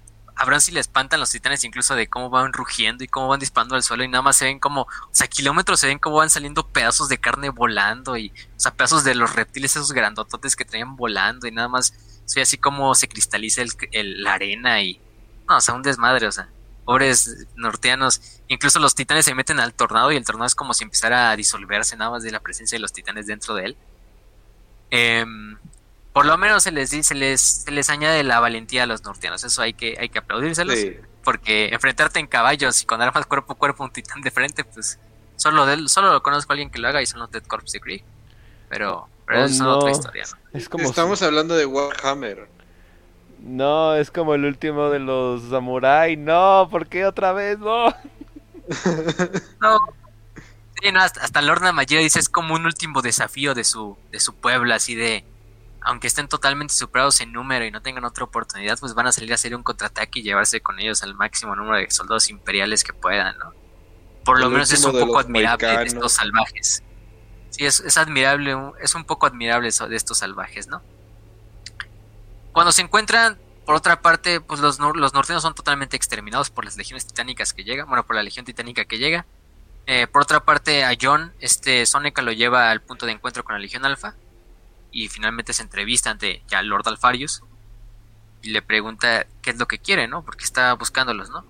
[0.41, 3.75] a Bronze le espantan los titanes incluso de cómo van rugiendo y cómo van disparando
[3.75, 6.31] al suelo y nada más se ven como, o sea, kilómetros se ven cómo van
[6.31, 10.65] saliendo pedazos de carne volando y, o sea, pedazos de los reptiles esos grandototes que
[10.65, 11.92] traían volando y nada más
[12.36, 15.00] ve así como se cristaliza el, el- la arena y,
[15.49, 16.49] no, o sea, un desmadre, o sea,
[16.84, 20.84] pobres norteanos, incluso los titanes se meten al tornado y el tornado es como si
[20.84, 23.76] empezara a disolverse nada más de la presencia de los titanes dentro de él.
[24.91, 25.57] Em,
[26.12, 29.44] por lo menos se les, se les, se les añade la valentía a los norteanos,
[29.44, 30.97] eso hay que, hay que aplaudírselos Sí.
[31.23, 34.65] porque enfrentarte en caballos y con armas cuerpo a cuerpo a un titán de frente,
[34.65, 34.99] pues
[35.36, 37.70] solo de solo lo conozco a alguien que lo haga y son los Dead Corps
[37.70, 38.02] de Krieg.
[38.68, 39.78] Pero, pero Oh, eso es no.
[39.78, 40.25] otra historia.
[40.31, 40.59] ¿no?
[40.59, 40.84] Es como...
[40.84, 42.49] Estamos hablando de Warhammer.
[43.39, 46.17] No, es como el último de los samurai.
[46.17, 47.59] No, ¿por qué otra vez?
[47.59, 47.94] No.
[49.60, 49.78] No,
[50.81, 54.20] sí, no, hasta, hasta Lorna Magia dice es como un último desafío de su, de
[54.20, 55.25] su pueblo, así de
[55.83, 59.33] aunque estén totalmente superados en número y no tengan otra oportunidad, pues van a salir
[59.33, 62.92] a hacer un contraataque y llevarse con ellos al máximo número de soldados imperiales que
[62.92, 63.55] puedan, ¿no?
[64.25, 66.83] Por lo El menos es un poco admirable de estos salvajes.
[67.51, 70.83] Sí, es, es admirable, es un poco admirable eso de estos salvajes, ¿no?
[72.53, 77.07] Cuando se encuentran, por otra parte, pues los, los son totalmente exterminados por las legiones
[77.07, 79.27] titánicas que llegan, bueno, por la legión titánica que llega.
[79.87, 83.55] Eh, por otra parte, a John, este Soneca lo lleva al punto de encuentro con
[83.55, 84.15] la Legión Alfa
[84.93, 87.43] y finalmente se entrevista ante ya Lord Alfarius
[88.43, 90.25] y le pregunta qué es lo que quiere, ¿no?
[90.25, 91.45] Porque está buscándolos, ¿no?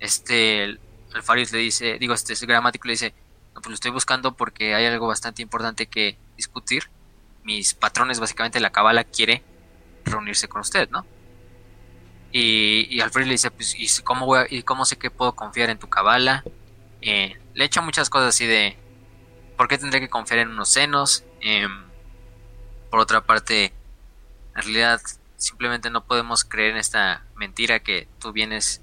[0.00, 0.78] Este
[1.14, 3.14] Alfarius le dice, digo, este gramático le dice,
[3.54, 6.90] pues lo estoy buscando porque hay algo bastante importante que discutir.
[7.44, 9.42] Mis patrones, básicamente la cabala quiere
[10.04, 11.06] reunirse con usted, ¿no?
[12.32, 15.70] Y, y Alfarius le dice, pues, ¿y cómo, voy ¿y cómo sé que puedo confiar
[15.70, 16.42] en tu cabala?
[17.00, 18.76] Eh, le echa muchas cosas así de
[19.56, 21.24] ¿por qué tendré que confiar en unos senos?
[21.40, 21.84] Em,
[22.90, 23.72] por otra parte,
[24.56, 25.00] en realidad
[25.36, 28.82] simplemente no podemos creer en esta mentira que tú vienes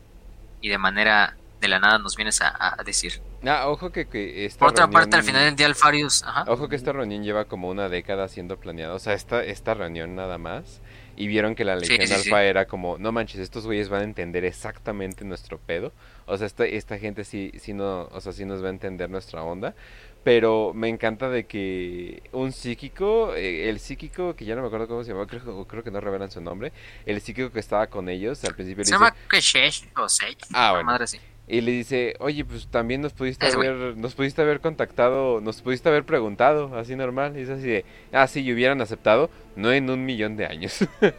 [0.62, 3.22] y de manera de la nada nos vienes a decir.
[3.46, 6.44] Ah, ojo que, que esta Por otra parte, al reunión- final del día Alfarius, ajá,
[6.48, 8.94] Ojo que esta reunión lleva como una década siendo planeada.
[8.94, 10.80] O sea, esta, esta reunión nada más.
[11.18, 12.46] Y vieron que la Sí, sí, Alfa sí.
[12.48, 15.92] era como, no manches, estos güeyes van a entender exactamente nuestro pedo.
[16.26, 19.10] O sea, esta, esta gente sí, sí, no, o sea, sí nos va a entender
[19.10, 19.76] nuestra onda.
[20.24, 24.88] Pero me encanta de que un psíquico, eh, el psíquico, que ya no me acuerdo
[24.88, 26.72] cómo se llamaba, creo, creo que no revelan su nombre,
[27.08, 30.38] el psíquico que estaba con ellos al principio le se dice, llama Keshesh o Sage,
[30.54, 30.86] Ah, bueno.
[30.86, 31.20] madre así.
[31.48, 35.90] Y le dice, oye, pues también nos pudiste haber, nos pudiste haber contactado, nos pudiste
[35.90, 37.38] haber preguntado, así normal.
[37.38, 40.80] Y es así de, ah, sí, y hubieran aceptado, no en un millón de años.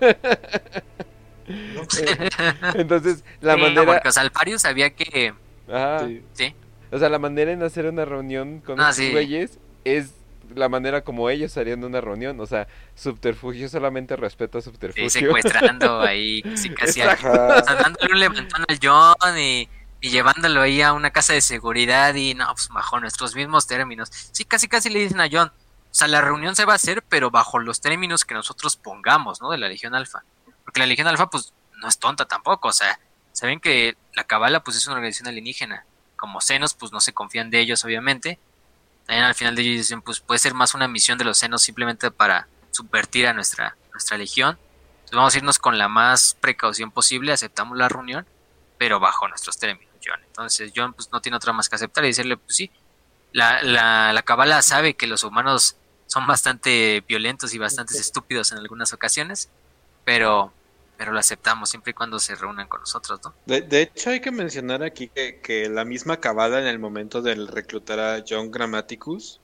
[2.74, 5.34] Entonces, la Sí, no, manera, porque, o sea, sabía que,
[5.68, 6.22] ajá, Sí.
[6.32, 6.54] sí,
[6.90, 9.10] o sea, la manera en hacer una reunión con Ah, esos sí.
[9.10, 10.14] güeyes es
[10.54, 15.10] la manera como ellos harían una reunión, o sea, subterfugio solamente respeto a sí, subterfugio.
[15.10, 19.68] secuestrando ahí, casi casi dándole un levantón al John y,
[20.02, 24.10] y llevándolo ahí a una casa de seguridad y no, pues bajo nuestros mismos términos.
[24.32, 27.04] Sí, casi casi le dicen a John, o sea, la reunión se va a hacer,
[27.08, 29.50] pero bajo los términos que nosotros pongamos, ¿no?
[29.50, 30.24] De la Legión Alfa.
[30.64, 32.98] Porque la Legión Alfa, pues, no es tonta tampoco, o sea,
[33.32, 35.86] saben que la Cabala, pues, es una organización alienígena.
[36.16, 38.40] Como senos, pues, no se confían de ellos, obviamente.
[39.06, 41.62] También al final de ellos dicen, pues, puede ser más una misión de los senos
[41.62, 44.58] simplemente para subvertir a nuestra, nuestra legión.
[44.94, 48.26] Entonces vamos a irnos con la más precaución posible, aceptamos la reunión,
[48.78, 50.20] pero bajo nuestros términos, John.
[50.26, 52.70] Entonces John pues no tiene otra más que aceptar y decirle, pues sí,
[53.32, 58.58] la, la, la cabala sabe que los humanos son bastante violentos y bastante estúpidos en
[58.58, 59.48] algunas ocasiones,
[60.04, 60.52] pero,
[60.98, 63.34] pero lo aceptamos siempre y cuando se reúnan con nosotros, ¿no?
[63.46, 67.22] De, de hecho, hay que mencionar aquí que, que la misma Cabala en el momento
[67.22, 69.40] del reclutar a John Grammaticus,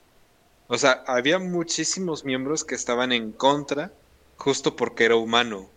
[0.67, 3.91] o sea, había muchísimos miembros que estaban en contra
[4.37, 5.70] justo porque era humano.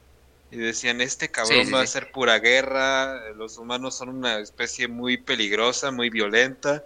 [0.51, 1.93] Y decían, este cabrón Sí, sí, va a sí.
[1.93, 6.85] ser pura guerra, los humanos son una especie muy peligrosa, muy violenta.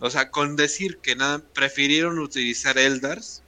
[0.00, 3.44] O sea, con decir que nada, prefirieron utilizar Eldars,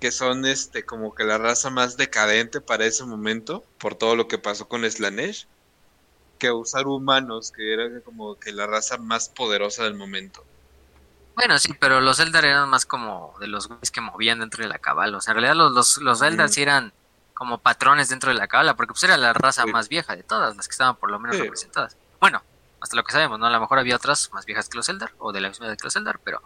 [0.00, 4.28] que son este como que la raza más decadente para ese momento, por todo lo
[4.28, 5.48] que pasó con Slanesh,
[6.38, 10.48] que usar humanos, que era como que la raza más poderosa del momento.
[11.36, 14.68] Bueno, sí, pero los Eldar eran más como de los güeyes que movían dentro de
[14.68, 15.16] la cabala.
[15.16, 16.58] O sea, en realidad los, los, los Eldar Mm.
[16.58, 16.94] eran
[17.40, 19.70] como patrones dentro de la cabala, porque pues era la raza Sí.
[19.72, 21.42] más vieja de todas, las que estaban por lo menos Sí.
[21.44, 21.96] representadas.
[22.20, 22.42] Bueno,
[22.82, 23.46] hasta lo que sabemos, ¿no?
[23.46, 25.78] A lo mejor había otras más viejas que los Eldar, o de la misma edad
[25.78, 26.42] que los Eldar, pero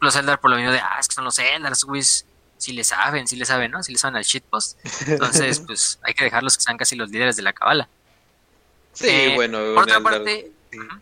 [0.00, 2.26] los Eldar por lo mismo de, ah, es que son los Eldar, güeyes,
[2.58, 3.84] sí le saben, sí le saben, ¿no?
[3.84, 4.80] Sí le saben al shitpost.
[5.06, 7.88] Entonces, pues hay que dejarlos que sean casi los líderes de la cabala.
[8.94, 10.52] Sí, Eh, bueno, Por un otra Eldar parte,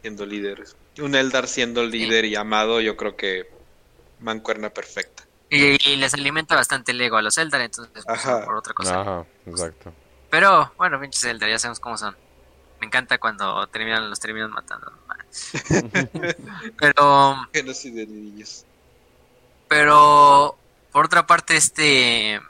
[0.02, 0.64] siendo líder.
[0.98, 3.50] Un Eldar siendo líder y amado, yo creo que
[4.20, 5.23] mancuerna perfecta.
[5.54, 8.44] Y, y les alimenta bastante el ego a los Eldar, entonces, pues, Ajá.
[8.44, 9.00] por otra cosa.
[9.00, 9.92] Ajá, exacto.
[10.30, 12.16] Pero, bueno, pinches Eldar, ya sabemos cómo son.
[12.80, 14.92] Me encanta cuando terminan, los terminan matando.
[16.78, 18.64] pero, Genocidio de niños.
[19.68, 20.56] pero,
[20.92, 22.40] por otra parte, este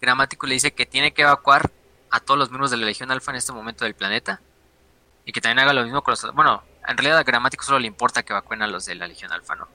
[0.00, 1.70] gramático le dice que tiene que evacuar
[2.10, 4.40] a todos los miembros de la Legión Alfa en este momento del planeta.
[5.24, 6.34] Y que también haga lo mismo con los...
[6.34, 9.30] Bueno, en realidad a gramático solo le importa que evacúen a los de la Legión
[9.32, 9.68] Alfa, ¿no?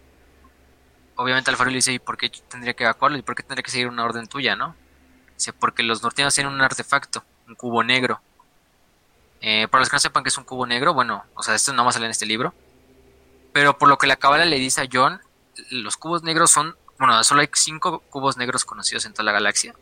[1.15, 3.17] Obviamente Alfaro le dice, ¿y por qué tendría que evacuarlo?
[3.17, 4.75] ¿Y por qué tendría que seguir una orden tuya, no?
[5.35, 8.21] Dice, porque los norteanos tienen un artefacto, un cubo negro.
[9.41, 11.71] Eh, para los que no sepan que es un cubo negro, bueno, o sea, esto
[11.73, 12.53] no va a salir en este libro.
[13.53, 15.21] Pero por lo que la cabala le dice a John,
[15.69, 19.73] los cubos negros son, bueno, solo hay cinco cubos negros conocidos en toda la galaxia.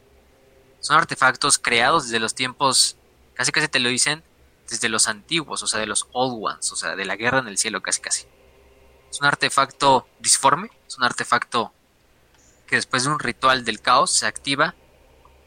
[0.80, 2.98] Son artefactos creados desde los tiempos,
[3.34, 4.24] casi casi te lo dicen,
[4.70, 7.48] desde los antiguos, o sea, de los old ones, o sea, de la guerra en
[7.48, 8.26] el cielo, casi casi.
[9.14, 11.72] Es un artefacto disforme, es un artefacto
[12.66, 14.74] que después de un ritual del caos se activa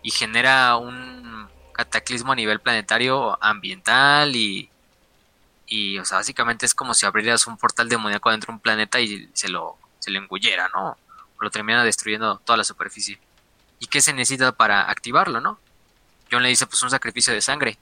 [0.04, 4.70] y genera un cataclismo a nivel planetario, ambiental y,
[5.66, 9.00] y o sea, básicamente es como si abrieras un portal demoníaco dentro de un planeta
[9.00, 10.90] y se lo, se lo engullera, ¿no?
[10.90, 10.96] O
[11.40, 13.18] lo termina destruyendo toda la superficie.
[13.80, 15.58] ¿Y qué se necesita para activarlo, no?
[16.30, 17.78] John le dice, pues un sacrificio de sangre.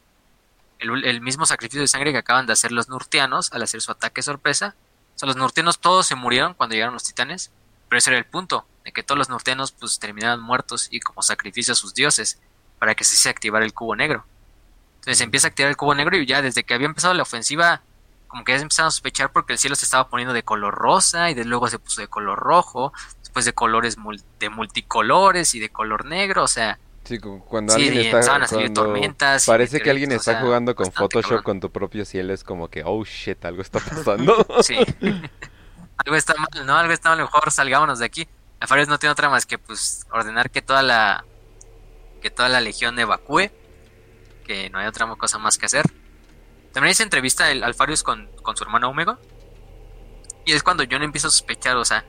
[0.79, 3.93] El, el mismo sacrificio de sangre que acaban de hacer los nurtianos al hacer su
[3.93, 4.75] ataque sorpresa.
[5.15, 7.51] O sea, los nurtianos todos se murieron cuando llegaron los titanes,
[7.89, 11.23] pero ese era el punto, de que todos los nurtianos pues terminaran muertos y como
[11.23, 12.39] sacrificio a sus dioses,
[12.79, 14.25] para que se se activara el cubo negro.
[14.97, 17.23] Entonces se empieza a activar el cubo negro y ya desde que había empezado la
[17.23, 17.83] ofensiva,
[18.27, 20.75] como que ya se empezaron a sospechar porque el cielo se estaba poniendo de color
[20.75, 25.55] rosa y de luego se puso de color rojo, después de colores mul- de multicolores
[25.55, 29.45] y de color negro, o sea, Sí, cu- cuando Sí, alguien está a salir tormentas
[29.47, 31.43] parece que alguien está o sea, jugando con Photoshop cabrón.
[31.43, 34.47] con tu propio cielo es como que oh shit, algo está pasando.
[34.63, 34.77] sí.
[35.99, 36.77] Algo está mal, ¿no?
[36.77, 38.27] Algo está mal, mejor salgámonos de aquí.
[38.61, 41.25] Alfares no tiene otra más que pues ordenar que toda la
[42.23, 43.51] que toda la legión evacúe,
[44.47, 45.85] que no hay otra cosa más que hacer.
[46.73, 49.19] También hice entrevista el Alfarius con, con su hermano Omega.
[50.47, 52.05] Y es cuando John empieza a sospechar, o sea,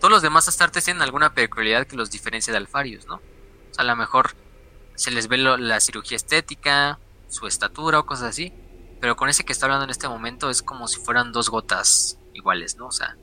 [0.00, 3.20] todos los demás astartes tienen alguna peculiaridad que los diferencia de Alfarius, ¿no?
[3.74, 4.36] O sea, a lo mejor
[4.94, 8.52] se les ve lo- la cirugía estética, su estatura o cosas así.
[9.00, 12.18] Pero con ese que está hablando en este momento es como si fueran dos gotas
[12.34, 12.86] iguales, ¿no?
[12.86, 13.16] O sea,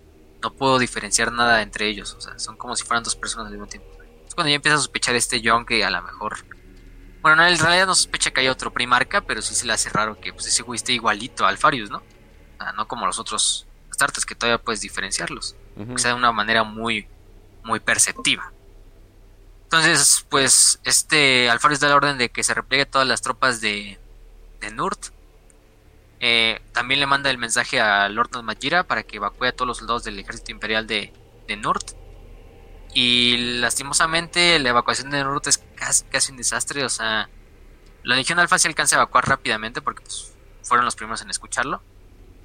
[0.43, 2.13] no puedo diferenciar nada entre ellos.
[2.15, 3.87] O sea, son como si fueran dos personas al mismo tiempo.
[4.27, 6.45] Es cuando ya empieza a sospechar este John que a lo mejor.
[7.21, 9.89] Bueno, no, en realidad no sospecha que hay otro primarca, pero sí se le hace
[9.89, 11.97] raro que pues, ese güey esté igualito a Alfarius, ¿no?
[11.99, 15.55] O sea, no como los otros Astartes que todavía puedes diferenciarlos.
[15.95, 17.07] O sea, de una manera muy,
[17.63, 18.51] muy perceptiva.
[19.71, 23.97] Entonces, pues, este Alfarius da la orden de que se repliegue todas las tropas de,
[24.59, 25.13] de Nurt.
[26.19, 29.77] Eh, también le manda el mensaje a Lord Majira para que evacúe a todos los
[29.77, 31.13] soldados del ejército imperial de,
[31.47, 31.91] de Nurt.
[32.93, 36.83] Y lastimosamente la evacuación de Nurt es casi, casi un desastre.
[36.83, 37.29] O sea,
[38.03, 40.33] la Legión Alfa se alcanza a evacuar rápidamente porque pues,
[40.63, 41.81] fueron los primeros en escucharlo.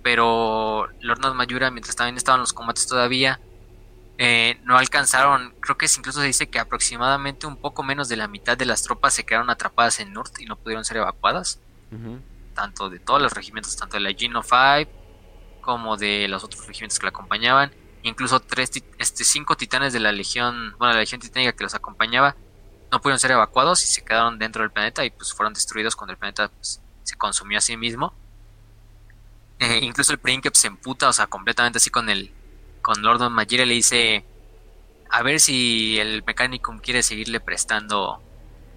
[0.04, 3.40] Pero Lord Mayura, mientras también estaban los combates todavía,
[4.18, 5.54] eh, no alcanzaron.
[5.60, 8.82] Creo que incluso se dice que aproximadamente un poco menos de la mitad de las
[8.82, 11.60] tropas se quedaron atrapadas en Nurt y no pudieron ser evacuadas
[12.54, 14.90] tanto de todos los regimientos, tanto de la Geno 5
[15.60, 17.72] como de los otros regimientos que la acompañaban,
[18.02, 22.36] incluso tres, este, cinco titanes de la legión, bueno, la legión titánica que los acompañaba,
[22.90, 26.12] no pudieron ser evacuados y se quedaron dentro del planeta y pues fueron destruidos cuando
[26.12, 28.14] el planeta pues, se consumió a sí mismo.
[29.58, 32.32] Eh, incluso el Princeps se emputa, o sea, completamente así con el
[32.86, 34.24] con Lord Majira le dice
[35.10, 38.22] a ver si el Mechanicum quiere seguirle prestando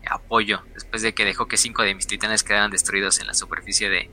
[0.09, 3.89] apoyo después de que dejó que cinco de mis titanes quedaran destruidos en la superficie
[3.89, 4.11] de,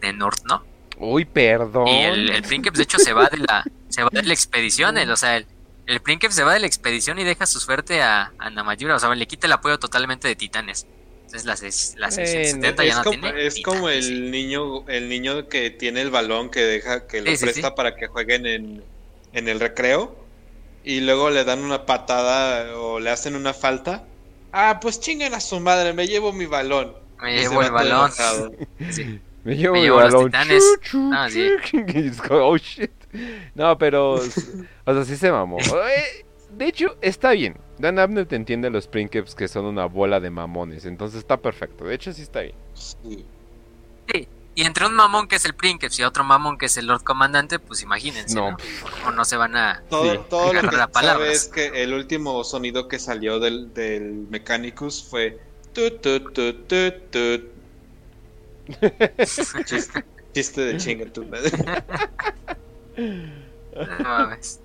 [0.00, 0.64] de North, ¿no?
[0.96, 1.88] Uy, perdón.
[1.88, 4.96] Y el, el Princeps, de hecho, se va de la, se va de la expedición,
[4.96, 5.46] el- o sea, el,
[5.86, 8.98] el Princeps se va de la expedición y deja su suerte a, a Namayura, o
[9.00, 10.86] sea, le quita el apoyo totalmente de titanes.
[11.26, 14.12] Entonces las, seis- las 670 ya no como, tiene es como sí.
[14.12, 17.68] el niño, el niño que tiene el balón que deja, que lo Sí, sí, presta
[17.68, 17.74] sí.
[17.76, 18.84] para que jueguen en,
[19.34, 20.16] en el recreo
[20.84, 24.04] y luego le dan una patada o le hacen una falta.
[24.52, 26.94] Ah, pues chinguen a su madre, me llevo mi balón.
[27.22, 28.10] Me Y llevo el balón.
[28.90, 29.20] Sí.
[29.44, 30.26] Me llevo Me mi llevo los balón.
[30.30, 30.78] titanes.
[30.82, 31.50] Chu, chu, Ah, sí.
[32.30, 32.90] oh shit.
[33.54, 34.12] No, pero.
[34.84, 35.58] O sea, sí se mamó.
[35.88, 36.24] Eh,
[36.56, 37.56] De hecho, está bien.
[37.78, 40.84] Dan Abnett entiende a los Princeps que son una bola de mamones.
[40.86, 41.84] Entonces está perfecto.
[41.84, 42.54] De hecho, sí está bien.
[42.74, 43.26] Sí.
[44.12, 44.28] Sí.
[44.56, 47.02] Y entre un mamón que es el Princeps y otro mamón que es el Lord
[47.02, 48.52] Comandante, pues imagínense, No.
[48.52, 48.56] ¿no?
[49.06, 49.82] O no se van a...
[49.90, 50.20] Todo, Sí.
[50.30, 51.24] todo lo que Agarrar la palabra.
[51.24, 55.40] sabe es que el último sonido que salió del, del Mechanicus fue
[55.72, 57.44] tut, tut, tut, tut,
[59.64, 61.50] chiste, chiste de chinga tu madre.
[62.96, 64.60] No mames.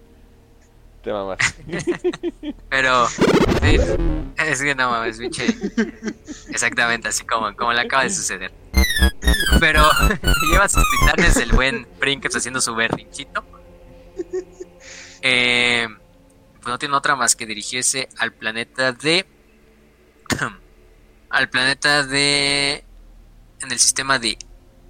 [1.03, 1.40] Te mamas.
[2.69, 3.77] Pero sí,
[4.38, 5.48] es que no mames, biche.
[6.50, 8.51] Exactamente así como, como le acaba de suceder.
[9.59, 9.83] Pero
[10.51, 13.43] lleva sus titanes el buen Princeps haciendo su berrinchito.
[15.22, 15.88] Eh,
[16.56, 19.25] pues no tiene otra más que dirigirse al planeta de.
[21.30, 22.83] al planeta de.
[23.61, 24.38] En el sistema de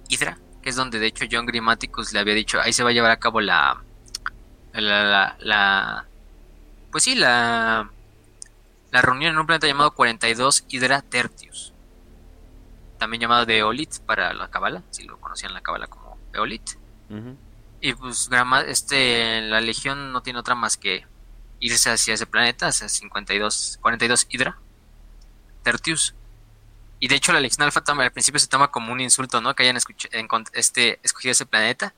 [0.08, 2.92] Hydra, que es donde de hecho John Grammaticus le había dicho: ahí se va a
[2.92, 3.82] llevar a cabo la.
[4.72, 4.80] La.
[5.04, 6.06] la, la-
[6.92, 7.90] pues sí, la.
[8.92, 11.72] La reunión en un planeta llamado 42 Hydra Tertius.
[13.00, 16.62] También llamado de Eolit para la Cabala, si lo conocían la Cabala como Eolit.
[17.80, 18.28] Y pues
[18.68, 21.06] este, la Legión no tiene otra más que
[21.60, 24.58] irse hacia ese planeta, hacia 52, 42 Hydra,
[25.62, 26.14] Tertius.
[26.98, 29.54] Y de hecho la Legión Alpha toma- al principio se toma como un insulto, ¿no?
[29.54, 29.78] Que hayan
[30.52, 31.94] este, escogido ese planeta.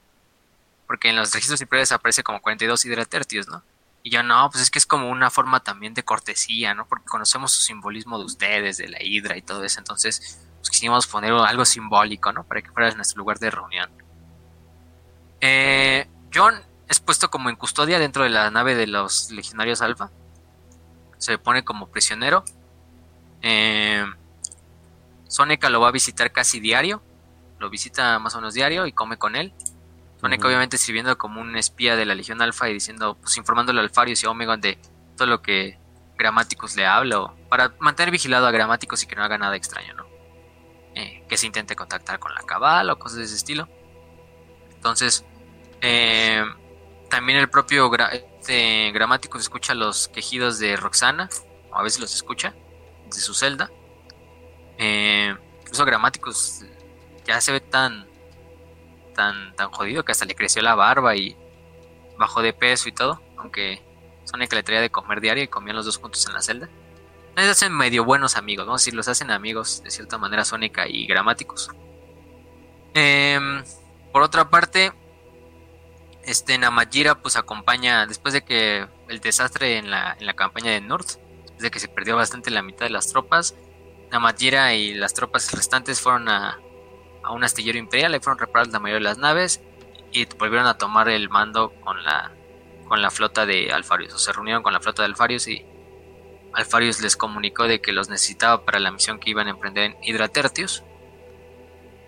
[0.86, 3.62] Porque en los registros imperiales aparece como 42 Hydra Tertius, ¿no?
[4.04, 6.86] Y yo, no, pues es que es como una forma también de cortesía, ¿no?
[6.86, 9.78] Porque conocemos su simbolismo de ustedes, de la Hydra y todo eso.
[9.78, 10.40] Entonces,
[11.10, 12.44] poner algo simbólico, ¿no?
[12.44, 13.90] Para que fuera nuestro lugar de reunión.
[15.40, 16.54] Eh, John
[16.88, 20.10] es puesto como en custodia dentro de la nave de los legionarios Alpha.
[21.18, 22.44] Se pone como prisionero.
[23.42, 24.04] Eh,
[25.28, 27.02] Soneca lo va a visitar casi diario.
[27.58, 29.52] Lo visita más o menos diario y come con él.
[30.20, 33.86] Soneca obviamente sirviendo como un espía de la Legión Alpha y diciendo, pues informándole al
[33.86, 34.78] Alfarius y a Omegon de
[35.16, 35.78] todo lo que
[36.16, 37.20] Grammaticus le habla.
[37.20, 40.11] o para mantener vigilado a Grammaticus y que no haga nada extraño, ¿no?
[40.94, 43.68] Eh, que se intente contactar con la cabala o cosas de ese estilo.
[44.74, 45.24] Entonces,
[45.80, 46.44] eh,
[47.08, 51.30] también el propio gra este, Grammaticus escucha los quejidos de Roxana,
[51.70, 52.54] o a veces los escucha,
[53.06, 53.70] de su celda.
[54.78, 56.64] Eh, incluso Grammaticus
[57.24, 58.06] ya se ve tan,
[59.14, 61.36] tan, tan jodido que hasta le creció la barba y
[62.18, 63.82] bajó de peso y todo, aunque
[64.24, 66.68] Sonic le traía de comer diario y comían los dos juntos en la celda.
[67.36, 71.06] Ellos hacen medio buenos amigos, a decir, los hacen amigos de cierta manera Sónica y
[71.06, 71.70] Gramáticos.
[72.92, 73.64] Em,
[74.12, 74.92] por otra parte,
[76.24, 80.82] este Namajira pues acompaña, después de que el desastre en la, en la campaña de
[80.82, 83.54] North, después de que se perdió bastante la mitad de las tropas,
[84.10, 86.58] Namajira y las tropas restantes fueron a,
[87.22, 89.62] a un astillero imperial, ahí fueron reparadas la mayoría de las naves
[90.12, 92.30] y volvieron a tomar el mando con la,
[92.86, 95.64] con la flota de Alfarius, o se reunieron con la flota de Alfarius y
[96.54, 99.96] Alfarius les comunicó de que los necesitaba para la misión que iban a emprender en
[100.02, 100.82] Hydra Tertius.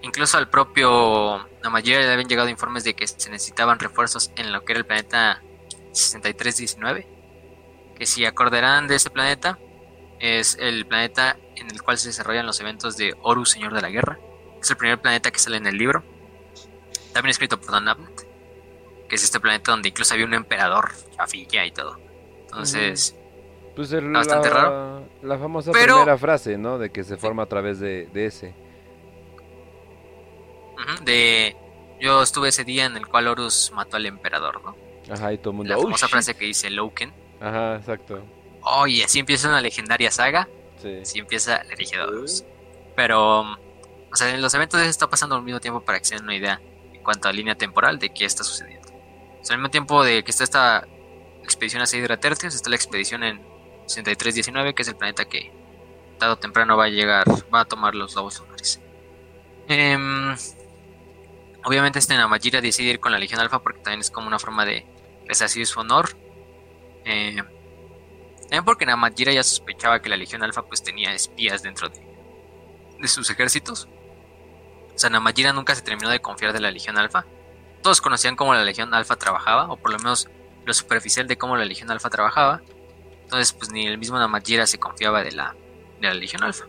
[0.03, 4.65] Incluso al propio Namajira le habían llegado informes de que se necesitaban refuerzos en lo
[4.65, 5.43] que era el planeta
[5.93, 7.09] 6319.
[7.97, 9.59] Que si acordarán de ese planeta,
[10.21, 13.89] es el planeta en el cual se desarrollan los eventos de Horus, Señor de la
[13.89, 14.19] Guerra.
[14.61, 16.05] Es el primer planeta que sale en el libro.
[17.13, 18.27] También escrito por Don Abnett.
[19.09, 21.99] Que es este planeta donde incluso había un emperador, Chafilla y todo.
[22.43, 23.17] Entonces,
[23.77, 25.03] Pues el- Bastante la, raro.
[25.23, 26.79] la famosa Pero- primera frase, ¿no?
[26.79, 28.55] De que se forma a través de, de ese.
[31.03, 31.57] de
[32.01, 34.77] yo estuve ese día en el cual Horus mató al emperador, ¿no?
[35.13, 35.71] Ajá, y todo el mundo.
[35.73, 36.11] La "Oh, famosa shit".
[36.13, 37.13] frase que dice Loken.
[37.41, 38.23] Ajá, exacto.
[38.63, 40.49] Oh, y así empieza una legendaria saga.
[40.83, 40.99] Sí.
[41.03, 42.45] Así empieza la Legión de Horus.
[42.97, 43.57] Pero, um,
[44.13, 46.35] o sea, en los eventos está pasando al mismo tiempo para que se den una
[46.37, 46.61] idea
[46.93, 48.89] en cuanto a línea temporal de qué está sucediendo.
[49.41, 50.87] O sea, al mismo tiempo de que está esta
[51.43, 53.41] expedición hacia Hydra Tertius, está la expedición en
[53.87, 55.53] 6319, que es el planeta que
[56.19, 58.81] tarde o temprano va a llegar, va a tomar los lobos lunares.
[59.69, 60.37] Em,
[61.65, 64.65] obviamente este Namajira decide ir con la Legión Alfa porque también es como una forma
[64.65, 64.87] de
[65.27, 66.17] resarcir su honor.
[67.05, 67.43] Eh,
[68.43, 72.01] también porque Namajira ya sospechaba que la Legión Alfa pues tenía espías dentro de,
[73.01, 73.89] de sus ejércitos.
[74.95, 77.25] O sea, Namajira nunca se terminó de confiar de la Legión Alfa.
[77.83, 80.29] Todos conocían cómo la Legión Alfa trabajaba, o por lo menos
[80.65, 82.63] lo superficial de cómo la Legión Alfa trabajaba.
[83.25, 85.57] Entonces, pues ni el mismo Namajira se confiaba de la,
[86.01, 86.67] de la Legión Alfa.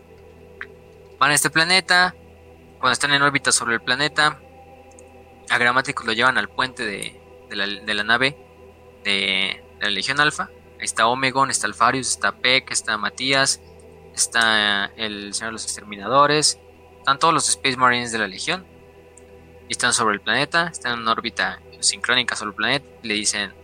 [1.18, 2.14] Van a este planeta.
[2.78, 4.38] Cuando están en órbita sobre el planeta,
[5.48, 7.18] a Gramáticos lo llevan al puente de,
[7.48, 8.36] de la, de la nave
[9.02, 10.50] de, de la Legión Alfa.
[10.78, 13.62] Ahí está Omegon, está Alfarius, está Peck, está Matías,
[14.14, 16.58] está el Señor de los Exterminadores.
[16.98, 18.66] Están todos los Space Marines de la Legión.
[19.68, 22.86] Y están sobre el planeta, están en órbita sincrónica sobre el planeta.
[23.02, 23.54] Le dicen,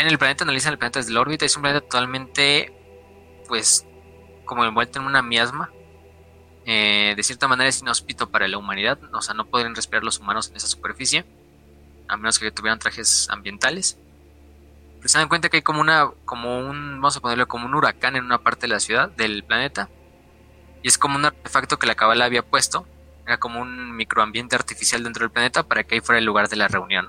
[0.00, 1.44] ven el planeta, analizan el planeta desde la órbita.
[1.44, 2.72] Es un planeta totalmente,
[3.48, 3.86] pues,
[4.46, 5.70] como envuelto en una miasma.
[6.64, 8.98] Eh, de cierta manera es inhóspito para la humanidad.
[9.12, 11.26] O sea, no podrían respirar los humanos en esa superficie.
[12.08, 13.98] A menos que tuvieran trajes ambientales.
[14.96, 17.74] Pero se dan cuenta que hay como una, como un, vamos a ponerlo como un
[17.74, 19.90] huracán en una parte de la ciudad, del planeta.
[20.82, 22.86] Y es como un artefacto que la cabala había puesto.
[23.26, 26.56] Era como un microambiente artificial dentro del planeta para que ahí fuera el lugar de
[26.56, 27.08] la reunión.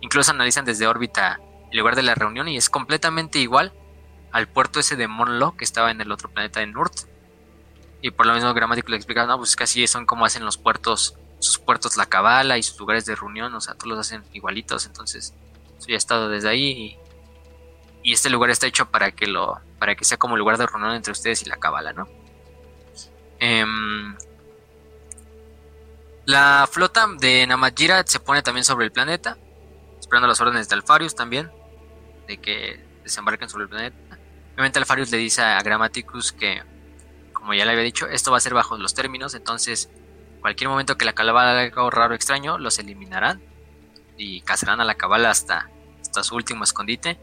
[0.00, 3.72] Incluso analizan desde órbita el lugar de la reunión y es completamente igual
[4.32, 6.92] al puerto ese de Monlo que estaba en el otro planeta de Nurt.
[8.02, 11.16] Y por lo mismo gramático le explicaron, no, pues así son como hacen los puertos,
[11.38, 14.86] sus puertos la cabala y sus lugares de reunión, o sea, todos los hacen igualitos,
[14.86, 15.34] entonces
[15.86, 16.98] yo he estado desde ahí
[18.02, 20.94] y, este lugar está hecho para que lo para que sea como lugar de reunión
[20.94, 22.08] entre ustedes y la cabala, ¿no?
[23.40, 24.16] Em,
[26.24, 29.36] la flota de Namadjira se pone también sobre el planeta,
[30.06, 31.50] esperando las órdenes de Alfarius también,
[32.28, 33.96] de que desembarquen sobre el planeta.
[34.52, 36.62] Obviamente Alfarius le dice a Grammaticus que,
[37.32, 39.90] como ya le había dicho, esto va a ser bajo los términos, entonces
[40.40, 43.42] cualquier momento que la cabala haga algo raro o extraño, los eliminarán
[44.16, 45.70] y cazarán a la cabala hasta,
[46.00, 47.18] hasta su último escondite,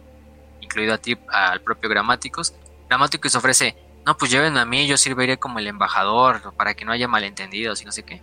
[0.59, 2.53] incluido a ti, al propio Grammaticus.
[2.89, 6.91] Grammaticus ofrece, no, pues llévenme a mí, yo serviré como el embajador para que no
[6.91, 8.21] haya malentendidos y no sé qué.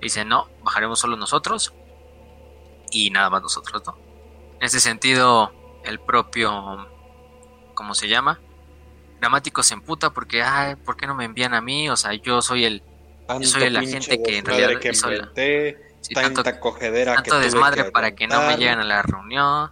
[0.00, 1.74] dice, no, bajaremos solo nosotros
[2.90, 4.00] y nada más nosotros, ¿no?
[4.60, 6.52] En ese sentido, el propio,
[7.74, 8.42] ¿cómo se llama?
[9.20, 11.88] Gramático se emputa porque, ay, ¿por qué no me envían a mí?
[11.90, 12.82] O sea, yo soy el,
[13.40, 15.32] yo soy el agente que en realidad que hizo la-
[16.00, 19.66] sí, tanta tanto, cogedera tanto desmadre para que no me lleguen a la reunión.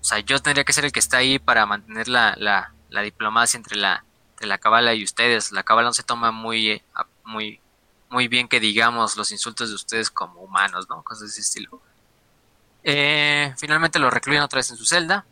[0.00, 3.02] O sea, yo tendría que ser el que está ahí para mantener la, la, la
[3.02, 5.52] diplomacia entre la, entre la cabala y ustedes.
[5.52, 6.84] La cabala no se toma muy, eh,
[7.24, 7.60] muy,
[8.08, 11.02] muy bien que digamos los insultos de ustedes como humanos, ¿no?
[11.02, 11.82] Cosas de ese estilo.
[12.88, 15.26] Eh, finalmente lo recluyen otra vez en su celda.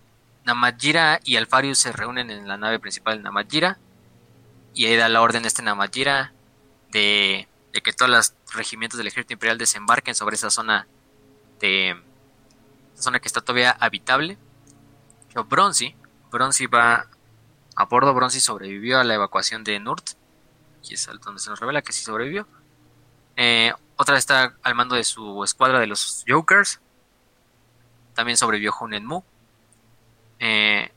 [0.44, 3.78] Namadjira y Alfarius se reúnen en la nave principal de Namadjira.
[4.74, 6.32] Y ahí da la orden este Namadjira
[6.90, 10.88] de, que todos los regimientos del ejército imperial desembarquen sobre esa zona
[11.60, 11.96] de
[12.96, 14.36] zona que está todavía habitable.
[15.28, 15.94] Pero Bronzy,
[16.32, 17.06] Bronzy va
[17.76, 20.10] a bordo, Bronzy sobrevivió a la evacuación de Nurt.
[20.82, 22.48] Y es donde se nos revela que sí sobrevivió.
[23.36, 26.80] Eh, otra está al mando de su escuadra de los Jokers.
[28.14, 29.22] También sobrevivió Hunen Mu.
[30.38, 30.90] Eh,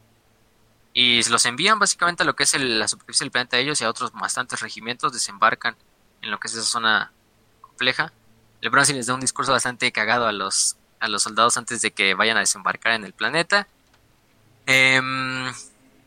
[0.94, 3.84] y los envían básicamente a lo que es la superficie del planeta de ellos y
[3.84, 5.76] a otros bastantes regimientos desembarcan
[6.24, 7.12] en lo que es esa zona
[7.62, 8.12] compleja.
[8.62, 11.92] El Bronzy les da un discurso bastante cagado a los, a los soldados antes de
[11.92, 13.68] que vayan a desembarcar en el planeta.
[14.66, 15.54] Em,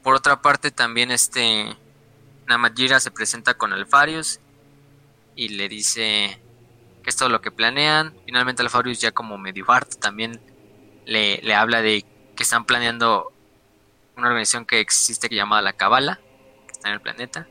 [0.03, 1.77] por otra parte, también este
[2.49, 4.41] Namadjira se presenta con Alfarius
[5.37, 6.41] y le dice
[7.05, 8.13] que es todo lo que planean.
[8.27, 10.41] Finalmente Alfarius ya como medio harto también
[11.11, 12.07] le, le habla de
[12.37, 13.33] que están planeando
[14.17, 16.21] una organización que existe que llamada la Cabala,
[16.67, 17.49] que está en el planeta.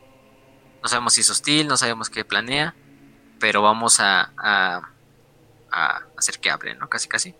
[0.82, 2.74] No sabemos si es hostil, no sabemos qué planea,
[3.38, 4.90] pero vamos a, a,
[5.72, 6.88] a hacer que hable, ¿no?
[6.88, 7.36] Casi, casi.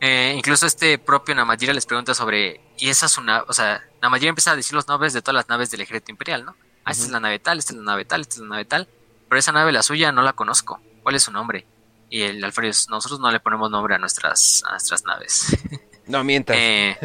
[0.00, 4.28] Eh, incluso este propio Namadjira les pregunta sobre, y esa es una, o sea, Namadjira
[4.28, 6.56] empieza a decir los nombres de todas las naves del ejército imperial, ¿no?
[6.84, 8.64] Ah, esta es la nave tal, esta es la nave tal, esta es la nave
[8.66, 8.86] tal,
[9.30, 10.78] pero esa nave, la suya, no la conozco.
[11.02, 11.64] ¿Cuál es su nombre?
[12.12, 15.56] Y el Alfarius, nosotros no le ponemos nombre a nuestras, a nuestras naves.
[16.04, 16.56] No mientas.
[16.58, 16.96] Eh,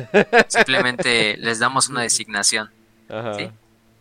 [0.48, 2.72] simplemente les damos una designación.
[3.08, 3.36] Ajá.
[3.36, 3.52] ¿sí?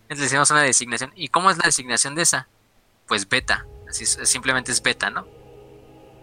[0.09, 1.12] Les decimos una designación.
[1.15, 2.49] ¿Y cómo es la designación de esa?
[3.07, 3.67] Pues beta.
[3.86, 5.28] Así es, simplemente es beta, ¿no?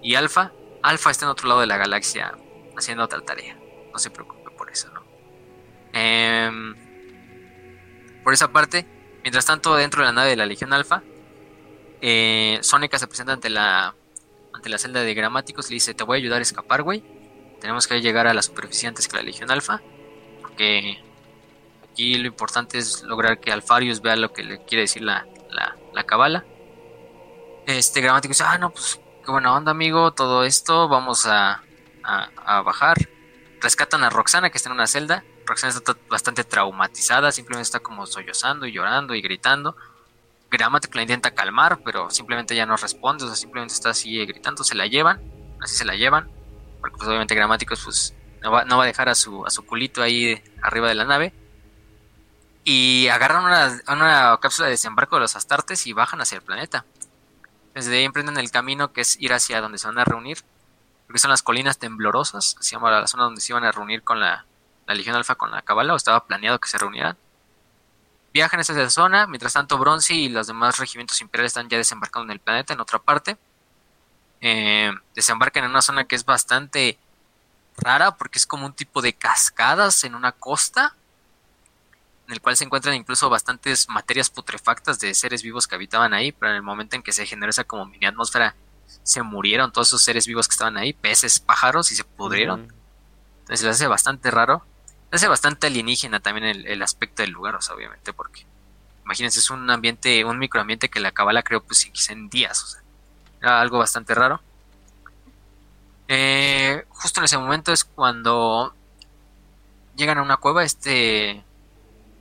[0.01, 2.33] Y alfa, alfa está en otro lado de la galaxia
[2.75, 3.55] haciendo otra tarea.
[3.93, 5.03] No se preocupe por eso, ¿no?
[5.93, 6.75] Em,
[8.23, 8.87] por esa parte,
[9.21, 11.03] mientras tanto, dentro de la nave de la Legión Alfa,
[12.01, 13.93] eh, Sónica se presenta ante la
[14.63, 17.03] ante la celda de gramáticos le dice, te voy a ayudar a escapar, güey.
[17.59, 19.81] Tenemos que llegar a la superficie antes que la Legión Alfa.
[20.41, 21.03] Porque
[21.91, 25.75] aquí lo importante es lograr que Alfarius vea lo que le quiere decir la, la,
[25.91, 26.45] la cabala.
[27.67, 31.61] Este gramático dice, ah, no, pues qué buena onda, amigo, todo esto, vamos a,
[32.01, 32.95] a, a bajar.
[33.59, 35.25] Rescatan a Roxana, que está en una celda.
[35.45, 39.75] Roxana está bastante traumatizada, simplemente está como sollozando y llorando y gritando.
[40.53, 44.63] Gramático la intenta calmar, pero simplemente ya no responde, o sea, simplemente está así gritando,
[44.63, 45.19] se la llevan,
[45.59, 46.29] así se la llevan,
[46.79, 50.93] porque pues obviamente Gramáticos pues no va, a dejar a su, culito ahí arriba de
[50.93, 51.33] la nave.
[52.63, 56.85] Y agarran una, cápsula de desembarco de los Astartes y bajan hacia el planeta.
[57.73, 60.37] Desde ahí emprenden el camino que es ir hacia donde se van a reunir,
[61.07, 64.19] porque son las colinas temblorosas, se llama la zona donde se iban a reunir con
[64.19, 64.45] la,
[64.85, 67.17] la Legión Alfa, con la Cabala, o estaba planeado que se reunieran.
[68.33, 72.25] Viajan hacia esa zona, mientras tanto Bronzy y los demás regimientos imperiales están ya desembarcando
[72.25, 73.37] en el planeta, en otra parte.
[74.41, 76.97] eh, desembarcan en una zona que es bastante
[77.77, 80.95] rara porque es como un tipo de cascadas en una costa
[82.27, 86.31] en el cual se encuentran incluso bastantes materias putrefactas de seres vivos que habitaban ahí,
[86.31, 88.55] pero en el momento en que se generó esa como mini atmósfera
[89.03, 92.71] se murieron todos esos seres vivos que estaban ahí, peces, pájaros y se pudrieron.
[93.41, 94.65] Entonces se hace bastante raro.
[95.13, 98.47] Hace bastante alienígena también el, aspecto del lugar, o sea, obviamente, porque
[99.05, 102.81] imagínense, es un ambiente, un microambiente que la cabala creó pues en días, o sea,
[103.39, 104.41] era algo bastante raro.
[106.07, 108.73] Eh, justo en ese momento es cuando
[109.95, 111.43] llegan a una cueva este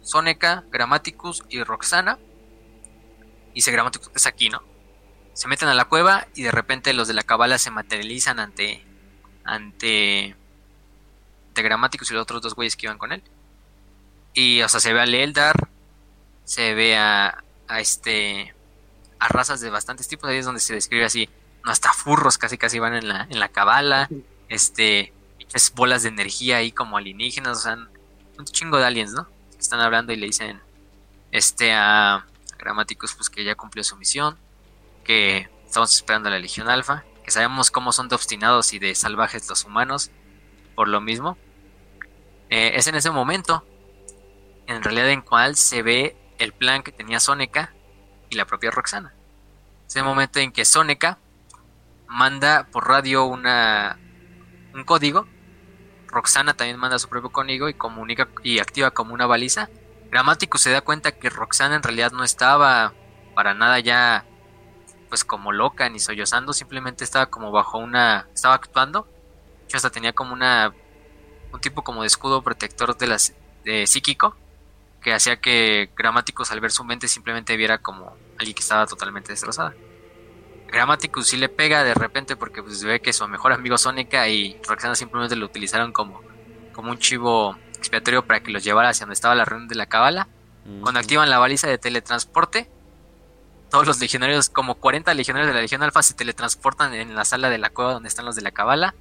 [0.03, 2.19] Soneca, Grammaticus y Roxana.
[3.55, 4.63] Dice Grammaticus es aquí, ¿no?
[5.33, 8.85] Se meten a la cueva y de repente los de la cabala se materializan ante
[9.45, 10.37] ante
[11.55, 13.23] de Grammaticus y los otros dos güeyes que iban con él.
[14.35, 15.69] Y o sea, se ve a Eldar,
[16.45, 18.55] se ve a, a este
[19.19, 21.29] a razas de bastantes tipos, ahí es donde se describe así
[21.65, 24.09] no hasta furros casi casi van en la, en la cabala,
[24.49, 25.13] este,
[25.53, 27.75] es bolas de energía ahí como alienígenas, o sea,
[28.39, 29.29] un chingo de aliens, ¿no?
[29.59, 30.61] Están hablando y le dicen,
[31.31, 32.27] este, a
[32.59, 34.37] Gramáticos, pues que ya cumplió su misión,
[35.05, 38.95] que estamos esperando a la Legión Alfa, que sabemos cómo son de obstinados y de
[38.95, 40.11] salvajes los humanos,
[40.75, 41.37] por lo mismo.
[42.51, 43.65] Eh, es en ese momento,
[44.67, 47.73] en realidad en cual se ve el plan que tenía Sónica
[48.31, 49.15] y la propia Roxana.
[49.87, 51.19] Es el momento en que Sónica
[52.07, 53.99] manda por radio una,
[54.75, 55.27] un código.
[56.09, 59.71] Roxana también manda su propio código y comunica y activa como una baliza.
[60.11, 62.93] Gramático se da cuenta que Roxana en realidad no estaba
[63.35, 64.27] para nada ya
[65.09, 69.07] pues como loca ni sollozando, simplemente estaba como bajo una estaba actuando.
[69.77, 70.73] Hasta tenía como una
[71.53, 73.35] un tipo como de escudo protector de las
[73.65, 74.37] de psíquico
[75.03, 79.33] que hacía que Gramáticos al ver su mente simplemente viera como alguien que estaba totalmente
[79.33, 79.75] destrozada.
[80.73, 84.59] Grammaticus sí le pega de repente porque pues ve que su mejor amigo Sónica y
[84.67, 86.23] Roxana simplemente lo utilizaron como,
[86.73, 89.87] como un chivo expiatorio para que los llevara hacia donde estaba la reunión de la
[89.87, 90.29] cabala.
[90.81, 92.71] Cuando activan la baliza de teletransporte,
[93.69, 97.51] todos los legionarios, como 40 legionarios de la Legión Alfa, se teletransportan en la sala
[97.51, 98.95] de la cueva donde están los de la cabala,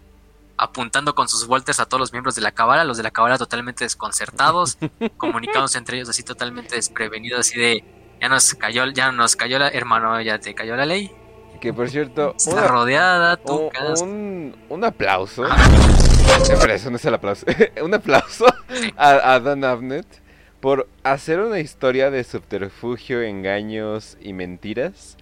[0.61, 3.39] apuntando con sus volters a todos los miembros de la cabala, los de la cabala
[3.39, 4.77] totalmente desconcertados,
[5.17, 7.83] comunicándose entre ellos así totalmente desprevenidos, así de
[8.21, 11.11] ya nos cayó, ya nos cayó la hermano, ya te cayó la ley.
[11.59, 12.35] Que por cierto.
[12.37, 15.45] Está rodeada un, un, aplauso.
[16.69, 17.45] Eso no es el aplauso.
[17.83, 18.45] un aplauso
[18.97, 20.05] a, a Dan Abnett
[20.59, 25.17] por hacer una historia de subterfugio, engaños y mentiras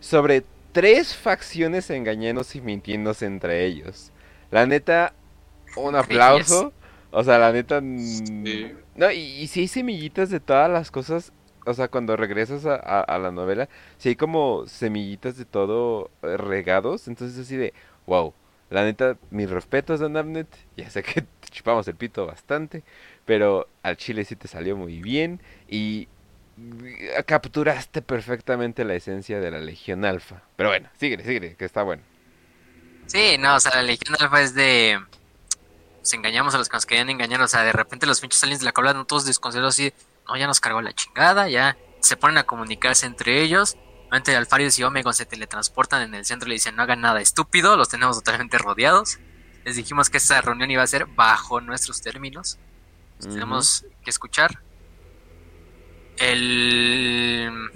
[0.00, 4.11] sobre tres facciones engañándose y mintiéndose entre ellos.
[4.52, 5.12] La neta,
[5.74, 6.72] un aplauso.
[7.10, 7.80] O sea, la neta.
[7.80, 11.32] No, y, y si hay semillitas de todas las cosas
[11.66, 17.08] o sea, cuando regresas a, la novela, si hay como semillitas de todo eh, regados,
[17.08, 17.72] entonces así de,
[18.06, 18.34] wow,
[18.70, 22.82] la neta, mis respetos, Dan Abnett, ya sé que te chupamos el pito bastante,
[23.24, 26.08] pero al chile sí te salió muy bien y
[26.58, 30.42] eh, capturaste perfectamente la esencia de la Legión Alfa.
[30.56, 32.02] Pero bueno, sigue, sigue, que está bueno.
[33.06, 35.00] Sí, no, o sea, la Legión Alfa es de...
[35.98, 38.60] Nos engañamos a los que nos querían engañar, o sea, de repente los pinches aliens
[38.60, 39.92] de la cola, no todos desconcertados así
[40.28, 43.76] no, ya nos cargó la chingada, ya se ponen a comunicarse entre ellos.
[44.10, 47.20] Entre Alfarius y Omegon se teletransportan en el centro y le dicen no hagan nada
[47.20, 49.18] estúpido, los tenemos totalmente rodeados.
[49.64, 52.58] Les dijimos que esta reunión iba a ser bajo nuestros términos.
[53.20, 54.60] Tenemos que escuchar.
[56.18, 57.70] El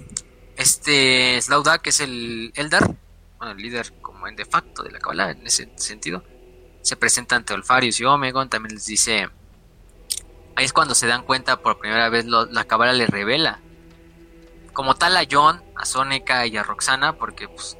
[0.56, 2.94] este Slauda, que es el Eldar,
[3.38, 3.92] bueno, el líder
[4.34, 6.24] de facto de la Kabbalah en ese sentido,
[6.82, 9.28] se presenta ante Alfarius y Omegon, también les dice
[10.56, 13.60] Ahí es cuando se dan cuenta por primera vez la cabala le revela.
[14.72, 17.76] Como tal a John, a Soneca y a Roxana, porque pues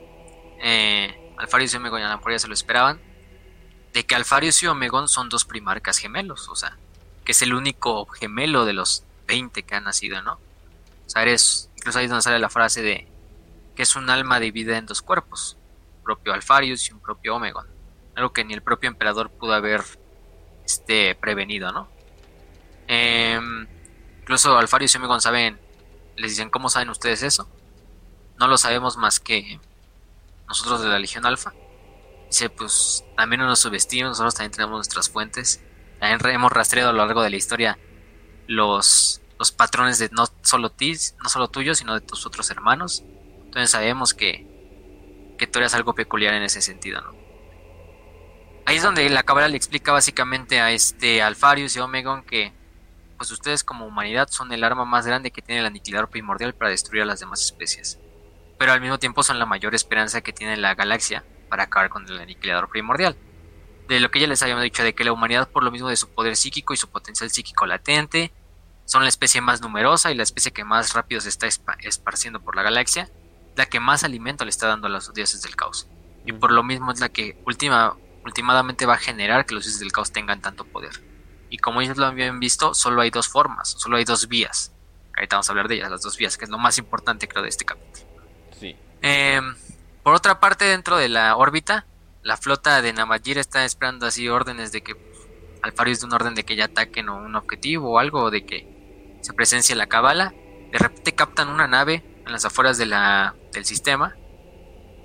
[0.63, 3.01] eh, Alfarius y Omegon ya se lo esperaban,
[3.95, 6.77] de que Alfarius y Omegon son dos primarcas gemelos, o sea,
[7.25, 10.35] que es el único gemelo de los 20 que han nacido, ¿no?
[10.35, 13.09] O sea, eres, incluso ahí es donde sale la frase de
[13.75, 15.56] que es un alma dividida en dos cuerpos,
[16.07, 17.67] propio Alfarius y un propio Omegon,
[18.15, 19.83] algo que ni el propio emperador pudo haber
[20.65, 21.89] este, prevenido, ¿no?
[22.87, 23.39] Eh,
[24.21, 25.59] incluso Alfario y Omegon saben,
[26.17, 27.49] les dicen, ¿cómo saben ustedes eso?
[28.39, 29.61] No lo sabemos más que
[30.47, 31.53] nosotros de la Legión Alfa.
[32.29, 35.63] Dice, pues también no nos subestimos, nosotros también tenemos nuestras fuentes.
[35.99, 37.79] También hemos rastreado a lo largo de la historia
[38.47, 43.03] los, los patrones de no solo ti, no solo tuyos, sino de tus otros hermanos.
[43.45, 44.56] Entonces sabemos que,
[45.37, 47.15] que tú eres algo peculiar en ese sentido, ¿no?
[48.65, 52.53] Ahí es donde la cabra le explica básicamente a este Alfarius y Omegon que
[53.17, 56.71] pues ustedes como humanidad son el arma más grande que tiene el aniquilador primordial para
[56.71, 57.99] destruir a las demás especies.
[58.59, 62.07] Pero al mismo tiempo son la mayor esperanza que tiene la galaxia para acabar con
[62.07, 63.17] el aniquilador primordial.
[63.89, 65.97] De lo que ya les habíamos dicho, de que la humanidad, por lo mismo de
[65.97, 68.33] su poder psíquico y su potencial psíquico latente,
[68.85, 72.57] son la especie más numerosa y la especie que más rápido se está esparciendo por
[72.57, 73.09] la galaxia,
[73.57, 75.89] la que más alimento le está dando a los dioses del caos.
[76.25, 79.81] Y por lo mismo es la que última, últimamente va a generar que los dioses
[79.81, 81.03] del caos tengan tanto poder.
[81.49, 84.73] Y como ellos lo habían visto, solo hay dos formas, solo hay dos vías.
[85.17, 87.43] Ahorita vamos a hablar de ellas, las dos vías, que es lo más importante creo
[87.43, 88.07] de este capítulo.
[88.61, 88.77] Sí.
[89.01, 89.55] Em,
[90.03, 91.87] por otra parte, dentro de la órbita,
[92.23, 94.97] la flota de Namajir está esperando así órdenes de que
[95.63, 98.45] Alfarius de un orden de que ya ataquen o un objetivo o algo, o de
[98.45, 100.35] que se presencie la cabala.
[100.73, 104.17] De repente captan una nave en las afueras de la, del sistema.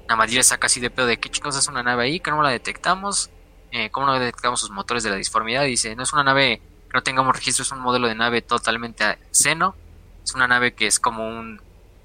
[0.09, 2.49] Namajir saca así de pedo de qué chicos es una nave ahí, que no la
[2.49, 3.29] detectamos,
[3.71, 5.63] eh, cómo no detectamos sus motores de la disformidad.
[5.63, 9.17] Dice, no es una nave que no tengamos registro, es un modelo de nave totalmente
[9.31, 9.75] seno.
[10.23, 11.61] Es una nave que es como un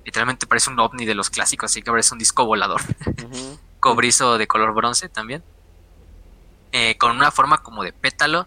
[0.07, 2.81] literalmente parece un ovni de los clásicos, así que parece un disco volador.
[3.81, 5.43] Cobrizo de color bronce también.
[6.71, 8.47] Eh, con una forma como de pétalo.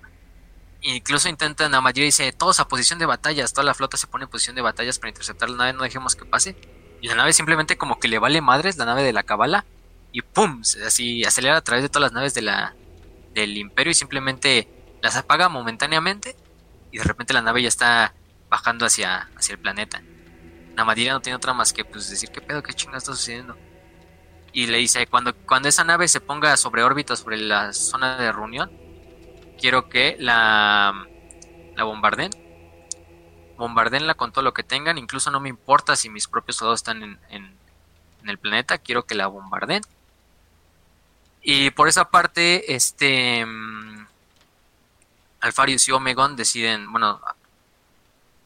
[0.82, 4.24] Incluso intentan, la mayoría dice, todos a posición de batallas, toda la flota se pone
[4.24, 6.56] en posición de batallas para interceptar la nave, no dejemos que pase.
[7.02, 9.66] Y la nave simplemente como que le vale madres, la nave de la cabala,
[10.12, 10.62] y ¡pum!
[10.86, 14.68] Así acelera a través de todas las naves del imperio y simplemente
[15.02, 16.36] las apaga momentáneamente.
[16.92, 18.16] Y de repente la nave ya está
[18.50, 20.02] bajando hacia, hacia el planeta.
[20.76, 23.58] Namadira no tiene otra más que pues decir qué pedo, qué chingada está sucediendo.
[24.52, 28.32] Y le dice, cuando, cuando esa nave se ponga sobre órbita, sobre la zona de
[28.32, 28.72] reunión,
[29.60, 31.08] quiero que la,
[31.76, 32.32] la bombarden.
[33.58, 37.04] Bombardenla con todo lo que tengan, incluso no me importa si mis propios soldados están
[37.04, 37.60] en, en,
[38.26, 39.82] el planeta, quiero que la bombarden.
[41.42, 44.08] Y por esa parte, este mm,
[45.42, 47.22] Alfarius y Omegon deciden, bueno,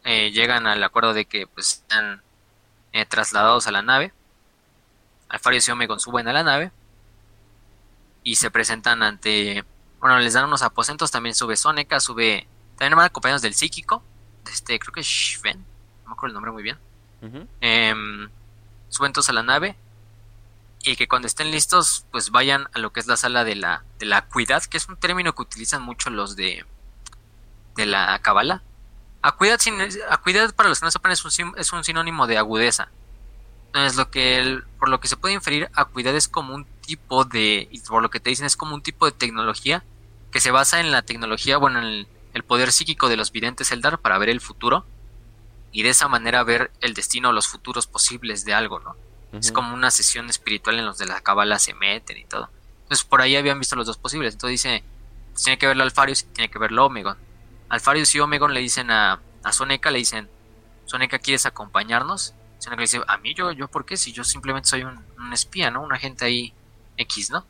[0.03, 2.21] eh, llegan al acuerdo de que pues están
[2.91, 4.13] eh, trasladados a la nave.
[5.29, 6.71] Alfarius y Omegon suben a la nave
[8.23, 9.63] y se presentan ante,
[10.03, 12.45] bueno, les dan unos aposentos, también sube Soneca, sube,
[12.77, 14.03] también van acompañados del psíquico,
[14.43, 15.59] de este, creo que es Sven,
[16.03, 16.77] no me acuerdo el nombre muy bien.
[17.61, 18.29] Em,
[18.89, 19.77] suben todos a la nave
[20.83, 23.85] y que cuando estén listos, pues vayan a lo que es la sala de la,
[23.97, 26.65] de la acuidad, que es un término que utilizan mucho los de,
[27.77, 28.61] de la cabala
[29.21, 29.57] Acuidad,
[30.53, 32.89] para los que no sepan es un, es un sinónimo de agudeza.
[33.67, 37.69] Entonces lo que por lo que se puede inferir, acuidad es como un tipo de,
[37.71, 39.85] y por lo que te dicen es como un tipo de tecnología
[40.33, 43.99] que se basa en la tecnología, bueno, en el, poder psíquico de los videntes Eldar
[43.99, 44.85] para ver el futuro
[45.71, 48.95] y de esa manera ver el destino o los futuros posibles de algo, ¿no?
[49.39, 52.49] Es como una sesión espiritual en los de la cabala se meten y todo.
[52.83, 54.33] Entonces por ahí habían visto los dos posibles.
[54.33, 54.83] Entonces dice,
[55.31, 57.17] pues, tiene que verlo Alfarius y tiene que verlo Omegon.
[57.69, 60.29] Alfarius y Omegon le dicen a, a Soneca, le dicen,
[60.85, 62.35] Soneca, ¿quieres acompañarnos?
[62.59, 63.97] Soneca le dice, a mí yo, yo, ¿por qué?
[63.97, 65.81] Si yo simplemente soy un, espía, ¿no?
[65.81, 66.53] Un agente ahí
[66.97, 67.45] X, ¿no?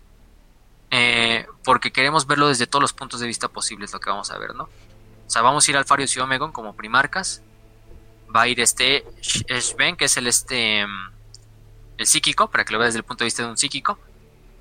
[0.95, 4.37] Eh, porque queremos verlo desde todos los puntos de vista posibles, lo que vamos a
[4.37, 4.65] ver, ¿no?
[4.65, 7.41] O sea, vamos a ir Alfarius y Omegon como primarcas.
[8.33, 10.81] Va a ir este Shven, que es el este
[11.97, 13.97] el psíquico, para que lo veas desde el punto de vista de un psíquico.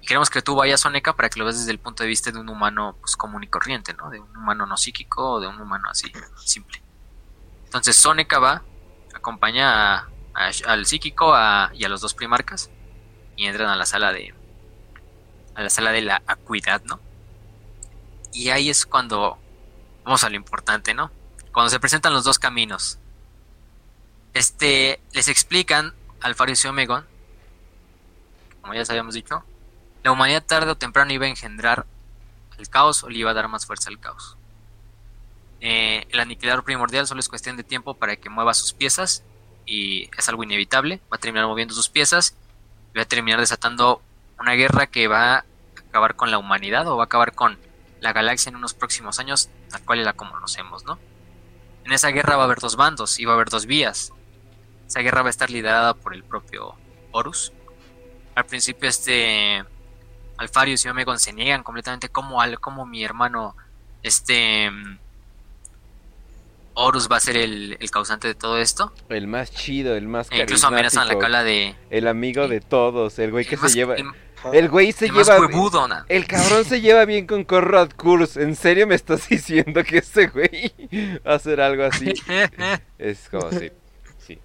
[0.01, 2.31] Y queremos que tú vayas Soneca para que lo veas desde el punto de vista
[2.31, 4.09] de un humano pues, común y corriente, ¿no?
[4.09, 6.11] De un humano no psíquico o de un humano así,
[6.47, 6.81] simple.
[7.67, 8.62] Entonces Soneca va,
[9.15, 11.35] acompaña al psíquico
[11.75, 12.70] y a los dos primarcas
[13.36, 14.33] y entran a la sala de
[15.55, 17.01] a la sala de la acuidad, ¿no?
[18.33, 19.39] Y ahí es cuando
[20.05, 21.11] vamos a lo importante, ¿no?
[21.53, 22.99] Cuando se presentan los dos caminos.
[24.35, 27.05] Este les explican al y Omegon,
[28.61, 29.45] como ya habíamos dicho,
[30.03, 31.87] la humanidad tarde o temprano iba a engendrar
[32.59, 34.37] el caos o le iba a dar más fuerza al caos.
[35.61, 39.23] Eh, el aniquilador primordial solo es cuestión de tiempo para que mueva sus piezas
[39.67, 41.01] y es algo inevitable.
[41.13, 42.37] Va a terminar moviendo sus piezas
[42.95, 44.03] y va a terminar desatando
[44.39, 45.44] una guerra que va a
[45.89, 47.59] acabar con la humanidad o va a acabar con
[48.01, 50.99] la galaxia en unos próximos años, tal cual la conocemos, ¿no?
[51.85, 54.12] En esa guerra va a haber dos bandos y va a haber dos vías.
[54.86, 56.75] Esa guerra va a estar liderada por el propio
[57.12, 57.52] Horus.
[58.35, 59.65] Al principio este
[60.39, 63.57] Alfarius y Omegon se niegan completamente como, al, como mi hermano,
[64.02, 64.70] este
[66.75, 68.92] Horus va a ser el, causante de todo esto.
[69.09, 71.75] El más chido, el más e Incluso amenazan la cala de...
[71.91, 73.97] El amigo de todos, el güey que se lleva...
[74.52, 75.36] El, güey se lleva...
[76.09, 78.36] el cabrón se lleva bien con Conrad Kurz.
[78.36, 80.73] ¿En serio me estás diciendo que ese güey
[81.26, 82.12] va a hacer algo así?
[82.99, 83.70] es como sí.
[84.18, 84.39] Sí.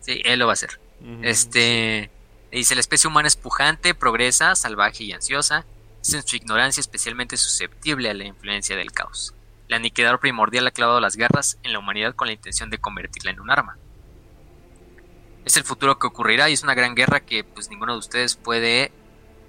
[0.00, 0.80] Sí, él lo va a hacer.
[1.22, 2.10] Este...
[2.50, 5.66] Dice, la especie humana es pujante, progresa, salvaje y ansiosa,
[6.00, 9.34] es en su ignorancia especialmente susceptible a la influencia del caos.
[9.68, 13.30] El aniquilador primordial ha clavado las guerras en la humanidad con la intención de convertirla
[13.30, 13.76] en un arma.
[15.44, 18.36] Es el futuro que ocurrirá y es una gran guerra que pues ninguno de ustedes
[18.36, 18.92] puede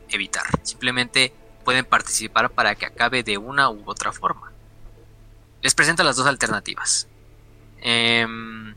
[0.10, 0.46] evitar.
[0.64, 4.52] Simplemente pueden participar para que acabe de una u otra forma.
[5.62, 7.08] Les presenta las dos alternativas.
[7.82, 8.76] Em,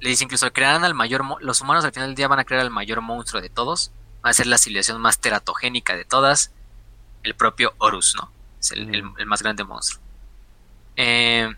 [0.00, 2.60] le dice incluso crearán al mayor los humanos al final del día van a crear
[2.60, 3.90] al mayor monstruo de todos
[4.24, 6.52] va a ser la civilización más teratogénica de todas
[7.22, 10.03] el propio Horus no es el, más grande monstruo
[10.96, 11.52] eh,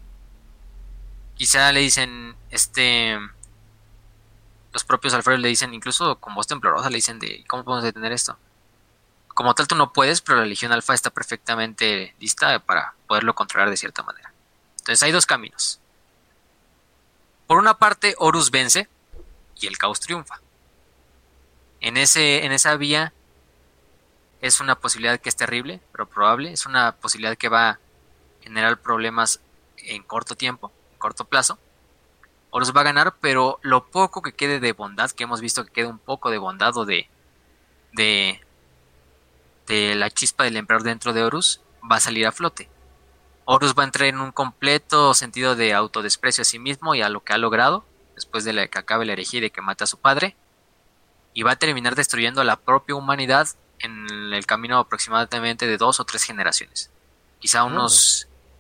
[1.34, 3.18] quizá le dicen este
[4.72, 8.12] los propios alfredos le dicen incluso con voz temblorosa le dicen de cómo podemos detener
[8.12, 8.38] esto
[9.28, 13.70] como tal tú no puedes pero la legión alfa está perfectamente lista para poderlo controlar
[13.70, 14.32] de cierta manera
[14.78, 15.80] entonces hay dos caminos
[17.46, 18.88] por una parte, Horus vence
[19.56, 20.40] y el caos triunfa.
[21.80, 23.12] En, ese, en esa vía
[24.40, 26.52] es una posibilidad que es terrible, pero probable.
[26.52, 27.78] Es una posibilidad que va
[28.46, 29.40] generar problemas
[29.78, 31.58] en corto tiempo, en corto plazo.
[32.50, 35.72] Horus va a ganar, pero lo poco que quede de bondad, que hemos visto que
[35.72, 37.08] quede un poco de bondad o de,
[37.92, 38.40] de,
[39.66, 41.60] de la chispa del emperador dentro de Horus,
[41.90, 42.70] va a salir a flote.
[43.46, 47.08] Horus va a entrar en un completo sentido de autodesprecio a sí mismo y a
[47.08, 47.84] lo que ha logrado,
[48.14, 50.36] después de que acabe la herejía y de que mata a su padre,
[51.34, 53.48] y va a terminar destruyendo a la propia humanidad
[53.80, 56.90] en el camino aproximadamente de dos o tres generaciones.
[57.40, 57.64] Quizá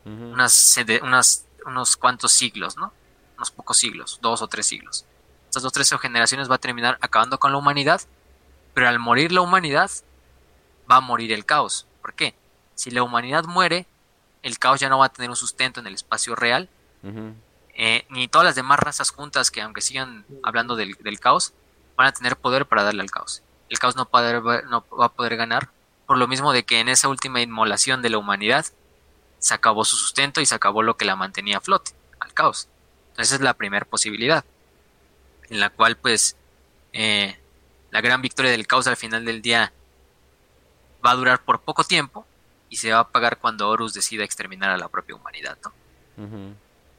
[0.06, 0.08] oh.
[0.08, 2.92] unos, unos cuantos siglos, ¿no?
[3.36, 5.04] Unos pocos siglos, dos o tres siglos.
[5.48, 8.00] Estas dos o tres generaciones va a terminar acabando con la humanidad,
[8.74, 9.90] pero al morir la humanidad,
[10.90, 11.86] va a morir el caos.
[12.02, 12.34] ¿Por qué?
[12.74, 13.86] Si la humanidad muere,
[14.42, 16.68] el caos ya no va a tener un sustento en el espacio real.
[17.74, 21.52] Eh, ni todas las demás razas juntas que aunque sigan hablando del, caos,
[21.96, 23.42] van a tener poder para darle al caos.
[23.68, 24.08] El caos no,
[24.70, 25.70] no va a poder ganar,
[26.06, 28.66] por lo mismo de que en esa última inmolación de la humanidad
[29.38, 32.68] se acabó su sustento y se acabó lo que la mantenía a flote, al caos.
[33.10, 34.44] Entonces esa es la primera posibilidad,
[35.48, 36.36] en la cual pues
[36.92, 37.38] eh,
[37.90, 39.72] la gran victoria del caos al final del día
[41.04, 42.26] va a durar por poco tiempo,
[42.68, 45.58] y se va a pagar cuando Horus decida exterminar a la propia humanidad.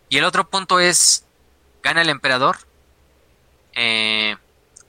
[0.09, 1.25] Y el otro punto es,
[1.83, 2.57] gana el emperador,
[3.73, 4.37] eh,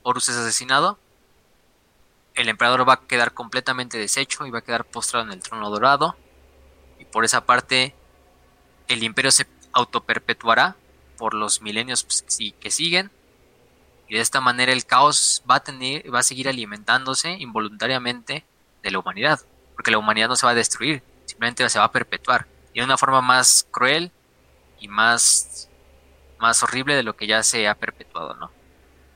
[0.03, 0.97] Horus es asesinado,
[2.35, 5.69] el emperador va a quedar completamente deshecho y va a quedar postrado en el trono
[5.69, 6.15] dorado,
[7.11, 7.95] por esa parte
[8.87, 10.75] el imperio se autoperpetuará
[11.17, 12.23] por los milenios pues,
[12.59, 13.11] que siguen,
[14.07, 18.45] y de esta manera el caos va a, tener, va a seguir alimentándose involuntariamente
[18.81, 19.39] de la humanidad
[19.79, 22.83] porque la humanidad no se va a destruir, simplemente se va a perpetuar y de
[22.83, 24.11] una forma más cruel
[24.77, 25.69] y más,
[26.37, 28.51] más horrible de lo que ya se ha perpetuado, ¿no?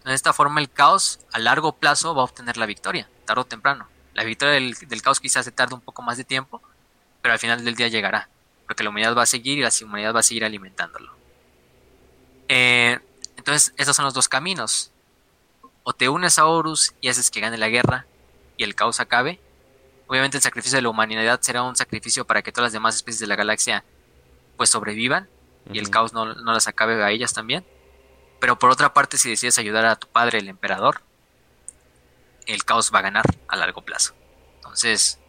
[0.06, 3.46] De esta forma el caos a largo plazo va a obtener la victoria, tarde o
[3.46, 3.90] temprano.
[4.14, 6.62] La victoria del, caos quizás se tarde un poco más de tiempo,
[7.24, 8.30] pero al final del día llegará,
[8.68, 11.12] porque la humanidad va a seguir y la humanidad va a seguir alimentándolo.
[12.50, 13.00] Eh,
[13.38, 14.92] entonces, esos son los dos caminos.
[15.82, 18.06] O te unes a Horus y haces que gane la guerra
[18.58, 19.40] y el caos acabe,
[20.08, 23.22] Obviamente el sacrificio de la humanidad será un sacrificio para que todas las demás especies
[23.22, 23.84] de la galaxia
[24.58, 25.28] pues sobrevivan
[25.72, 27.66] y el caos no, las acabe a ellas también.
[28.40, 31.02] Pero por otra parte, si decides ayudar a tu padre, el emperador,
[32.46, 34.14] el caos va a ganar a largo plazo.
[34.58, 35.20] Entonces,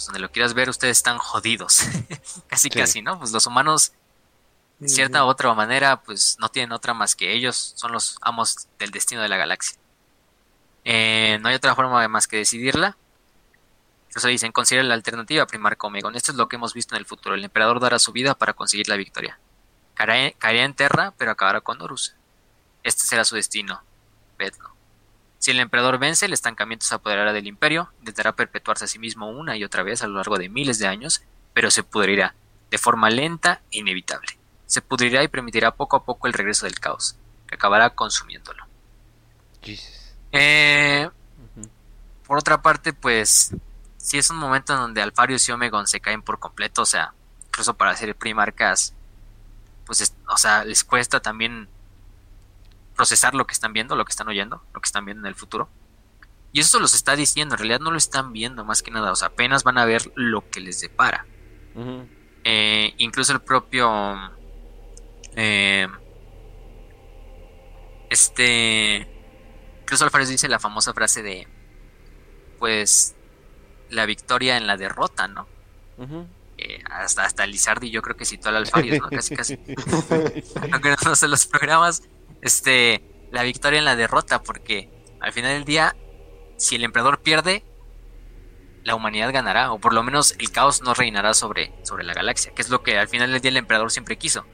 [0.00, 1.82] pues donde lo quieras ver, ustedes están jodidos.
[2.48, 3.18] casi, casi, ¿no?
[3.18, 3.92] Pues los humanos,
[4.78, 8.66] de cierta u otra manera, pues no tienen otra más que ellos, son los amos
[8.78, 9.78] del destino de la galaxia.
[10.86, 12.96] Eh, no hay otra forma más que decidirla.
[14.14, 16.16] Eso dicen, considera la alternativa primar Omegon.
[16.16, 17.34] Esto es lo que hemos visto en el futuro.
[17.34, 19.38] El emperador dará su vida para conseguir la victoria.
[19.92, 22.14] Caería en Terra, pero acabará con Horus.
[22.82, 23.82] Este será su destino.
[24.38, 24.74] Vedno.
[25.40, 29.30] Si el emperador vence, el estancamiento se apoderará del imperio, intentará perpetuarse a sí mismo
[29.30, 31.22] una y otra vez a lo largo de miles de años,
[31.54, 32.34] pero se pudrirá,
[32.70, 34.36] de forma lenta e inevitable.
[34.66, 38.66] Se pudrirá y permitirá poco a poco el regreso del caos, que acabará consumiéndolo.
[40.30, 41.08] Eh,
[42.26, 43.54] por otra parte, pues
[43.96, 47.14] si es un momento en donde Alfarius y Omegon se caen por completo, o sea,
[47.46, 48.92] incluso para hacer primarcas,
[49.86, 51.66] pues, o sea, les cuesta también
[53.00, 55.34] procesar lo que están viendo, lo que están oyendo, lo que están viendo en el
[55.34, 55.70] futuro.
[56.52, 59.16] Y eso los está diciendo, en realidad no lo están viendo más que nada, o
[59.16, 61.24] sea, apenas van a ver lo que les depara.
[62.44, 63.90] Eh, incluso el propio...
[65.34, 65.88] Eh,
[68.10, 69.08] este...
[69.80, 71.48] Incluso Alfarius dice la famosa frase de...
[72.58, 73.16] Pues
[73.88, 75.48] la victoria en la derrota, ¿no?
[76.58, 79.08] Eh, hasta, hasta Lizardi yo creo que citó al Alfarius, ¿no?
[79.08, 79.54] Casi, casi.
[80.70, 82.02] Aunque no sé los programas,
[82.42, 85.96] este, la victoria en la derrota, porque al final del día,
[86.56, 87.64] si el emperador pierde,
[88.84, 92.52] la humanidad ganará, o por lo menos el caos no reinará sobre, sobre la galaxia,
[92.54, 94.46] que es lo que al final del día el emperador siempre quiso,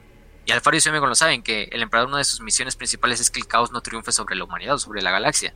[0.45, 3.31] Y Alfarius y Omegon lo saben, que el emperador una de sus misiones principales es
[3.31, 5.53] que el caos no triunfe sobre la humanidad o sobre la galaxia.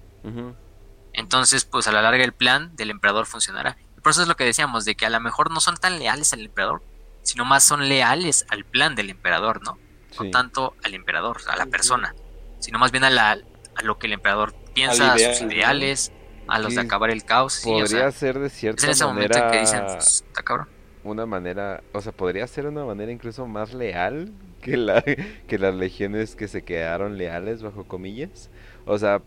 [1.13, 3.77] Entonces, pues a la larga el plan del emperador funcionará.
[3.97, 5.99] Y por eso es lo que decíamos, de que a lo mejor no son tan
[5.99, 6.81] leales al emperador,
[7.23, 9.77] sino más son leales al plan del emperador, ¿no?
[10.19, 12.13] No tanto al emperador, a la persona,
[12.61, 16.13] sino más bien a, la, a lo que el emperador piensa, a sus ideales,
[16.47, 16.87] a los de Sí.
[16.87, 17.53] acabar el caos.
[17.53, 20.23] Sí, o Podría sea, ser de es cierta en ese momento manera que dicen, pues,
[20.27, 20.67] está cabrón.
[21.03, 24.31] una manera, o sea, podría ser una manera incluso más leal
[24.61, 25.03] que la
[25.47, 28.49] que las legiones que se quedaron leales bajo comillas.
[28.85, 29.21] O sea,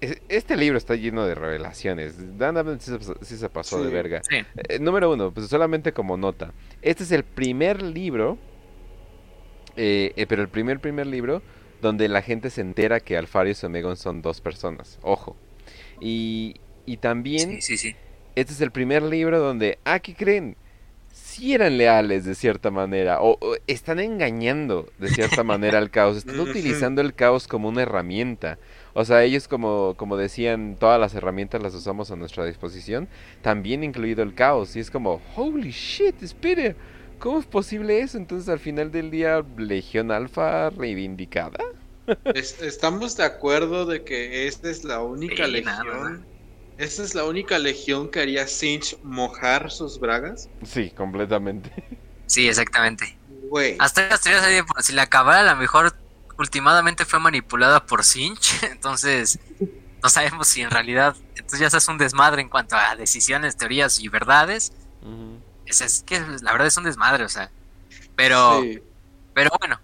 [0.00, 2.38] es- este libro está lleno de revelaciones.
[2.38, 3.94] Dan Abnett sí, se- sí se pasó de Sí.
[3.94, 4.20] verga.
[4.28, 4.36] Sí,
[4.68, 6.52] Eh, número uno, pues solamente como nota.
[6.82, 8.38] Este es el primer libro,
[9.76, 11.42] eh, eh, pero el primer primer libro
[11.82, 14.98] donde la gente se entera que Alfarius y Omegon son dos personas.
[15.02, 15.36] Ojo.
[16.00, 16.54] Y,
[16.86, 17.96] y también sí, sí, sí.
[18.34, 20.56] este es el primer libro donde, ah, ¿qué creen?
[21.12, 26.16] Sí eran leales de cierta manera, o, o están engañando de cierta manera al caos,
[26.16, 28.58] están utilizando el caos como una herramienta.
[28.94, 33.08] O sea, ellos como, como decían, todas las herramientas las usamos a nuestra disposición,
[33.42, 34.76] también incluido el caos.
[34.76, 36.22] Y es como, holy shit,
[37.22, 38.18] ¿cómo es posible eso?
[38.18, 41.58] Entonces al final del día, Legión Alfa reivindicada.
[42.32, 46.28] Es- estamos de acuerdo de que esta es la única Sí, nada, legión.
[46.76, 50.50] Esta es la única legión que haría Sinch mojar sus bragas.
[50.64, 51.70] Sí, completamente.
[52.26, 53.18] Sí, exactamente.
[53.78, 55.94] Hasta las teorías hay de por si la cabal a lo mejor
[56.38, 59.40] últimamente fue manipulada por Sinch, entonces
[60.02, 63.56] no sabemos si en realidad entonces ya se hace un desmadre en cuanto a decisiones,
[63.56, 64.72] teorías y verdades.
[65.02, 65.41] Ujú.
[65.66, 67.50] Es, es que la verdad es un desmadre, o sea.
[68.16, 68.82] Pero, Sí.
[69.34, 69.80] pero bueno,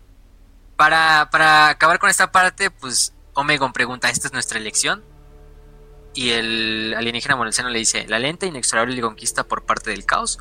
[0.76, 5.02] para, para acabar con esta parte, pues Omegon pregunta, ¿esta es nuestra elección?
[6.14, 10.38] Y el alienígena monolciano le dice, la lenta e inexorable conquista por parte del caos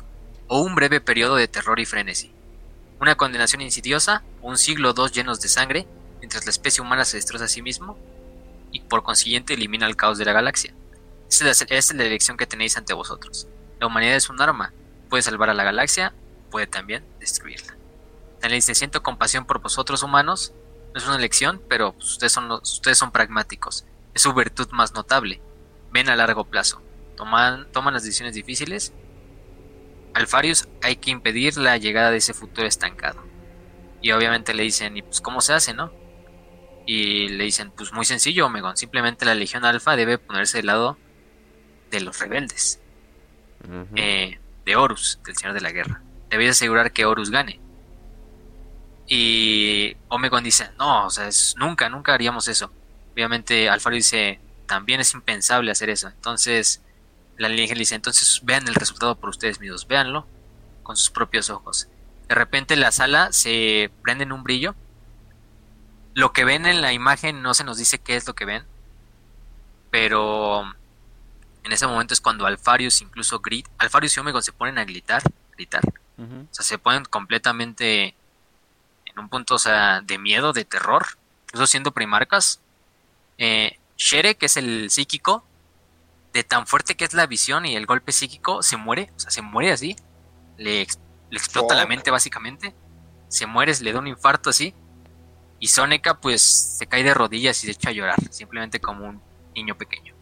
[0.48, 2.32] o un breve periodo de terror y frenesí.
[3.00, 5.86] Una condenación insidiosa un siglo o dos llenos de sangre
[6.18, 7.96] mientras la especie humana se destroza a sí mismo
[8.72, 10.74] y por consiguiente elimina el caos de la galaxia.
[11.30, 13.46] Esta es la, esta es la elección que tenéis ante vosotros.
[13.78, 14.72] La humanidad es un arma,
[15.08, 16.12] puede salvar a la galaxia,
[16.50, 17.76] puede también destruirla.
[18.42, 20.54] Le dice, siento compasión por vosotros humanos,
[20.94, 23.84] no es una elección, pero pues, ustedes, son ustedes son pragmáticos.
[24.14, 25.40] Es su virtud más notable.
[25.92, 26.80] Ven a largo plazo.
[27.16, 28.92] Toman, toman las decisiones difíciles.
[30.14, 33.22] Alfarius hay que impedir la llegada de ese futuro estancado.
[34.00, 35.92] Y obviamente le dicen, ¿y pues cómo se hace, no?
[36.86, 38.76] Y le dicen, pues muy sencillo, Omegon.
[38.76, 40.96] Simplemente la Legión Alfa debe ponerse del lado
[41.90, 42.80] de los rebeldes.
[43.96, 44.38] Eh,
[44.68, 46.02] de Horus, del Señor de la Guerra.
[46.28, 47.58] Debéis asegurar que Horus gane.
[49.06, 52.70] Y Omegon dice, no, o sea, es- nunca, nunca haríamos eso.
[53.14, 56.08] Obviamente Alfaro dice, también es impensable hacer eso.
[56.08, 56.82] Entonces,
[57.38, 60.26] la alienígena dice, entonces vean el resultado por ustedes mismos, véanlo
[60.82, 61.88] con sus propios ojos.
[62.28, 64.74] De repente la sala se prende en un brillo.
[66.12, 68.64] Lo que ven en la imagen no se nos dice qué es lo que ven.
[69.90, 70.64] Pero
[71.68, 73.70] en ese momento es cuando Alfarius incluso grita.
[73.76, 75.22] Alfarius y Omegon se ponen a gritar,
[75.54, 75.82] gritar.
[76.50, 78.14] O sea, se ponen completamente
[79.04, 81.06] en un punto, o sea, de miedo, de terror.
[81.46, 82.60] Incluso siendo primarcas.
[83.36, 85.44] Eh, Shere, que es el psíquico,
[86.32, 89.12] de tan fuerte que es la visión y el golpe psíquico, se muere.
[89.16, 89.94] O sea, se muere así.
[90.56, 90.98] Le, ex-
[91.30, 92.74] le explota la mente, básicamente.
[93.28, 94.72] Se muere, le da un infarto así.
[95.60, 96.40] Y Soneca, pues,
[96.78, 98.16] se cae de rodillas y se echa a llorar.
[98.30, 99.20] Simplemente como un
[99.54, 100.14] niño pequeño.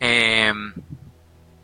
[0.00, 0.52] Eh,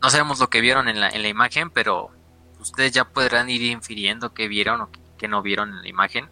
[0.01, 2.11] no sabemos lo que vieron en la, en la imagen, pero
[2.59, 6.29] ustedes ya podrán ir infiriendo qué vieron o qué no vieron en la imagen.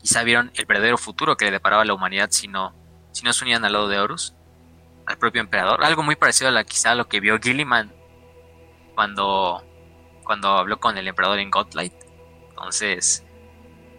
[0.00, 2.74] Quizá vieron el verdadero futuro que le deparaba a la humanidad si no,
[3.12, 4.34] si no se unían al lado de Horus,
[5.06, 5.84] al propio emperador.
[5.84, 7.92] Algo muy parecido a la, quizá a lo que vio Gilliman
[8.94, 9.64] cuando,
[10.24, 11.94] cuando habló con el emperador en Godlight.
[12.50, 13.24] Entonces,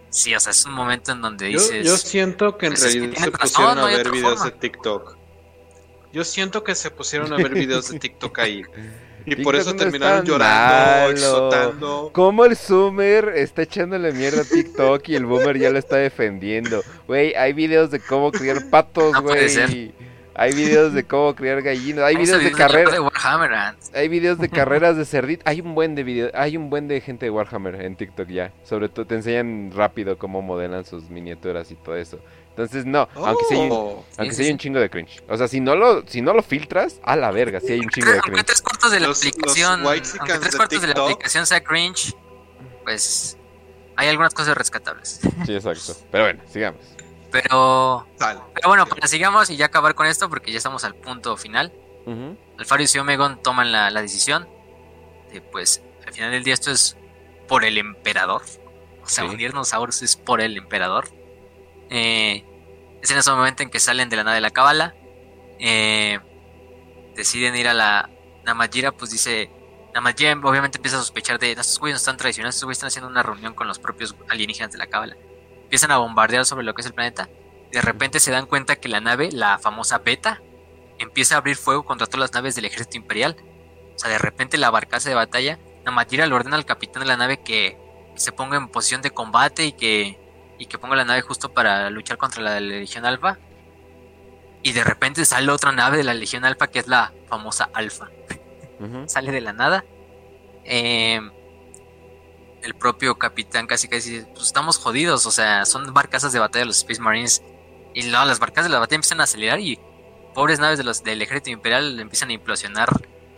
[0.09, 1.85] sí, o sea, es un momento en donde Yo, dices...
[1.85, 4.45] yo siento que en pues realidad se pusieron no a ver videos forma.
[4.45, 5.18] de TikTok.
[6.11, 8.63] Yo siento que se pusieron a ver videos de TikTok ahí.
[9.25, 11.11] Y por eso no es terminaron llorando, malo.
[11.11, 12.09] exhotando.
[12.13, 16.81] ¿Cómo el Zoomer está echándole mierda a TikTok y el Boomer ya lo está defendiendo?
[17.07, 19.49] Güey, hay videos de cómo criar patos, No güey.
[19.49, 19.69] ser.
[20.33, 22.05] Hay videos de cómo criar gallinas.
[22.05, 22.93] Hay videos de carreras.
[22.93, 23.51] de Warhammer.
[23.93, 25.43] Hay videos de carreras de cerdito.
[25.45, 28.53] Hay un buen de video, hay un buen de gente de Warhammer en TikTok ya.
[28.63, 32.19] Sobre todo te enseñan rápido cómo modelan sus miniaturas y todo eso.
[32.59, 34.05] Entonces no, aunque sí hay un, Oh.
[34.17, 35.23] aunque Sí, sí hay sí, un chingo de cringe.
[35.29, 37.87] O sea, si no lo si no lo filtras, a la verga, sí hay un
[37.89, 38.45] chingo de aunque cringe.
[38.47, 40.01] tres cuartos de la Los- los aplicación, aunque
[40.39, 42.13] tres de cuartos de la aplicación sea cringe,
[42.83, 43.37] pues
[43.95, 45.21] hay algunas cosas rescatables.
[45.45, 45.95] Sí, exacto.
[46.11, 46.81] Pero bueno, sigamos.
[47.31, 51.37] Pero, pero bueno, para sigamos y ya acabar con esto porque ya estamos al punto
[51.37, 51.71] final.
[52.05, 52.35] Ujú.
[52.57, 54.49] Alfarius y Omegon toman la, la decisión
[55.31, 56.97] de pues al final del día esto es
[57.47, 58.41] por el emperador.
[59.01, 61.07] O sea, unirnos a Horus es por el emperador.
[61.89, 62.43] Eh,
[63.01, 64.95] es en ese momento en que salen de la nave de la Cábala.
[65.59, 66.19] Eh,
[67.15, 68.09] deciden ir a la
[68.45, 69.51] Namajira, pues dice.
[69.93, 71.51] Namajira obviamente empieza a sospechar de.
[71.51, 74.71] Estos güeyes no están traicionando, estos güeyes están haciendo una reunión con los propios alienígenas
[74.71, 75.17] de la Cábala.
[75.63, 77.29] Empiezan a bombardear sobre lo que es el planeta.
[77.71, 80.41] De repente se dan cuenta que la nave, la famosa Beta,
[80.97, 83.37] empieza a abrir fuego contra todas las naves del ejército imperial.
[83.95, 87.17] O sea, de repente la barcaza de batalla, Namajira le ordena al capitán de la
[87.17, 87.77] nave que,
[88.15, 90.19] se ponga en posición de combate y que,
[90.59, 93.39] y que ponga la nave justo para luchar contra la de la Legión Alfa.
[94.61, 98.09] Y de repente sale otra nave de la Legión Alfa que es la famosa Alfa.
[99.07, 99.85] sale de la nada.
[100.65, 101.31] Em,
[102.61, 106.63] el propio capitán casi casi dice, pues estamos jodidos, o sea, son barcazas de batalla
[106.63, 107.41] de los Space Marines.
[107.93, 109.79] Y no, las barcazas de la batalla empiezan a acelerar y
[110.35, 112.89] pobres naves de los, del ejército imperial empiezan a implosionar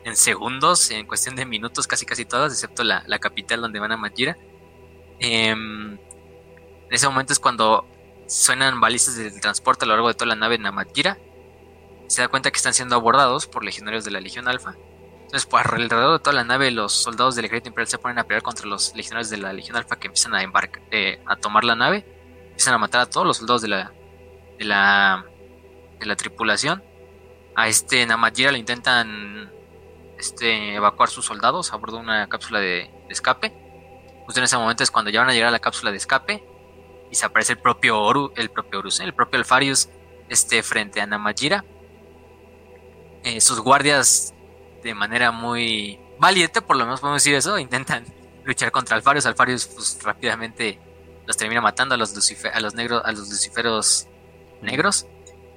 [0.03, 3.97] en segundos, en cuestión de minutos, casi casi todas, excepto la, capital donde van a
[3.97, 4.35] Majira.
[5.19, 5.97] Em,
[6.91, 7.87] en ese momento es cuando
[8.27, 11.17] suenan balizas del transporte a lo largo de toda la nave en Majira.
[12.07, 14.75] Se da cuenta que están siendo abordados por legionarios de la Legión Alfa.
[15.21, 18.25] Entonces, pues alrededor de toda la nave, los soldados del ejército imperial se ponen a
[18.25, 21.63] pelear contra los legionarios de la Legión Alfa que empiezan a embarcar, eh, a tomar
[21.63, 22.05] la nave.
[22.49, 23.93] Empiezan a matar a todos los soldados de la,
[24.59, 25.25] de la,
[25.97, 26.83] de la tripulación.
[27.55, 29.49] A este Namajira le intentan
[30.19, 33.53] este, evacuar sus soldados a bordo de una cápsula de, escape.
[34.25, 36.50] Justo en ese momento es cuando ya van a llegar a la cápsula de escape
[37.11, 39.89] y se aparece el propio Oru, el propio Horus, el propio Alfarius
[40.29, 41.65] este, frente a Namajira.
[43.23, 44.33] Eh, sus guardias
[44.81, 48.05] de manera muy valiente, por lo menos podemos decir eso, intentan
[48.45, 49.25] luchar contra Alfarius.
[49.25, 50.79] Alfarius pues, rápidamente
[51.27, 52.13] los termina matando a los,
[52.51, 54.07] a los negros, a los luciferos
[54.61, 55.05] negros.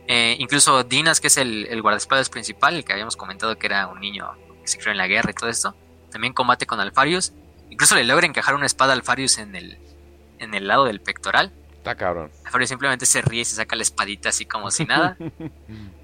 [0.08, 3.86] Eh, incluso Dinas, que es el, el guardaespaldas principal, el que habíamos comentado que era
[3.86, 5.74] un niño que se creó en la guerra y todo esto,
[6.10, 7.32] también combate con Alfarius.
[7.70, 9.78] Incluso le logra encajar una espada a Alfarius en el,
[10.38, 11.52] en el lado del pectoral.
[11.76, 12.30] Está cabrón.
[12.44, 15.16] Alfarius simplemente se ríe y se saca la espadita así como si nada.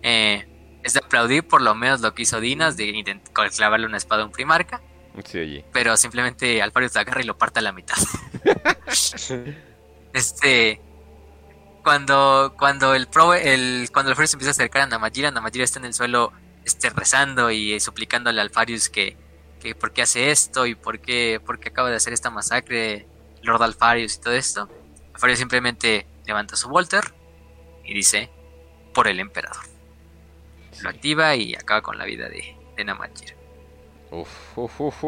[0.02, 0.46] Eh,
[0.82, 4.22] es de aplaudir por lo menos lo que hizo Dinas de intentar clavarle una espada
[4.22, 4.80] a un primarca.
[5.24, 7.96] Sí, Pero simplemente Alfarius la agarra y lo parte a la mitad.
[10.14, 10.80] este
[11.84, 15.84] cuando cuando el pro el cuando Alfarius empieza a acercar a Namajira, Namajira está en
[15.84, 16.32] el suelo
[16.64, 19.16] esté rezando y suplicándole al Farius que,
[19.60, 23.06] que por qué hace esto y por qué, por qué acaba de hacer esta masacre
[23.42, 24.68] Lord Alfarius y todo esto.
[25.14, 27.14] Alfarius simplemente levanta su Volter
[27.84, 28.30] y dice
[28.94, 29.64] por el emperador.
[30.82, 32.84] Lo activa y acaba con la vida de, de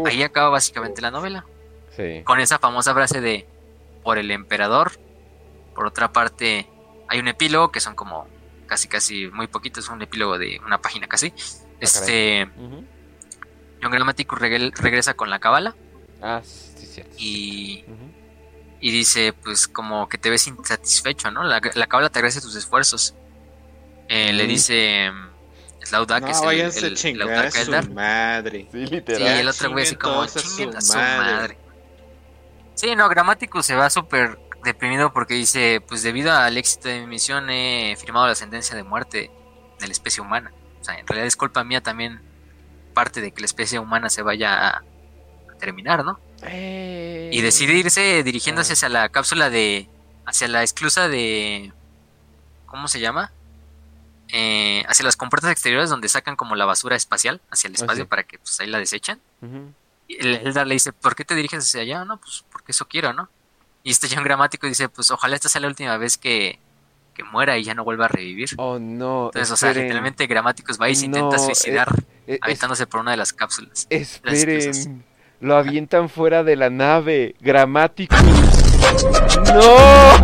[0.06, 1.46] Ahí acaba básicamente la novela.
[2.24, 3.46] Con esa famosa frase de
[4.02, 4.92] por el emperador.
[5.74, 6.68] Por otra parte,
[7.08, 8.26] hay un epílogo que son como
[8.66, 11.32] casi casi muy poquito, es un epílogo de una página casi.
[11.36, 12.48] Ah, este
[13.82, 15.74] John Grammaticus regresa con la cábala.
[16.22, 17.14] Ah, sí, cierto.
[17.18, 17.84] Y,
[18.82, 21.44] y dice, pues como que te ves insatisfecho, ¿no?
[21.44, 23.14] La, la cábala te agradece tus esfuerzos.
[24.08, 25.10] Eh, le dice
[25.84, 28.68] Slaudak, no, que es el, el, el su madre.
[28.70, 29.22] Sí, literal.
[29.22, 31.56] Sí, el otro güey así como chinguen a su madre.
[32.74, 37.06] Sí, no, Grammaticus se va súper deprimido porque dice, pues debido al éxito de mi
[37.06, 39.30] misión he firmado la sentencia de muerte
[39.78, 40.52] de la especie humana.
[40.80, 42.20] O sea, en realidad es culpa mía también
[42.94, 44.82] parte de que la especie humana se vaya a,
[45.60, 46.18] terminar, ¿no?
[46.42, 47.30] Eh.
[47.32, 49.88] Y decide irse dirigiéndose hacia la cápsula de...
[50.26, 51.72] hacia la esclusa de...
[52.66, 53.32] ¿Cómo se llama?
[54.34, 58.08] Eh, hacia las compuertas exteriores donde sacan como la basura espacial hacia el ah, espacio
[58.08, 59.20] para que pues ahí la desechen.
[60.08, 62.04] Y el le dice, ¿por qué te diriges hacia allá?
[62.06, 63.28] No, pues porque eso quiero, ¿no?
[63.82, 66.58] Y este John Gramático dice, pues ojalá esta sea la última vez que,
[67.14, 68.50] que muera y ya no vuelva a revivir.
[68.56, 69.26] Oh, no.
[69.26, 71.88] Entonces, o sea, literalmente Gramáticos va y se intenta suicidar
[72.26, 73.86] eh, eh, aventándose por una de las cápsulas.
[73.90, 75.04] Esperen.
[75.42, 77.34] Lo avientan fuera de la nave.
[77.40, 78.14] Gramático.
[79.52, 80.16] ¡No!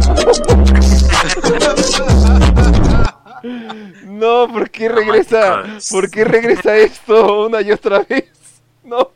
[4.05, 5.65] no, ¿por qué regresa?
[5.91, 8.27] ¿Por qué regresa esto una y otra vez?
[8.85, 9.13] No,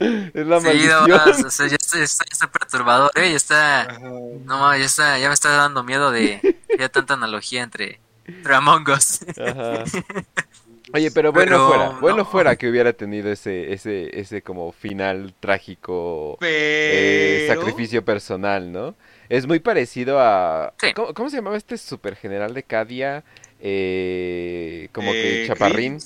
[0.00, 3.30] es la sí, No, ya, está, está, perturbador, ¿eh?
[3.30, 3.98] Ya está.
[4.44, 8.86] No, ya está, ya me está dando miedo de ya tanta analogía entre, entre Among
[8.90, 9.20] Us.
[10.94, 16.38] Oye, pero bueno fuera, bueno fuera que hubiera tenido ese, ese, ese como final trágico
[16.40, 18.94] eh, sacrificio personal, ¿no?
[19.28, 20.72] Es muy parecido a
[21.14, 23.24] ¿cómo, se llamaba este super general de Cadia?
[23.58, 25.98] Eh, como que eh, Chaparrín.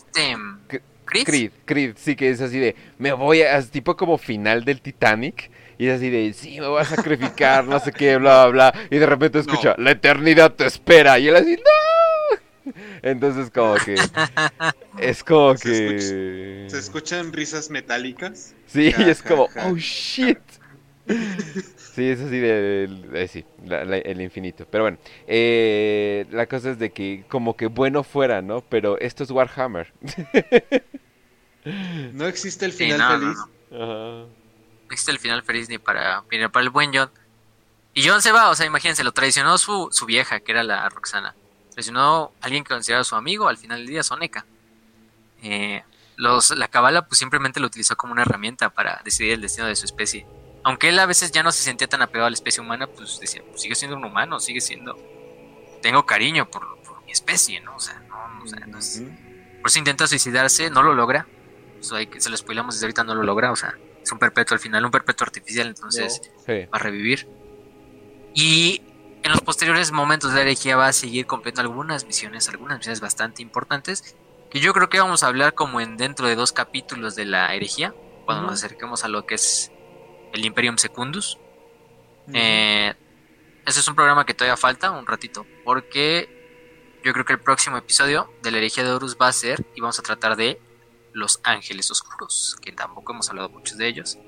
[1.04, 1.52] Creed.
[1.66, 5.50] Creed, sí que es así de, me voy a, tipo como final del Titanic.
[5.76, 8.86] Y es así de, sí, me voy a sacrificar, no sé qué, bla, bla, bla.
[8.90, 11.18] Y de repente escucha, la eternidad te espera.
[11.18, 11.87] Y él así, no.
[13.02, 13.94] Entonces como que,
[14.98, 16.66] es como que...
[16.68, 18.54] ¿Se escuchan risas metálicas?
[18.66, 20.38] Sí, y es como, oh shit.
[21.06, 24.66] Sí, eso sí, del- eh, sí, la- la- el infinito.
[24.70, 28.60] Pero bueno, eh, la cosa es de que como que bueno fuera, ¿no?
[28.60, 29.92] Pero esto es Warhammer.
[32.14, 33.38] No existe el final no, feliz.
[33.70, 33.76] no.
[33.82, 34.26] Ajá.
[34.86, 37.10] No existe el final feliz ni para, ni para el buen John.
[37.94, 40.88] Y John se va, o sea, imagínense, lo traicionó su, su vieja, que era la
[40.88, 41.34] Roxana.
[41.78, 44.44] A alguien que consideraba su amigo, al final del día, Soneca.
[45.42, 45.82] Eh,
[46.16, 49.76] los, la cabala pues simplemente lo utilizó como una herramienta para decidir el destino de
[49.76, 50.26] su especie.
[50.64, 53.20] Aunque él a veces ya no se sentía tan apegado a la especie humana, pues
[53.20, 54.96] decía, pues sigue siendo un humano, sigue siendo...
[55.80, 57.76] Tengo cariño por, por mi especie, ¿no?
[57.76, 59.02] O sea, no, o sea, no es-
[59.62, 61.26] por eso intenta suicidarse, no lo logra.
[61.80, 63.52] Eso hay que, se lo spoilamos desde ahorita, no lo logra.
[63.52, 66.52] O sea, es un perpetuo al final, un perpetuo artificial, entonces Sí.
[66.66, 67.28] va a revivir.
[68.34, 68.82] Y
[69.22, 73.00] en los posteriores momentos de la herejía va a seguir cumpliendo algunas misiones, algunas misiones
[73.00, 74.16] bastante importantes,
[74.50, 77.54] que yo creo que vamos a hablar como en dentro de dos capítulos de la
[77.54, 79.72] herejía, cuando nos acerquemos a lo que es
[80.32, 81.38] el Imperium Secundus.
[82.32, 82.94] Eh,
[83.66, 86.38] ese es un programa que todavía falta un ratito, porque
[87.04, 89.80] yo creo que el próximo episodio de la herejía de Horus va a ser, y
[89.80, 90.60] vamos a tratar de
[91.12, 94.18] los ángeles oscuros, que tampoco hemos hablado muchos de ellos,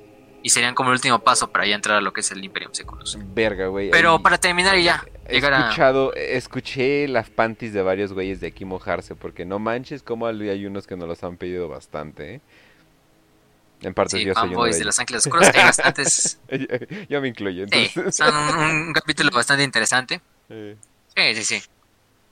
[0.42, 2.72] y serían como el último paso para ya entrar a lo que es el Imperium
[2.72, 3.18] Secundus.
[3.34, 3.90] Verga, güey.
[3.90, 5.60] Pero ahí para terminar y ya, He llegar a...
[5.60, 10.66] escuchado, escuché las panties de varios güeyes de aquí mojarse, porque no manches como hay
[10.66, 12.40] unos que nos los han pedido bastante, ¿eh?
[13.82, 16.38] En parte Sí, yo soy uno de de los ángeles oscuros, hay bastantes...
[17.08, 18.16] yo me incluyo, Sí, entonces.
[18.16, 20.20] son un, un capítulo bastante interesante.
[20.52, 20.76] Eh,
[21.16, 21.68] Sí, sí, sí.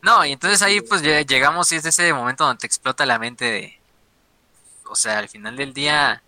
[0.02, 3.44] No, y entonces ahí pues llegamos y es ese momento donde te explota la mente
[3.44, 3.78] de...
[4.90, 6.22] O sea, al final del día,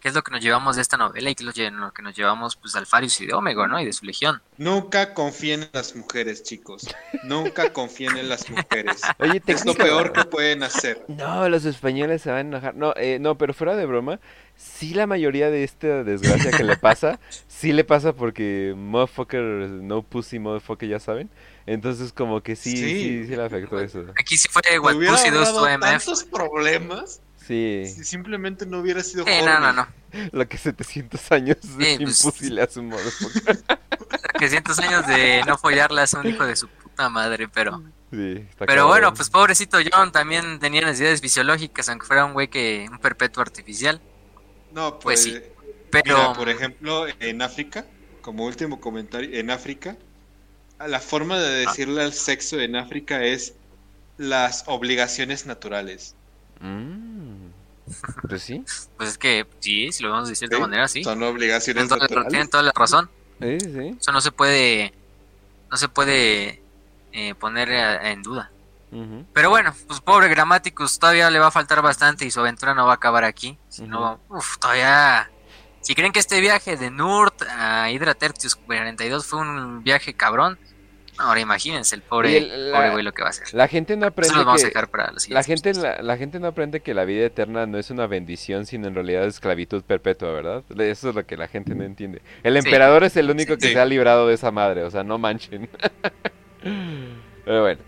[0.00, 2.16] ¿qué es lo que nos llevamos de esta novela y qué es lo que nos
[2.16, 3.80] llevamos pues de Alfarius y de Ómego, ¿no?
[3.80, 4.42] Y de su legión.
[4.56, 6.86] Nunca confíen en las mujeres, chicos.
[7.24, 9.00] Nunca confíen en las mujeres.
[9.18, 11.04] Oye, Es lo peor que pueden hacer.
[11.08, 12.74] No, los españoles se van a enojar.
[12.74, 14.20] No, eh, no, pero fuera de broma,
[14.56, 20.02] sí la mayoría de esta desgracia que le pasa, sí le pasa porque motherfucker, no
[20.02, 21.30] pussy motherfucker, ya saben.
[21.66, 23.26] Entonces como que sí, sí, Sí.
[23.26, 24.04] sí, le afectó eso.
[24.18, 25.90] Aquí sí fue Me What hubiera Pussy Does to ahorrado MF.
[25.90, 27.20] tantos problemas
[27.50, 29.88] Sí, si simplemente no hubiera sido Sí, no, no, no.
[30.30, 33.58] lo que 700 años de sin pues- pussy le hace un motherfucker.
[34.38, 37.82] Que cientos años de no follarla es un hijo de su puta madre, pero...
[38.10, 38.88] Sí, está Pero cabrón.
[38.88, 42.86] bueno, pues pobrecito John también tenía necesidades fisiológicas, aunque fuera un güey que...
[42.90, 44.00] un perpetuo artificial.
[44.72, 45.42] No, Pues pues, sí.
[45.90, 46.16] Pero...
[46.16, 47.84] mira, por ejemplo, en África,
[48.22, 49.96] como último comentario, en África,
[50.78, 53.54] la forma de decirle al sexo en África es
[54.16, 56.14] las obligaciones naturales.
[56.60, 57.39] Mm,
[58.28, 58.64] Pues sí,
[58.96, 60.60] Pues es que sí, si lo vamos a decir de ¿Sí?
[60.62, 61.02] manera, sí.
[61.04, 63.10] Son obligaciones Tienen toda, tienen toda la razón.
[63.40, 63.96] eh, sí.
[64.00, 64.92] Eso no se puede,
[65.70, 66.62] no se puede
[67.12, 68.50] eh, poner a- en duda.
[69.32, 72.86] Pero bueno, pues pobre Grammaticus, todavía le va a faltar bastante y su aventura no
[72.86, 73.56] va a acabar aquí.
[73.68, 75.30] Si no, uf, todavía...
[75.80, 80.58] Si creen que este viaje de Nurt a Hydra Tertius 42 fue un viaje cabrón,
[81.20, 83.52] ahora imagínense el pobre, el- la- pobre güey lo que va a hacer.
[83.54, 84.68] La gente no Eso aprende lo vamos a que...
[84.68, 87.66] dejar para los La siguientes gente, la, la gente no aprende que la vida eterna
[87.66, 90.64] no es una bendición, sino en realidad esclavitud perpetua, ¿verdad?
[90.80, 92.22] Eso es lo que la gente no entiende.
[92.42, 92.58] El Sí.
[92.68, 93.72] emperador es el único que Sí.
[93.74, 95.68] se ha librado de esa madre, o sea, no manchen.
[97.44, 97.80] Pero bueno.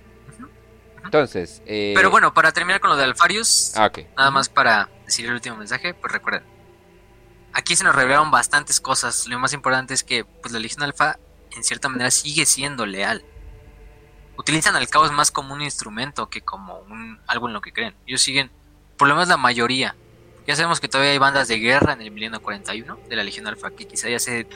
[1.05, 1.93] Entonces, eh...
[1.97, 4.01] Pero bueno, para terminar con lo de Alfarius, Ah, ok.
[4.17, 6.43] Nada más para decir el último mensaje, pues recuerden.
[7.53, 9.27] Aquí se nos revelaron bastantes cosas.
[9.27, 11.19] Lo más importante es que pues la Legión Alfa
[11.57, 13.25] en cierta manera sigue siendo leal.
[14.37, 17.95] Utilizan al caos más como un instrumento que como un algo en lo que creen.
[18.07, 18.51] Ellos siguen,
[18.97, 19.95] por lo menos la mayoría.
[20.47, 23.47] Ya sabemos que todavía hay bandas de guerra en el milenio 41 de la Legión
[23.47, 24.47] Alfa que quizá ya se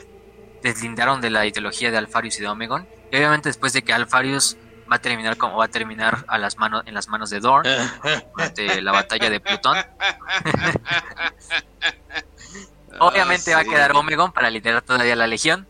[0.62, 2.88] deslindaron de la ideología de Alfarius y de Omegon.
[3.12, 4.56] Y obviamente después de que Alfarius
[4.90, 7.68] va a terminar como va a terminar a las manos en las manos de Dorn
[8.34, 9.76] durante la batalla de Plutón.
[12.98, 13.70] Obviamente Ah, va a sí.
[13.70, 15.68] quedar Omegon para liderar todavía la legión.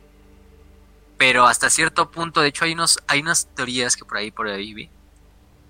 [1.18, 4.48] Pero hasta cierto punto, de hecho, hay unos, hay unas teorías que por ahí, por
[4.48, 4.90] ahí vi.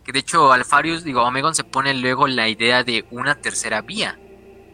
[0.05, 4.19] Que de hecho, Alfarius, digo, Omegon se pone luego la idea de una tercera vía.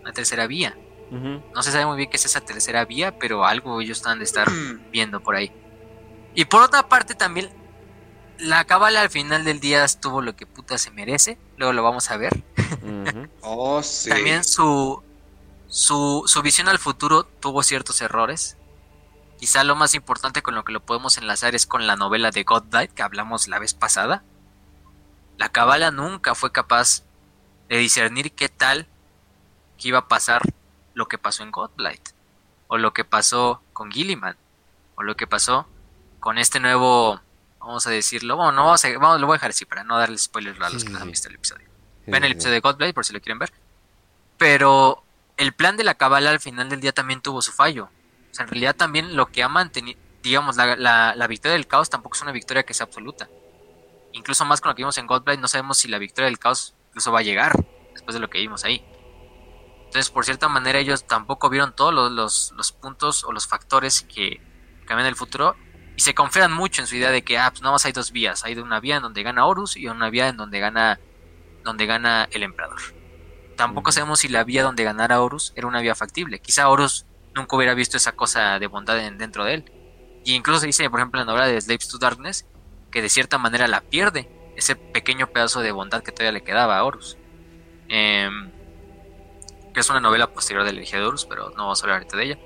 [0.02, 0.76] Una tercera vía.
[1.10, 4.25] No se sabe muy bien qué es esa tercera vía, pero algo ellos están de
[4.25, 4.51] estar
[4.91, 5.52] viendo por ahí.
[6.34, 7.51] Y por otra parte también,
[8.39, 11.36] la cabala al final del día estuvo lo que puta se merece.
[11.59, 12.42] Luego lo vamos a ver.
[13.42, 14.09] Oh, sí.
[14.09, 15.02] También su,
[15.67, 18.57] su, su visión al futuro tuvo ciertos errores.
[19.42, 22.44] Quizá lo más importante con lo que lo podemos enlazar es con la novela de
[22.44, 24.22] Godlight que hablamos la vez pasada.
[25.36, 27.02] La cabala nunca fue capaz
[27.68, 28.86] de discernir qué tal
[29.76, 30.42] que iba a pasar
[30.94, 32.10] lo que pasó en Godlight.
[32.68, 34.36] O lo que pasó con Gilliman.
[34.94, 35.66] O lo que pasó
[36.20, 37.20] con este nuevo,
[37.58, 39.98] vamos a decirlo, bueno, no vamos a, vamos, lo voy a dejar así para no
[39.98, 41.66] darle spoilers a los que no han visto el episodio.
[42.06, 43.52] Ven el episodio de Godblade por si lo quieren ver.
[44.38, 45.02] Pero
[45.36, 47.90] el plan de la cabala al final del día también tuvo su fallo.
[48.33, 51.67] O sea, en realidad también lo que ha mantenido, digamos, la, la, la victoria del
[51.67, 53.28] caos tampoco es una victoria que sea absoluta.
[54.12, 56.75] Incluso más con lo que vimos en Godblade, no sabemos si la victoria del caos
[56.89, 57.52] incluso va a llegar
[57.93, 58.85] después de lo que vimos ahí.
[59.85, 64.02] Entonces, por cierta manera, ellos tampoco vieron todos los, los, los puntos o los factores
[64.02, 64.41] que
[64.86, 65.55] cambian el futuro
[65.97, 68.12] y se confían mucho en su idea de que, ah, pues nada más hay dos
[68.12, 68.44] vías.
[68.44, 70.99] Hay una vía en donde gana Horus y una vía en donde gana,
[71.65, 72.81] donde gana el emperador.
[73.57, 76.41] Tampoco sabemos si la vía donde ganara Horus era una vía factible.
[76.41, 77.05] Quizá Horus
[77.35, 79.73] nunca hubiera visto esa cosa de bondad dentro de él.
[80.25, 82.47] Y incluso se dice, por ejemplo, en la novela de Slaves to Darkness,
[82.91, 86.78] que de cierta manera la pierde, ese pequeño pedazo de bondad que todavía le quedaba
[86.78, 87.17] a Horus.
[87.89, 88.51] Em,
[89.73, 92.17] que es una novela posterior de la de Horus, pero no vamos a hablar ahorita
[92.17, 92.39] de ella.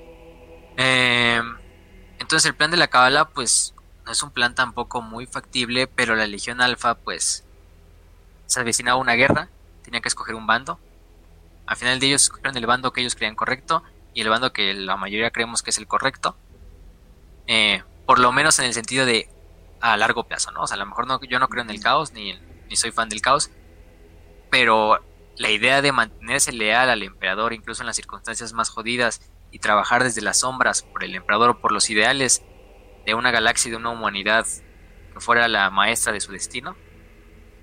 [0.77, 1.57] Em,
[2.19, 3.73] entonces el plan de la Kabbalah, pues,
[4.05, 7.45] no es un plan tampoco muy factible, pero la Legión Alfa, pues,
[8.45, 9.49] se avecinaba una guerra,
[9.83, 10.79] tenía que escoger un bando.
[11.65, 13.83] Al final de ellos escogieron el bando que ellos creían correcto
[14.17, 16.35] y el bando que la mayoría creemos que es el correcto.
[17.45, 19.29] Eh, por lo menos en el sentido de
[19.79, 20.63] a largo plazo, ¿no?
[20.63, 22.33] O sea, a lo mejor no, yo no creo en el caos, ni,
[22.67, 23.51] ni soy fan del caos,
[24.49, 24.97] pero
[25.35, 29.21] la idea de mantenerse leal al emperador, incluso en las circunstancias más jodidas,
[29.51, 32.41] y trabajar desde las sombras por el emperador o por los ideales
[33.05, 34.47] de una galaxia y de una humanidad
[35.13, 36.75] que fuera la maestra de su destino,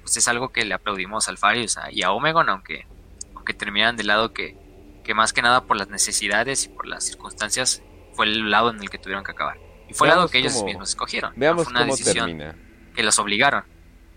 [0.03, 2.87] pues es algo que le aplaudimos al Farius y a Omegon, aunque,
[3.35, 4.63] aunque terminaran del lado que,
[5.05, 7.83] que más que nada por las necesidades y por las circunstancias
[8.15, 9.59] fue el lado en el que tuvieron que acabar.
[9.89, 11.33] Y fue el lado que ellos mismos escogieron.
[11.37, 12.57] Veamos fue una cómo decisión termina.
[12.95, 13.65] que los obligaron.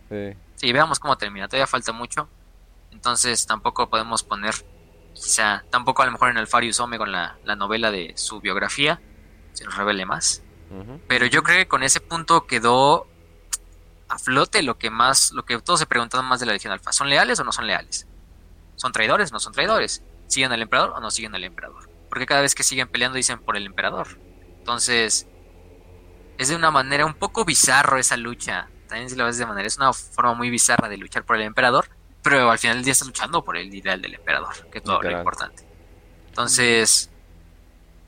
[0.10, 0.34] Sí.
[0.56, 1.48] Sí, veamos cómo termina.
[1.48, 2.30] Todavía falta mucho.
[2.92, 4.56] Entonces tampoco podemos poner,
[5.14, 9.00] quizá, tampoco a lo mejor en el Farius Omegon la, la novela de su biografía
[9.54, 10.44] se nos revele más.
[11.08, 13.08] Pero yo creo que con ese punto quedó
[14.10, 16.92] a flote lo que más, lo que todos se preguntaban más de la Legión Alfa.
[16.92, 18.06] ¿Son leales o no son leales?
[18.76, 20.04] ¿Son traidores o no son traidores?
[20.28, 21.90] ¿Siguen al emperador o no siguen al emperador?
[22.10, 24.08] Porque cada vez que siguen peleando dicen por el emperador.
[24.60, 25.28] Entonces,
[26.38, 28.70] es de una manera un poco bizarro esa lucha.
[28.88, 31.44] También si lo ves de manera, es una forma muy bizarra de luchar por el
[31.44, 31.90] emperador,
[32.24, 35.02] pero al final del día estás luchando por el ideal del emperador, que es todo
[35.02, 35.64] lo importante.
[36.28, 37.10] Entonces,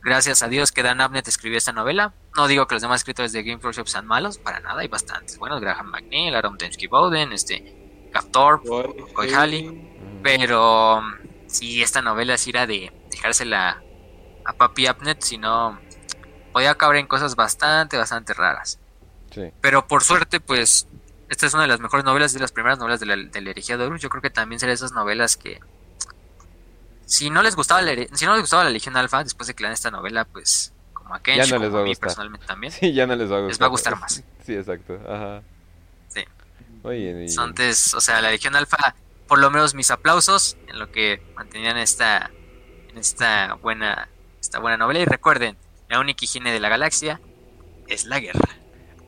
[0.01, 2.14] gracias a Dios que Dan Abnett escribió esta novela.
[2.35, 5.38] No digo que los demás escritores de Game Workshop sean malos, para nada, hay bastantes.
[5.38, 8.67] Bueno, Graham McNeil, Aaron Dembski Bowden, este, Thorpe,
[9.14, 10.19] Coy Halley.
[10.22, 11.01] Pero
[11.50, 13.82] si esta novela sí era de dejársela
[14.45, 15.80] a Papi Abnett, si no
[16.53, 18.80] podía acabar en cosas bastante, bastante raras.
[19.34, 19.52] Sí.
[19.61, 20.88] Pero por suerte, pues,
[21.30, 23.50] esta es una de las mejores novelas, de las primeras novelas de la, de la
[23.52, 24.02] herejía de Horus.
[24.02, 25.60] Yo creo que también será esas novelas que,
[27.06, 29.64] si no les gustaba la, si no les gustaba la Legión Alfa, después de que
[29.64, 32.08] lean esta novela, pues, como a Kenshi, Ya no les como va a mí gustar.
[32.08, 33.50] personalmente también, Sí, ya no les va a gustar.
[33.50, 34.24] Les va a gustar más.
[34.45, 35.00] Sí, exacto.
[35.08, 35.44] Ajá.
[36.08, 36.24] Sí.
[36.82, 38.95] Oye, y- Entonces, o sea, la Legión Alfa,
[39.30, 42.32] por lo menos mis aplausos en lo que mantenían esta,
[42.90, 44.09] en esta buena,
[44.41, 44.99] esta buena novela.
[44.99, 45.56] Y recuerden,
[45.88, 47.22] la única higiene de la galaxia
[47.88, 48.49] es la guerra.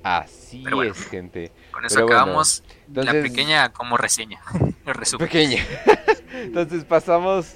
[0.03, 0.93] así bueno.
[0.93, 1.51] es, gente.
[1.71, 4.39] Con eso Pero bueno, acabamos la pequeña como reseña.
[4.85, 5.27] Resumen.
[5.27, 5.65] pequeña.
[6.33, 7.55] Entonces pasamos,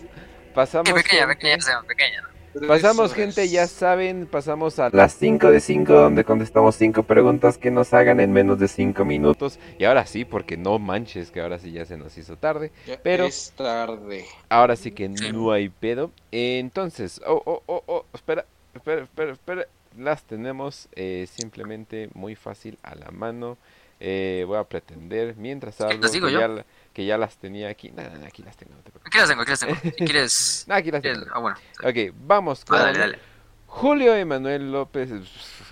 [0.56, 0.88] pasamos.
[0.88, 1.36] Sí, pequeña, gente.
[1.36, 2.35] pequeña, pequeña, ¿no?
[2.68, 7.70] Pasamos, gente, ya saben, pasamos a las 5 de 5, donde contestamos 5 preguntas que
[7.70, 9.60] nos hagan en menos de 5 minutos.
[9.78, 12.72] Y ahora sí, porque no manches, que ahora sí ya se nos hizo tarde.
[12.88, 14.26] Ya pero- Es tarde.
[14.50, 16.12] Ahora sí que no hay pedo.
[16.32, 19.68] Entonces, oh, oh, oh, oh, espera, espera, espera, espera.
[19.98, 23.58] Las tenemos eh, simplemente muy fácil a la mano.
[24.00, 26.40] Eh, voy a pretender, mientras hablo, las digo que, yo.
[26.42, 27.92] ya, la- que ya las tenía aquí.
[27.92, 29.08] Nada, nada, aquí las tengo, no te preocupes.
[29.08, 29.76] Aquí las tengo, aquí las tengo.
[29.84, 30.66] Si quieres.
[30.70, 31.26] No, aquí las tengo.
[31.34, 31.58] Ah, bueno.
[31.84, 33.20] Ok, vamos con Ah, dale, dale.
[33.68, 35.10] Julio Emanuel López.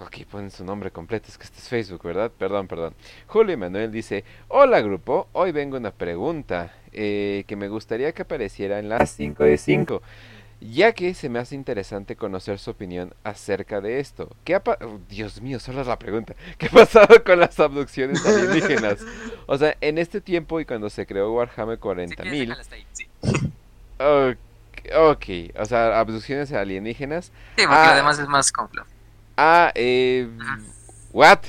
[0.06, 2.30] Aquí ponen su nombre completo, es que este es Facebook, ¿verdad?
[2.38, 2.94] Perdón, perdón.
[3.28, 5.30] Julio Emanuel dice: Hola, grupo.
[5.32, 10.02] Hoy vengo una pregunta eh, que me gustaría que apareciera en las 5 de 5.
[10.72, 14.30] Ya que se me hace interesante conocer su opinión acerca de esto.
[14.46, 16.36] ¿Qué ha oh, Dios mío, solo es la pregunta.
[16.58, 19.00] ¿Qué ha pasado con las abducciones alienígenas?
[19.46, 22.76] O sea, en este tiempo y cuando se creó Warhammer Si 40.000, quieres, déjala hasta
[22.76, 23.08] ahí, Sí,
[24.00, 24.38] ok,
[24.96, 25.26] ok,
[25.60, 27.26] o sea, abducciones alienígenas.
[27.58, 27.90] Sí, porque Ah.
[27.92, 28.88] lo demás es más complejo.
[29.38, 30.30] Ah, eh.
[30.40, 30.60] Ajá.
[31.12, 31.40] ¿What?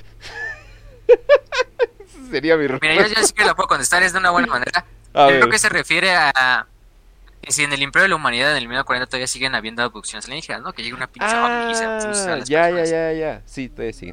[2.30, 3.20] Sería mi Mira, yo, respuesta.
[3.20, 4.84] yo sí que la puedo contestar, es de una buena manera.
[5.12, 5.40] A Yo ver.
[5.40, 6.66] creo que se refiere a
[7.44, 10.24] que si en el Imperio de la Humanidad, en el 1940, todavía siguen habiendo abducciones
[10.24, 10.72] alienígenas, ¿no?
[10.72, 12.90] Que llega una pinche ovni y se a Ah, las ya, ya, personas.
[12.90, 13.42] ya, ya.
[13.46, 14.12] Sí, todavía sí.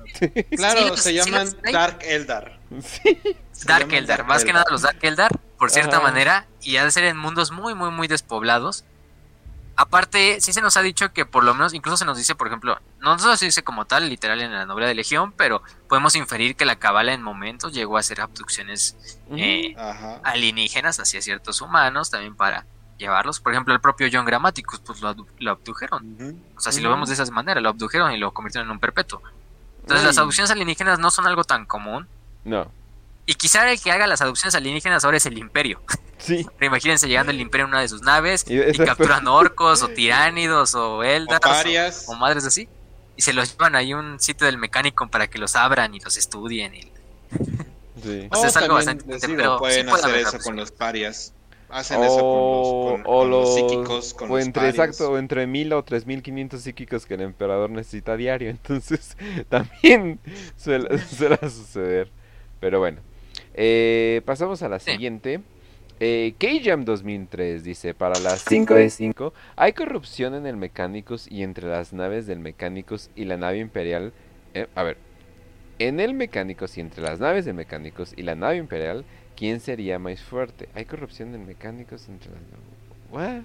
[0.56, 1.72] Claro, Sí, se sí, llaman sí.
[1.72, 2.60] Dark Eldar.
[2.84, 3.20] sí.
[3.66, 6.04] Dark Eldar, más que nada los Dark Eldar, por cierta Ajá.
[6.04, 8.86] manera, y ha de ser en mundos muy, muy, muy despoblados.
[9.78, 12.46] Aparte, sí se nos ha dicho que por lo menos, incluso se nos dice, por
[12.48, 16.16] ejemplo, no se nos dice como tal, literal en la novela de Legión, pero podemos
[16.16, 18.96] inferir que la cabala en momentos llegó a hacer abducciones
[19.36, 19.74] eh,
[20.24, 22.66] alienígenas hacia ciertos humanos, también para
[23.02, 23.40] llevarlos.
[23.42, 26.38] Por ejemplo, el propio John Grammaticus, pues lo, lo abdujeron.
[26.56, 28.80] O sea, si lo vemos de esa manera, lo abdujeron y lo convirtieron en un
[28.80, 29.22] perpetuo.
[29.82, 32.08] Entonces, las adopciones alienígenas no son algo tan común.
[32.46, 32.72] No.
[33.26, 35.82] Y quizá el que haga las adopciones alienígenas ahora es el Imperio.
[36.18, 36.46] Sí.
[36.58, 40.76] Pero imagínense llegando el Imperio en una de sus naves Y capturan orcos o tiránidos
[40.76, 41.40] o eldas
[42.08, 42.70] o, o madres así.
[43.18, 46.00] Y se los llevan ahí a un sitio del mecánico para que los abran y
[46.00, 46.74] los estudien.
[46.76, 46.92] y-
[48.04, 48.28] Sí.
[48.32, 50.72] O sea, es algo también, bastante digo, pero pueden sí puede hacer eso con los
[50.72, 51.34] parias.
[51.72, 55.12] Hacen eso con los, con- o con los los- psíquicos, con o los entre exacto
[55.12, 59.16] o entre mil o tres mil quinientos psíquicos que el emperador necesita a diario entonces
[59.50, 60.20] también
[60.58, 62.10] suele, suele suceder.
[62.60, 63.00] Pero bueno
[63.54, 64.92] Eh, pasamos a la Sí.
[64.92, 65.42] siguiente.
[66.04, 71.44] Eh, K-Jam 2003 dice para las 5 de 5 hay corrupción en el Mecánicos y
[71.44, 74.12] entre las naves del Mecánicos y la nave imperial
[74.56, 74.98] eh, a ver
[75.78, 79.06] en el Mecánicos y entre las naves del Mecánicos y la nave imperial
[79.42, 80.70] ¿Quién sería más fuerte?
[80.76, 82.40] ¿Hay corrupción en mecánicos entre las...
[83.10, 83.42] ¿What?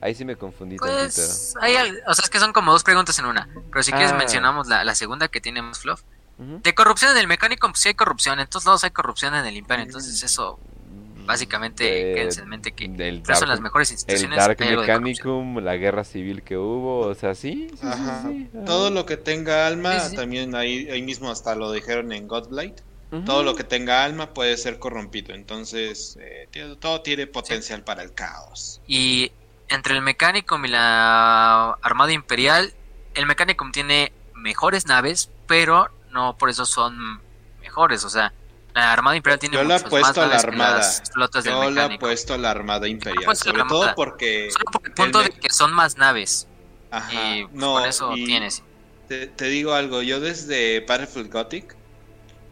[0.00, 3.26] Ahí sí me confundí Pues, hay o sea, es que son como dos preguntas en
[3.26, 3.48] una.
[3.70, 4.16] Pero si quieres Ah.
[4.16, 6.02] mencionamos la, la segunda que tiene más fluff.
[6.36, 6.58] tantito.
[6.64, 8.40] De corrupción en el mecánico, pues sí hay corrupción.
[8.40, 9.84] En todos lados hay corrupción en el imperio.
[9.84, 11.26] Entonces eso, Ujú.
[11.26, 15.02] básicamente, De- quédense en mente que del Dark- las mejores El instituciones Dark de corrupción.
[15.04, 17.68] Mechanicum, la guerra civil que hubo, o sea, sí.
[17.70, 18.22] sí, sí, Ajá.
[18.28, 18.64] sí, ajá.
[18.64, 20.16] Todo lo que tenga alma, Sí, sí.
[20.16, 22.80] también ahí, ahí mismo hasta lo dijeron en Godblight.
[23.24, 25.34] Todo lo que tenga alma puede ser corrompido.
[25.34, 26.48] Entonces, eh,
[26.80, 28.80] todo tiene potencial para el caos.
[28.86, 29.30] Y
[29.68, 32.74] entre el mecánico y la Armada Imperial,
[33.14, 37.20] el mecánico tiene mejores naves, pero no por eso son
[37.60, 38.04] mejores.
[38.04, 38.32] O sea,
[38.74, 40.82] la Armada Imperial tiene Yo más apuesto a la armada.
[41.14, 42.00] Yo le he mecánico.
[42.00, 43.22] puesto a la Armada Imperial.
[43.22, 44.50] apuesto la Sobre todo porque.
[44.50, 46.48] Solo por el punto el de que son más naves.
[46.90, 48.62] Ajá, y pues, no, con eso y tienes.
[49.08, 51.76] Te, te digo algo, yo desde Battlefield Gothic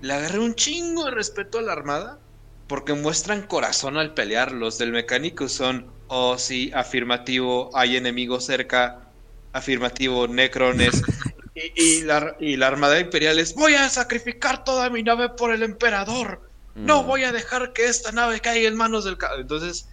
[0.06, 2.20] le agarré un chingo de respeto a la armada
[2.66, 4.52] porque muestran corazón al pelear.
[4.52, 9.12] Los del mecánico son, oh sí, afirmativo, hay enemigos cerca,
[9.52, 11.02] afirmativo, necrones.
[11.54, 15.52] y, y la, y la armada imperial es, voy a sacrificar toda mi nave por
[15.52, 16.40] el emperador.
[16.74, 17.06] No Mm.
[17.06, 19.16] voy a dejar que esta nave caiga en manos del...
[19.18, 19.34] ca-".
[19.38, 19.88] Entonces,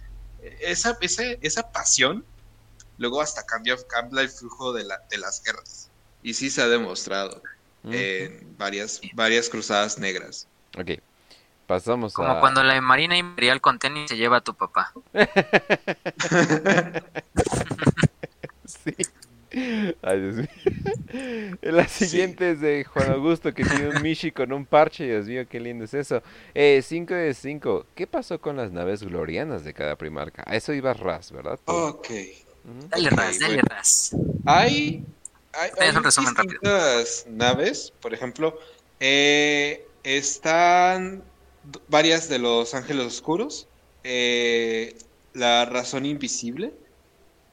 [0.60, 2.26] esa, ese- esa pasión
[2.96, 5.92] luego hasta cambia, cambia el flujo de, la, de las guerras.
[6.20, 7.42] Y sí se ha demostrado
[7.84, 10.46] En varias, varias cruzadas negras.
[10.78, 10.92] Ok,
[11.66, 12.40] pasamos Como a...
[12.40, 14.92] cuando la Marina Imperial con tenis se lleva a tu papá.
[18.64, 18.94] Sí.
[20.02, 20.48] Ay, Dios mío.
[21.60, 25.04] La siguiente es de Juan Augusto que tiene un Mishi con un parche.
[25.04, 26.22] Dios mío, qué lindo es eso.
[26.54, 27.86] 5 de 5.
[27.94, 30.42] ¿Qué pasó con las naves glorianas de cada primarca?
[30.46, 31.58] A eso iba Ras, ¿verdad?
[31.64, 31.72] Tú.
[31.72, 32.08] Ok.
[32.88, 34.16] Dale ras, dale ras.
[34.46, 35.04] Hay,
[35.54, 36.60] hay, hay un resumen rápido.
[36.60, 38.58] distintas naves, por ejemplo,
[39.00, 41.22] eh, están
[41.88, 43.68] varias de los Ángeles Oscuros,
[44.04, 44.96] eh,
[45.34, 46.72] la Razón Invisible,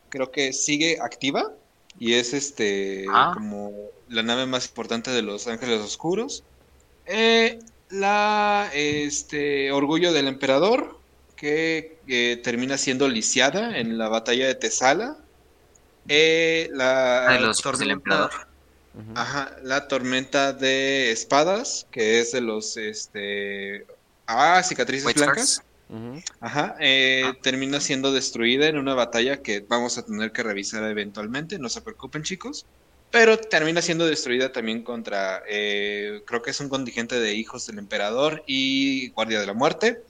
[0.10, 1.52] creo que sigue activa
[2.00, 3.32] y es este Ah.
[3.34, 3.72] como
[4.08, 6.44] la nave más importante de los Ángeles Oscuros.
[7.06, 10.98] Eh, la este Orgullo del Emperador,
[11.36, 11.98] que
[12.44, 15.18] termina siendo lisiada en la batalla de Tesala.
[16.10, 18.32] Eh, la de los hijos del emperador.
[19.16, 23.86] Ajá, la tormenta de espadas, que es de los este
[24.28, 25.64] ah, cicatrices White blancas.
[26.40, 27.38] Ajá, eh, Ah.
[27.42, 31.82] termina siendo destruida en una batalla que vamos a tener que revisar eventualmente, no se
[31.82, 32.66] preocupen chicos.
[33.12, 37.80] Pero termina siendo destruida también contra, eh, creo que es un contingente de hijos del
[37.80, 40.04] emperador y guardia de la muerte.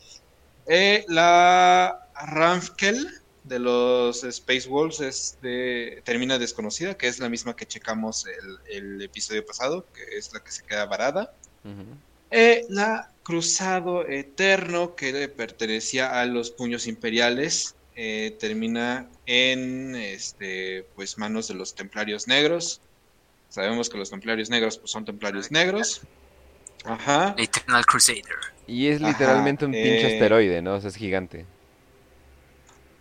[0.68, 3.19] Eh, la Ramfkel
[3.50, 8.60] de los Space Wolves es de- termina desconocida, que es la misma que checamos el,
[8.76, 11.34] el episodio pasado, que es la que se queda varada.
[12.32, 20.86] Eh, la Cruzado Eterno, que le pertenecía a los puños imperiales, eh, termina en este,
[20.96, 22.82] pues, manos de los templarios negros.
[23.50, 26.02] Sabemos que los templarios negros pues, son templarios negros.
[26.86, 27.36] Ajá.
[27.36, 28.24] The Eternal Crusader.
[28.68, 30.76] Y es Ajá, literalmente un pinche eh, asteroide, ¿no?
[30.76, 31.46] O sea, es gigante.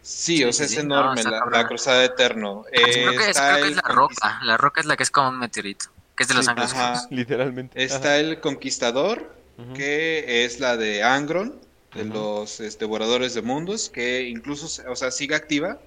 [0.09, 2.65] Sí, Sí, o sea, sí, es no, enorme la, Cruzada Eterno.
[2.73, 4.41] Eh, creo que, es, está creo que es el la roca.
[4.43, 5.87] La roca es la que es como un meteorito.
[6.17, 6.73] Que es de los Sí, ángeles.
[6.73, 7.07] ajá.
[7.11, 7.83] Literalmente.
[7.85, 9.35] Está el Conquistador,
[9.75, 11.61] que es la de Angron,
[11.95, 15.79] de los este, devoradores de mundos, que incluso, se- o sea, sigue activa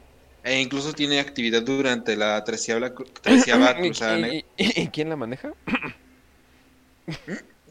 [0.43, 4.35] e incluso tiene actividad durante la treceava, treceava ¿Y, cruzada negra.
[4.35, 5.51] y- y- y quién la maneja?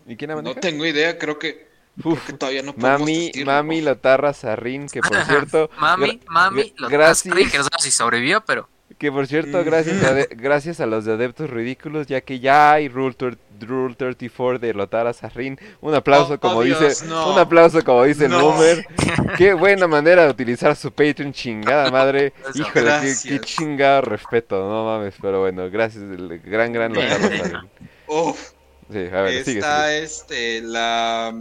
[0.06, 0.60] ¿Y quién la No maneja?
[0.60, 1.68] tengo idea, creo que,
[2.04, 3.52] Uf, que todavía no Mami, decirlo.
[3.52, 7.34] Mami Lotarra Sarrín, que por cierto, Mami, mami, gra- lo gracias.
[7.34, 11.04] que no sabemos si sobrevivió, pero Que por cierto, gracias a, de- gracias a los
[11.04, 15.58] de Adeptos Ridículos, ya que ya hay Rule, tur- Rule 34 de derrotar a Sarrin.
[15.82, 17.34] Un aplauso, Oh, como oh, dice, Dios, no.
[17.34, 18.40] un aplauso, como dice el No.
[18.52, 18.86] Boomer.
[19.36, 22.32] Qué buena manera de utilizar su Patreon, chingada madre.
[22.54, 27.08] Híjole, qué, qué chingado respeto, no mames, pero bueno, gracias, el gran, gran bien.
[27.10, 27.70] Sarrin.
[28.06, 28.52] Uf,
[28.90, 30.02] Sí, a ver, sigue, está sigue.
[30.02, 31.32] este la,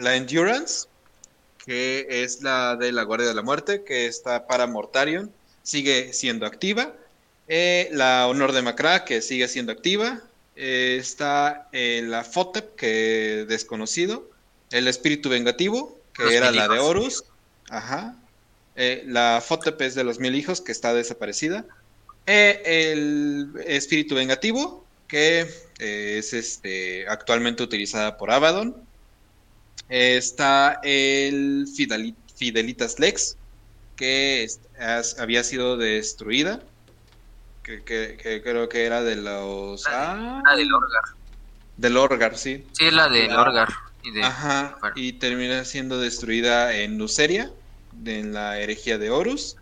[0.00, 0.88] la Endurance,
[1.64, 5.30] que es la de la Guardia de la Muerte, que está para Mortarion,
[5.62, 6.94] sigue siendo activa.
[7.48, 10.20] Eh, la Honor de Macra, que sigue siendo activa.
[10.56, 14.30] Eh, está eh, la Fotep, que desconocido.
[14.70, 16.78] El Espíritu Vengativo, que Los era la de.
[16.78, 17.24] Horus.
[17.68, 18.16] Ajá.
[18.76, 21.66] La Fotep es de los Mil Hijos, que está desaparecida.
[22.24, 25.46] El Espíritu Vengativo, que
[25.78, 28.74] es este, actualmente utilizada por Abaddon.
[29.90, 33.36] Está el Fideli- Fidelitas Lex,
[33.96, 34.60] que es-
[35.18, 36.62] había sido destruida.
[37.62, 39.84] Que, que- que creo que era de los.
[39.86, 41.02] Ah, La del Orgar.
[41.76, 42.68] del Orgar, sí.
[42.72, 43.40] Sí, la del Ah.
[43.42, 43.68] Orgar.
[44.02, 44.22] Y de...
[44.22, 44.94] Ajá, bueno.
[44.96, 47.52] y termina siendo destruida en Luceria,
[47.92, 49.56] de- en la herejía de Horus.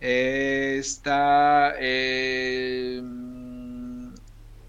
[0.00, 3.02] Eh, está eh,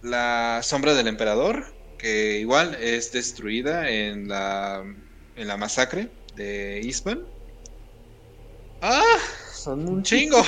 [0.01, 1.65] la sombra del emperador,
[2.01, 4.83] que igual es destruida en la,
[5.35, 7.23] en la masacre de Ispan.
[8.81, 9.03] ¡Ah!
[9.53, 10.43] Son un chingo.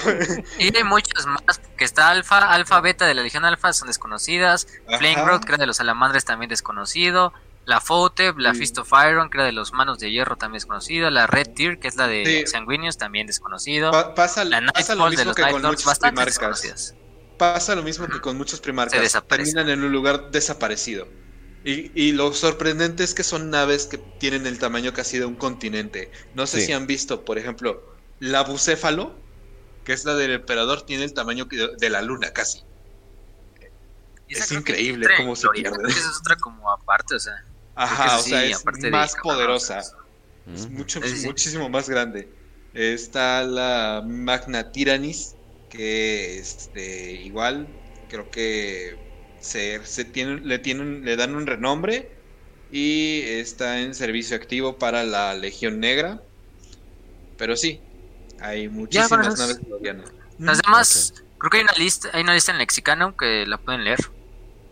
[0.58, 1.44] Y hay muchas más,
[1.78, 4.68] que está Alfa, Alfa Beta de la Legión Alfa, son desconocidas.
[4.88, 5.26] Flame Ajá.
[5.26, 7.32] Growth, que era de los Salamandres, también desconocido.
[7.66, 8.62] La Fotep, la Sí.
[8.62, 11.12] Fist of Iron, que era de los Manos de Hierro, también desconocido.
[11.12, 12.48] La Red Tear, que es la de Sí.
[12.48, 13.92] Sanguíneos, también desconocido.
[13.92, 16.34] Pa- pasa, la pasa lo Nightfall de mismo los que con Lords, bastante primarcas.
[16.34, 16.96] desconocidas.
[17.38, 19.24] Pasa lo mismo que con muchos primarcas.
[19.28, 21.08] Terminan en un lugar desaparecido.
[21.64, 25.36] Y, y lo sorprendente es que son naves que tienen el tamaño casi de un
[25.38, 26.12] continente.
[26.34, 26.66] No sé Sí.
[26.68, 27.82] si han visto, por ejemplo,
[28.20, 29.26] la bucéfalo,
[29.84, 31.46] que es la del emperador, tiene el tamaño
[31.80, 32.60] de la luna casi.
[34.28, 35.88] Es increíble cómo se pierde.
[35.90, 37.34] Esa es otra como aparte, o sea.
[37.76, 39.80] Ajá, o sea, sí, es más poderosa.
[40.46, 41.28] o Es mucho, Sí, sí.
[41.28, 42.36] muchísimo más grande.
[42.74, 47.76] Está la Magna Tyrannis, que este, igual
[48.08, 49.03] creo que
[49.44, 52.10] se, se tiene, le, tienen, le dan un renombre
[52.72, 56.22] y está en servicio activo para la Legión Negra.
[57.38, 57.82] Pero sí,
[58.40, 60.12] hay muchísimas naves glorianas.
[60.40, 63.84] Las demás, creo que hay una lista, hay una lista en lexicano que la pueden
[63.84, 64.00] leer.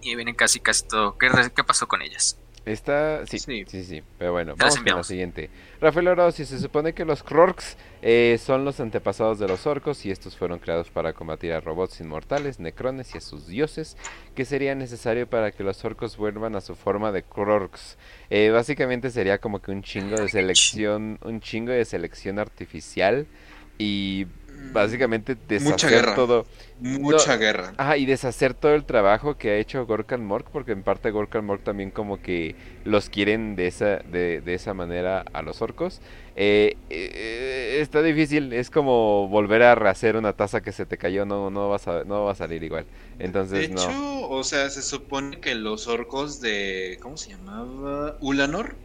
[0.01, 1.17] Y vienen casi casi todo.
[1.17, 2.38] ¿Qué, qué pasó con ellas?
[2.64, 3.83] Está, sí, sí, Sí.
[3.83, 5.49] sí, pero bueno, vamos con la siguiente.
[5.80, 10.11] Rafael Orosi, se supone que los Krorks eh, son los antepasados de los orcos y
[10.11, 13.98] estos fueron creados para combatir a robots inmortales, necrones y a sus dioses,
[14.35, 17.98] que sería necesario para que los orcos vuelvan a su forma de Krorks.
[18.30, 23.25] Eh, básicamente sería como que un chingo de selección, un chingo de selección artificial
[23.80, 24.27] y
[24.72, 26.14] básicamente Mucha deshacer guerra.
[26.14, 26.48] todo.
[26.80, 27.38] Mucha No.
[27.38, 27.74] guerra.
[27.77, 31.45] Ajá, y deshacer todo el trabajo que ha hecho Gorkan Mork, porque en parte Gorkan
[31.45, 36.01] Mork también como que los quieren de esa, de, de esa manera a los orcos.
[36.35, 41.25] Eh, eh, está difícil, es como volver a rehacer una taza que se te cayó,
[41.25, 42.88] no, no, vas a, no va a salir igual.
[43.19, 43.82] Entonces, de no.
[43.85, 46.98] hecho, o sea, se supone que los orcos de.
[47.01, 48.17] ¿Cómo se llamaba?
[48.22, 48.80] Ulanor.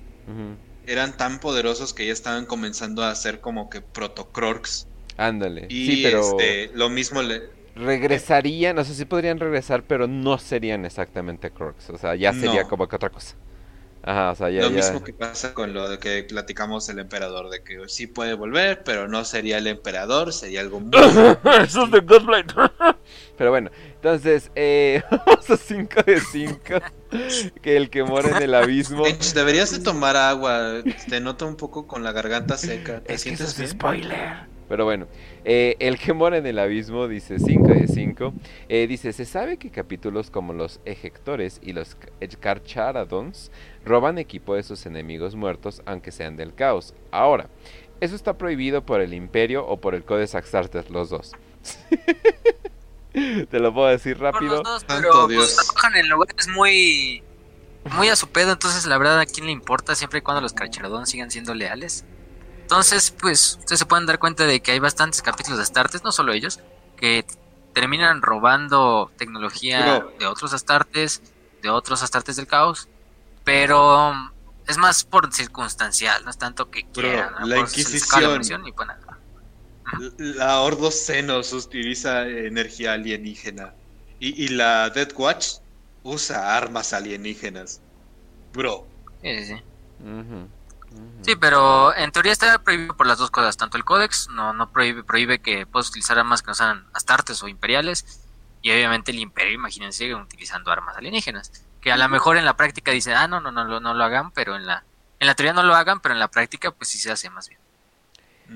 [0.84, 4.88] Eran tan poderosos que ya estaban comenzando a hacer como que protocrorks.
[5.16, 5.66] Ándale.
[5.68, 7.50] Y sí, pero este, lo mismo le...
[7.74, 11.90] regresarían, o sea, sí podrían regresar, pero no serían exactamente Crocs.
[11.90, 12.68] O sea, ya sería No.
[12.68, 13.36] como que otra cosa.
[14.02, 14.70] Ajá, o sea, ya, lo ya.
[14.70, 18.84] mismo que pasa con lo de que platicamos el emperador, de que sí puede volver,
[18.84, 20.92] pero no sería el emperador, sería algo muy...
[21.62, 22.54] Eso es de Godblade.
[23.36, 26.58] Pero bueno, entonces, eh, vamos a 5 de 5.
[27.62, 29.18] que el que mora en el abismo.
[29.34, 33.02] Deberías de tomar agua, te noto un poco con la garganta seca.
[33.02, 33.68] ¿Te Es que eso es bien?
[33.70, 34.48] spoiler.
[34.68, 35.06] Pero bueno,
[35.44, 38.32] eh, el que mora en el abismo dice 5 de 5.
[38.68, 41.96] Eh, dice, se sabe que capítulos como los ejectores y los
[42.40, 43.50] Carcharadons
[43.84, 46.94] roban equipo de sus enemigos muertos aunque sean del caos.
[47.10, 47.48] Ahora,
[48.00, 51.32] eso está prohibido por el imperio o por el Codex Axartes, los dos.
[53.12, 54.56] Te lo puedo decir Por rápido.
[54.56, 55.54] los dos, Santo pero Dios.
[55.56, 57.22] pues, trabajan en lugares muy
[57.96, 60.52] muy a su pedo, entonces la verdad a quién le importa siempre y cuando los
[60.52, 62.04] Carcharodon sigan siendo leales.
[62.66, 66.10] Entonces, pues, ustedes se pueden dar cuenta de que hay bastantes capítulos de Astartes, no
[66.10, 66.58] solo ellos,
[66.96, 67.24] que
[67.72, 71.22] terminan robando tecnología Pero- de otros Astartes,
[71.62, 72.88] de otros Astartes del caos,
[73.44, 74.30] pero um,
[74.66, 77.32] es más por circunstancial, no es tanto que Bro, quieran.
[77.34, 78.66] lo la la Inquisición.
[78.66, 79.00] y pues nada.
[80.18, 83.74] La Ordo Xenos utiliza energía alienígena.
[84.18, 85.46] Y, y la Death Watch
[86.02, 87.80] usa armas alienígenas.
[88.52, 88.88] Bro,
[89.22, 89.62] Sí, sí, sí.
[90.02, 90.48] Ujú.
[91.22, 94.70] Sí, pero en teoría está prohibido por las dos cosas, tanto el códex no, no
[94.70, 98.22] prohíbe, prohíbe que puedas utilizar armas que no sean astartes o imperiales,
[98.62, 101.50] y obviamente el imperio, imagínense, utilizando armas alienígenas,
[101.80, 104.04] que a lo mejor en la práctica dice, ah, no, no, no, no, no lo
[104.04, 104.84] hagan, pero en la,
[105.18, 107.48] en la teoría no lo hagan, pero en la práctica pues sí se hace más
[107.48, 107.60] bien.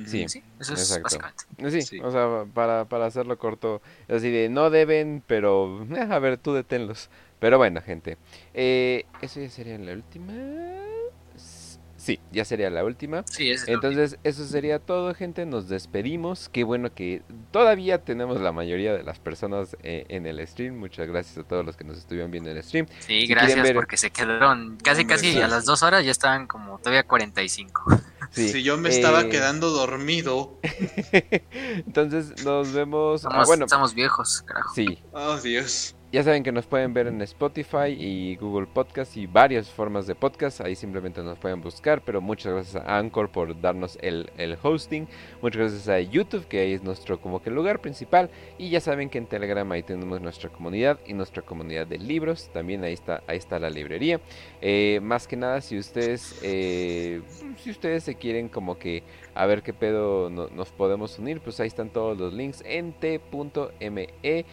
[0.06, 1.02] Sí, Sí, eso es exacto.
[1.02, 1.44] básicamente.
[1.70, 2.00] Sí, Sí.
[2.00, 6.52] o sea, para, para hacerlo corto, así de no deben, pero eh, a ver, tú
[6.54, 7.10] deténlos.
[7.40, 8.16] Pero bueno, gente,
[8.54, 10.32] eh, eso ya sería la última.
[12.00, 13.24] Sí, ya sería la última.
[13.26, 15.44] Sí, es Entonces, eso sería todo, gente.
[15.44, 16.48] Nos despedimos.
[16.48, 17.20] Qué bueno que
[17.50, 20.78] todavía tenemos la mayoría de las personas eh, en el stream.
[20.78, 22.86] Muchas gracias a todos los que nos estuvieron viendo en el stream.
[23.00, 25.42] Sí, Si gracias ver- porque se quedaron casi Hombre, casi sí.
[25.42, 27.84] a las dos horas ya estaban como todavía 45.
[28.32, 30.60] Sí, Si yo me estaba eh, quedando dormido.
[31.52, 33.24] Entonces, nos vemos.
[33.24, 34.72] ah, Estamos, bueno, estamos viejos, carajo.
[34.74, 35.02] sí.
[35.12, 35.96] Oh, Dios.
[36.12, 40.16] Ya saben que nos pueden ver en Spotify y Google Podcast y varias formas de
[40.16, 40.60] podcast.
[40.60, 42.02] Ahí simplemente nos pueden buscar.
[42.02, 45.06] Pero muchas gracias a Anchor por darnos el, el hosting.
[45.40, 48.28] Muchas gracias a YouTube, que ahí es nuestro como que lugar principal.
[48.58, 52.50] Y ya saben que en Telegram ahí tenemos nuestra comunidad y nuestra comunidad de libros.
[52.52, 54.20] También ahí está, ahí está la librería.
[54.60, 57.22] Eh, más que nada, si ustedes, eh,
[57.56, 59.04] si ustedes se quieren como que
[59.42, 62.92] a ver qué pedo no- nos podemos unir, pues ahí están todos los links en
[62.92, 64.44] t.me eh,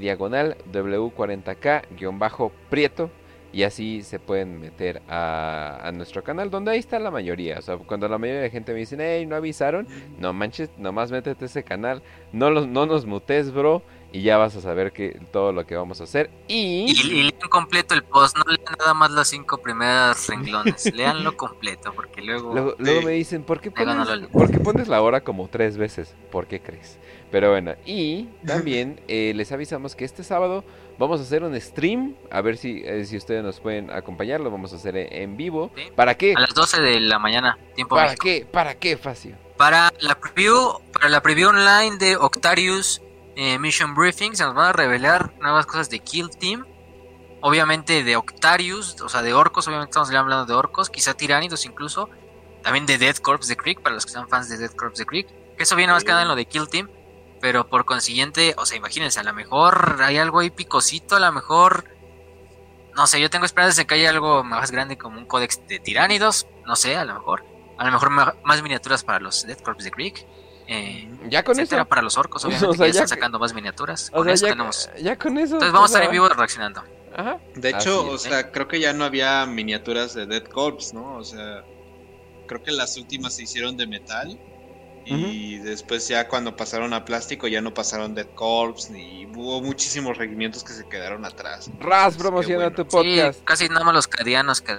[0.00, 3.10] diagonal W40K-Prieto.
[3.52, 7.58] Y así se pueden meter a, a nuestro canal, donde ahí está la mayoría.
[7.58, 9.88] O sea, cuando la mayoría de gente me dicen, hey, no avisaron,
[10.20, 12.00] no manches, nomás métete a ese canal,
[12.32, 15.76] no, los, no nos mutes, bro, y ya vas a saber que, todo lo que
[15.76, 16.30] vamos a hacer.
[16.48, 17.18] Y, Y...
[17.18, 21.92] y lean completo el post, no lean nada más las cinco primeras renglones, leanlo completo
[21.94, 22.52] porque luego...
[22.52, 24.28] Luego, luego me dicen, ¿por qué, no pones.
[24.28, 26.14] ¿por qué pones la hora como tres veces?
[26.30, 26.98] ¿Por qué crees?
[27.30, 30.64] Pero bueno, y también eh, les avisamos que este sábado
[30.98, 34.50] vamos a hacer un stream, a ver si, eh, si ustedes nos pueden acompañar, lo
[34.50, 35.70] vamos a hacer en, en vivo.
[35.76, 35.84] Sí.
[35.94, 36.34] ¿Para qué?
[36.36, 38.24] A las 12 de la mañana, tiempo ¿Para México.
[38.24, 38.46] qué?
[38.50, 39.36] ¿Para qué, Facio?
[39.56, 43.02] Para la preview, para la preview online de Octarius
[43.36, 46.66] eh, Mission Briefing se nos van a revelar nuevas cosas de Kill Team.
[47.42, 52.10] Obviamente de Octarius, o sea de orcos, obviamente estamos hablando de orcos, quizá tiránidos incluso.
[52.62, 55.06] También de Dead Corps de Creek, para los que sean fans de Dead Corps de
[55.06, 55.28] Creek.
[55.56, 56.90] Que eso viene más que nada en lo de Kill Team.
[57.40, 60.52] Pero por consiguiente, o sea, imagínense, a lo mejor hay algo ahí
[61.10, 61.84] a lo mejor...
[62.94, 65.78] No sé, yo tengo esperanzas de que haya algo más grande como un códex de
[65.78, 66.46] tiránidos.
[66.66, 67.44] No sé, a lo mejor.
[67.78, 70.26] A lo mejor más miniaturas para los Dead Corps de Creek.
[70.72, 71.84] Eh, Ya con eso.
[71.86, 74.08] para los orcos, obviamente, O sea, que ya ya están sacando más miniaturas.
[74.12, 74.90] O Con sea, eso ya, tenemos.
[75.02, 75.54] ya con eso.
[75.54, 76.82] Entonces vamos a estar en vivo reaccionando.
[77.16, 77.38] Ajá.
[77.56, 78.22] De hecho, Así o es.
[78.22, 81.16] sea, creo que ya no había miniaturas de Dead Corps, ¿no?
[81.16, 81.64] O sea,
[82.46, 84.38] creo que las últimas se hicieron de metal.
[85.06, 90.16] Y después ya cuando pasaron a plástico ya no pasaron Dead Corps ni hubo muchísimos
[90.16, 91.68] regimientos que se quedaron atrás.
[91.80, 92.76] Raz, Qué promociona bueno.
[92.76, 93.38] tu podcast.
[93.38, 94.76] Sí, casi nada más los cadianos que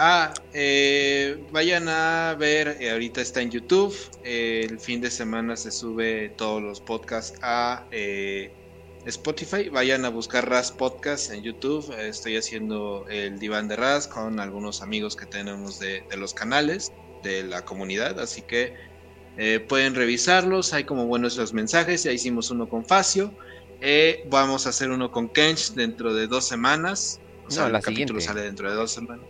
[0.00, 5.56] Ah, eh, vayan a ver, eh, ahorita está en YouTube, eh, el fin de semana
[5.56, 8.52] se sube todos los podcasts a eh,
[9.06, 14.38] Spotify, vayan a buscar Raz Podcast en YouTube, estoy haciendo el diván de Raz con
[14.38, 16.92] algunos amigos que tenemos de, de los canales,
[17.24, 18.74] de la comunidad, así que
[19.66, 23.34] pueden revisarlos, hay como buenos los mensajes, ya hicimos uno con Facio,
[23.80, 27.82] eh, vamos a hacer uno con Kench dentro de dos semanas, o sea, No, el
[27.82, 29.26] capítulo sale dentro de dos semanas.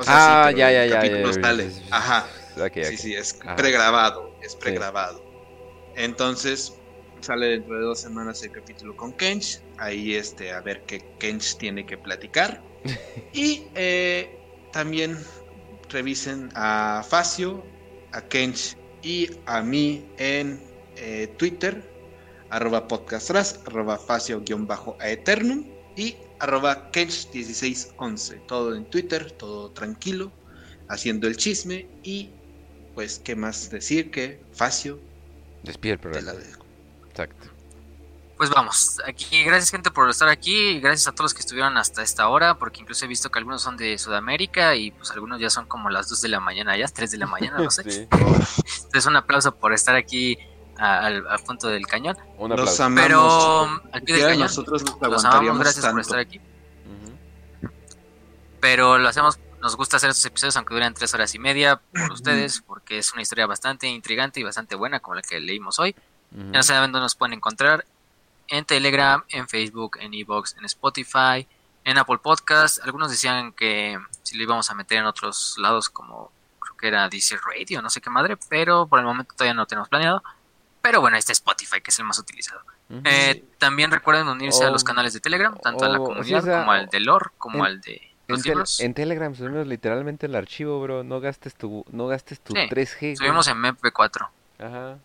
[0.00, 1.72] O ah, sí, ya, ya, ya, ya.
[1.90, 2.26] Ajá.
[2.74, 3.54] Sí, sí, es Ajá.
[3.54, 4.34] pregrabado.
[4.40, 5.22] Es pregrabado.
[5.92, 6.80] Entonces,
[7.20, 9.62] sale dentro de dos semanas el capítulo con Kench.
[9.76, 12.64] Ahí, este, a ver qué Kench tiene que platicar.
[13.34, 14.40] y eh,
[14.72, 15.18] también
[15.90, 17.66] revisen a Facio,
[18.12, 20.64] a Kench y a mí en
[20.96, 21.92] eh, Twitter,
[22.48, 28.46] arroba podcastras, arroba facio-aeternum y arroba kench1611.
[28.46, 30.32] Todo en Twitter, todo tranquilo,
[30.88, 32.30] haciendo el chisme y
[32.94, 34.98] pues qué más decir que Facio
[35.62, 36.32] Despide el te programa.
[36.32, 36.64] la dejo.
[37.08, 37.46] Exacto.
[38.36, 41.76] Pues vamos, aquí, gracias gente por estar aquí, y gracias a todos los que estuvieron
[41.76, 45.38] hasta esta hora, porque incluso he visto que algunos son de Sudamérica y pues algunos
[45.38, 47.82] ya son como las 2 de la mañana, ya 3 de la mañana, no sé.
[47.90, 48.08] Sí.
[48.10, 50.38] Entonces un aplauso por estar aquí
[50.80, 52.16] a- al, al punto del cañón.
[52.38, 53.02] Un Los amamos.
[53.02, 56.40] Pero al pie del cañón, nosotros nos los amamos, aguantaríamos gracias por estar aquí.
[58.60, 62.12] Pero lo hacemos, nos gusta hacer estos episodios aunque duren 3 horas y media por
[62.12, 65.94] ustedes, porque es una historia bastante intrigante y bastante buena como la que leímos hoy.
[66.32, 67.84] Ya no saben dónde nos pueden encontrar.
[68.48, 71.46] En Telegram, en Facebook, en Evox, en Spotify,
[71.84, 72.78] en Apple Podcast.
[72.84, 77.08] Algunos decían que si lo íbamos a meter en otros lados como creo que era
[77.08, 80.22] DC Radio, no sé qué madre, pero por el momento todavía no tenemos planeado.
[80.82, 82.62] Pero bueno, este Spotify, que es el más utilizado.
[83.04, 86.24] Eh, también recuerden unirse a los O- canales de Telegram, tanto a la o- comunidad
[86.26, 88.80] sí, o sea, como al de Lore, como en- al de En, los tel- libros.
[88.80, 91.04] en Telegram subimos literalmente el archivo, bro.
[91.04, 93.00] No gastes tu, no gastes tu Sí, 3G.
[93.00, 93.16] güey.
[93.16, 94.28] Subimos en MP4.
[94.58, 94.98] Ajá.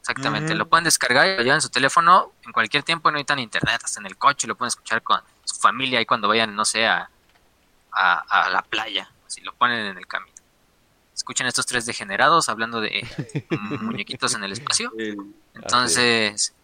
[0.00, 3.38] Exactamente, lo pueden descargar y lo llevan en su teléfono en cualquier tiempo, no necesitan
[3.38, 6.64] internet, hasta en el coche, lo pueden escuchar con su familia y cuando vayan, no
[6.64, 7.08] sé, a,
[7.92, 8.14] a,
[8.46, 10.31] a la playa, si lo ponen en el camino.
[11.14, 13.06] Escuchen estos tres degenerados hablando de
[13.80, 14.92] muñequitos en el espacio.
[15.54, 16.54] Entonces,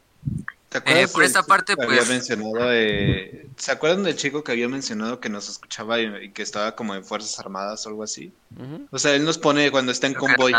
[0.69, 4.45] ¿Te acuerdas Eh, por esta parte, que pues- Había mencionado, eh, ¿Se acuerdan del chico
[4.45, 7.89] que había mencionado que nos escuchaba y, y que estaba como en Fuerzas Armadas o
[7.89, 8.33] algo así?
[8.57, 8.87] Ujú.
[8.91, 10.53] O sea, él nos pone cuando está en convoy.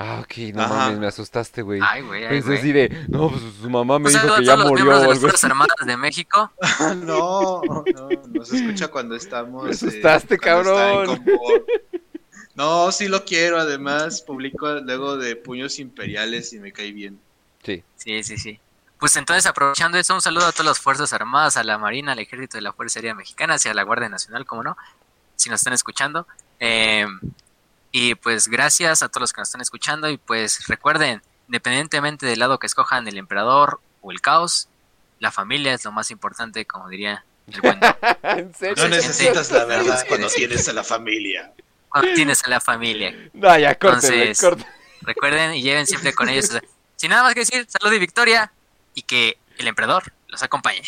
[0.00, 0.74] Ah, ok, no Ajá.
[0.74, 1.80] mames, me asustaste, güey.
[1.82, 4.38] Ay, güey, ay, Pensé así de, no, pues su mamá me Un dijo saludo a
[4.38, 5.44] que ya los murió miembros o de las Fuerzas.
[5.44, 6.52] Armadas de México.
[7.04, 9.64] no, no, nos escucha cuando estamos.
[9.64, 11.16] Me eh, asustaste, cuando está en cabrón.
[11.24, 11.62] convoy.
[12.58, 17.20] No, sí lo quiero, además publico luego de Puños Imperiales y me cae bien.
[17.62, 17.84] Sí.
[17.94, 18.58] Sí, sí, sí.
[18.98, 22.18] Pues entonces, aprovechando eso, un saludo a todas las Fuerzas Armadas, a la Marina, al
[22.18, 24.76] Ejército de la Fuerza Aérea Mexicana, y a la Guardia Nacional, como no,
[25.36, 26.26] si nos están escuchando.
[26.58, 27.06] Eh,
[27.92, 30.10] y pues gracias a todos los que nos están escuchando.
[30.10, 34.68] Y pues recuerden, independientemente del lado que escojan, el emperador o el caos,
[35.20, 37.60] la familia es lo más importante, como diría el.
[38.76, 41.52] No necesitas la verdad cuando tienes a la familia.
[41.88, 43.14] Cuando tienes a la familia.
[43.32, 44.72] No, ya, córtenle, Entonces- córtenle.
[45.02, 46.50] Recuerden y lleven siempre con ellos.
[46.96, 48.52] Sin nada más que decir, salud y victoria.
[48.94, 50.82] Y que el emperador los acompañe.